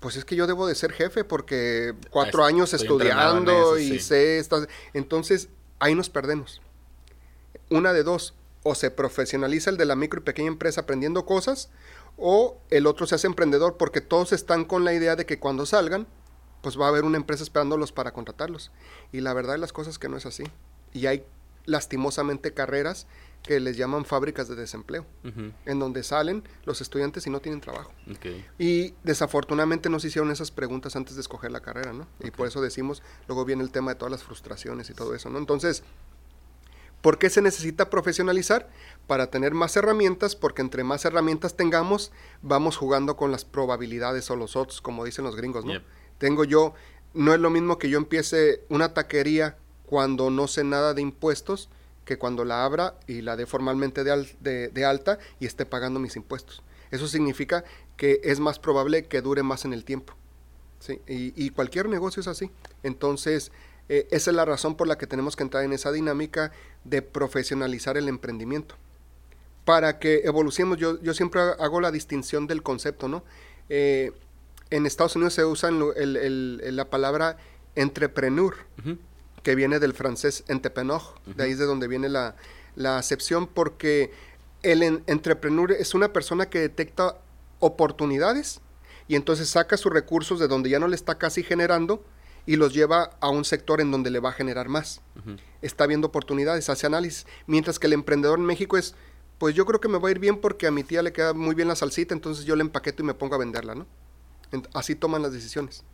pues 0.00 0.16
es 0.16 0.24
que 0.24 0.36
yo 0.36 0.46
debo 0.46 0.66
de 0.66 0.74
ser 0.74 0.92
jefe 0.92 1.24
porque 1.24 1.94
cuatro 2.10 2.44
años 2.44 2.72
estudiando 2.72 3.78
y 3.78 3.98
sé 4.00 4.38
estas... 4.38 4.68
Entonces, 4.94 5.48
ahí 5.78 5.94
nos 5.94 6.10
perdemos. 6.10 6.60
Una 7.68 7.92
de 7.92 8.02
dos, 8.02 8.34
o 8.62 8.74
se 8.74 8.90
profesionaliza 8.90 9.70
el 9.70 9.76
de 9.76 9.84
la 9.84 9.96
micro 9.96 10.20
y 10.20 10.24
pequeña 10.24 10.48
empresa 10.48 10.82
aprendiendo 10.82 11.24
cosas, 11.24 11.70
o 12.16 12.58
el 12.70 12.86
otro 12.86 13.06
se 13.06 13.14
hace 13.14 13.26
emprendedor 13.26 13.76
porque 13.76 14.00
todos 14.00 14.32
están 14.32 14.64
con 14.64 14.84
la 14.84 14.92
idea 14.92 15.16
de 15.16 15.26
que 15.26 15.38
cuando 15.38 15.66
salgan, 15.66 16.06
pues 16.62 16.78
va 16.78 16.86
a 16.86 16.88
haber 16.88 17.04
una 17.04 17.16
empresa 17.16 17.42
esperándolos 17.42 17.92
para 17.92 18.12
contratarlos. 18.12 18.70
Y 19.12 19.20
la 19.20 19.32
verdad 19.32 19.54
de 19.54 19.58
las 19.58 19.72
cosas 19.72 19.94
es 19.94 19.98
que 19.98 20.08
no 20.08 20.16
es 20.16 20.26
así. 20.26 20.44
Y 20.92 21.06
hay 21.06 21.24
lastimosamente 21.64 22.52
carreras 22.52 23.06
que 23.42 23.58
les 23.58 23.76
llaman 23.76 24.04
fábricas 24.04 24.48
de 24.48 24.54
desempleo, 24.54 25.06
en 25.64 25.78
donde 25.78 26.02
salen 26.02 26.44
los 26.64 26.80
estudiantes 26.80 27.26
y 27.26 27.30
no 27.30 27.40
tienen 27.40 27.60
trabajo. 27.60 27.92
Y 28.58 28.94
desafortunadamente 29.02 29.88
no 29.88 29.98
se 29.98 30.08
hicieron 30.08 30.30
esas 30.30 30.50
preguntas 30.50 30.94
antes 30.96 31.14
de 31.14 31.22
escoger 31.22 31.50
la 31.50 31.60
carrera, 31.60 31.92
¿no? 31.92 32.06
Y 32.20 32.30
por 32.30 32.46
eso 32.46 32.60
decimos, 32.60 33.02
luego 33.28 33.44
viene 33.44 33.62
el 33.62 33.70
tema 33.70 33.92
de 33.92 33.98
todas 33.98 34.12
las 34.12 34.22
frustraciones 34.22 34.90
y 34.90 34.94
todo 34.94 35.14
eso, 35.14 35.30
¿no? 35.30 35.38
Entonces, 35.38 35.82
¿por 37.00 37.18
qué 37.18 37.30
se 37.30 37.40
necesita 37.40 37.88
profesionalizar? 37.88 38.68
Para 39.06 39.30
tener 39.30 39.54
más 39.54 39.74
herramientas, 39.76 40.36
porque 40.36 40.60
entre 40.60 40.84
más 40.84 41.04
herramientas 41.06 41.56
tengamos, 41.56 42.12
vamos 42.42 42.76
jugando 42.76 43.16
con 43.16 43.32
las 43.32 43.46
probabilidades 43.46 44.30
o 44.30 44.36
los 44.36 44.54
odds, 44.54 44.80
como 44.82 45.04
dicen 45.04 45.24
los 45.24 45.34
gringos, 45.34 45.64
¿no? 45.64 45.80
Tengo 46.18 46.44
yo, 46.44 46.74
no 47.14 47.32
es 47.32 47.40
lo 47.40 47.48
mismo 47.48 47.78
que 47.78 47.88
yo 47.88 47.96
empiece 47.96 48.64
una 48.68 48.92
taquería 48.92 49.56
cuando 49.86 50.30
no 50.30 50.46
sé 50.46 50.62
nada 50.62 50.92
de 50.92 51.00
impuestos 51.00 51.70
que 52.10 52.18
cuando 52.18 52.44
la 52.44 52.64
abra 52.64 52.96
y 53.06 53.22
la 53.22 53.36
dé 53.36 53.46
formalmente 53.46 54.02
de, 54.02 54.84
alta 54.84 55.20
y 55.38 55.46
esté 55.46 55.64
pagando 55.64 56.00
mis 56.00 56.16
impuestos. 56.16 56.60
Eso 56.90 57.06
significa 57.06 57.62
que 57.96 58.20
es 58.24 58.40
más 58.40 58.58
probable 58.58 59.04
que 59.04 59.22
dure 59.22 59.44
más 59.44 59.64
en 59.64 59.72
el 59.72 59.84
tiempo. 59.84 60.14
Y, 61.06 61.50
cualquier 61.50 61.88
negocio 61.88 62.18
es 62.18 62.26
así. 62.26 62.50
Entonces, 62.82 63.52
eh, 63.88 64.08
esa 64.10 64.32
es 64.32 64.36
la 64.36 64.44
razón 64.44 64.74
por 64.74 64.88
la 64.88 64.98
que 64.98 65.06
tenemos 65.06 65.36
que 65.36 65.44
entrar 65.44 65.62
en 65.62 65.72
esa 65.72 65.92
dinámica 65.92 66.50
de 66.82 67.00
profesionalizar 67.00 67.96
el 67.96 68.08
emprendimiento. 68.08 68.74
Para 69.64 70.00
que 70.00 70.22
evolucionemos, 70.24 70.78
yo, 70.78 71.00
yo 71.02 71.14
siempre 71.14 71.42
hago 71.60 71.80
la 71.80 71.92
distinción 71.92 72.48
del 72.48 72.64
concepto, 72.64 73.06
¿no? 73.06 73.22
Eh, 73.68 74.10
en 74.70 74.84
Estados 74.84 75.14
Unidos 75.14 75.34
se 75.34 75.44
usa 75.44 75.70
la 75.70 76.90
palabra 76.90 77.36
entrepreneur 77.76 78.56
que 79.42 79.54
viene 79.54 79.78
del 79.78 79.94
francés 79.94 80.44
entrepreneur, 80.48 81.02
de 81.26 81.44
ahí 81.44 81.52
es 81.52 81.58
de 81.58 81.64
donde 81.64 81.88
viene 81.88 82.08
la, 82.08 82.34
acepción, 82.98 83.46
porque 83.46 84.12
el 84.62 84.82
entrepreneur 85.06 85.72
es 85.72 85.94
una 85.94 86.12
persona 86.12 86.48
que 86.48 86.60
detecta 86.60 87.16
oportunidades 87.58 88.60
y 89.08 89.16
entonces 89.16 89.48
saca 89.48 89.76
sus 89.76 89.92
recursos 89.92 90.38
de 90.38 90.48
donde 90.48 90.70
ya 90.70 90.78
no 90.78 90.88
le 90.88 90.96
está 90.96 91.16
casi 91.16 91.42
generando 91.42 92.04
y 92.46 92.56
los 92.56 92.72
lleva 92.72 93.10
a 93.20 93.28
un 93.28 93.44
sector 93.44 93.80
en 93.80 93.90
donde 93.90 94.10
le 94.10 94.20
va 94.20 94.30
a 94.30 94.32
generar 94.32 94.68
más. 94.68 95.00
Está 95.62 95.86
viendo 95.86 96.08
oportunidades, 96.08 96.68
hace 96.68 96.86
análisis, 96.86 97.26
mientras 97.46 97.78
que 97.78 97.86
el 97.86 97.92
emprendedor 97.92 98.38
en 98.38 98.46
México 98.46 98.76
es, 98.76 98.94
pues 99.38 99.54
yo 99.54 99.66
creo 99.66 99.80
que 99.80 99.88
me 99.88 99.98
va 99.98 100.08
a 100.08 100.10
ir 100.10 100.18
bien 100.18 100.40
porque 100.40 100.66
a 100.66 100.70
mi 100.70 100.84
tía 100.84 101.02
le 101.02 101.12
queda 101.12 101.32
muy 101.32 101.54
bien 101.54 101.68
la 101.68 101.76
salsita, 101.76 102.14
entonces 102.14 102.44
yo 102.44 102.56
le 102.56 102.62
empaqueto 102.62 103.02
y 103.02 103.06
me 103.06 103.14
pongo 103.14 103.34
a 103.34 103.38
venderla, 103.38 103.74
¿no? 103.74 103.86
Así 104.74 104.94
toman 104.94 105.22
las 105.22 105.32
decisiones 105.32 105.84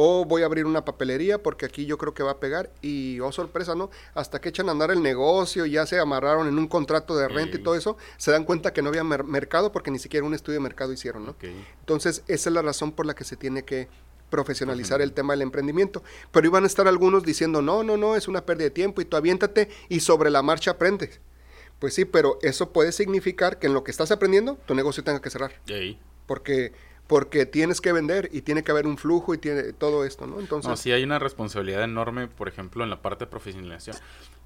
o 0.00 0.24
voy 0.24 0.42
a 0.42 0.44
abrir 0.44 0.64
una 0.64 0.84
papelería 0.84 1.42
porque 1.42 1.66
aquí 1.66 1.84
yo 1.84 1.98
creo 1.98 2.14
que 2.14 2.22
va 2.22 2.30
a 2.30 2.38
pegar 2.38 2.70
y 2.82 3.18
oh 3.18 3.32
sorpresa, 3.32 3.74
¿no? 3.74 3.90
Hasta 4.14 4.40
que 4.40 4.48
echan 4.48 4.68
a 4.68 4.70
andar 4.70 4.92
el 4.92 5.02
negocio 5.02 5.66
y 5.66 5.72
ya 5.72 5.86
se 5.86 5.98
amarraron 5.98 6.46
en 6.46 6.56
un 6.56 6.68
contrato 6.68 7.16
de 7.16 7.26
renta 7.26 7.56
y 7.56 7.62
todo 7.64 7.74
eso, 7.74 7.96
se 8.16 8.30
dan 8.30 8.44
cuenta 8.44 8.72
que 8.72 8.80
no 8.80 8.90
había 8.90 9.02
mercado 9.02 9.72
porque 9.72 9.90
ni 9.90 9.98
siquiera 9.98 10.24
un 10.24 10.34
estudio 10.34 10.60
de 10.60 10.62
mercado 10.62 10.92
hicieron, 10.92 11.26
¿no? 11.26 11.34
Entonces, 11.80 12.22
esa 12.28 12.48
es 12.48 12.54
la 12.54 12.62
razón 12.62 12.92
por 12.92 13.06
la 13.06 13.14
que 13.16 13.24
se 13.24 13.34
tiene 13.34 13.64
que 13.64 13.88
profesionalizar 14.30 15.02
el 15.02 15.12
tema 15.12 15.32
del 15.32 15.42
emprendimiento. 15.42 16.04
Pero 16.30 16.46
iban 16.46 16.62
a 16.62 16.68
estar 16.68 16.86
algunos 16.86 17.24
diciendo, 17.24 17.60
no, 17.60 17.82
no, 17.82 17.96
no, 17.96 18.14
es 18.14 18.28
una 18.28 18.46
pérdida 18.46 18.66
de 18.66 18.70
tiempo 18.70 19.00
y 19.00 19.04
tú 19.04 19.16
aviéntate 19.16 19.68
y 19.88 19.98
sobre 19.98 20.30
la 20.30 20.42
marcha 20.42 20.70
aprendes. 20.70 21.18
Pues 21.80 21.94
sí, 21.94 22.04
pero 22.04 22.38
eso 22.42 22.70
puede 22.70 22.92
significar 22.92 23.58
que 23.58 23.66
en 23.66 23.74
lo 23.74 23.82
que 23.82 23.90
estás 23.90 24.12
aprendiendo, 24.12 24.58
tu 24.64 24.76
negocio 24.76 25.02
tenga 25.02 25.20
que 25.20 25.30
cerrar. 25.30 25.60
Porque 26.28 26.72
porque 27.08 27.46
tienes 27.46 27.80
que 27.80 27.92
vender 27.92 28.28
y 28.32 28.42
tiene 28.42 28.62
que 28.62 28.70
haber 28.70 28.86
un 28.86 28.98
flujo 28.98 29.34
y 29.34 29.38
tiene 29.38 29.72
todo 29.72 30.04
esto, 30.04 30.26
¿no? 30.26 30.38
Entonces... 30.38 30.68
No, 30.68 30.76
sí 30.76 30.92
hay 30.92 31.02
una 31.02 31.18
responsabilidad 31.18 31.82
enorme, 31.82 32.28
por 32.28 32.48
ejemplo, 32.48 32.84
en 32.84 32.90
la 32.90 33.00
parte 33.00 33.24
de 33.24 33.30
profesionalización. 33.30 33.96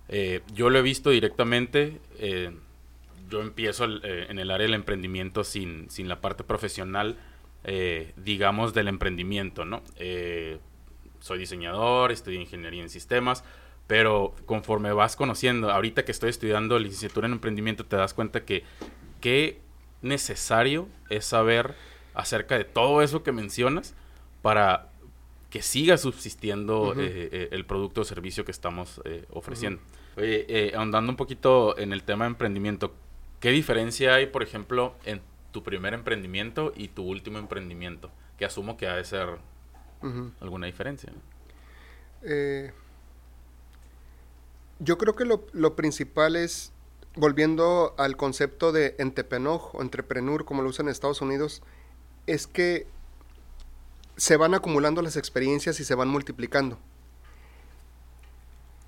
Eh, 0.09 0.43
yo 0.55 0.71
lo 0.71 0.79
he 0.79 0.83
visto 0.83 1.11
directamente, 1.11 2.01
eh, 2.19 2.53
yo 3.29 3.43
empiezo 3.43 3.85
eh, 3.85 4.27
en 4.29 4.39
el 4.39 4.51
área 4.53 4.65
del 4.65 4.75
emprendimiento 4.75 5.43
sin, 5.43 5.91
sin 5.91 6.09
la 6.09 6.21
parte 6.21 6.45
profesional, 6.45 7.19
digamos, 8.17 8.75
del 8.75 8.89
emprendimiento, 8.89 9.65
¿no? 9.65 9.83
soy 11.21 11.39
diseñador, 11.39 12.11
estudio 12.11 12.41
ingeniería 12.41 12.83
en 12.83 12.91
sistemas, 12.91 13.45
pero 13.87 14.35
conforme 14.47 14.93
vas 14.93 15.15
conociendo, 15.15 15.71
ahorita 15.71 16.05
que 16.05 16.11
estoy 16.11 16.31
estudiando 16.31 16.77
licenciatura 16.81 17.29
en 17.29 17.35
emprendimiento, 17.35 17.87
te 17.87 17.95
das 17.95 18.15
cuenta 18.15 18.45
que 18.45 18.65
qué 19.21 19.61
necesario 20.03 20.89
es 21.09 21.25
saber 21.25 21.77
acerca 22.15 22.57
de 22.57 22.65
todo 22.65 23.03
eso 23.03 23.23
que 23.23 23.33
mencionas 23.33 23.95
para 24.43 24.93
que 25.53 25.61
siga 25.61 25.99
subsistiendo 25.99 26.95
eh, 26.97 27.29
eh, 27.31 27.49
el 27.53 27.67
producto 27.67 28.01
o 28.01 28.05
servicio 28.05 28.43
que 28.43 28.51
estamos 28.51 29.03
eh, 29.05 29.27
ofreciendo. 29.31 29.83
Oye, 30.17 30.73
ahondando 30.75 31.13
un 31.13 31.17
poquito 31.17 31.77
en 31.77 31.93
el 31.93 32.05
tema 32.05 32.25
de 32.25 32.31
emprendimiento, 32.31 32.95
¿qué 33.39 33.51
diferencia 33.51 34.15
hay, 34.15 34.27
por 34.27 34.43
ejemplo, 34.43 34.95
en 35.05 35.21
tu 35.51 35.63
primer 35.63 35.93
emprendimiento 35.93 36.73
y 36.75 36.89
tu 36.89 37.03
último 37.03 37.39
emprendimiento? 37.39 38.11
Que 38.39 38.47
asumo 38.47 38.79
que 38.79 38.87
ha 38.89 38.97
de 38.97 39.05
ser 39.05 39.29
alguna 40.41 40.67
diferencia. 40.67 41.13
yo 44.79 44.97
creo 44.97 45.15
que 45.15 45.27
lo, 45.27 45.45
lo, 45.53 45.77
principal 45.77 46.37
es, 46.37 46.73
volviendo 47.15 47.95
al 47.99 48.17
concepto 48.17 48.73
de 48.73 48.97
entrepreneur 48.99 49.61
o 49.75 49.83
entrepreneur, 49.83 50.47
como 50.47 50.63
lo 50.63 50.71
usan 50.71 50.87
en 50.87 50.93
Estados 50.93 51.21
Unidos, 51.21 51.63
es 52.27 52.47
que 52.47 52.87
se 54.17 54.37
van 54.37 54.55
acumulando 54.55 55.03
las 55.03 55.17
experiencias 55.17 55.81
y 55.81 55.85
se 55.85 55.95
van 55.95 56.09
multiplicando. 56.09 56.79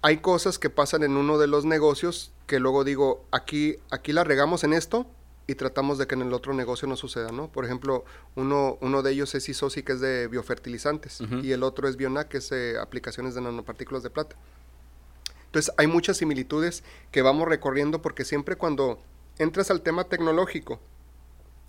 Hay 0.02 0.18
cosas 0.18 0.58
que 0.58 0.70
pasan 0.70 1.02
en 1.02 1.16
uno 1.16 1.38
de 1.38 1.46
los 1.46 1.64
negocios 1.64 2.32
que 2.46 2.60
luego 2.60 2.84
digo, 2.84 3.24
aquí, 3.30 3.76
aquí 3.90 4.12
la 4.12 4.22
regamos 4.22 4.62
en 4.64 4.74
esto 4.74 5.06
y 5.46 5.54
tratamos 5.54 5.98
de 5.98 6.06
que 6.06 6.14
en 6.14 6.22
el 6.22 6.32
otro 6.32 6.52
negocio 6.54 6.86
no 6.88 6.96
suceda, 6.96 7.30
¿no? 7.30 7.48
Por 7.48 7.64
ejemplo, 7.64 8.04
uno, 8.34 8.78
uno 8.80 9.02
de 9.02 9.12
ellos 9.12 9.34
es 9.34 9.48
ISOSI, 9.48 9.82
que 9.82 9.92
es 9.92 10.00
de 10.00 10.28
biofertilizantes, 10.28 11.20
y 11.42 11.52
el 11.52 11.62
otro 11.62 11.88
es 11.88 11.96
Bionac, 11.96 12.28
que 12.28 12.38
es 12.38 12.50
de 12.50 12.78
aplicaciones 12.78 13.34
de 13.34 13.40
nanopartículas 13.40 14.02
de 14.02 14.10
plata. 14.10 14.36
Entonces, 15.46 15.72
hay 15.76 15.86
muchas 15.86 16.16
similitudes 16.16 16.82
que 17.10 17.22
vamos 17.22 17.46
recorriendo 17.48 18.02
porque 18.02 18.24
siempre 18.24 18.56
cuando 18.56 18.98
entras 19.38 19.70
al 19.70 19.82
tema 19.82 20.04
tecnológico 20.04 20.80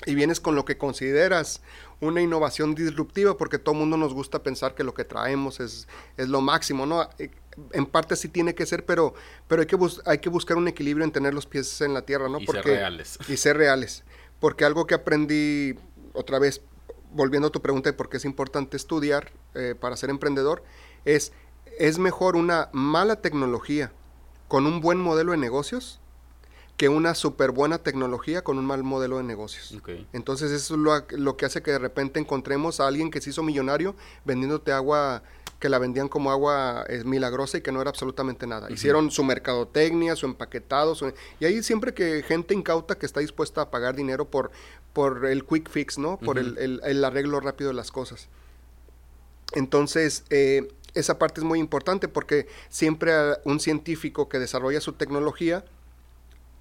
y 0.06 0.16
vienes 0.16 0.40
con 0.40 0.56
lo 0.56 0.66
que 0.66 0.78
consideras 0.78 1.62
una 2.02 2.22
innovación 2.22 2.76
disruptiva, 2.76 3.38
porque 3.38 3.58
todo 3.58 3.74
el 3.74 3.80
mundo 3.80 3.98
nos 3.98 4.14
gusta 4.14 4.44
pensar 4.44 4.76
que 4.76 4.84
lo 4.84 4.94
que 4.94 5.06
traemos 5.06 5.60
es, 5.60 5.88
es 6.18 6.28
lo 6.28 6.42
máximo, 6.42 6.86
¿no? 6.86 7.08
Eh, 7.18 7.32
en 7.72 7.86
parte 7.86 8.16
sí 8.16 8.28
tiene 8.28 8.54
que 8.54 8.66
ser, 8.66 8.86
pero, 8.86 9.14
pero 9.48 9.62
hay, 9.62 9.68
que 9.68 9.78
hay 10.06 10.18
que 10.18 10.30
buscar 10.30 10.58
un 10.58 10.68
equilibrio 10.68 11.06
en 11.06 11.12
tener 11.12 11.34
los 11.34 11.46
pies 11.46 11.80
en 11.82 11.94
la 11.94 12.02
tierra, 12.02 12.28
¿no? 12.28 12.40
Y 12.40 12.46
ser 12.46 12.66
reales. 12.66 13.18
Y 13.30 13.38
ser 13.38 13.58
reales. 13.58 14.04
Porque 14.40 14.66
algo 14.66 14.86
que 14.86 14.96
aprendí, 14.96 15.76
otra 16.14 16.38
vez, 16.40 16.62
volviendo 17.12 17.48
a 17.48 17.52
tu 17.52 17.62
pregunta 17.62 17.90
de 17.90 17.94
por 17.94 18.10
qué 18.10 18.18
es 18.18 18.26
importante 18.26 18.76
estudiar 18.76 19.32
eh, 19.54 19.76
para 19.80 19.96
ser 19.96 20.10
emprendedor, 20.10 20.64
es, 21.06 21.32
es 21.80 21.98
mejor 21.98 22.36
una 22.36 22.70
mala 22.74 23.22
tecnología 23.22 23.94
con 24.50 24.66
un 24.66 24.82
buen 24.82 25.00
modelo 25.00 25.32
de 25.32 25.38
negocios 25.38 26.02
que 26.78 26.90
una 26.90 27.16
súper 27.16 27.52
buena 27.52 27.78
tecnología 27.78 28.44
con 28.44 28.58
un 28.58 28.66
mal 28.66 28.84
modelo 28.84 29.18
de 29.18 29.24
negocios. 29.24 29.74
Entonces 30.12 30.52
eso 30.52 30.76
es 30.76 31.18
lo, 31.18 31.38
que 31.38 31.46
hace 31.46 31.62
que 31.62 31.72
de 31.72 31.80
repente 31.80 32.20
encontremos 32.20 32.80
a 32.80 32.88
alguien 32.88 33.12
que 33.12 33.22
se 33.22 33.30
hizo 33.30 33.44
millonario 33.44 33.96
vendiéndote 34.26 34.72
agua 34.72 35.24
que 35.60 35.70
la 35.70 35.80
vendían 35.80 36.10
como 36.10 36.32
agua 36.32 36.86
eh, 36.90 37.04
milagrosa 37.06 37.58
y 37.58 37.62
que 37.62 37.72
no 37.72 37.80
era 37.80 37.90
absolutamente 37.90 38.46
nada. 38.46 38.70
Hicieron 38.70 39.10
su 39.10 39.24
mercadotecnia, 39.24 40.18
su 40.18 40.26
empaquetado, 40.26 40.96
y 41.40 41.46
ahí 41.46 41.64
siempre 41.64 41.94
que 41.94 42.24
gente 42.24 42.54
incauta 42.54 42.96
que 42.96 43.06
está 43.06 43.22
dispuesta 43.22 43.62
a 43.62 43.72
pagar 43.72 43.96
dinero 43.96 44.26
por, 44.26 44.52
por 44.92 45.26
el 45.26 45.46
quick 45.46 45.70
fix, 45.70 45.98
¿no? 45.98 46.18
Por 46.18 46.38
el, 46.40 47.06
arreglo 47.06 47.40
rápido 47.40 47.70
de 47.70 47.74
las 47.74 47.90
cosas. 47.90 48.28
Entonces, 49.54 50.26
eh, 50.30 50.68
esa 50.94 51.18
parte 51.18 51.40
es 51.40 51.46
muy 51.46 51.60
importante 51.60 52.10
porque 52.10 52.48
siempre 52.70 53.14
un 53.46 53.62
científico 53.62 54.28
que 54.28 54.40
desarrolla 54.40 54.82
su 54.82 54.94
tecnología, 54.94 55.64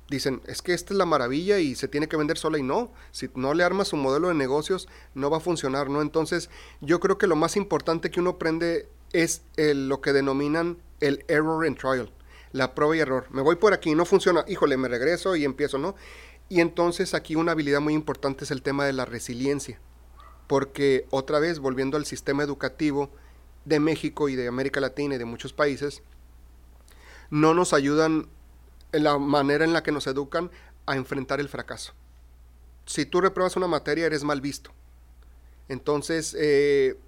dicen, 0.09 0.43
es 0.47 0.63
que 0.63 0.75
esta 0.75 0.93
es 0.93 0.99
la 0.99 1.07
maravilla 1.07 1.59
y 1.59 1.75
se 1.75 1.89
tiene 1.89 2.09
que 2.09 2.17
vender 2.17 2.37
sola 2.37 2.59
y 2.59 2.63
no, 2.63 2.93
si 3.11 3.31
no 3.35 3.55
le 3.55 3.65
armas 3.65 3.93
un 3.93 4.03
modelo 4.03 4.29
de 4.29 4.35
negocios 4.35 4.89
no 5.15 5.31
va 5.31 5.39
a 5.39 5.41
funcionar, 5.41 5.89
¿no? 5.89 6.03
Entonces 6.03 6.51
yo 6.81 7.01
creo 7.01 7.19
que 7.19 7.27
lo 7.27 7.37
más 7.37 7.57
importante 7.57 8.11
que 8.11 8.21
uno 8.21 8.31
aprende 8.31 8.89
es 9.13 9.43
lo 9.57 10.01
que 10.01 10.13
denominan 10.13 10.79
el 11.01 11.25
error 11.29 11.67
and 11.67 11.79
trial, 11.79 12.13
la 12.53 12.75
prueba 12.75 12.97
y 12.97 13.01
error. 13.01 13.27
Me 13.31 13.43
voy 13.43 13.57
por 13.57 13.73
aquí, 13.73 13.95
no 13.95 14.05
funciona, 14.05 14.45
híjole, 14.49 14.77
me 14.77 14.89
regreso 14.89 15.37
y 15.37 15.45
empiezo, 15.45 15.79
¿no? 15.79 15.95
Y 16.49 16.61
entonces 16.61 17.15
aquí 17.15 17.37
una 17.37 17.53
habilidad 17.53 17.81
muy 17.81 17.95
importante 17.95 18.45
es 18.45 18.51
el 18.51 18.63
tema 18.63 18.85
de 18.85 18.93
la 18.93 19.07
resiliencia, 19.07 19.81
porque 20.47 21.07
otra 21.11 21.39
vez, 21.39 21.59
volviendo 21.59 21.97
al 21.97 22.05
sistema 22.05 22.43
educativo 22.43 23.11
de 23.65 23.81
México 23.81 24.29
y 24.29 24.37
de 24.37 24.49
América 24.49 24.81
Latina 24.81 25.15
y 25.15 25.19
de 25.19 25.25
muchos 25.25 25.55
países, 25.55 26.03
no 27.31 27.55
nos 27.55 27.73
ayudan 27.73 28.29
la 29.01 29.19
manera 29.19 29.65
en 29.65 29.73
la 29.73 29.83
que 29.83 29.93
nos 29.93 30.07
educan 30.07 30.51
a 30.87 30.97
enfrentar 30.97 31.41
el 31.41 31.49
fracaso. 31.49 31.93
si 32.87 33.07
tú 33.07 33.23
repruebas 33.23 33.57
una 33.57 33.67
materia 33.67 34.05
eres 34.05 34.25
mal 34.25 34.43
visto. 34.43 34.71
Entonces, 35.69 36.37
eh, 36.39 36.99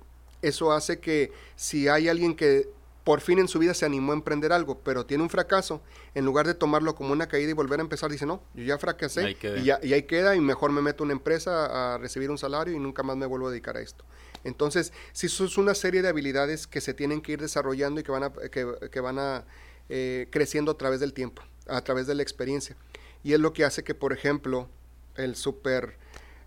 eso 0.40 0.72
hace 0.72 1.00
que 1.00 1.32
si 1.54 1.86
hay 1.88 2.08
alguien 2.08 2.34
que 2.34 2.70
por 3.06 3.20
fin 3.20 3.38
en 3.38 3.46
su 3.46 3.60
vida 3.60 3.72
se 3.72 3.86
animó 3.86 4.10
a 4.10 4.16
emprender 4.16 4.52
algo, 4.52 4.80
pero 4.80 5.06
tiene 5.06 5.22
un 5.22 5.30
fracaso, 5.30 5.80
en 6.16 6.24
lugar 6.24 6.44
de 6.44 6.54
tomarlo 6.54 6.96
como 6.96 7.12
una 7.12 7.28
caída 7.28 7.50
y 7.50 7.52
volver 7.52 7.78
a 7.78 7.82
empezar, 7.82 8.10
dice, 8.10 8.26
no, 8.26 8.42
yo 8.52 8.64
ya 8.64 8.78
fracasé 8.78 9.30
y, 9.30 9.62
ya, 9.62 9.78
y 9.80 9.92
ahí 9.92 10.02
queda 10.02 10.34
y 10.34 10.40
mejor 10.40 10.72
me 10.72 10.82
meto 10.82 11.04
en 11.04 11.10
una 11.10 11.12
empresa 11.12 11.94
a 11.94 11.98
recibir 11.98 12.32
un 12.32 12.38
salario 12.38 12.74
y 12.74 12.80
nunca 12.80 13.04
más 13.04 13.16
me 13.16 13.26
vuelvo 13.26 13.46
a 13.46 13.50
dedicar 13.50 13.76
a 13.76 13.80
esto. 13.80 14.04
Entonces, 14.42 14.92
si 15.12 15.26
eso 15.26 15.44
es 15.44 15.56
una 15.56 15.76
serie 15.76 16.02
de 16.02 16.08
habilidades 16.08 16.66
que 16.66 16.80
se 16.80 16.94
tienen 16.94 17.20
que 17.20 17.32
ir 17.32 17.40
desarrollando 17.40 18.00
y 18.00 18.02
que 18.02 18.10
van 18.10 18.24
a, 18.24 18.32
que, 18.32 19.00
van 19.00 19.20
a 19.20 19.44
eh, 19.88 20.26
creciendo 20.32 20.72
a 20.72 20.76
través 20.76 20.98
del 20.98 21.12
tiempo, 21.12 21.42
a 21.68 21.80
través 21.82 22.06
de 22.06 22.14
la 22.14 22.22
experiencia. 22.22 22.76
Y 23.22 23.32
es 23.32 23.40
lo 23.40 23.52
que 23.52 23.64
hace 23.64 23.84
que, 23.84 23.94
por 23.94 24.12
ejemplo, 24.12 24.68
el 25.16 25.36
super 25.36 25.96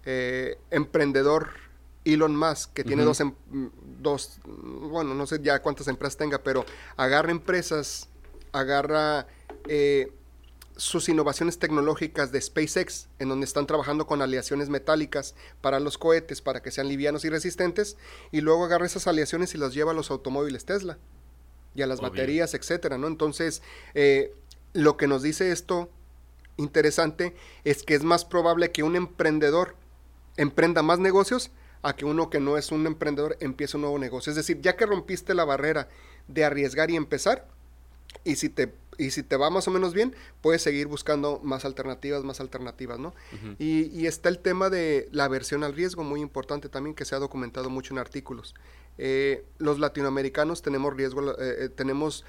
eh, 0.06 0.58
emprendedor 0.72 1.50
Elon 2.06 2.36
Musk, 2.36 2.74
que 2.74 2.84
tiene 2.84 3.04
dos, 3.04 3.20
em, 3.20 3.34
dos, 4.02 4.40
bueno, 4.46 5.14
no 5.14 5.28
sé 5.28 5.40
ya 5.42 5.62
cuántas 5.62 5.88
empresas 5.88 6.18
tenga, 6.18 6.42
pero 6.42 6.66
agarra 6.96 7.32
empresas, 7.32 8.08
agarra 8.52 9.28
eh, 9.68 10.12
sus 10.78 11.10
innovaciones 11.10 11.60
tecnológicas 11.60 12.32
de 12.32 12.40
SpaceX, 12.42 13.10
en 13.20 13.28
donde 13.28 13.46
están 13.46 13.68
trabajando 13.68 14.08
con 14.08 14.22
aleaciones 14.22 14.70
metálicas 14.70 15.36
para 15.62 15.80
los 15.80 15.98
cohetes, 15.98 16.42
para 16.42 16.62
que 16.62 16.72
sean 16.72 16.88
livianos 16.88 17.26
y 17.26 17.30
resistentes, 17.30 17.98
y 18.32 18.42
luego 18.42 18.64
agarra 18.64 18.86
esas 18.86 19.06
aleaciones 19.08 19.54
y 19.54 19.58
las 19.58 19.74
lleva 19.74 19.92
a 19.92 19.94
los 19.94 20.10
automóviles 20.10 20.64
Tesla 20.64 20.98
y 21.76 21.82
a 21.82 21.88
las 21.88 22.00
baterías, 22.00 22.54
etcétera, 22.54 22.98
¿no? 22.98 23.08
Entonces, 23.08 23.62
eh, 23.94 24.34
lo 24.74 24.98
que 24.98 25.08
nos 25.08 25.24
dice 25.24 25.52
esto 25.52 25.90
interesante 26.58 27.36
es 27.64 27.84
que 27.84 27.96
es 27.96 28.04
más 28.04 28.26
probable 28.26 28.72
que 28.72 28.84
un 28.84 28.96
emprendedor 28.96 29.76
emprenda 30.38 30.84
más 30.84 31.00
negocios 31.00 31.52
a 31.82 31.96
que 31.96 32.06
uno 32.06 32.30
que 32.30 32.40
no 32.40 32.58
es 32.58 32.72
un 32.72 32.86
emprendedor 32.86 33.38
empiece 33.40 33.78
un 33.78 33.82
nuevo 33.82 34.00
negocio. 34.00 34.30
Es 34.30 34.36
decir, 34.36 34.62
ya 34.62 34.76
que 34.76 34.86
rompiste 34.86 35.34
la 35.34 35.46
barrera 35.46 35.88
de 36.28 36.44
arriesgar 36.44 36.92
y 36.92 36.96
empezar, 36.96 37.48
y 38.24 38.36
si 38.36 38.50
te 38.50 38.74
y 39.00 39.12
si 39.12 39.24
te 39.24 39.38
va 39.38 39.50
más 39.50 39.66
o 39.68 39.72
menos 39.72 39.94
bien, 39.94 40.14
puedes 40.42 40.62
seguir 40.62 40.88
buscando 40.88 41.40
más 41.42 41.64
alternativas, 41.64 42.26
más 42.26 42.42
alternativas, 42.42 43.00
¿no? 43.00 43.14
y, 43.58 44.06
está 44.06 44.28
el 44.28 44.40
tema 44.40 44.70
de 44.70 45.08
la 45.14 45.24
aversión 45.24 45.64
al 45.64 45.74
riesgo, 45.74 46.04
muy 46.04 46.20
importante 46.20 46.68
también, 46.68 46.94
que 46.94 47.06
se 47.06 47.16
ha 47.16 47.20
documentado 47.20 47.70
mucho 47.70 47.94
en 47.94 48.00
artículos. 48.00 48.56
Eh, 48.98 49.46
los 49.58 49.80
latinoamericanos 49.80 50.62
tenemos 50.62 50.94
riesgo, 50.94 51.32
eh, 51.32 51.36
eh, 51.40 51.70
tenemos 51.70 52.26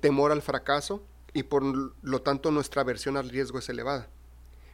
temor 0.00 0.30
al 0.30 0.42
fracaso 0.42 1.02
y 1.32 1.44
por 1.44 1.62
lo 1.64 2.22
tanto 2.22 2.50
nuestra 2.50 2.82
aversión 2.82 3.16
al 3.16 3.28
riesgo 3.28 3.58
es 3.58 3.68
elevada 3.68 4.08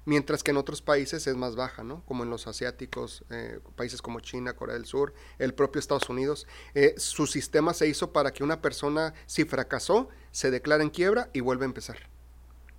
mientras 0.07 0.43
que 0.43 0.53
en 0.53 0.57
otros 0.57 0.81
países 0.81 1.27
es 1.27 1.37
más 1.37 1.57
baja, 1.57 1.85
¿no? 1.85 2.03
Como 2.07 2.23
en 2.23 2.31
los 2.31 2.47
asiáticos, 2.47 3.24
eh, 3.28 3.59
países 3.74 4.01
como 4.01 4.20
China, 4.20 4.55
Corea 4.55 4.74
del 4.74 4.87
Sur, 4.87 5.12
el 5.39 5.53
propio 5.53 5.81
Estados 5.81 6.09
Unidos. 6.09 6.47
Eh, 6.74 6.95
su 6.97 7.27
sistema 7.27 7.74
se 7.74 7.89
hizo 7.89 8.12
para 8.12 8.33
que 8.33 8.43
una 8.43 8.62
persona, 8.62 9.12
si 9.27 9.45
fracasó, 9.45 10.09
se 10.31 10.51
declara 10.51 10.83
en 10.83 10.91
quiebra 10.91 11.28
y 11.35 11.41
vuelve 11.41 11.65
a 11.65 11.66
empezar. 11.66 12.09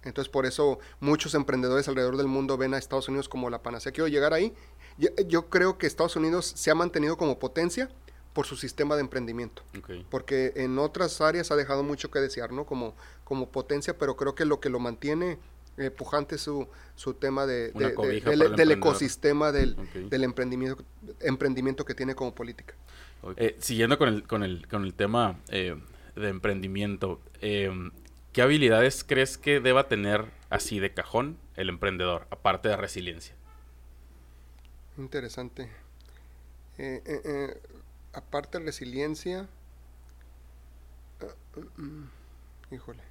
Entonces, 0.04 0.32
por 0.32 0.46
eso 0.46 0.80
muchos 1.02 1.36
emprendedores 1.36 1.88
alrededor 1.90 2.16
del 2.16 2.28
mundo 2.28 2.58
ven 2.58 2.74
a 2.74 2.78
Estados 2.78 3.10
Unidos 3.10 3.28
como 3.28 3.50
la 3.50 3.62
panacea. 3.62 3.92
Quiero 3.92 4.08
llegar 4.08 4.34
ahí. 4.34 4.54
Yo, 4.98 5.50
creo 5.50 5.78
que 5.78 5.86
Estados 5.86 6.16
Unidos 6.16 6.54
se 6.56 6.72
ha 6.72 6.76
mantenido 6.76 7.18
como 7.18 7.40
potencia 7.40 7.90
por 8.38 8.46
su 8.46 8.56
sistema 8.56 8.94
de 8.94 9.02
emprendimiento. 9.02 9.64
Porque 10.12 10.54
en 10.58 10.78
otras 10.78 11.22
áreas 11.22 11.50
ha 11.50 11.56
dejado 11.56 11.82
mucho 11.82 12.12
que 12.12 12.20
desear, 12.20 12.52
¿no? 12.52 12.68
Como, 12.68 12.94
como 13.24 13.50
potencia, 13.50 13.98
pero 13.98 14.16
creo 14.16 14.36
que 14.36 14.46
lo 14.46 14.60
que 14.60 14.70
lo 14.70 14.78
mantiene 14.78 15.40
eh, 15.78 15.90
pujante 15.90 16.38
su, 16.38 16.68
su 16.94 17.16
tema 17.16 17.48
de, 17.48 17.72
del, 17.72 18.72
ecosistema 18.72 19.52
del, 19.52 19.76
del, 20.12 20.24
emprendimiento, 20.24 20.84
emprendimiento 21.20 21.84
que 21.84 21.96
tiene 21.96 22.14
como 22.14 22.36
política. 22.36 22.76
Eh, 23.38 23.56
siguiendo 23.58 23.98
con 23.98 24.08
el, 24.08 24.28
con 24.28 24.44
el, 24.44 24.68
con 24.68 24.86
el 24.86 24.94
tema 24.94 25.40
eh, 25.50 25.76
de 26.16 26.30
emprendimiento, 26.30 27.20
¿qué 27.42 28.42
habilidades 28.44 29.04
crees 29.04 29.40
que 29.40 29.62
deba 29.62 29.88
tener 29.88 30.26
así 30.52 30.80
de 30.80 30.94
cajón 30.94 31.40
el 31.56 31.70
emprendedor, 31.70 32.28
aparte 32.30 32.70
de 32.70 32.78
resiliencia? 32.78 33.34
Interesante. 34.96 35.72
Aparte 38.18 38.60
resiliencia, 38.60 39.48
mm, 41.78 42.74
híjole. 42.74 43.04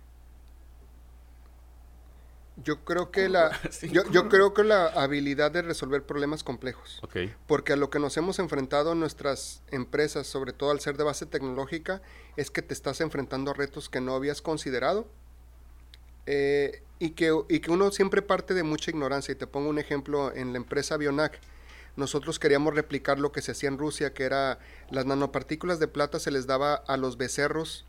Yo 2.65 2.85
creo 2.85 3.11
que 3.11 3.29
la, 3.29 3.53
yo, 3.93 4.29
creo 4.29 4.55
que 4.55 4.65
la 4.65 4.87
habilidad 4.87 5.51
de 5.51 5.63
resolver 5.63 6.03
problemas 6.03 6.43
complejos. 6.43 7.01
Porque 7.47 7.75
a 7.75 7.77
lo 7.77 7.91
que 7.91 7.99
nos 7.99 8.17
hemos 8.17 8.39
enfrentado 8.39 8.93
en 8.93 9.01
nuestras 9.01 9.63
empresas, 9.71 10.27
sobre 10.27 10.53
todo 10.53 10.71
al 10.71 10.81
ser 10.81 10.97
de 10.97 11.05
base 11.05 11.27
tecnológica, 11.27 12.03
es 12.37 12.51
que 12.51 12.63
te 12.63 12.75
estás 12.75 13.01
enfrentando 13.01 13.51
a 13.51 13.55
retos 13.55 13.89
que 13.89 14.01
no 14.01 14.15
habías 14.15 14.43
considerado. 14.43 15.07
Eh, 16.25 16.83
y, 16.99 17.11
que, 17.11 17.33
y 17.49 17.61
que 17.61 17.71
uno 17.71 17.93
siempre 17.93 18.23
parte 18.23 18.55
de 18.55 18.63
mucha 18.63 18.91
ignorancia. 18.91 19.33
Y 19.33 19.37
te 19.37 19.47
pongo 19.47 19.69
un 19.69 19.79
ejemplo 19.79 20.35
en 20.35 20.53
la 20.53 20.57
empresa 20.57 20.97
Bionac. 20.97 21.39
Nosotros 21.97 22.39
queríamos 22.39 22.75
replicar 22.75 23.19
lo 23.19 23.33
que 23.33 23.43
se 23.43 23.53
hacía 23.53 23.69
en 23.71 23.79
Rusia, 23.79 24.13
que 24.13 24.25
era 24.25 24.59
las 24.91 25.07
nanopartículas 25.07 25.79
de 25.79 25.89
plata 25.89 26.21
se 26.21 26.31
les 26.31 26.47
daba 26.47 26.75
a 26.75 26.97
los 26.97 27.17
becerros 27.17 27.87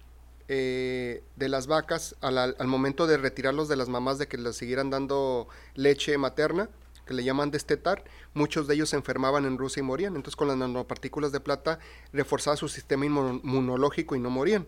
eh, 0.48 1.24
de 1.36 1.50
las 1.50 1.68
vacas 1.68 2.16
al, 2.22 2.56
momento 2.68 3.06
de 3.06 3.18
retirarlos 3.18 3.68
de 3.68 3.76
las 3.76 3.90
mamás 3.90 4.18
de 4.18 4.28
que 4.28 4.38
les 4.38 4.56
siguieran 4.56 4.90
dando 4.90 5.50
leche 5.76 6.18
materna, 6.18 6.70
que 7.06 7.14
le 7.14 7.26
llaman 7.26 7.52
destetar, 7.52 8.06
muchos 8.34 8.66
de 8.68 8.76
ellos 8.76 8.90
se 8.90 8.96
enfermaban 8.96 9.46
en 9.46 9.58
Rusia 9.58 9.82
y 9.82 9.84
morían. 9.84 10.16
Entonces 10.16 10.38
con 10.38 10.48
las 10.48 10.56
nanopartículas 10.56 11.34
de 11.34 11.42
plata 11.42 11.80
reforzaba 12.14 12.56
su 12.56 12.70
sistema 12.70 13.06
inmunológico 13.06 14.16
y 14.16 14.20
no 14.20 14.30
morían. 14.30 14.66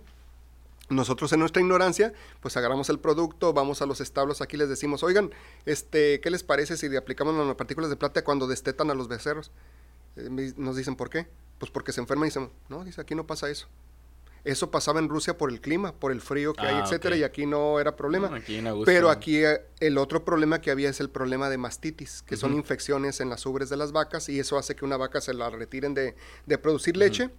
Nosotros 0.90 1.32
en 1.34 1.40
nuestra 1.40 1.62
ignorancia, 1.62 2.14
pues 2.42 2.58
agarramos 2.58 2.90
el 2.90 3.00
producto, 3.00 3.54
vamos 3.54 3.82
a 3.82 3.86
los 3.86 4.02
establos, 4.02 4.42
aquí 4.42 4.58
les 4.58 4.70
decimos, 4.70 5.04
oigan, 5.04 5.32
este, 5.66 6.20
¿qué 6.20 6.32
les 6.32 6.44
parece 6.44 6.78
si 6.78 6.90
le 6.90 6.98
aplicamos 6.98 7.36
nanopartículas 7.36 7.90
de 7.90 7.96
plata 7.96 8.24
cuando 8.24 8.48
destetan 8.48 8.90
a 8.90 8.96
los 8.96 9.08
becerros? 9.08 9.52
Eh, 10.16 10.54
nos 10.58 10.76
dicen, 10.76 10.96
¿por 10.96 11.10
qué? 11.10 11.28
Pues 11.60 11.72
porque 11.72 11.92
se 11.92 12.02
enferman 12.02 12.26
y 12.26 12.30
dicen, 12.30 12.50
no, 12.70 12.84
dice, 12.84 13.02
aquí 13.02 13.16
no 13.16 13.28
pasa 13.28 13.50
eso. 13.50 13.68
Eso 14.46 14.72
pasaba 14.72 15.00
en 15.00 15.10
Rusia 15.10 15.38
por 15.38 15.52
el 15.52 15.60
clima, 15.60 15.94
por 15.94 16.12
el 16.12 16.22
frío 16.22 16.54
que 16.54 16.66
hay, 16.66 16.76
ah, 16.76 16.84
etcétera, 16.84 17.16
y 17.18 17.24
aquí 17.24 17.46
no 17.46 17.80
era 17.80 17.96
problema. 17.96 18.32
Pero 18.86 19.10
aquí 19.10 19.44
eh, 19.44 19.62
el 19.80 19.98
otro 19.98 20.24
problema 20.24 20.62
que 20.62 20.72
había 20.72 20.90
es 20.90 21.00
el 21.00 21.10
problema 21.10 21.50
de 21.50 21.58
mastitis, 21.58 22.24
que 22.24 22.38
son 22.38 22.54
infecciones 22.54 23.20
en 23.20 23.30
las 23.30 23.46
ubres 23.46 23.70
de 23.70 23.78
las 23.78 23.92
vacas, 23.92 24.30
y 24.30 24.40
eso 24.40 24.58
hace 24.58 24.76
que 24.76 24.86
una 24.86 24.98
vaca 24.98 25.20
se 25.20 25.34
la 25.34 25.50
retiren 25.50 25.94
de, 25.94 26.16
producir 26.58 26.96
leche. 26.96 27.30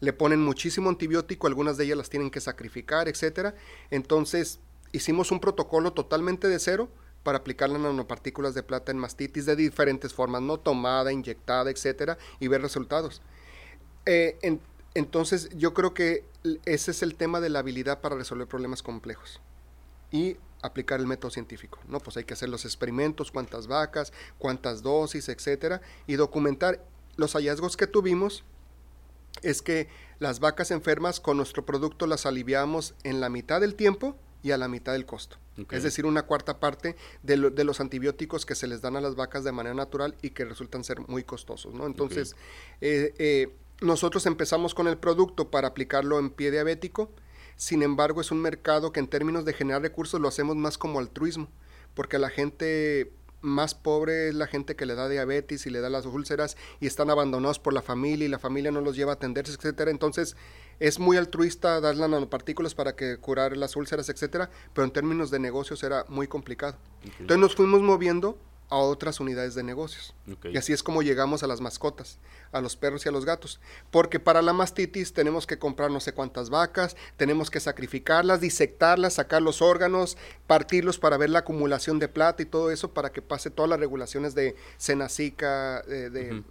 Le 0.00 0.12
ponen 0.12 0.40
muchísimo 0.40 0.88
antibiótico, 0.88 1.46
algunas 1.46 1.76
de 1.76 1.84
ellas 1.84 1.98
las 1.98 2.10
tienen 2.10 2.30
que 2.30 2.40
sacrificar, 2.40 3.08
etcétera. 3.08 3.54
Entonces, 3.90 4.60
hicimos 4.92 5.30
un 5.30 5.40
protocolo 5.40 5.92
totalmente 5.92 6.48
de 6.48 6.58
cero 6.58 6.88
para 7.22 7.38
aplicar 7.38 7.68
las 7.68 7.80
nanopartículas 7.80 8.54
de 8.54 8.62
plata 8.62 8.92
en 8.92 8.98
mastitis 8.98 9.46
de 9.46 9.56
diferentes 9.56 10.14
formas, 10.14 10.42
no 10.42 10.58
tomada, 10.58 11.12
inyectada, 11.12 11.70
etcétera, 11.70 12.16
y 12.38 12.48
ver 12.48 12.62
resultados. 12.62 13.20
Eh, 14.06 14.38
en, 14.42 14.60
entonces 14.94 15.50
yo 15.56 15.74
creo 15.74 15.94
que 15.94 16.24
ese 16.64 16.90
es 16.90 17.02
el 17.02 17.14
tema 17.14 17.40
de 17.40 17.50
la 17.50 17.60
habilidad 17.60 18.00
para 18.00 18.16
resolver 18.16 18.48
problemas 18.48 18.82
complejos 18.82 19.40
y 20.10 20.36
aplicar 20.62 21.00
el 21.00 21.06
método 21.06 21.30
científico, 21.30 21.78
¿no? 21.88 22.00
Pues 22.00 22.16
hay 22.16 22.24
que 22.24 22.34
hacer 22.34 22.48
los 22.48 22.64
experimentos, 22.64 23.30
cuántas 23.30 23.66
vacas, 23.66 24.12
cuántas 24.38 24.82
dosis, 24.82 25.28
etcétera, 25.28 25.80
y 26.06 26.14
documentar 26.14 26.84
los 27.16 27.34
hallazgos 27.34 27.76
que 27.76 27.86
tuvimos 27.86 28.44
es 29.42 29.62
que 29.62 29.88
las 30.18 30.40
vacas 30.40 30.70
enfermas 30.70 31.20
con 31.20 31.36
nuestro 31.36 31.64
producto 31.64 32.06
las 32.06 32.26
aliviamos 32.26 32.94
en 33.04 33.20
la 33.20 33.28
mitad 33.28 33.60
del 33.60 33.74
tiempo 33.74 34.16
y 34.42 34.52
a 34.52 34.58
la 34.58 34.68
mitad 34.68 34.92
del 34.92 35.06
costo. 35.06 35.38
Es 35.70 35.82
decir, 35.82 36.06
una 36.06 36.22
cuarta 36.22 36.58
parte 36.58 36.96
de, 37.22 37.36
los 37.36 37.80
antibióticos 37.80 38.46
que 38.46 38.54
se 38.54 38.66
les 38.66 38.80
dan 38.80 38.96
a 38.96 39.00
las 39.02 39.14
vacas 39.14 39.44
de 39.44 39.52
manera 39.52 39.74
natural 39.74 40.14
y 40.22 40.30
que 40.30 40.46
resultan 40.46 40.84
ser 40.84 41.00
muy 41.00 41.22
costosos, 41.22 41.74
¿no? 41.74 41.86
Entonces, 41.86 42.34
eh, 42.80 43.12
eh, 43.18 43.52
nosotros 43.82 44.24
empezamos 44.24 44.74
con 44.74 44.88
el 44.88 44.96
producto 44.96 45.50
para 45.50 45.68
aplicarlo 45.68 46.18
en 46.18 46.30
pie 46.30 46.50
diabético, 46.50 47.10
sin 47.56 47.82
embargo 47.82 48.22
es 48.22 48.30
un 48.30 48.40
mercado 48.40 48.90
que 48.92 49.00
en 49.00 49.08
términos 49.08 49.44
de 49.44 49.52
generar 49.52 49.82
recursos 49.82 50.18
lo 50.18 50.28
hacemos 50.28 50.56
más 50.56 50.78
como 50.78 50.98
altruismo, 50.98 51.48
porque 51.94 52.18
la 52.18 52.30
gente 52.30 53.12
más 53.40 53.74
pobre 53.74 54.28
es 54.28 54.34
la 54.34 54.46
gente 54.46 54.76
que 54.76 54.86
le 54.86 54.94
da 54.94 55.08
diabetes 55.08 55.66
y 55.66 55.70
le 55.70 55.80
da 55.80 55.88
las 55.90 56.06
úlceras 56.06 56.56
y 56.80 56.86
están 56.86 57.10
abandonados 57.10 57.58
por 57.58 57.72
la 57.72 57.82
familia 57.82 58.26
y 58.26 58.28
la 58.28 58.38
familia 58.38 58.70
no 58.70 58.80
los 58.80 58.96
lleva 58.96 59.12
a 59.12 59.14
atenderse, 59.14 59.54
etcétera. 59.54 59.90
Entonces, 59.90 60.36
es 60.78 60.98
muy 60.98 61.16
altruista 61.16 61.80
dar 61.80 61.96
las 61.96 62.08
nanopartículas 62.10 62.74
para 62.74 62.96
que 62.96 63.18
curar 63.18 63.56
las 63.56 63.76
úlceras, 63.76 64.08
etcétera, 64.08 64.50
pero 64.72 64.84
en 64.84 64.92
términos 64.92 65.30
de 65.30 65.38
negocios 65.38 65.82
era 65.82 66.04
muy 66.08 66.26
complicado. 66.26 66.76
Entonces 67.18 67.38
nos 67.38 67.54
fuimos 67.54 67.82
moviendo 67.82 68.38
a 68.70 68.76
otras 68.76 69.18
unidades 69.18 69.54
de 69.54 69.64
negocios. 69.64 70.14
Y 70.44 70.56
así 70.56 70.72
es 70.72 70.82
como 70.82 71.02
llegamos 71.02 71.42
a 71.42 71.48
las 71.48 71.60
mascotas, 71.60 72.18
a 72.52 72.60
los 72.60 72.76
perros 72.76 73.04
y 73.04 73.08
a 73.08 73.12
los 73.12 73.24
gatos. 73.24 73.60
Porque 73.90 74.20
para 74.20 74.42
la 74.42 74.52
mastitis 74.52 75.12
tenemos 75.12 75.46
que 75.46 75.58
comprar 75.58 75.90
no 75.90 75.98
sé 75.98 76.12
cuántas 76.12 76.50
vacas, 76.50 76.96
tenemos 77.16 77.50
que 77.50 77.58
sacrificarlas, 77.58 78.40
disectarlas, 78.40 79.14
sacar 79.14 79.42
los 79.42 79.60
órganos, 79.60 80.16
partirlos 80.46 80.98
para 80.98 81.16
ver 81.16 81.30
la 81.30 81.40
acumulación 81.40 81.98
de 81.98 82.08
plata 82.08 82.42
y 82.42 82.46
todo 82.46 82.70
eso 82.70 82.94
para 82.94 83.10
que 83.10 83.22
pase 83.22 83.50
todas 83.50 83.68
las 83.68 83.80
regulaciones 83.80 84.36
de 84.36 84.54
Senacica, 84.78 85.82
de, 85.82 86.42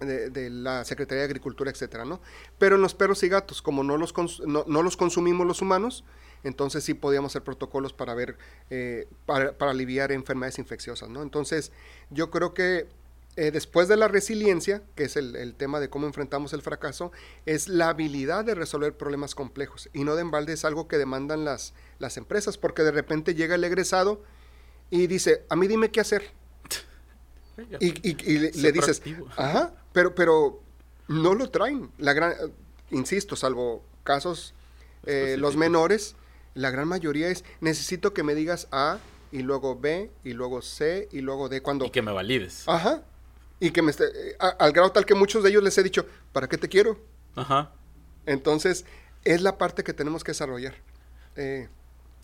de, 0.00 0.50
la 0.50 0.84
Secretaría 0.84 1.22
de 1.22 1.26
Agricultura, 1.26 1.70
etcétera, 1.70 2.04
¿no? 2.04 2.20
Pero 2.58 2.76
en 2.76 2.82
los 2.82 2.94
perros 2.94 3.22
y 3.24 3.28
gatos, 3.28 3.60
como 3.60 3.82
no 3.82 3.96
los, 3.96 4.14
no, 4.46 4.64
no 4.66 4.82
los 4.82 4.96
consumimos 4.96 5.46
los 5.46 5.62
humanos, 5.62 6.04
entonces 6.44 6.84
sí 6.84 6.94
podíamos 6.94 7.32
hacer 7.32 7.42
protocolos 7.42 7.92
para 7.92 8.14
ver, 8.14 8.36
eh, 8.70 9.06
para, 9.26 9.54
aliviar 9.60 10.12
enfermedades 10.12 10.58
infecciosas, 10.58 11.08
¿no? 11.08 11.22
Entonces, 11.22 11.72
yo 12.10 12.30
creo 12.30 12.54
que 12.54 12.88
eh, 13.36 13.50
después 13.50 13.88
de 13.88 13.96
la 13.96 14.08
resiliencia, 14.08 14.82
que 14.96 15.04
es 15.04 15.16
el, 15.16 15.54
tema 15.54 15.80
de 15.80 15.88
cómo 15.88 16.06
enfrentamos 16.06 16.52
el 16.52 16.62
fracaso, 16.62 17.12
es 17.46 17.68
la 17.68 17.90
habilidad 17.90 18.44
de 18.44 18.54
resolver 18.54 18.96
problemas 18.96 19.34
complejos. 19.34 19.88
Y 19.92 20.04
no 20.04 20.14
de 20.14 20.22
embalde 20.22 20.52
es 20.54 20.64
algo 20.64 20.88
que 20.88 20.98
demandan 20.98 21.44
las, 21.44 21.74
las 21.98 22.16
empresas, 22.16 22.58
porque 22.58 22.82
de 22.82 22.90
repente 22.90 23.34
llega 23.34 23.54
el 23.54 23.64
egresado 23.64 24.22
y 24.90 25.06
dice, 25.06 25.44
a 25.48 25.56
mí 25.56 25.68
dime 25.68 25.90
qué 25.90 26.00
hacer. 26.00 26.32
y, 27.80 28.38
le, 28.38 28.72
dices, 28.72 29.02
ajá, 29.36 29.74
pero, 29.92 30.14
pero 30.14 30.60
no 31.08 31.34
lo 31.34 31.50
traen. 31.50 31.90
La 31.98 32.12
gran, 32.12 32.34
insisto, 32.90 33.36
salvo 33.36 33.84
casos 34.02 34.54
eh, 35.06 35.36
los 35.38 35.56
menores, 35.56 36.14
la 36.54 36.70
gran 36.70 36.88
mayoría 36.88 37.28
es, 37.28 37.44
necesito 37.60 38.12
que 38.12 38.22
me 38.22 38.34
digas 38.34 38.68
A 38.72 38.98
y 39.32 39.42
luego 39.42 39.78
B 39.78 40.10
y 40.24 40.32
luego 40.32 40.62
C 40.62 41.08
y 41.12 41.20
luego 41.20 41.48
D 41.48 41.62
cuando... 41.62 41.86
Y 41.86 41.90
que 41.90 42.02
me 42.02 42.12
valides. 42.12 42.64
Ajá. 42.66 43.02
Y 43.60 43.70
que 43.70 43.82
me 43.82 43.90
esté... 43.90 44.04
al 44.38 44.72
grado 44.72 44.90
tal 44.92 45.06
que 45.06 45.14
muchos 45.14 45.42
de 45.42 45.50
ellos 45.50 45.62
les 45.62 45.76
he 45.78 45.82
dicho, 45.82 46.06
¿para 46.32 46.48
qué 46.48 46.58
te 46.58 46.68
quiero? 46.68 46.98
Ajá. 47.36 47.72
Entonces, 48.26 48.84
es 49.24 49.42
la 49.42 49.58
parte 49.58 49.84
que 49.84 49.92
tenemos 49.92 50.24
que 50.24 50.32
desarrollar. 50.32 50.74
Eh, 51.36 51.68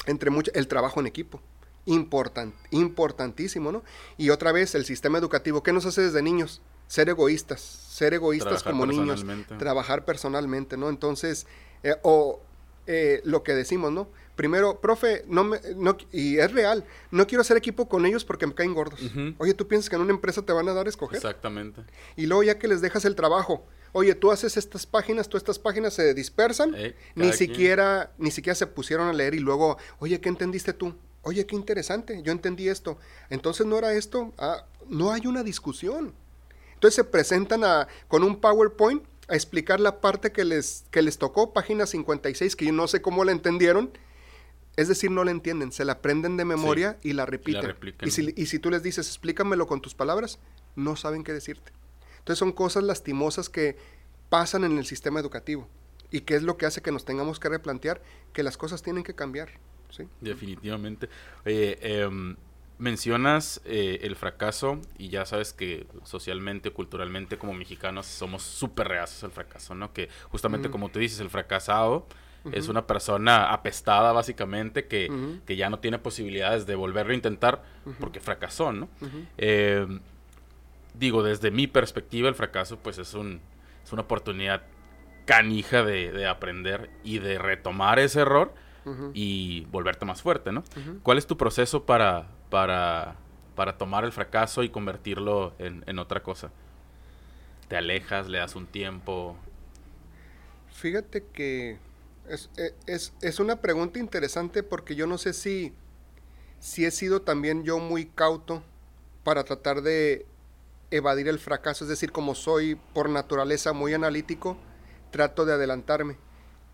entre 0.07 0.31
mucho, 0.31 0.51
el 0.55 0.69
trabajo 0.69 1.01
en 1.01 1.07
equipo. 1.07 1.40
Important, 1.85 2.55
importantísimo, 2.70 3.70
¿no? 3.70 3.85
Y 4.16 4.31
otra 4.31 4.51
vez, 4.51 4.74
el 4.74 4.85
sistema 4.85 5.19
educativo, 5.19 5.62
¿qué 5.62 5.73
nos 5.73 5.86
hace 5.86 6.03
desde 6.03 6.23
niños? 6.23 6.61
Ser 6.89 7.09
egoístas, 7.09 7.61
ser 7.61 8.15
egoístas 8.15 8.62
como 8.62 8.86
niños, 8.86 9.24
trabajar 9.59 10.05
personalmente, 10.05 10.77
¿no? 10.77 10.89
Entonces, 10.89 11.47
eh, 11.82 11.94
o 12.03 12.40
eh, 12.87 13.21
lo 13.25 13.43
que 13.43 13.55
decimos, 13.55 13.93
¿no? 13.93 14.09
Primero, 14.37 14.81
profe, 14.81 15.25
no 15.29 15.45
me, 15.45 15.61
no, 15.77 15.97
y 16.13 16.39
es 16.39 16.53
real, 16.53 16.85
no 17.11 17.27
quiero 17.27 17.41
hacer 17.41 17.57
equipo 17.57 17.89
con 17.89 18.05
ellos 18.05 18.25
porque 18.25 18.47
me 18.47 18.55
caen 18.55 18.75
gordos. 18.75 19.01
Oye, 19.39 19.55
¿tú 19.55 19.67
piensas 19.67 19.89
que 19.89 19.97
en 19.97 20.03
una 20.03 20.13
empresa 20.13 20.43
te 20.43 20.53
van 20.53 20.69
a 20.69 20.75
dar 20.75 20.87
a 20.87 20.89
escoger? 20.91 21.17
Exactamente. 21.17 21.83
Y 22.17 22.27
luego 22.27 22.43
ya 22.43 22.59
que 22.59 22.69
les 22.69 22.83
dejas 22.83 23.07
el 23.07 23.15
trabajo, 23.15 23.65
oye, 23.93 24.15
tú 24.15 24.31
haces 24.31 24.59
estas 24.59 24.85
páginas, 24.85 25.29
tú 25.29 25.39
estas 25.39 25.59
páginas 25.59 25.95
se 25.95 26.13
dispersan, 26.13 26.75
eh, 26.77 26.95
ni 27.15 27.33
siquiera, 27.33 28.13
ni 28.19 28.31
siquiera 28.31 28.55
se 28.55 28.67
pusieron 28.67 29.09
a 29.09 29.15
leer 29.15 29.35
y 29.35 29.39
luego, 29.39 29.79
oye, 30.01 30.21
¿qué 30.21 30.29
entendiste 30.29 30.75
tú? 30.75 30.95
Oye, 31.23 31.47
qué 31.47 31.57
interesante, 31.57 32.21
yo 32.23 32.31
entendí 32.31 32.69
esto. 32.69 32.99
Entonces 33.31 33.67
no 33.67 33.79
era 33.79 33.95
esto, 33.95 34.35
ah, 34.37 34.67
no 34.87 35.13
hay 35.13 35.27
una 35.27 35.43
discusión. 35.43 36.13
Entonces 36.75 36.95
se 36.95 37.05
presentan 37.05 37.65
a, 37.65 37.89
con 38.07 38.23
un 38.23 38.39
PowerPoint 38.39 39.03
a 39.28 39.35
explicar 39.35 39.81
la 39.81 40.01
parte 40.01 40.32
que 40.32 40.44
les, 40.44 40.85
que 40.90 41.03
les 41.03 41.19
tocó, 41.19 41.53
página 41.53 41.86
56, 41.86 42.57
que 42.57 42.66
yo 42.66 42.73
no 42.73 42.86
sé 42.86 43.03
cómo 43.03 43.24
la 43.24 43.32
entendieron. 43.32 43.90
Es 44.77 44.89
decir, 44.89 45.11
no 45.11 45.24
la 45.24 45.31
entienden, 45.31 45.73
se 45.73 45.85
la 45.85 45.94
aprenden 45.94 46.36
de 46.36 46.44
memoria 46.44 46.98
y 47.03 47.15
la 47.15 47.24
repiten. 47.24 47.74
Y, 48.03 48.11
si, 48.11 48.35
y 48.36 48.47
si 48.47 48.59
tú 48.59 48.70
les 48.70 48.82
dices, 48.82 49.07
explícamelo 49.09 49.66
con 49.66 49.81
tus 49.81 49.94
palabras, 49.94 50.39
no 50.74 50.97
saben 50.97 51.24
qué 51.24 51.32
decirte. 51.32 51.73
Entonces 52.19 52.39
son 52.39 52.53
cosas 52.53 52.85
lastimosas 52.85 53.48
que 53.48 53.77
pasan 54.28 54.65
en 54.65 54.77
el 54.77 54.85
sistema 54.85 55.19
educativo 55.19 55.69
y 56.11 56.20
que 56.20 56.35
es 56.35 56.43
lo 56.43 56.57
que 56.57 56.66
hace 56.66 56.82
que 56.82 56.93
nos 56.93 57.05
tengamos 57.05 57.40
que 57.40 57.48
replantear 57.48 58.03
que 58.32 58.43
las 58.43 58.57
cosas 58.57 58.82
tienen 58.82 59.03
que 59.03 59.15
cambiar. 59.15 59.48
¿sí? 59.90 60.05
Definitivamente. 60.20 61.09
Oye, 61.44 61.78
em, 61.81 62.36
mencionas 62.78 63.61
eh, 63.65 64.01
el 64.03 64.16
fracaso 64.16 64.81
y 64.98 65.09
ya 65.09 65.24
sabes 65.24 65.53
que 65.53 65.86
socialmente, 66.05 66.70
culturalmente 66.70 67.39
como 67.39 67.55
mexicanos 67.55 68.07
somos 68.07 68.43
súper 68.43 68.89
reacios 68.89 69.24
al 69.24 69.31
fracaso, 69.31 69.74
¿no? 69.74 69.93
Que 69.93 70.09
justamente 70.28 70.70
como 70.70 70.90
tú 70.90 70.98
dices, 70.98 71.20
el 71.20 71.31
fracasado 71.31 72.07
es 72.53 72.69
una 72.69 72.86
persona 72.86 73.53
apestada 73.53 74.12
básicamente 74.12 74.86
que, 74.86 75.11
que, 75.47 75.57
ya 75.57 75.69
no 75.69 75.81
tiene 75.81 75.98
posibilidades 75.98 76.65
de 76.65 76.77
volverlo 76.77 77.12
a 77.12 77.16
intentar 77.16 77.65
porque 77.98 78.20
fracasó, 78.20 78.73
¿no? 78.73 78.89
Em, 79.36 80.01
digo, 80.94 81.23
desde 81.24 81.51
mi 81.51 81.66
perspectiva 81.66 82.28
el 82.28 82.36
fracaso 82.36 82.78
pues 82.78 82.98
es, 82.98 83.15
un, 83.15 83.40
es 83.85 83.93
una 83.93 84.03
oportunidad 84.03 84.62
canija 85.24 85.82
de, 85.82 86.12
de 86.12 86.27
aprender 86.27 86.90
y 87.03 87.19
de 87.19 87.39
retomar 87.39 87.98
ese 87.98 88.20
error 88.20 88.55
y 89.12 89.65
volverte 89.73 90.05
más 90.05 90.23
fuerte, 90.23 90.53
¿no? 90.53 90.62
¿Cuál 91.03 91.19
es 91.19 91.27
tu 91.27 91.36
proceso 91.36 91.85
para, 91.85 92.28
para, 92.51 93.16
para 93.55 93.77
tomar 93.78 94.05
el 94.05 94.12
fracaso 94.12 94.62
y 94.62 94.68
convertirlo 94.68 95.55
en, 95.59 95.98
otra 95.98 96.23
cosa? 96.23 96.51
¿Te 97.68 97.77
alejas, 97.77 98.28
le 98.28 98.39
das 98.39 98.55
un 98.55 98.66
tiempo? 98.66 99.36
Fíjate 100.73 101.24
que 101.32 101.78
e, 102.28 102.74
es, 102.86 103.40
una 103.40 103.60
pregunta 103.60 103.98
interesante 103.98 104.62
porque 104.62 104.94
yo 104.94 105.06
no 105.06 105.18
sé 105.18 105.32
si, 105.32 105.73
si 106.60 106.85
he 106.85 106.90
sido 106.90 107.23
también 107.23 107.64
yo 107.64 107.78
muy 107.78 108.06
cauto 108.06 108.62
para 109.24 109.44
tratar 109.44 109.82
de 109.82 110.27
evadir 110.90 111.28
el 111.28 111.39
fracaso, 111.39 111.85
es 111.85 111.89
decir, 111.89 112.12
como 112.12 112.35
soy 112.35 112.77
por 112.94 113.09
naturaleza 113.09 113.73
muy 113.73 113.93
analítico, 113.94 114.56
trato 115.10 115.44
de 115.44 115.55
adelantarme. 115.55 116.16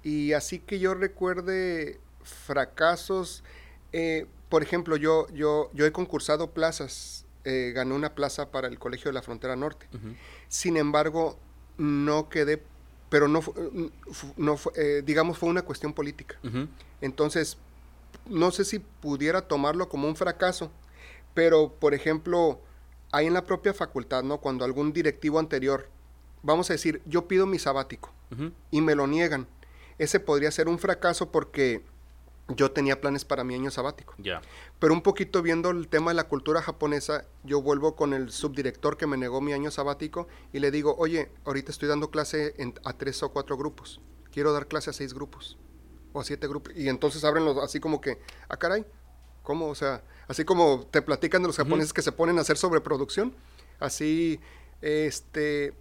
Y 0.03 0.33
así 0.33 0.59
que 0.59 0.79
yo 0.79 0.95
recuerde 0.95 2.01
fracasos, 2.23 3.43
eh, 3.93 4.27
por 4.53 4.63
ejemplo, 4.63 4.97
yo, 4.97 5.29
yo, 5.33 5.71
yo 5.73 5.87
he 5.87 5.93
concursado 5.93 6.51
plazas, 6.51 7.25
eh, 7.45 7.73
gané 7.75 7.95
una 7.95 8.15
plaza 8.15 8.51
para 8.51 8.69
el 8.69 8.79
Colegio 8.79 9.09
de 9.09 9.15
la 9.15 9.23
Frontera 9.23 9.57
Norte. 9.57 9.89
Sin 10.49 10.77
embargo, 10.77 11.39
no 11.79 12.29
quedé, 12.29 12.63
pero 13.09 13.29
no, 13.29 13.41
no 14.37 14.59
eh, 14.77 15.03
digamos, 15.07 15.39
fue 15.39 15.49
una 15.49 15.63
cuestión 15.63 15.95
política. 15.95 16.39
Entonces, 17.01 17.57
no 18.27 18.51
sé 18.51 18.67
si 18.67 18.79
pudiera 18.79 19.41
tomarlo 19.41 19.89
como 19.89 20.07
un 20.07 20.17
fracaso, 20.17 20.71
pero, 21.33 21.73
por 21.73 21.95
ejemplo, 21.95 22.61
hay 23.11 23.29
en 23.29 23.33
la 23.33 23.47
propia 23.47 23.73
facultad, 23.73 24.23
¿no? 24.23 24.37
Cuando 24.37 24.67
algún 24.67 24.93
directivo 24.93 25.39
anterior, 25.39 25.89
vamos 26.43 26.69
a 26.69 26.75
decir, 26.75 27.01
yo 27.07 27.27
pido 27.27 27.47
mi 27.47 27.59
sabático 27.59 28.13
y 28.71 28.83
me 28.83 28.95
lo 28.95 29.07
niegan, 29.07 29.47
ese 29.97 30.21
podría 30.21 30.51
ser 30.51 30.69
un 30.69 30.79
fracaso 30.79 31.33
porque 31.33 31.83
yo 32.49 32.71
tenía 32.71 33.01
planes 33.01 33.25
para 33.25 33.45
mi 33.45 33.55
año 33.55 33.71
sabático. 33.71 34.15
Ya. 34.19 34.43
Pero 34.79 34.95
un 34.95 35.03
poquito 35.03 35.43
viendo 35.43 35.71
el 35.71 35.89
tema 35.89 36.11
de 36.11 36.17
la 36.17 36.29
cultura 36.29 36.63
japonesa, 36.63 37.25
yo 37.45 37.63
vuelvo 37.63 37.97
con 37.97 38.13
el 38.13 38.31
subdirector 38.31 38.97
que 38.97 39.07
me 39.07 39.17
negó 39.17 39.41
mi 39.41 39.53
año 39.53 39.71
sabático 39.71 40.29
y 40.53 40.59
le 40.59 40.71
digo, 40.71 40.95
oye, 40.99 41.31
ahorita 41.45 41.71
estoy 41.71 41.89
dando 41.89 42.11
clase 42.11 42.55
a 42.85 42.93
tres 42.95 43.23
o 43.23 43.33
cuatro 43.33 43.57
grupos. 43.57 44.01
Quiero 44.31 44.53
dar 44.53 44.67
clase 44.67 44.91
a 44.91 44.93
seis 44.93 45.15
grupos 45.15 45.59
o 46.13 46.21
a 46.21 46.25
siete 46.25 46.49
grupos. 46.49 46.73
Y 46.77 46.89
entonces 46.89 47.25
abren 47.25 47.45
los, 47.45 47.59
así 47.59 47.81
como 47.81 48.01
que, 48.01 48.19
ah, 48.49 48.57
caray, 48.57 48.85
¿cómo? 49.43 49.69
O 49.69 49.75
sea, 49.75 50.03
así 50.29 50.45
como 50.45 50.87
te 50.91 51.03
platican 51.03 51.43
de 51.43 51.49
los 51.49 51.57
japoneses 51.57 51.93
que 51.93 52.03
se 52.03 52.13
ponen 52.13 52.39
a 52.39 52.43
hacer 52.43 52.57
sobreproducción, 52.57 53.35
así, 53.79 54.41
este, 54.81 55.75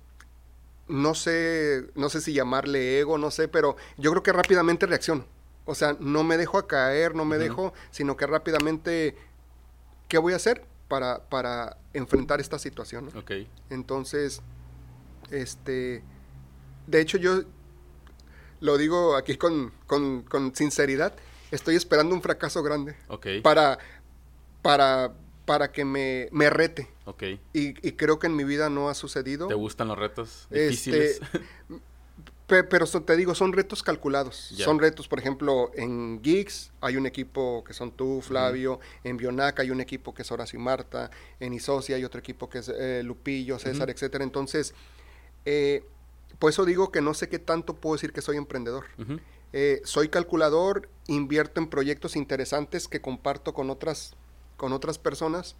no 0.88 1.15
sé, 1.15 1.88
no 1.95 2.09
sé 2.09 2.21
si 2.21 2.33
llamarle 2.33 2.99
ego, 2.99 3.17
no 3.17 3.31
sé, 3.31 3.47
pero 3.47 3.75
yo 3.97 4.11
creo 4.11 4.23
que 4.23 4.33
rápidamente 4.33 4.85
reacciono 4.85 5.25
o 5.65 5.75
sea, 5.75 5.95
no 5.99 6.23
me 6.23 6.38
dejo 6.38 6.57
a 6.57 6.67
caer, 6.67 7.15
no 7.15 7.25
me 7.25 7.38
dejo, 7.38 7.73
sino 7.91 8.17
que 8.17 8.27
rápidamente, 8.27 9.15
¿qué 10.07 10.17
voy 10.17 10.33
a 10.33 10.38
hacer 10.38 10.63
para, 10.88 11.23
para 11.29 11.77
enfrentar 11.93 12.39
esta 12.39 12.59
situación? 12.59 13.09
Ok. 13.15 13.31
Entonces, 13.69 14.41
este, 15.29 16.03
de 16.88 17.01
hecho 17.01 17.17
yo 17.17 17.43
lo 18.59 18.77
digo 18.77 19.15
aquí 19.15 19.38
con, 19.38 19.71
con, 19.88 20.23
con 20.23 20.55
sinceridad, 20.55 21.13
estoy 21.51 21.75
esperando 21.75 22.15
un 22.15 22.21
fracaso 22.21 22.63
grande. 22.63 22.95
Ok. 23.07 23.27
Para, 23.43 23.79
para, 24.61 25.13
para 25.45 25.71
que 25.71 25.85
me, 25.85 26.29
me 26.31 26.49
rete. 26.49 26.89
Ok. 27.05 27.23
Y, 27.53 27.88
y, 27.88 27.91
creo 27.93 28.19
que 28.19 28.27
en 28.27 28.35
mi 28.35 28.43
vida 28.43 28.69
no 28.69 28.89
ha 28.89 28.93
sucedido. 28.93 29.47
¿Te 29.47 29.55
gustan 29.55 29.88
los 29.88 29.97
retos 29.97 30.47
este, 30.51 31.19
pero 32.69 32.86
te 32.86 33.15
digo, 33.15 33.34
son 33.34 33.53
retos 33.53 33.82
calculados. 33.82 34.36
Son 34.57 34.80
retos, 34.80 35.07
por 35.07 35.19
ejemplo, 35.19 35.72
en 35.73 36.22
Geeks 36.22 36.72
hay 36.82 36.98
un 36.98 37.06
equipo 37.06 37.64
que 37.64 37.73
son 37.73 37.91
tú, 37.91 38.22
Flavio. 38.22 38.80
En 39.03 39.18
Bionac 39.18 39.60
hay 39.60 39.72
un 39.72 39.80
equipo 39.80 40.14
que 40.14 40.23
es 40.23 40.32
Horacio 40.32 40.60
y 40.60 40.61
Marta. 40.61 41.10
En 41.40 41.53
Isocia 41.53 41.95
hay 41.95 42.03
otro 42.03 42.19
equipo 42.19 42.49
que 42.49 42.60
es 42.60 42.69
eh, 42.69 43.02
Lupillo, 43.03 43.57
César, 43.57 43.90
etcétera. 43.90 44.23
Entonces, 44.23 44.73
eh, 45.45 45.86
por 46.40 46.49
eso 46.49 46.65
digo 46.65 46.91
que 46.91 47.02
no 47.02 47.14
sé 47.14 47.30
qué 47.30 47.40
tanto 47.40 47.76
puedo 47.76 47.95
decir 47.95 48.11
que 48.11 48.22
soy 48.22 48.38
emprendedor. 48.38 48.86
Eh, 49.53 49.82
soy 49.84 50.10
calculador, 50.10 50.90
invierto 51.07 51.60
en 51.60 51.68
proyectos 51.68 52.15
interesantes 52.15 52.88
que 52.88 53.02
comparto 53.02 53.53
con 53.53 53.69
otras, 53.69 54.15
con 54.57 54.73
otras 54.73 54.98
personas, 54.98 55.56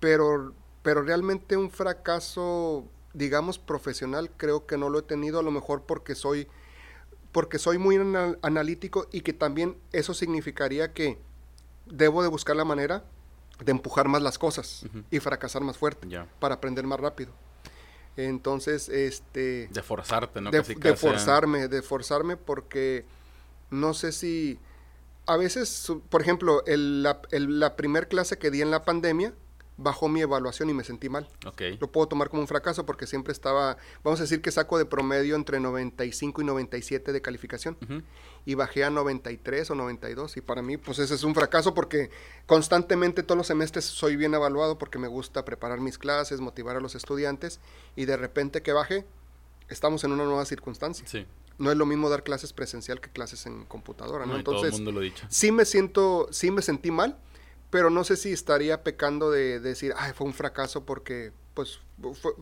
pero, 0.00 0.52
pero 0.82 1.02
realmente 1.02 1.56
un 1.56 1.70
fracaso, 1.70 2.84
digamos, 3.14 3.58
profesional, 3.58 4.30
creo 4.36 4.66
que 4.66 4.76
no 4.76 4.90
lo 4.90 4.98
he 4.98 5.02
tenido, 5.02 5.40
a 5.40 5.42
lo 5.42 5.50
mejor 5.50 5.82
porque 5.82 6.14
soy, 6.14 6.46
porque 7.32 7.58
soy 7.58 7.78
muy 7.78 7.96
analítico 8.42 9.06
y 9.12 9.22
que 9.22 9.32
también 9.32 9.76
eso 9.92 10.14
significaría 10.14 10.92
que 10.92 11.18
debo 11.86 12.22
de 12.22 12.28
buscar 12.28 12.56
la 12.56 12.64
manera 12.64 13.04
de 13.64 13.72
empujar 13.72 14.08
más 14.08 14.22
las 14.22 14.38
cosas 14.38 14.84
y 15.10 15.18
fracasar 15.20 15.62
más 15.62 15.76
fuerte 15.76 16.06
para 16.38 16.56
aprender 16.56 16.84
más 16.84 17.00
rápido. 17.00 17.32
Entonces, 18.16 18.88
este... 18.88 19.68
De 19.70 19.82
forzarte, 19.82 20.40
¿no? 20.40 20.50
De, 20.50 20.60
de 20.60 20.96
forzarme, 20.96 21.68
de 21.68 21.82
forzarme 21.82 22.36
porque 22.36 23.04
no 23.70 23.94
sé 23.94 24.12
si... 24.12 24.58
A 25.26 25.36
veces, 25.36 25.92
por 26.08 26.22
ejemplo, 26.22 26.64
el, 26.66 27.02
la, 27.02 27.20
el, 27.30 27.60
la 27.60 27.76
primer 27.76 28.08
clase 28.08 28.38
que 28.38 28.50
di 28.50 28.62
en 28.62 28.70
la 28.70 28.84
pandemia, 28.84 29.34
bajó 29.78 30.08
mi 30.08 30.20
evaluación 30.20 30.68
y 30.68 30.74
me 30.74 30.84
sentí 30.84 31.08
mal. 31.08 31.28
Okay. 31.46 31.78
Lo 31.80 31.90
puedo 31.90 32.08
tomar 32.08 32.28
como 32.28 32.42
un 32.42 32.48
fracaso 32.48 32.84
porque 32.84 33.06
siempre 33.06 33.32
estaba, 33.32 33.78
vamos 34.02 34.20
a 34.20 34.24
decir 34.24 34.42
que 34.42 34.50
saco 34.50 34.76
de 34.76 34.84
promedio 34.84 35.36
entre 35.36 35.60
95 35.60 36.42
y 36.42 36.44
97 36.44 37.12
de 37.12 37.22
calificación 37.22 37.78
y 38.44 38.54
bajé 38.54 38.84
a 38.84 38.90
93 38.90 39.70
o 39.70 39.74
92 39.76 40.36
y 40.36 40.40
para 40.40 40.62
mí 40.62 40.76
pues 40.76 40.98
ese 40.98 41.14
es 41.14 41.22
un 41.22 41.34
fracaso 41.34 41.74
porque 41.74 42.10
constantemente 42.46 43.22
todos 43.22 43.38
los 43.38 43.46
semestres 43.46 43.84
soy 43.84 44.16
bien 44.16 44.34
evaluado 44.34 44.78
porque 44.78 44.98
me 44.98 45.08
gusta 45.08 45.44
preparar 45.44 45.80
mis 45.80 45.96
clases, 45.96 46.40
motivar 46.40 46.76
a 46.76 46.80
los 46.80 46.96
estudiantes 46.96 47.60
y 47.94 48.04
de 48.04 48.16
repente 48.16 48.62
que 48.62 48.72
baje 48.72 49.06
estamos 49.68 50.02
en 50.02 50.12
una 50.12 50.24
nueva 50.24 50.44
circunstancia. 50.44 51.06
Sí. 51.06 51.24
No 51.58 51.72
es 51.72 51.76
lo 51.76 51.86
mismo 51.86 52.08
dar 52.08 52.22
clases 52.22 52.52
presencial 52.52 53.00
que 53.00 53.10
clases 53.10 53.46
en 53.46 53.64
computadora, 53.64 54.26
¿no? 54.26 54.36
Entonces, 54.36 54.70
todo 54.70 54.78
el 54.78 54.84
mundo 54.84 54.92
lo 54.92 55.00
dicho. 55.00 55.26
sí 55.28 55.50
me 55.50 55.64
siento, 55.64 56.28
sí 56.30 56.52
me 56.52 56.62
sentí 56.62 56.92
mal, 56.92 57.18
pero 57.70 57.90
no 57.90 58.04
sé 58.04 58.16
si 58.16 58.32
estaría 58.32 58.82
pecando 58.82 59.30
de, 59.30 59.60
decir, 59.60 59.92
ay, 59.96 60.12
fue 60.14 60.26
un 60.26 60.34
fracaso 60.34 60.84
porque, 60.84 61.32
pues, 61.54 61.80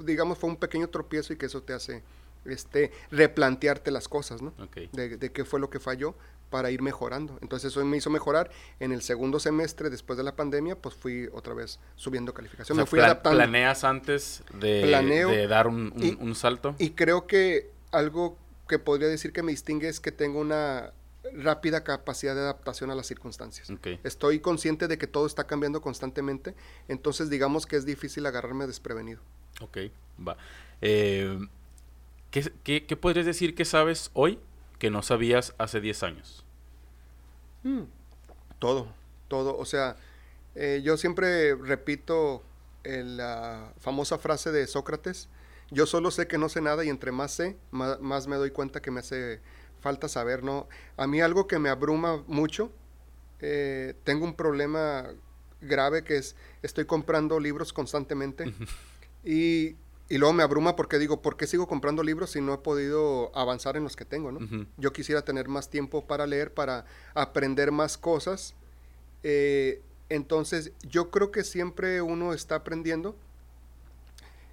digamos, 0.05 0.39
fue 0.39 0.51
un 0.51 0.57
pequeño 0.57 0.89
tropiezo 0.89 1.32
y 1.32 1.36
que 1.36 1.47
eso 1.47 1.62
te 1.62 1.73
hace 1.73 2.03
este, 2.44 2.93
replantearte 3.11 3.90
las 3.90 4.09
cosas, 4.09 4.43
¿no? 4.43 4.55
De, 4.93 5.16
de, 5.16 5.32
qué 5.32 5.44
fue 5.44 5.59
lo 5.59 5.69
que 5.69 5.81
falló 5.81 6.15
para 6.51 6.70
ir 6.70 6.81
mejorando. 6.81 7.39
Entonces 7.43 7.73
eso 7.73 7.85
me 7.85 7.97
hizo 7.97 8.09
mejorar. 8.11 8.51
En 8.78 8.93
el 8.93 9.03
segundo 9.03 9.40
semestre, 9.40 9.90
después 9.90 10.16
de 10.16 10.23
la 10.23 10.36
pandemia, 10.36 10.77
pues 10.77 10.94
fui 10.94 11.28
otra 11.32 11.55
vez 11.55 11.81
subiendo 11.97 12.32
calificación. 12.32 12.78
me 12.78 12.86
fui 12.86 13.01
adaptando. 13.01 13.39
¿Planeas 13.39 13.82
antes 13.82 14.44
de, 14.55 15.47
dar 15.48 15.66
un, 15.66 15.93
un 16.20 16.35
salto? 16.36 16.77
Y 16.78 16.90
creo 16.90 17.27
que 17.27 17.70
algo 17.90 18.39
que 18.69 18.78
podría 18.78 19.09
decir 19.09 19.32
que 19.32 19.43
me 19.43 19.53
distingue 19.53 19.89
es 19.89 20.01
que 20.01 20.12
tengo 20.12 20.40
una 20.40 20.93
rápida 21.35 21.85
capacidad 21.85 22.35
de 22.35 22.40
adaptación 22.40 22.90
a 22.90 22.94
las 22.94 23.07
circunstancias. 23.07 23.73
Estoy 24.05 24.40
consciente 24.40 24.89
de 24.89 24.98
que 24.98 25.07
todo 25.07 25.27
está 25.27 25.47
cambiando 25.47 25.81
constantemente, 25.81 26.55
entonces 26.89 27.31
digamos 27.31 27.66
que 27.66 27.77
es 27.77 27.86
difícil 27.86 28.27
agarrarme 28.27 28.66
desprevenido. 28.66 29.20
Ok, 29.61 29.78
va. 30.27 30.36
Eh, 30.81 31.39
¿qué, 32.31 32.97
podrías 33.01 33.27
decir 33.27 33.55
que 33.55 33.65
sabes 33.65 34.11
hoy 34.12 34.39
que 34.78 34.90
no 34.90 35.03
sabías 35.03 35.55
hace 35.59 35.81
10 35.81 36.03
años? 36.03 36.44
Mm, 37.62 37.85
todo, 38.59 38.89
todo. 39.28 39.57
O 39.57 39.65
sea, 39.65 39.97
eh, 40.55 40.82
yo 40.85 40.97
siempre 40.97 41.55
repito 41.55 42.43
la 42.85 43.73
famosa 43.81 44.19
frase 44.19 44.53
de 44.53 44.66
Sócrates, 44.66 45.28
yo 45.70 45.86
solo 45.86 46.12
sé 46.12 46.28
que 46.28 46.39
no 46.39 46.48
sé 46.48 46.61
nada 46.61 46.85
y 46.85 46.89
entre 46.89 47.11
más 47.11 47.32
sé, 47.32 47.57
más 47.73 48.28
me 48.28 48.36
doy 48.36 48.53
cuenta 48.53 48.81
que 48.81 48.93
me 48.93 49.01
hace 49.01 49.40
falta 49.87 50.09
saber, 50.09 50.43
¿no? 50.43 50.67
A 50.97 51.07
mí 51.07 51.21
algo 51.21 51.47
que 51.47 51.61
me 51.61 51.69
abruma 51.69 52.25
mucho, 52.27 52.73
eh, 53.39 53.95
tengo 54.03 54.25
un 54.25 54.35
problema 54.35 55.07
grave 55.61 56.03
que 56.03 56.17
es, 56.17 56.35
estoy 56.61 56.87
comprando 56.87 57.39
libros 57.39 57.73
constantemente 57.73 58.53
y, 59.25 59.77
y, 60.09 60.19
luego 60.19 60.33
me 60.33 60.43
abruma 60.43 60.75
porque 60.75 60.99
digo, 60.99 61.23
¿por 61.23 61.37
qué 61.37 61.47
sigo 61.47 61.69
comprando 61.69 62.03
libros 62.03 62.31
si 62.33 62.41
no 62.41 62.55
he 62.55 62.59
podido 62.59 63.31
avanzar 63.33 63.77
en 63.77 63.85
los 63.85 63.95
que 63.95 64.05
tengo, 64.05 64.33
¿no? 64.33 64.67
Yo 64.77 64.93
quisiera 64.93 65.23
tener 65.23 65.47
más 65.47 65.71
tiempo 65.71 66.05
para 66.05 66.27
leer, 66.27 66.53
para 66.53 66.85
aprender 67.15 67.71
más 67.71 67.97
cosas. 67.97 68.57
Eh, 69.23 69.83
entonces, 70.09 70.73
yo 70.83 71.13
creo 71.13 71.31
que 71.31 71.45
siempre 71.45 72.03
uno 72.03 72.33
está 72.33 72.57
aprendiendo 72.57 73.15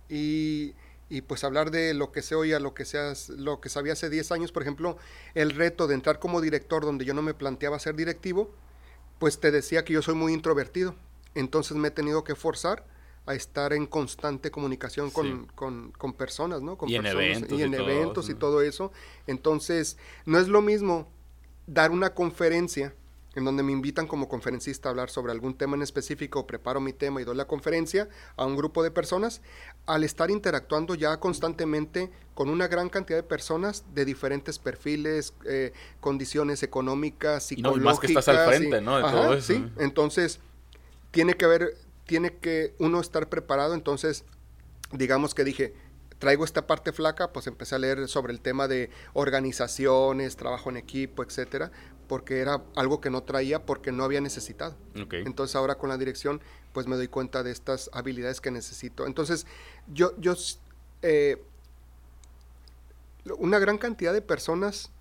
y 0.10 0.76
y 1.14 1.22
pues 1.22 1.44
hablar 1.44 1.70
de 1.70 1.94
lo 1.94 2.12
que 2.12 2.24
sé 2.24 2.34
hoy 2.34 2.54
a 2.54 2.60
lo 2.60 2.74
que, 2.74 2.86
seas, 2.86 3.30
lo 3.30 3.62
que 3.62 3.70
sabía 3.70 3.94
hace 3.94 4.10
10 4.10 4.32
años, 4.32 4.52
por 4.52 4.64
ejemplo, 4.64 4.98
el 5.36 5.52
reto 5.52 5.86
de 5.86 5.94
entrar 5.94 6.18
como 6.18 6.42
director 6.42 6.84
donde 6.84 7.06
yo 7.06 7.14
no 7.14 7.22
me 7.22 7.36
planteaba 7.36 7.78
ser 7.78 7.94
directivo, 7.96 8.50
pues 9.20 9.40
te 9.40 9.52
decía 9.52 9.86
que 9.86 9.94
yo 9.94 10.02
soy 10.02 10.16
muy 10.16 10.34
introvertido, 10.34 10.96
entonces 11.36 11.78
me 11.78 11.90
he 11.90 11.92
tenido 11.92 12.24
que 12.24 12.34
forzar 12.34 12.88
a 13.28 13.36
estar 13.36 13.74
en 13.74 13.86
constante 13.86 14.50
comunicación 14.50 15.12
con, 15.12 15.46
con, 15.54 16.14
personas, 16.14 16.64
¿no? 16.64 16.80
Con 16.80 16.90
y 16.90 16.96
en 16.96 17.06
eventos. 17.06 17.60
Y 17.60 17.62
en 17.62 17.76
eventos 17.76 18.30
y 18.30 18.34
todo 18.34 18.64
eso. 18.64 18.92
Entonces, 19.28 19.98
no 20.26 20.40
es 20.40 20.48
lo 20.48 20.64
mismo 20.64 21.08
dar 21.68 21.92
una 21.92 22.16
conferencia 22.16 22.96
en 23.36 23.46
donde 23.46 23.64
me 23.64 23.72
invitan 23.72 24.08
como 24.08 24.30
conferencista 24.30 24.90
a 24.90 24.92
hablar 24.92 25.10
sobre 25.10 25.32
algún 25.32 25.56
tema 25.56 25.76
en 25.76 25.82
específico, 25.82 26.46
preparo 26.46 26.80
mi 26.80 26.94
tema 26.94 27.22
y 27.22 27.24
doy 27.24 27.36
la 27.36 27.46
conferencia 27.46 28.08
a 28.36 28.46
un 28.46 28.56
grupo 28.56 28.84
de 28.84 28.92
personas, 28.92 29.42
al 29.86 30.04
estar 30.04 30.30
interactuando 30.30 30.96
ya 30.96 31.20
constantemente 31.20 32.12
con 32.36 32.50
una 32.50 32.68
gran 32.68 32.90
cantidad 32.90 33.18
de 33.18 33.24
personas 33.24 33.86
de 33.94 34.06
diferentes 34.06 34.60
perfiles, 34.60 35.34
eh, 35.46 35.74
condiciones 36.00 36.64
económicas, 36.64 37.44
psicológicas. 37.44 37.84
No, 37.84 37.90
más 37.90 38.00
que 38.00 38.08
estás 38.08 38.28
al 38.28 38.48
frente, 38.48 38.82
¿no? 38.82 38.98
De 38.98 39.04
todo 39.04 39.34
eso. 39.34 39.54
Sí, 39.54 39.66
entonces 39.78 40.40
tiene 41.12 41.36
que 41.36 41.46
haber, 41.46 41.78
tiene 42.06 42.36
que 42.38 42.76
uno 42.80 43.00
estar 43.00 43.30
preparado, 43.30 43.74
entonces 43.74 44.26
digamos 44.92 45.34
que 45.34 45.44
dije, 45.44 45.74
traigo 46.24 46.46
esta 46.46 46.66
parte 46.66 46.94
flaca, 46.94 47.34
pues 47.34 47.48
empecé 47.48 47.76
a 47.76 47.80
leer 47.80 48.08
sobre 48.08 48.32
el 48.32 48.40
tema 48.40 48.70
de 48.70 48.90
organizaciones, 49.12 50.38
trabajo 50.38 50.70
en 50.70 50.78
equipo, 50.78 51.22
etcétera, 51.22 51.70
porque 52.08 52.40
era 52.40 52.64
algo 52.78 53.02
que 53.02 53.10
no 53.10 53.24
traía 53.24 53.66
porque 53.66 53.92
no 53.92 54.06
había 54.06 54.22
necesitado. 54.22 54.74
Entonces 55.12 55.58
ahora 55.58 55.76
con 55.76 55.90
la 55.90 55.98
dirección 55.98 56.40
pues 56.72 56.88
me 56.88 56.96
doy 56.96 57.10
cuenta 57.10 57.44
de 57.44 57.52
estas 57.52 57.90
habilidades 57.92 58.40
que 58.40 58.52
necesito. 58.52 59.06
Entonces 59.06 59.46
yo, 59.94 60.14
yo 60.18 60.34
eh, 61.02 61.44
una 63.38 63.60
gran 63.60 63.78
cantidad 63.78 64.14
de 64.14 64.22
personas 64.22 64.92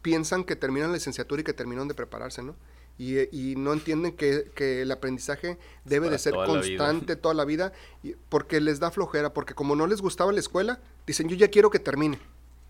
piensan 0.00 0.44
que 0.44 0.56
terminan 0.56 0.92
la 0.92 0.94
licenciatura 0.94 1.42
y 1.42 1.44
que 1.44 1.52
terminan 1.52 1.88
de 1.88 1.94
prepararse, 1.94 2.42
¿no? 2.42 2.56
Y, 2.96 3.54
no 3.56 3.72
entienden 3.72 4.12
que, 4.12 4.82
el 4.82 4.90
aprendizaje 4.90 5.58
debe 5.84 6.10
de 6.10 6.18
ser 6.18 6.34
constante 6.34 7.16
toda 7.16 7.34
la 7.34 7.44
vida 7.44 7.72
porque 8.28 8.60
les 8.60 8.80
da 8.80 8.90
flojera, 8.90 9.34
porque 9.34 9.54
como 9.54 9.74
no 9.74 9.86
les 9.86 10.00
gustaba 10.00 10.32
la 10.32 10.40
escuela, 10.40 10.80
dicen 11.06 11.28
yo 11.28 11.36
ya 11.36 11.48
quiero 11.48 11.70
que 11.70 11.78
termine 11.78 12.18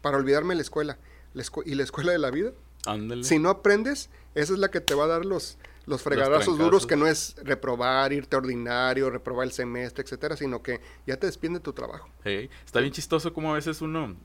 para 0.00 0.16
olvidarme 0.16 0.54
de 0.54 0.56
la 0.56 0.62
escuela. 0.62 0.98
¿Y 1.64 1.74
la 1.74 1.82
escuela 1.82 2.12
de 2.12 2.18
la 2.18 2.30
vida? 2.30 2.52
Si 3.22 3.38
no 3.38 3.48
aprendes, 3.48 4.10
esa 4.34 4.52
es 4.52 4.58
la 4.58 4.70
que 4.70 4.80
te 4.80 4.94
va 4.94 5.04
a 5.04 5.08
dar 5.08 5.24
los, 5.24 5.56
los 5.86 6.02
fregadazos 6.02 6.58
duros, 6.58 6.86
que 6.86 6.96
no 6.96 7.06
es 7.06 7.36
reprobar, 7.42 8.12
irte 8.12 8.36
ordinario, 8.36 9.10
reprobar 9.10 9.46
el 9.46 9.52
semestre, 9.52 10.04
etcétera, 10.04 10.36
sino 10.36 10.62
que 10.62 10.80
ya 11.06 11.16
te 11.16 11.26
despide 11.26 11.60
tu 11.60 11.72
trabajo. 11.72 12.08
está 12.24 12.80
bien 12.80 12.92
chistoso 12.92 13.32
como 13.32 13.52
a 13.52 13.54
veces 13.54 13.80
uno 13.80 14.16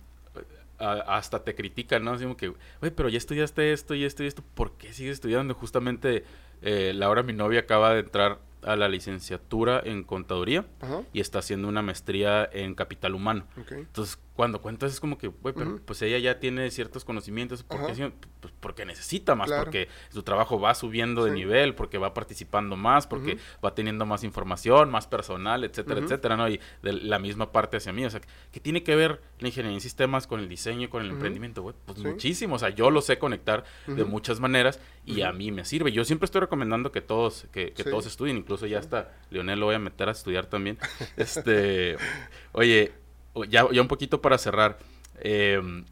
hasta 0.79 1.43
te 1.43 1.55
critica, 1.55 1.99
¿no? 1.99 2.11
Así 2.11 2.23
como 2.23 2.37
que, 2.37 2.49
oye, 2.49 2.91
pero 2.91 3.09
ya 3.09 3.17
estudiaste 3.17 3.73
esto 3.73 3.95
y 3.95 4.05
esto 4.05 4.23
y 4.23 4.27
esto, 4.27 4.43
¿por 4.55 4.73
qué 4.73 4.93
sigues 4.93 5.13
estudiando? 5.13 5.53
Justamente, 5.53 6.23
eh, 6.61 6.93
Laura, 6.95 7.23
mi 7.23 7.33
novia, 7.33 7.61
acaba 7.61 7.93
de 7.93 8.01
entrar 8.01 8.39
a 8.61 8.75
la 8.75 8.89
licenciatura 8.89 9.81
en 9.83 10.03
contaduría 10.03 10.65
y 11.13 11.21
está 11.21 11.39
haciendo 11.39 11.67
una 11.67 11.81
maestría 11.81 12.49
en 12.51 12.75
capital 12.75 13.15
humano. 13.15 13.45
Entonces, 13.69 14.19
cuando 14.39 14.61
cuentas 14.61 14.93
es 14.93 15.01
como 15.01 15.17
que, 15.17 15.27
güey, 15.27 15.53
pero 15.53 15.81
pues 15.83 16.01
ella 16.01 16.17
ya 16.17 16.39
tiene 16.39 16.71
ciertos 16.71 17.03
conocimientos, 17.03 17.61
porque, 17.61 18.13
pues 18.39 18.53
porque 18.61 18.85
necesita 18.85 19.35
más, 19.35 19.51
porque 19.51 19.89
su 20.13 20.23
trabajo 20.23 20.61
va 20.61 20.73
subiendo 20.75 21.25
de 21.25 21.31
nivel, 21.31 21.75
porque 21.75 21.97
va 21.97 22.13
participando 22.13 22.77
más, 22.77 23.05
porque 23.05 23.37
va 23.61 23.75
teniendo 23.75 24.05
más 24.05 24.23
información, 24.23 24.91
más 24.91 25.07
personal, 25.07 25.65
etcétera, 25.65 25.99
etcétera, 25.99 26.37
¿no? 26.37 26.47
Y 26.47 26.61
de 26.81 26.93
la 26.93 27.19
misma 27.19 27.51
parte 27.51 27.75
hacia 27.75 27.91
mí, 27.91 28.05
o 28.05 28.09
sea, 28.09 28.21
¿qué 28.53 28.61
tiene 28.61 28.81
que 28.81 28.95
ver 28.95 29.21
la 29.39 29.49
ingeniería 29.49 29.75
en 29.75 29.81
sistemas 29.81 30.25
con 30.25 30.39
el 30.39 30.47
diseño, 30.47 30.89
con 30.89 31.03
el 31.03 31.11
emprendimiento, 31.11 31.61
güey? 31.61 31.75
Pues 31.85 31.99
muchísimo, 31.99 32.55
o 32.55 32.59
sea, 32.59 32.69
yo 32.69 32.91
lo 32.91 33.01
sé 33.01 33.19
conectar 33.19 33.65
de 33.87 34.05
muchas 34.05 34.39
maneras 34.39 34.79
y 35.05 35.19
a 35.19 35.33
mí 35.33 35.51
me 35.51 35.65
sirve. 35.65 35.91
Yo 35.91 36.05
siempre 36.05 36.27
estoy 36.27 36.39
recomendando 36.39 36.93
que 36.93 37.01
todos, 37.01 37.45
que, 37.51 37.73
que 37.73 37.83
todos 37.83 38.05
estudien, 38.05 38.37
incluso 38.37 38.67
ya 38.67 38.79
está, 38.79 39.17
Leonel 39.31 39.59
lo 39.59 39.65
voy 39.65 39.75
a 39.75 39.79
meter 39.79 40.07
a 40.07 40.13
estudiar 40.13 40.45
también. 40.45 40.77
Este, 41.17 41.97
oye, 42.53 42.93
ya, 43.49 43.65
un 43.65 43.87
poquito 43.87 44.21
para 44.21 44.37
cerrar, 44.37 44.79
em, 45.19 45.85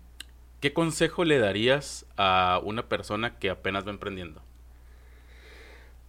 ¿qué 0.60 0.74
consejo 0.74 1.24
le 1.24 1.40
darías 1.40 2.06
a 2.18 2.60
una 2.64 2.88
persona 2.90 3.38
que 3.40 3.50
apenas 3.50 3.86
va 3.86 3.92
emprendiendo? 3.92 4.42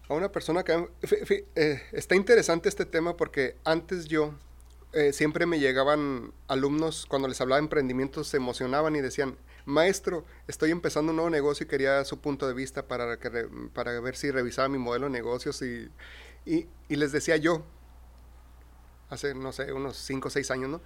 A 0.08 0.14
una 0.14 0.32
persona 0.32 0.64
que... 0.64 0.88
Eh, 1.54 1.82
está 1.92 2.14
interesante 2.14 2.68
este 2.68 2.86
tema 2.86 3.16
porque 3.16 3.56
antes 3.64 4.06
yo 4.06 4.34
eh, 4.92 5.12
siempre 5.12 5.44
me 5.44 5.58
llegaban 5.58 6.32
alumnos 6.46 7.04
cuando 7.06 7.28
les 7.28 7.40
hablaba 7.40 7.60
de 7.60 7.64
emprendimientos, 7.64 8.28
se 8.28 8.38
emocionaban 8.38 8.96
y 8.96 9.02
decían, 9.02 9.36
maestro, 9.66 10.24
estoy 10.46 10.70
empezando 10.70 11.10
un 11.10 11.16
nuevo 11.16 11.30
negocio 11.30 11.64
y 11.64 11.68
quería 11.68 12.02
su 12.06 12.20
punto 12.20 12.48
de 12.48 12.54
vista 12.54 12.88
para, 12.88 13.18
que 13.18 13.48
para 13.74 14.00
ver 14.00 14.16
si 14.16 14.30
revisaba 14.30 14.68
mi 14.68 14.78
modelo 14.78 15.06
de 15.06 15.12
negocios 15.12 15.60
y, 15.60 15.90
y 16.46 16.96
les 16.96 17.12
decía 17.12 17.36
yo, 17.36 17.66
hace, 19.10 19.34
no 19.34 19.52
sé, 19.52 19.72
unos 19.72 19.96
5 19.96 20.28
o 20.28 20.30
6 20.30 20.50
años, 20.50 20.70
¿no? 20.70 20.80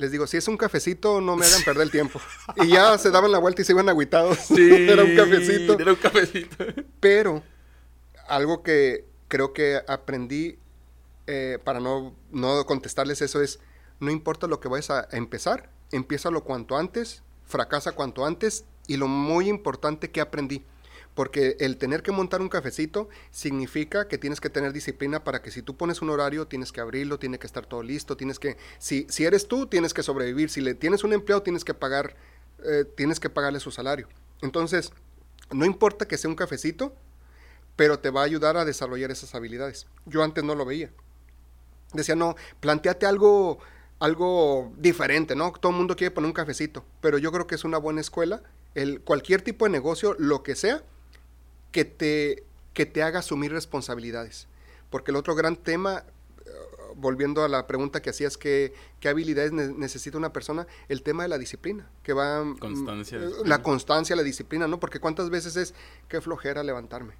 Les 0.00 0.10
digo, 0.10 0.26
si 0.26 0.38
es 0.38 0.48
un 0.48 0.56
cafecito, 0.56 1.20
no 1.20 1.36
me 1.36 1.44
hagan 1.44 1.62
perder 1.64 1.82
el 1.82 1.90
tiempo. 1.90 2.20
Y 2.56 2.68
ya 2.68 2.96
se 2.96 3.10
daban 3.10 3.30
la 3.30 3.38
vuelta 3.38 3.60
y 3.60 3.64
se 3.66 3.72
iban 3.72 3.88
agüitados. 3.88 4.38
Sí, 4.50 4.70
era 4.88 5.04
un 5.04 5.14
cafecito. 5.14 5.78
Era 5.78 5.92
un 5.92 5.98
cafecito. 5.98 6.64
Pero 6.98 7.42
algo 8.26 8.62
que 8.62 9.04
creo 9.28 9.52
que 9.52 9.80
aprendí 9.86 10.58
eh, 11.26 11.58
para 11.62 11.80
no, 11.80 12.16
no 12.30 12.64
contestarles 12.64 13.20
eso 13.20 13.42
es, 13.42 13.60
no 14.00 14.10
importa 14.10 14.46
lo 14.46 14.58
que 14.58 14.68
vayas 14.68 14.90
a 14.90 15.06
empezar, 15.12 15.70
empiézalo 15.92 16.44
cuanto 16.44 16.78
antes, 16.78 17.22
fracasa 17.44 17.92
cuanto 17.92 18.24
antes 18.24 18.64
y 18.86 18.96
lo 18.96 19.06
muy 19.06 19.48
importante 19.48 20.10
que 20.10 20.22
aprendí. 20.22 20.64
Porque 21.14 21.56
el 21.60 21.76
tener 21.76 22.02
que 22.02 22.12
montar 22.12 22.40
un 22.40 22.48
cafecito 22.48 23.08
significa 23.30 24.08
que 24.08 24.16
tienes 24.16 24.40
que 24.40 24.48
tener 24.48 24.72
disciplina 24.72 25.24
para 25.24 25.42
que 25.42 25.50
si 25.50 25.60
tú 25.60 25.76
pones 25.76 26.02
un 26.02 26.10
horario, 26.10 26.46
tienes 26.46 26.72
que 26.72 26.80
abrirlo, 26.80 27.18
tiene 27.18 27.38
que 27.38 27.46
estar 27.46 27.66
todo 27.66 27.82
listo, 27.82 28.16
tienes 28.16 28.38
que, 28.38 28.56
si, 28.78 29.06
si 29.08 29.24
eres 29.24 29.48
tú, 29.48 29.66
tienes 29.66 29.92
que 29.92 30.02
sobrevivir, 30.02 30.50
si 30.50 30.60
le 30.60 30.74
tienes 30.74 31.04
un 31.04 31.12
empleado, 31.12 31.42
tienes 31.42 31.64
que 31.64 31.74
pagar, 31.74 32.14
eh, 32.64 32.84
tienes 32.96 33.18
que 33.18 33.28
pagarle 33.28 33.60
su 33.60 33.70
salario. 33.70 34.08
Entonces, 34.40 34.92
no 35.50 35.64
importa 35.64 36.06
que 36.06 36.16
sea 36.16 36.30
un 36.30 36.36
cafecito, 36.36 36.94
pero 37.76 37.98
te 37.98 38.10
va 38.10 38.20
a 38.20 38.24
ayudar 38.24 38.56
a 38.56 38.64
desarrollar 38.64 39.10
esas 39.10 39.34
habilidades. 39.34 39.86
Yo 40.06 40.22
antes 40.22 40.44
no 40.44 40.54
lo 40.54 40.64
veía. 40.64 40.90
Decía, 41.92 42.14
no, 42.14 42.36
planteate 42.60 43.06
algo, 43.06 43.58
algo 43.98 44.72
diferente, 44.76 45.34
¿no? 45.34 45.52
Todo 45.52 45.72
el 45.72 45.78
mundo 45.78 45.96
quiere 45.96 46.10
poner 46.10 46.28
un 46.28 46.34
cafecito, 46.34 46.84
pero 47.00 47.18
yo 47.18 47.32
creo 47.32 47.46
que 47.46 47.54
es 47.54 47.64
una 47.64 47.78
buena 47.78 48.00
escuela. 48.00 48.42
El, 48.74 49.00
cualquier 49.00 49.42
tipo 49.42 49.64
de 49.64 49.72
negocio, 49.72 50.14
lo 50.18 50.42
que 50.42 50.54
sea, 50.54 50.84
que 51.72 51.84
te, 51.84 52.44
que 52.74 52.86
te 52.86 53.02
haga 53.02 53.20
asumir 53.20 53.52
responsabilidades. 53.52 54.46
Porque 54.90 55.10
el 55.10 55.16
otro 55.16 55.34
gran 55.34 55.56
tema, 55.56 56.04
eh, 56.44 56.50
volviendo 56.96 57.44
a 57.44 57.48
la 57.48 57.66
pregunta 57.66 58.02
que 58.02 58.10
hacías, 58.10 58.36
¿qué, 58.36 58.72
qué 58.98 59.08
habilidades 59.08 59.52
necesita 59.52 60.18
una 60.18 60.32
persona? 60.32 60.66
El 60.88 61.02
tema 61.02 61.22
de 61.22 61.28
la 61.28 61.38
disciplina, 61.38 61.88
que 62.02 62.12
va... 62.12 62.44
Mm, 62.44 62.58
constancia. 62.58 63.18
La 63.44 63.62
constancia, 63.62 64.16
la 64.16 64.22
disciplina, 64.22 64.66
¿no? 64.66 64.80
Porque 64.80 64.98
cuántas 64.98 65.30
veces 65.30 65.56
es, 65.56 65.74
qué 66.08 66.20
flojera 66.20 66.62
levantarme. 66.62 67.14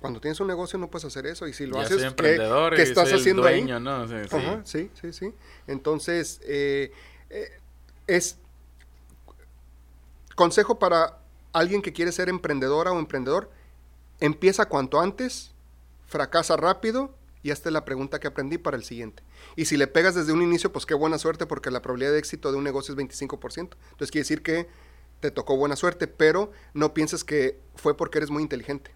Cuando 0.00 0.18
tienes 0.18 0.40
un 0.40 0.46
negocio 0.46 0.78
no 0.78 0.88
puedes 0.90 1.04
hacer 1.04 1.26
eso 1.26 1.46
y 1.46 1.52
si 1.52 1.66
lo 1.66 1.78
haces, 1.78 2.14
¿qué, 2.14 2.82
estás 2.82 3.12
haciendo 3.12 3.42
dueño, 3.42 3.76
ahí? 3.76 3.82
¿no? 3.82 4.08
Sí, 4.08 4.14
sí. 4.64 4.90
sí, 4.98 5.12
sí, 5.12 5.34
Entonces, 5.66 6.40
eh, 6.44 6.90
eh, 7.28 7.50
es 8.06 8.38
consejo 10.34 10.78
para 10.78 11.19
alguien 11.52 11.82
que 11.82 11.92
quiere 11.92 12.12
ser 12.12 12.28
emprendedora 12.28 12.92
o 12.92 12.98
emprendedor, 12.98 13.50
empieza 14.20 14.66
cuanto 14.66 15.00
antes, 15.00 15.52
fracasa 16.06 16.56
rápido 16.56 17.14
y 17.42 17.50
hazte 17.50 17.70
la 17.70 17.84
pregunta 17.84 18.20
que 18.20 18.28
aprendí 18.28 18.58
para 18.58 18.76
el 18.76 18.84
siguiente. 18.84 19.22
Y 19.56 19.64
si 19.64 19.76
le 19.76 19.86
pegas 19.86 20.14
desde 20.14 20.32
un 20.32 20.42
inicio, 20.42 20.72
pues 20.72 20.86
qué 20.86 20.94
buena 20.94 21.18
suerte 21.18 21.46
porque 21.46 21.70
la 21.70 21.82
probabilidad 21.82 22.12
de 22.12 22.18
éxito 22.18 22.52
de 22.52 22.58
un 22.58 22.64
negocio 22.64 22.94
es 22.94 23.00
25%. 23.00 23.58
Entonces 23.58 24.10
quiere 24.10 24.22
decir 24.22 24.42
que 24.42 24.68
te 25.20 25.30
tocó 25.30 25.56
buena 25.56 25.76
suerte, 25.76 26.06
pero 26.06 26.52
no 26.74 26.94
pienses 26.94 27.24
que 27.24 27.58
fue 27.76 27.96
porque 27.96 28.18
eres 28.18 28.30
muy 28.30 28.42
inteligente. 28.42 28.90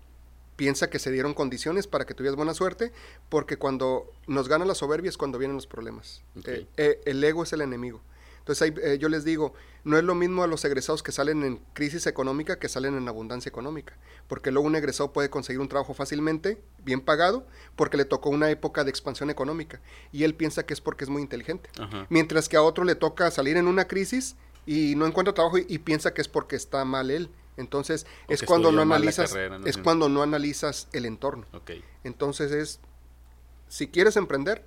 Piensa 0.56 0.88
que 0.88 0.98
se 0.98 1.10
dieron 1.10 1.34
condiciones 1.34 1.86
para 1.86 2.06
que 2.06 2.14
tuvieras 2.14 2.36
buena 2.36 2.54
suerte, 2.54 2.92
porque 3.28 3.56
cuando 3.56 4.10
nos 4.26 4.48
gana 4.48 4.64
la 4.64 4.74
soberbia 4.74 5.08
es 5.08 5.16
cuando 5.16 5.38
vienen 5.38 5.56
los 5.56 5.66
problemas. 5.66 6.22
Eh, 6.44 6.66
eh, 6.76 7.00
el 7.06 7.22
ego 7.24 7.42
es 7.42 7.52
el 7.52 7.60
enemigo. 7.60 8.00
Entonces 8.44 8.74
eh, 8.82 8.98
yo 8.98 9.08
les 9.08 9.24
digo, 9.24 9.54
no 9.84 9.96
es 9.96 10.04
lo 10.04 10.14
mismo 10.14 10.42
a 10.42 10.46
los 10.46 10.62
egresados 10.66 11.02
que 11.02 11.12
salen 11.12 11.42
en 11.44 11.60
crisis 11.72 12.06
económica 12.06 12.58
que 12.58 12.68
salen 12.68 12.94
en 12.94 13.08
abundancia 13.08 13.48
económica, 13.48 13.96
porque 14.28 14.50
luego 14.50 14.66
un 14.66 14.76
egresado 14.76 15.14
puede 15.14 15.30
conseguir 15.30 15.60
un 15.60 15.68
trabajo 15.68 15.94
fácilmente, 15.94 16.60
bien 16.84 17.00
pagado, 17.00 17.46
porque 17.74 17.96
le 17.96 18.04
tocó 18.04 18.28
una 18.28 18.50
época 18.50 18.84
de 18.84 18.90
expansión 18.90 19.30
económica 19.30 19.80
y 20.12 20.24
él 20.24 20.34
piensa 20.34 20.66
que 20.66 20.74
es 20.74 20.82
porque 20.82 21.04
es 21.04 21.10
muy 21.10 21.22
inteligente. 21.22 21.70
Mientras 22.10 22.50
que 22.50 22.58
a 22.58 22.62
otro 22.62 22.84
le 22.84 22.94
toca 22.94 23.30
salir 23.30 23.56
en 23.56 23.66
una 23.66 23.86
crisis 23.86 24.36
y 24.66 24.94
no 24.94 25.06
encuentra 25.06 25.32
trabajo 25.32 25.56
y, 25.56 25.78
piensa 25.78 26.12
que 26.12 26.20
es 26.20 26.28
porque 26.28 26.56
está 26.56 26.84
mal 26.84 27.10
él. 27.10 27.30
Entonces 27.56 28.04
es 28.28 28.42
cuando 28.42 28.72
no 28.72 28.82
analizas 28.82 29.34
es 29.64 29.78
cuando 29.78 30.10
no 30.10 30.22
analizas 30.22 30.88
el 30.92 31.06
entorno. 31.06 31.46
Entonces 32.02 32.52
es 32.52 32.80
si 33.68 33.88
quieres 33.88 34.16
emprender, 34.16 34.66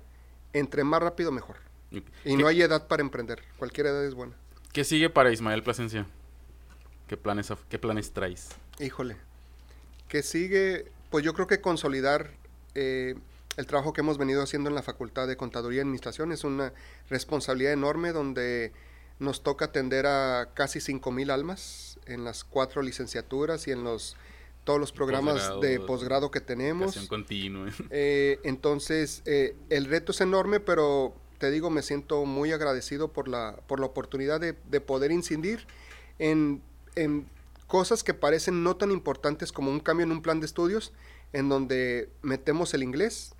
entre 0.52 0.82
más 0.82 1.00
rápido 1.00 1.30
mejor. 1.30 1.67
Y 2.24 2.36
no 2.36 2.46
hay 2.46 2.62
edad 2.62 2.86
para 2.86 3.02
emprender. 3.02 3.42
Cualquier 3.56 3.86
edad 3.86 4.04
es 4.04 4.14
buena. 4.14 4.34
¿Qué 4.72 4.84
sigue 4.84 5.10
para 5.10 5.32
Ismael 5.32 5.62
Plasencia? 5.62 6.06
¿Qué 7.06 7.16
planes, 7.16 7.52
qué 7.68 7.78
planes 7.78 8.12
traes? 8.12 8.50
Híjole. 8.78 9.16
¿Qué 10.08 10.22
sigue? 10.22 10.90
Pues 11.10 11.24
yo 11.24 11.32
creo 11.34 11.46
que 11.46 11.60
consolidar 11.60 12.30
eh, 12.74 13.14
el 13.56 13.66
trabajo 13.66 13.92
que 13.92 14.02
hemos 14.02 14.18
venido 14.18 14.42
haciendo 14.42 14.68
en 14.68 14.74
la 14.74 14.82
Facultad 14.82 15.26
de 15.26 15.36
Contaduría 15.36 15.78
y 15.78 15.80
Administración. 15.80 16.32
Es 16.32 16.44
una 16.44 16.72
responsabilidad 17.08 17.72
enorme 17.72 18.12
donde 18.12 18.72
nos 19.18 19.42
toca 19.42 19.66
atender 19.66 20.06
a 20.06 20.50
casi 20.54 20.78
5.000 20.78 21.30
almas 21.32 21.98
en 22.06 22.24
las 22.24 22.44
cuatro 22.44 22.82
licenciaturas 22.82 23.66
y 23.66 23.72
en 23.72 23.84
los 23.84 24.16
todos 24.64 24.78
los 24.78 24.92
programas 24.92 25.60
de 25.62 25.80
posgrado 25.80 26.30
que 26.30 26.40
tenemos. 26.40 26.94
Continua. 27.08 27.70
Eh, 27.90 28.38
entonces, 28.44 29.22
eh, 29.24 29.56
el 29.70 29.86
reto 29.86 30.12
es 30.12 30.20
enorme, 30.20 30.60
pero 30.60 31.14
te 31.38 31.50
digo, 31.50 31.70
me 31.70 31.82
siento 31.82 32.24
muy 32.24 32.52
agradecido 32.52 33.08
por 33.08 33.28
la, 33.28 33.56
por 33.66 33.80
la 33.80 33.86
oportunidad 33.86 34.40
de, 34.40 34.80
poder 34.80 35.12
incidir 35.12 35.66
en, 36.18 36.62
cosas 37.66 38.02
que 38.02 38.14
parecen 38.14 38.62
no 38.62 38.76
tan 38.76 38.90
importantes 38.90 39.52
como 39.52 39.70
un 39.70 39.80
cambio 39.80 40.04
en 40.04 40.12
un 40.12 40.22
plan 40.22 40.40
de 40.40 40.46
estudios, 40.46 40.92
en 41.32 41.48
donde 41.48 42.08
metemos 42.22 42.72
el 42.72 42.82
inglés 42.82 43.34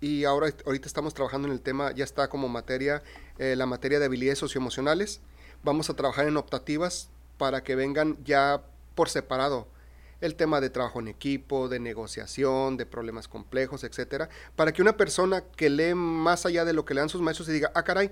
y 0.00 0.24
ahora 0.24 0.48
ahorita 0.64 0.86
estamos 0.86 1.14
trabajando 1.14 1.48
en 1.48 1.52
el 1.52 1.60
tema, 1.60 1.92
ya 1.92 2.04
está 2.04 2.28
como 2.28 2.48
materia, 2.48 3.02
eh, 3.38 3.54
la 3.56 3.66
materia 3.66 3.98
de 3.98 4.06
habilidades 4.06 4.38
socioemocionales. 4.38 5.20
Vamos 5.62 5.90
a 5.90 5.94
trabajar 5.94 6.26
en 6.26 6.36
optativas 6.36 7.08
para 7.38 7.62
que 7.62 7.74
vengan 7.74 8.16
ya 8.24 8.62
por 8.94 9.08
separado 9.10 9.68
el 10.24 10.36
tema 10.36 10.60
de 10.60 10.70
trabajo 10.70 11.00
en 11.00 11.08
equipo, 11.08 11.68
de 11.68 11.78
negociación, 11.78 12.76
de 12.76 12.86
problemas 12.86 13.28
complejos, 13.28 13.84
etcétera, 13.84 14.30
para 14.56 14.72
que 14.72 14.80
una 14.80 14.96
persona 14.96 15.42
que 15.42 15.68
lee 15.68 15.94
más 15.94 16.46
allá 16.46 16.64
de 16.64 16.72
lo 16.72 16.84
que 16.84 16.94
le 16.94 17.00
dan 17.00 17.10
sus 17.10 17.20
maestros 17.20 17.48
y 17.48 17.52
diga, 17.52 17.70
ah, 17.74 17.84
caray, 17.84 18.10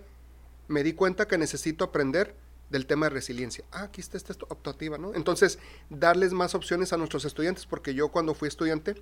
me 0.69 0.83
di 0.83 0.93
cuenta 0.93 1.27
que 1.27 1.39
necesito 1.39 1.85
aprender 1.85 2.35
del 2.69 2.87
tema 2.87 3.07
de 3.07 3.11
resiliencia. 3.11 3.65
Ah, 3.73 3.85
aquí 3.85 4.01
está 4.01 4.17
esta 4.19 4.35
optativa, 4.49 4.99
¿no? 4.99 5.15
Entonces, 5.15 5.59
darles 5.89 6.33
más 6.33 6.55
opciones 6.55 6.93
a 6.93 6.99
nuestros 6.99 7.25
estudiantes, 7.25 7.67
porque 7.67 7.95
yo 7.95 8.09
cuando 8.11 8.35
fui 8.35 8.49
estudiante 8.49 8.95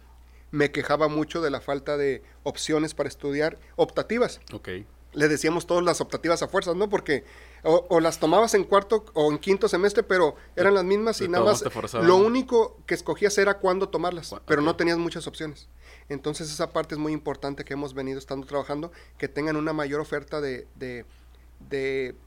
me 0.53 0.71
quejaba 0.73 1.09
mucho 1.09 1.41
de 1.43 1.51
la 1.51 1.61
falta 1.61 1.97
de 1.97 2.23
opciones 2.43 2.95
para 2.95 3.09
estudiar 3.09 3.59
optativas. 3.77 4.41
Ok 4.53 4.69
le 5.13 5.29
decíamos 5.29 5.67
todas 5.67 5.85
las 5.85 6.01
optativas 6.01 6.43
a 6.43 6.49
fuerzas, 6.49 6.77
¿no? 6.77 6.89
Porque 6.89 7.25
o, 7.63 8.01
las 8.01 8.19
tomabas 8.19 8.55
en 8.55 8.65
cuarto 8.65 9.05
o 9.15 9.31
en 9.31 9.39
quinto 9.39 9.69
semestre, 9.69 10.03
pero 10.03 10.37
eran 10.57 10.75
las 10.75 10.85
mismas 10.85 11.21
y 11.21 11.29
nada 11.29 11.45
más. 11.45 11.65
Lo 11.95 12.17
único 12.17 12.79
que 12.87 12.95
escogías 12.95 13.37
era 13.39 13.59
cuándo 13.59 13.89
tomarlas, 13.89 14.35
pero 14.47 14.63
no 14.63 14.77
tenías 14.77 14.99
muchas 14.99 15.27
opciones. 15.27 15.69
Entonces 16.09 16.51
esa 16.51 16.73
parte 16.73 16.95
es 16.95 16.99
muy 16.99 17.13
importante 17.13 17.65
que 17.65 17.75
hemos 17.75 17.95
venido 17.95 18.19
estando 18.19 18.47
trabajando, 18.47 18.93
que 19.19 19.29
tengan 19.29 19.57
una 19.57 19.73
mayor 19.73 20.01
oferta 20.01 20.41
de, 20.41 20.67
de, 20.77 21.05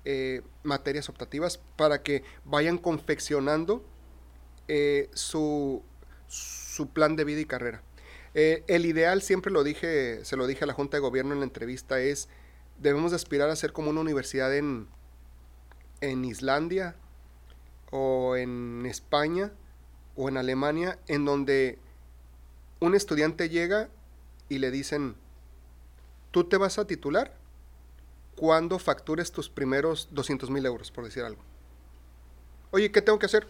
eh, 0.05 0.41
materias 0.63 1.09
optativas 1.09 1.59
para 1.75 2.03
que 2.03 2.23
vayan 2.45 2.77
confeccionando 2.77 3.83
eh, 4.67 5.09
su, 5.13 5.81
su 6.27 6.89
plan 6.89 7.15
de 7.15 7.23
vida 7.23 7.41
y 7.41 7.45
carrera. 7.45 7.81
Eh, 8.35 8.63
el 8.67 8.85
ideal, 8.85 9.21
siempre 9.21 9.51
lo 9.51 9.63
dije, 9.63 10.25
se 10.25 10.37
lo 10.37 10.47
dije 10.47 10.63
a 10.63 10.67
la 10.67 10.73
Junta 10.73 10.97
de 10.97 11.01
Gobierno 11.01 11.33
en 11.33 11.39
la 11.39 11.45
entrevista, 11.45 11.99
es 11.99 12.29
debemos 12.83 13.13
aspirar 13.13 13.49
a 13.49 13.55
ser 13.55 13.71
como 13.71 13.89
una 13.89 14.01
universidad 14.01 14.55
en, 14.55 14.87
en 16.01 16.25
Islandia 16.25 16.95
o 17.91 18.35
en 18.35 18.85
España 18.85 19.51
o 20.15 20.27
en 20.29 20.37
Alemania, 20.37 20.99
en 21.07 21.25
donde 21.25 21.79
un 22.79 22.93
estudiante 22.93 23.49
llega 23.49 23.89
y 24.49 24.59
le 24.59 24.69
dicen, 24.69 25.15
tú 26.31 26.43
te 26.43 26.57
vas 26.57 26.77
a 26.77 26.85
titular 26.85 27.33
cuando 28.35 28.77
factures 28.79 29.31
tus 29.31 29.49
primeros 29.49 30.09
200 30.11 30.49
mil 30.49 30.65
euros, 30.65 30.91
por 30.91 31.05
decir 31.05 31.23
algo. 31.23 31.41
Oye, 32.71 32.91
¿qué 32.91 33.01
tengo 33.01 33.17
que 33.17 33.27
hacer? 33.27 33.47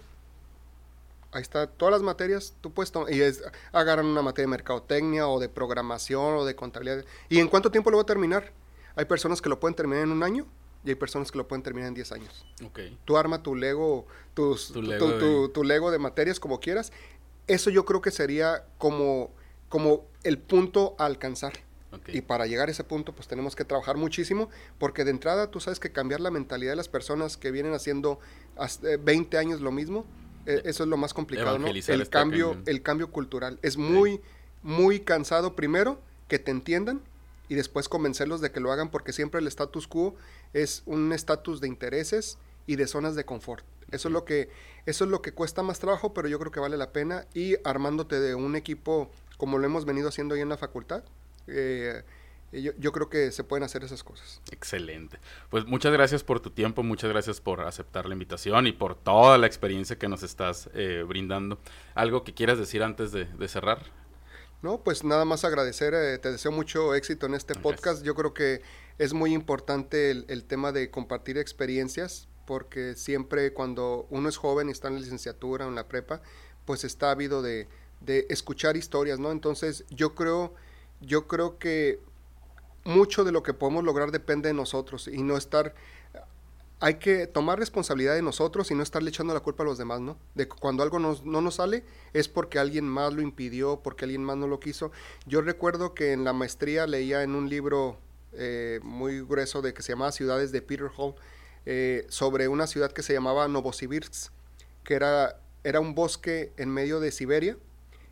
Ahí 1.31 1.41
está, 1.41 1.65
todas 1.65 1.93
las 1.93 2.03
materias, 2.03 2.53
tú 2.61 2.72
puedes 2.72 2.91
tomar, 2.91 3.11
y 3.11 3.19
es, 3.19 3.43
agarran 3.72 4.05
una 4.05 4.22
materia 4.22 4.45
de 4.45 4.51
mercadotecnia 4.51 5.27
o 5.27 5.39
de 5.39 5.49
programación 5.49 6.35
o 6.35 6.45
de 6.45 6.55
contabilidad. 6.55 7.03
¿Y 7.30 7.39
en 7.39 7.47
cuánto 7.47 7.72
tiempo 7.72 7.89
lo 7.89 7.97
va 7.97 8.03
a 8.03 8.05
terminar? 8.05 8.53
Hay 8.95 9.06
personas 9.06 9.41
que 9.41 9.49
lo 9.49 9.60
pueden 9.60 9.76
terminar 9.76 10.03
en 10.03 10.11
un 10.11 10.24
año 10.24 10.45
y 10.86 10.90
hay 10.90 10.95
personas 10.95 11.32
que 11.32 11.38
lo 11.38 11.48
pueden 11.48 11.64
terminar 11.64 11.88
en 11.88 11.94
10 11.94 12.11
años. 12.11 12.45
Okay. 12.65 12.98
Tú 13.06 13.18
arma 13.18 13.41
tu 13.41 13.56
Lego, 13.56 14.06
tus, 14.34 14.72
tu, 14.74 14.82
Lego 15.64 15.91
de... 15.91 15.99
materias 15.99 16.40
como 16.40 16.60
quieras. 16.60 16.91
Eso 17.48 17.70
yo 17.70 17.86
creo 17.86 18.02
que 18.02 18.11
sería 18.11 18.65
como, 18.78 19.32
como 19.70 20.06
el 20.24 20.38
punto 20.38 20.95
a 20.98 21.06
alcanzar. 21.06 21.53
Y 22.07 22.22
para 22.22 22.48
llegar 22.48 22.70
a 22.70 22.72
ese 22.72 22.84
punto, 22.84 23.14
pues 23.14 23.28
tenemos 23.28 23.56
que 23.56 23.65
trabajar 23.65 23.98
muchísimo, 23.98 24.49
porque 24.80 25.03
de 25.03 25.11
entrada 25.11 25.52
tú 25.52 25.60
sabes 25.60 25.80
que 25.80 25.91
cambiar 25.91 26.22
la 26.22 26.32
mentalidad 26.32 26.72
de 26.72 26.76
las 26.76 26.90
personas 26.90 27.38
que 27.38 27.52
vienen 27.52 27.74
haciendo 27.74 28.20
hace 28.57 28.98
20 28.98 29.38
años 29.38 29.61
lo 29.61 29.72
mismo, 29.72 30.03
eh, 30.48 30.64
eso 30.65 30.84
es 30.84 30.90
lo 30.90 30.98
más 30.98 31.14
complicado, 31.14 31.60
¿no? 31.60 31.68
El 31.68 32.10
cambio, 32.10 32.57
el 32.65 32.82
cambio 32.82 33.11
cultural. 33.11 33.60
Es 33.61 33.78
muy, 33.78 34.22
muy 34.64 35.02
cansado 35.02 35.56
primero 35.56 36.02
que 36.28 36.40
te 36.40 36.49
entiendan 36.49 37.02
y 37.49 37.56
después 37.56 37.90
convencerlos 37.90 38.41
de 38.41 38.52
que 38.52 38.60
lo 38.60 38.72
hagan 38.72 38.90
porque 38.90 39.14
siempre 39.14 39.40
el 39.40 39.48
status 39.48 39.88
quo 39.88 40.15
es 40.53 40.84
un 40.86 41.11
estatus 41.14 41.61
de 41.61 41.68
intereses 41.68 42.38
y 42.68 42.76
de 42.76 42.88
zonas 42.88 43.15
de 43.15 43.26
confort. 43.26 43.65
Eso 43.91 44.07
es 44.07 44.14
lo 44.14 44.26
que 44.26 44.49
eso 44.86 45.06
es 45.06 45.11
lo 45.11 45.22
que 45.22 45.34
cuesta 45.34 45.64
más 45.64 45.80
trabajo, 45.80 46.14
pero 46.14 46.28
yo 46.28 46.40
creo 46.40 46.52
que 46.52 46.60
vale 46.60 46.78
la 46.78 46.91
pena 46.91 47.26
y 47.34 47.56
armándote 47.64 48.20
de 48.20 48.36
un 48.36 48.56
equipo 48.56 49.11
como 49.38 49.57
lo 49.57 49.65
hemos 49.65 49.86
venido 49.86 50.10
haciendo 50.10 50.36
ahí 50.36 50.41
en 50.41 50.49
la 50.49 50.57
facultad. 50.57 51.03
Eh, 51.48 52.03
yo, 52.52 52.72
yo, 52.78 52.91
creo 52.91 53.10
que 53.10 53.32
se 53.32 53.44
pueden 53.44 53.64
hacer 53.64 53.84
esas 53.84 54.03
cosas. 54.03 54.40
Excelente. 54.52 55.18
Pues 55.49 55.65
muchas 55.65 55.91
gracias 55.91 56.24
por 56.24 56.40
tu 56.40 56.52
tiempo, 56.52 56.84
muchas 56.84 57.10
gracias 57.10 57.41
por 57.41 57.61
aceptar 57.61 58.06
la 58.06 58.14
invitación 58.14 58.68
y 58.68 58.74
por 58.74 58.95
toda 58.95 59.38
la 59.38 59.48
experiencia 59.48 59.98
que 59.98 60.07
nos 60.07 60.22
estás 60.22 60.70
eh, 60.76 61.03
brindando. 61.07 61.57
¿Algo 61.95 62.24
que 62.24 62.34
quieras 62.34 62.60
decir 62.60 62.84
antes 62.84 63.11
de, 63.11 63.26
de 63.26 63.48
cerrar? 63.48 63.82
No, 64.64 64.81
pues 64.81 65.03
nada 65.03 65.26
más 65.26 65.44
agradecer, 65.44 65.94
eh, 65.94 66.18
te 66.19 66.31
deseo 66.31 66.53
mucho 66.53 66.95
éxito 66.95 67.26
en 67.26 67.34
este 67.34 67.53
podcast. 67.53 68.02
Yo 68.02 68.15
creo 68.15 68.34
que 68.34 68.61
es 68.98 69.14
muy 69.14 69.34
importante 69.34 70.10
el, 70.10 70.26
el, 70.30 70.45
tema 70.45 70.72
de 70.72 70.90
compartir 70.90 71.38
experiencias, 71.38 72.30
porque 72.48 72.95
siempre 72.95 73.52
cuando 73.52 74.07
uno 74.10 74.30
es 74.30 74.38
joven 74.38 74.69
y 74.69 74.72
está 74.72 74.88
en 74.88 74.94
la 74.94 75.02
licenciatura 75.02 75.65
o 75.65 75.69
en 75.69 75.76
la 75.76 75.90
prepa, 75.90 76.22
pues 76.64 76.85
está 76.85 77.11
habido 77.11 77.41
de, 77.41 77.68
de 77.99 78.26
escuchar 78.30 78.77
historias, 78.77 79.19
¿no? 79.19 79.34
Entonces 79.34 79.84
yo 79.90 80.15
creo, 80.15 80.53
yo 81.02 81.27
creo 81.27 81.57
que 81.57 81.99
mucho 82.85 83.26
de 83.26 83.34
lo 83.34 83.44
que 83.44 83.53
podemos 83.53 83.84
lograr 83.84 84.11
depende 84.11 84.48
de 84.48 84.53
nosotros 84.53 85.10
y 85.10 85.23
no 85.23 85.35
estar 85.35 85.76
hay 86.84 86.95
que 86.95 87.27
tomar 87.27 87.60
responsabilidad 87.60 88.14
de 88.14 88.22
nosotros 88.22 88.69
y 88.69 88.76
no 88.76 88.84
estarle 88.84 89.10
echando 89.10 89.34
la 89.34 89.39
culpa 89.39 89.64
a 89.64 89.65
los 89.65 89.77
demás, 89.77 90.01
¿no? 90.01 90.18
De 90.35 90.49
cuando 90.49 90.84
algo 90.84 90.99
nos, 90.99 91.23
no 91.23 91.39
nos 91.39 91.55
sale 91.55 91.85
es 92.11 92.27
porque 92.27 92.60
alguien 92.60 92.84
más 92.84 93.14
lo 93.14 93.22
impidió, 93.22 93.80
porque 93.81 94.03
alguien 94.03 94.22
más 94.22 94.35
no 94.35 94.47
lo 94.47 94.60
quiso. 94.60 94.91
Yo 95.26 95.41
recuerdo 95.41 95.93
que 95.93 96.11
en 96.11 96.26
la 96.26 96.34
maestría 96.34 96.85
leía 96.85 97.23
en 97.23 97.35
un 97.35 97.47
libro 97.47 97.99
eh, 98.34 98.81
muy 98.84 99.22
grueso 99.22 99.61
de 99.61 99.73
que 99.73 99.81
se 99.81 99.93
llamaba 99.93 100.11
Ciudades 100.11 100.51
de 100.51 100.61
Peter 100.61 100.89
Hall 100.97 101.15
eh, 101.65 102.05
sobre 102.10 102.49
una 102.49 102.68
ciudad 102.68 102.91
que 102.91 103.01
se 103.01 103.14
llamaba 103.14 103.47
Novosibirsk, 103.47 104.34
que 104.84 104.95
era, 104.95 105.39
era 105.64 105.80
un 105.80 105.95
bosque 105.95 106.51
en 106.57 106.68
medio 106.68 106.99
de 106.99 107.14
Siberia 107.14 107.55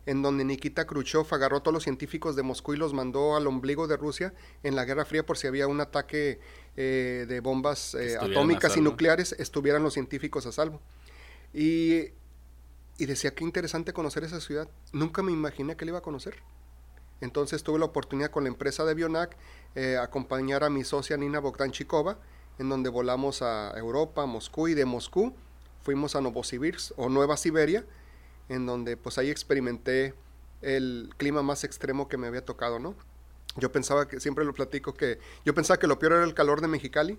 en 0.06 0.22
donde 0.22 0.44
Nikita 0.44 0.86
Khrushchev 0.86 1.26
agarró 1.30 1.58
a 1.58 1.62
todos 1.62 1.74
los 1.74 1.84
científicos 1.84 2.34
de 2.36 2.42
Moscú 2.42 2.74
y 2.74 2.76
los 2.76 2.92
mandó 2.92 3.36
al 3.36 3.46
ombligo 3.46 3.86
de 3.86 3.96
Rusia 3.96 4.34
en 4.62 4.74
la 4.74 4.84
Guerra 4.84 5.04
Fría 5.04 5.24
por 5.24 5.38
si 5.38 5.46
había 5.46 5.68
un 5.68 5.80
ataque 5.80 6.40
eh, 6.76 7.26
de 7.28 7.40
bombas 7.40 7.94
eh, 7.94 8.16
atómicas 8.20 8.76
y 8.76 8.80
nucleares, 8.80 9.32
estuvieran 9.38 9.82
los 9.82 9.94
científicos 9.94 10.46
a 10.46 10.52
salvo. 10.52 10.80
Y, 11.54 12.10
y 12.98 13.06
decía, 13.06 13.34
qué 13.34 13.44
interesante 13.44 13.92
conocer 13.92 14.24
esa 14.24 14.40
ciudad. 14.40 14.68
Nunca 14.92 15.22
me 15.22 15.32
imaginé 15.32 15.76
que 15.76 15.84
le 15.84 15.90
iba 15.90 15.98
a 15.98 16.02
conocer. 16.02 16.36
Entonces 17.20 17.62
tuve 17.62 17.78
la 17.78 17.84
oportunidad 17.84 18.30
con 18.30 18.42
la 18.44 18.48
empresa 18.48 18.84
de 18.84 18.94
Bionac 18.94 19.36
eh, 19.76 19.96
acompañar 19.96 20.64
a 20.64 20.70
mi 20.70 20.82
socia 20.82 21.16
Nina 21.16 21.38
Bogdanchikova, 21.38 22.18
en 22.58 22.68
donde 22.68 22.90
volamos 22.90 23.42
a 23.42 23.72
Europa, 23.76 24.24
a 24.24 24.26
Moscú, 24.26 24.68
y 24.68 24.74
de 24.74 24.84
Moscú 24.84 25.32
fuimos 25.82 26.16
a 26.16 26.20
Novosibirsk 26.20 26.92
o 26.96 27.08
Nueva 27.08 27.36
Siberia, 27.36 27.84
en 28.48 28.66
donde 28.66 28.96
pues 28.96 29.18
ahí 29.18 29.30
experimenté 29.30 30.14
el 30.62 31.10
clima 31.16 31.42
más 31.42 31.64
extremo 31.64 32.08
que 32.08 32.16
me 32.16 32.26
había 32.26 32.44
tocado, 32.44 32.78
¿no? 32.78 32.94
Yo 33.56 33.70
pensaba 33.70 34.08
que, 34.08 34.20
siempre 34.20 34.44
lo 34.44 34.54
platico, 34.54 34.94
que 34.94 35.18
yo 35.44 35.54
pensaba 35.54 35.78
que 35.78 35.86
lo 35.86 35.98
peor 35.98 36.12
era 36.14 36.24
el 36.24 36.34
calor 36.34 36.60
de 36.60 36.68
Mexicali 36.68 37.18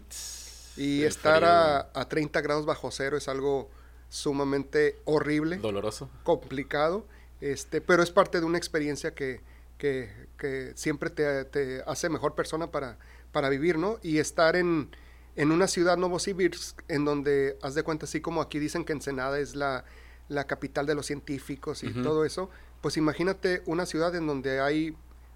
y 0.76 1.04
estar 1.04 1.44
a, 1.44 1.92
a, 1.94 2.10
30 2.10 2.42
grados 2.42 2.66
bajo 2.66 2.90
cero 2.90 3.18
es 3.18 3.28
algo 3.28 3.70
sumamente 4.10 5.00
horrible. 5.06 5.58
Doloroso. 5.58 6.10
Complicado, 6.24 7.06
este, 7.42 7.82
pero 7.82 8.02
es 8.02 8.10
parte 8.10 8.40
de 8.40 8.46
una 8.46 8.58
experiencia 8.58 9.14
que, 9.14 9.42
que, 9.78 10.10
que 10.38 10.72
siempre 10.76 11.10
te, 11.10 11.46
te, 11.46 11.84
hace 11.86 12.10
mejor 12.10 12.34
persona 12.34 12.72
para, 12.72 12.98
para 13.32 13.50
vivir, 13.50 13.78
¿no? 13.78 14.00
Y 14.02 14.18
estar 14.18 14.56
en, 14.56 14.90
en 15.36 15.52
una 15.52 15.68
ciudad 15.68 15.98
Novosibirsk, 15.98 16.82
en 16.88 17.06
donde, 17.06 17.58
haz 17.62 17.76
de 17.76 17.84
cuenta, 17.84 18.06
así 18.06 18.22
como 18.22 18.42
aquí 18.42 18.58
dicen 18.58 18.86
que 18.86 18.94
Ensenada 18.94 19.40
es 19.40 19.56
la 19.56 19.86
la 20.30 20.46
capital 20.46 20.86
de 20.86 20.96
los 20.96 21.06
científicos 21.06 21.84
y 21.84 21.88
uh 21.88 21.92
-huh. 21.92 22.04
todo 22.04 22.26
eso, 22.26 22.50
pues 22.82 22.98
imagínate 22.98 23.62
una 23.66 23.86
ciudad 23.86 24.16
en 24.16 24.28
donde 24.28 24.60
hay 24.60 24.96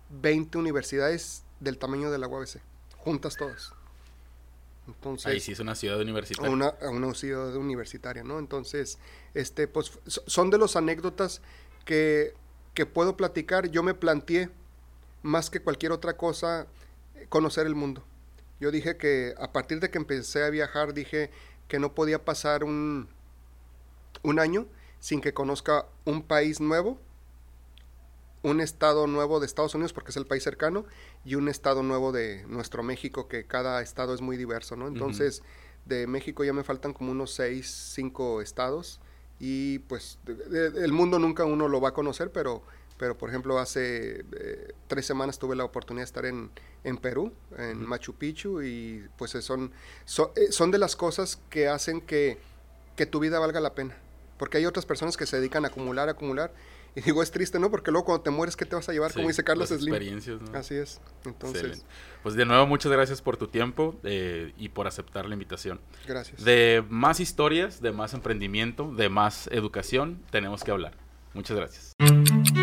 20 0.09 0.57
universidades 0.57 1.43
del 1.59 1.77
tamaño 1.77 2.11
de 2.11 2.17
la 2.17 2.27
UABC, 2.27 2.59
juntas 2.97 3.35
todas. 3.35 3.73
Entonces, 4.87 5.25
Ahí 5.25 5.39
sí 5.39 5.51
es 5.51 5.59
una 5.59 5.75
ciudad 5.75 5.99
universitaria. 5.99 6.49
Una, 6.49 6.73
una 6.89 7.13
ciudad 7.13 7.55
universitaria, 7.55 8.23
¿no? 8.23 8.39
Entonces, 8.39 8.97
este, 9.33 9.67
pues 9.67 9.99
son 10.05 10.49
de 10.49 10.57
las 10.57 10.77
anécdotas 10.77 11.41
que, 11.83 12.33
que 12.73 12.85
puedo 12.85 13.17
platicar. 13.17 13.69
Yo 13.69 13.83
me 13.83 13.93
planteé, 13.93 14.49
más 15.23 15.49
que 15.49 15.61
cualquier 15.61 15.91
otra 15.91 16.15
cosa, 16.15 16.67
conocer 17.27 17.67
el 17.67 17.75
mundo. 17.75 18.03
Yo 18.59 18.71
dije 18.71 18.97
que 18.97 19.35
a 19.39 19.51
partir 19.51 19.79
de 19.79 19.89
que 19.89 19.97
empecé 19.97 20.43
a 20.43 20.49
viajar, 20.49 20.93
dije 20.93 21.31
que 21.67 21.79
no 21.79 21.93
podía 21.93 22.23
pasar 22.23 22.63
un, 22.63 23.09
un 24.23 24.39
año 24.39 24.67
sin 24.99 25.21
que 25.21 25.33
conozca 25.33 25.85
un 26.05 26.23
país 26.23 26.59
nuevo, 26.59 26.99
un 28.43 28.61
estado 28.61 29.07
nuevo 29.07 29.39
de 29.39 29.45
Estados 29.45 29.75
Unidos, 29.75 29.93
porque 29.93 30.11
es 30.11 30.17
el 30.17 30.25
país 30.25 30.43
cercano, 30.43 30.85
y 31.25 31.35
un 31.35 31.49
estado 31.49 31.83
nuevo 31.83 32.11
de 32.11 32.45
nuestro 32.47 32.83
México, 32.83 33.27
que 33.27 33.45
cada 33.45 33.81
estado 33.81 34.13
es 34.13 34.21
muy 34.21 34.37
diverso, 34.37 34.75
¿no? 34.75 34.87
Entonces, 34.87 35.39
uh 35.39 35.43
-huh. 35.43 35.89
de 35.89 36.07
México 36.07 36.43
ya 36.43 36.53
me 36.53 36.63
faltan 36.63 36.93
como 36.93 37.11
unos 37.11 37.33
seis, 37.33 37.91
cinco 37.93 38.41
estados, 38.41 38.99
y 39.39 39.79
pues 39.79 40.17
de, 40.25 40.35
de, 40.71 40.85
el 40.85 40.91
mundo 40.93 41.19
nunca 41.19 41.45
uno 41.45 41.67
lo 41.67 41.79
va 41.81 41.89
a 41.89 41.93
conocer, 41.93 42.31
pero, 42.31 42.63
pero 42.97 43.17
por 43.17 43.29
ejemplo, 43.29 43.59
hace 43.59 44.25
eh, 44.39 44.73
tres 44.87 45.05
semanas 45.05 45.37
tuve 45.37 45.55
la 45.55 45.63
oportunidad 45.63 46.03
de 46.03 46.05
estar 46.05 46.25
en, 46.25 46.49
en 46.83 46.97
Perú, 46.97 47.33
en 47.57 47.77
uh 47.77 47.81
-huh. 47.81 47.87
Machu 47.87 48.13
Picchu, 48.13 48.61
y 48.61 49.05
pues 49.17 49.31
son, 49.31 49.71
son, 50.05 50.29
eh, 50.35 50.51
son 50.51 50.71
de 50.71 50.77
las 50.77 50.95
cosas 50.95 51.39
que 51.49 51.67
hacen 51.67 52.01
que, 52.01 52.37
que 52.95 53.05
tu 53.05 53.19
vida 53.19 53.39
valga 53.39 53.59
la 53.59 53.73
pena 53.75 53.95
porque 54.37 54.57
hay 54.57 54.65
otras 54.65 54.85
personas 54.85 55.17
que 55.17 55.25
se 55.25 55.37
dedican 55.37 55.65
a 55.65 55.69
acumular, 55.69 56.07
a 56.07 56.11
acumular. 56.11 56.53
Y 56.95 57.01
digo, 57.01 57.21
es 57.21 57.29
triste, 57.29 57.59
¿no? 57.59 57.69
Porque 57.69 57.91
luego 57.91 58.05
cuando 58.05 58.23
te 58.23 58.31
mueres, 58.31 58.55
¿qué 58.55 58.65
te 58.65 58.75
vas 58.75 58.89
a 58.89 58.91
llevar? 58.91 59.11
Sí, 59.11 59.17
Como 59.17 59.27
dice 59.27 59.43
Carlos 59.43 59.69
las 59.69 59.79
Slim. 59.79 59.93
experiencias, 59.93 60.41
¿no? 60.41 60.57
Así 60.57 60.73
es. 60.75 60.99
Entonces. 61.25 61.61
Excelente. 61.61 61.85
Pues 62.23 62.33
de 62.35 62.45
nuevo, 62.45 62.65
muchas 62.65 62.91
gracias 62.91 63.21
por 63.21 63.37
tu 63.37 63.47
tiempo 63.47 63.99
eh, 64.03 64.51
y 64.57 64.69
por 64.69 64.87
aceptar 64.87 65.27
la 65.27 65.33
invitación. 65.33 65.79
Gracias. 66.07 66.43
De 66.43 66.83
más 66.89 67.19
historias, 67.19 67.81
de 67.81 67.91
más 67.91 68.15
emprendimiento, 68.15 68.91
de 68.95 69.09
más 69.09 69.47
educación, 69.51 70.23
tenemos 70.31 70.63
que 70.63 70.71
hablar. 70.71 70.93
Muchas 71.33 71.55
gracias. 71.55 72.56